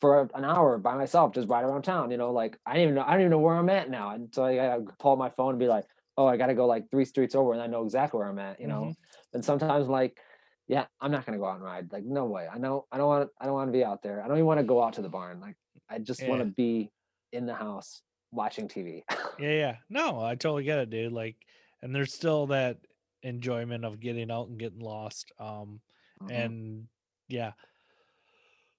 for 0.00 0.28
an 0.34 0.44
hour 0.44 0.78
by 0.78 0.96
myself, 0.96 1.32
just 1.32 1.48
ride 1.48 1.64
around 1.64 1.82
town. 1.82 2.10
You 2.10 2.16
know, 2.16 2.32
like 2.32 2.58
I 2.66 2.74
don't 2.74 2.82
even 2.82 2.94
know. 2.94 3.04
I 3.06 3.12
don't 3.12 3.20
even 3.20 3.30
know 3.30 3.38
where 3.38 3.54
I'm 3.54 3.68
at 3.68 3.90
now. 3.90 4.10
And 4.10 4.28
so 4.34 4.44
I 4.44 4.56
gotta 4.56 4.84
pull 4.98 5.16
my 5.16 5.30
phone 5.30 5.50
and 5.50 5.58
be 5.58 5.68
like, 5.68 5.84
oh, 6.16 6.26
I 6.26 6.36
gotta 6.36 6.54
go 6.54 6.66
like 6.66 6.90
three 6.90 7.04
streets 7.04 7.34
over, 7.34 7.52
and 7.52 7.62
I 7.62 7.66
know 7.66 7.84
exactly 7.84 8.18
where 8.18 8.28
I'm 8.28 8.38
at. 8.38 8.60
You 8.60 8.66
know. 8.66 8.82
Mm-hmm. 8.82 9.34
And 9.34 9.44
sometimes 9.44 9.88
like, 9.88 10.18
yeah, 10.66 10.86
I'm 11.00 11.12
not 11.12 11.24
gonna 11.24 11.38
go 11.38 11.46
out 11.46 11.56
and 11.56 11.64
ride. 11.64 11.92
Like 11.92 12.04
no 12.04 12.26
way. 12.26 12.48
I 12.52 12.58
know. 12.58 12.86
I 12.90 12.98
don't 12.98 13.06
want. 13.06 13.30
I 13.40 13.44
don't 13.44 13.54
want 13.54 13.68
to 13.68 13.72
be 13.72 13.84
out 13.84 14.02
there. 14.02 14.22
I 14.22 14.28
don't 14.28 14.36
even 14.36 14.46
want 14.46 14.58
to 14.58 14.64
go 14.64 14.82
out 14.82 14.94
to 14.94 15.02
the 15.02 15.08
barn. 15.08 15.40
Like 15.40 15.56
I 15.88 15.98
just 15.98 16.26
want 16.26 16.40
to 16.40 16.46
be 16.46 16.90
in 17.32 17.46
the 17.46 17.54
house 17.54 18.02
watching 18.32 18.66
TV. 18.66 19.02
yeah, 19.38 19.50
yeah. 19.50 19.76
No, 19.88 20.20
I 20.20 20.34
totally 20.34 20.64
get 20.64 20.78
it, 20.78 20.90
dude. 20.90 21.12
Like, 21.12 21.36
and 21.80 21.94
there's 21.94 22.12
still 22.12 22.48
that 22.48 22.78
enjoyment 23.22 23.84
of 23.84 24.00
getting 24.00 24.30
out 24.30 24.48
and 24.48 24.58
getting 24.58 24.80
lost. 24.80 25.32
Um, 25.38 25.80
Mhm. 26.20 26.30
and 26.30 26.88
yeah, 27.28 27.52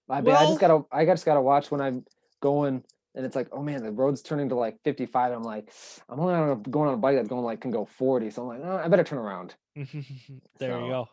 I, 0.09 0.21
but 0.21 0.33
I 0.35 0.45
just 0.45 0.59
gotta 0.59 0.83
I 0.91 1.05
just 1.05 1.25
gotta 1.25 1.41
watch 1.41 1.71
when 1.71 1.81
I'm 1.81 2.05
going 2.41 2.83
and 3.15 3.25
it's 3.25 3.35
like, 3.35 3.47
oh 3.51 3.61
man, 3.61 3.83
the 3.83 3.91
road's 3.91 4.21
turning 4.21 4.49
to 4.49 4.55
like 4.55 4.77
55. 4.83 5.31
I'm 5.31 5.43
like, 5.43 5.71
I'm 6.09 6.19
only 6.19 6.33
on 6.33 6.49
a, 6.49 6.55
going 6.55 6.89
on 6.89 6.95
a 6.95 6.97
bike 6.97 7.15
that's 7.15 7.29
going 7.29 7.43
like 7.43 7.61
can 7.61 7.71
go 7.71 7.85
40. 7.85 8.31
So 8.31 8.41
I'm 8.41 8.47
like, 8.47 8.61
oh, 8.63 8.77
I 8.77 8.87
better 8.87 9.03
turn 9.03 9.19
around. 9.19 9.55
there 9.75 10.81
you 10.81 10.89
go. 10.89 11.07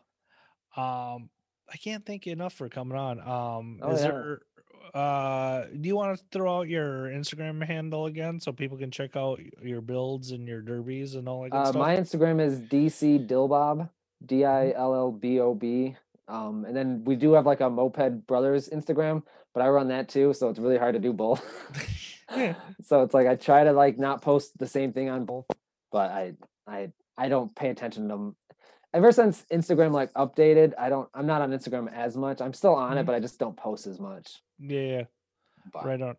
Um, 0.81 1.29
I 1.71 1.77
can't 1.77 2.05
thank 2.05 2.25
you 2.25 2.33
enough 2.33 2.53
for 2.53 2.69
coming 2.69 2.97
on. 2.97 3.19
Um, 3.19 3.79
Oh, 3.81 3.91
is 3.91 4.01
yeah. 4.01 4.07
there? 4.07 4.41
Uh, 4.93 5.65
do 5.79 5.87
you 5.87 5.95
want 5.95 6.17
to 6.17 6.23
throw 6.31 6.59
out 6.59 6.67
your 6.67 7.05
Instagram 7.09 7.63
handle 7.65 8.07
again 8.07 8.39
so 8.39 8.51
people 8.51 8.77
can 8.77 8.91
check 8.91 9.15
out 9.15 9.39
your 9.63 9.81
builds 9.81 10.31
and 10.31 10.47
your 10.47 10.61
Derbis 10.61 11.15
and 11.15 11.29
all 11.29 11.43
that 11.43 11.53
Uh, 11.53 11.65
stuff? 11.65 11.79
my 11.79 11.95
Instagram 11.95 12.41
is 12.41 12.59
DC 12.59 13.25
Dillbob, 13.27 13.89
D 14.25 14.43
I 14.43 14.71
L 14.71 14.93
L 14.93 15.11
B 15.11 15.39
O 15.39 15.53
B. 15.53 15.95
Um, 16.27 16.65
and 16.65 16.75
then 16.75 17.03
we 17.05 17.15
do 17.15 17.33
have 17.33 17.45
like 17.45 17.61
a 17.61 17.69
Moped 17.69 18.25
Brothers 18.27 18.69
Instagram, 18.69 19.23
but 19.53 19.63
I 19.63 19.69
run 19.69 19.87
that 19.89 20.09
too, 20.09 20.33
so 20.33 20.49
it's 20.49 20.59
really 20.59 20.77
hard 20.77 20.93
to 20.93 20.99
do 20.99 21.13
both. 21.13 21.41
so 22.83 23.01
it's 23.03 23.13
like 23.13 23.27
I 23.27 23.35
try 23.35 23.63
to 23.63 23.73
like 23.73 23.97
not 23.97 24.21
post 24.21 24.57
the 24.57 24.67
same 24.67 24.93
thing 24.93 25.09
on 25.09 25.25
both, 25.25 25.45
but 25.91 26.11
I 26.11 26.33
I 26.67 26.91
I 27.17 27.29
don't 27.29 27.53
pay 27.55 27.69
attention 27.69 28.03
to 28.03 28.07
them. 28.09 28.35
Ever 28.93 29.11
since 29.11 29.45
Instagram 29.51 29.91
like 29.91 30.11
updated, 30.13 30.73
I 30.77 30.89
don't 30.89 31.07
I'm 31.13 31.25
not 31.25 31.41
on 31.41 31.51
Instagram 31.51 31.91
as 31.93 32.17
much. 32.17 32.41
I'm 32.41 32.53
still 32.53 32.75
on 32.75 32.97
it, 32.97 33.03
Mhm. 33.03 33.05
but 33.05 33.15
I 33.15 33.19
just 33.19 33.39
don't 33.39 33.55
post 33.55 33.87
as 33.87 33.99
much. 33.99 34.41
yeah, 34.59 35.03
But, 35.71 35.85
right 35.85 36.01
on, 36.01 36.15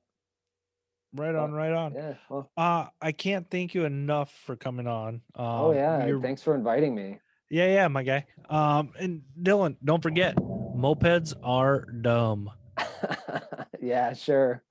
right 1.15 1.35
on, 1.35 1.53
right 1.53 1.73
on. 1.73 1.93
Yeah. 1.95 2.15
Well, 2.31 2.51
Uh, 2.57 2.87
I 3.01 3.13
can't 3.13 3.51
thank 3.51 3.75
you 3.75 3.85
enough 3.85 4.33
for 4.47 4.57
coming 4.57 4.87
on. 4.87 5.17
Um, 5.35 5.47
oh 5.47 5.73
yeah. 5.73 6.19
Thanks 6.23 6.43
for 6.43 6.55
inviting 6.55 6.95
me. 6.95 7.21
yeah, 7.51 7.67
yeah, 7.67 7.89
my 7.89 8.03
guy. 8.03 8.25
Um, 8.49 8.93
and 8.99 9.23
Dylan, 9.41 9.77
don't 9.85 10.03
forget, 10.03 10.35
mopeds 10.37 11.35
are 11.43 11.85
dumb. 11.93 12.51
yeah, 13.81 14.15
sure. 14.15 14.63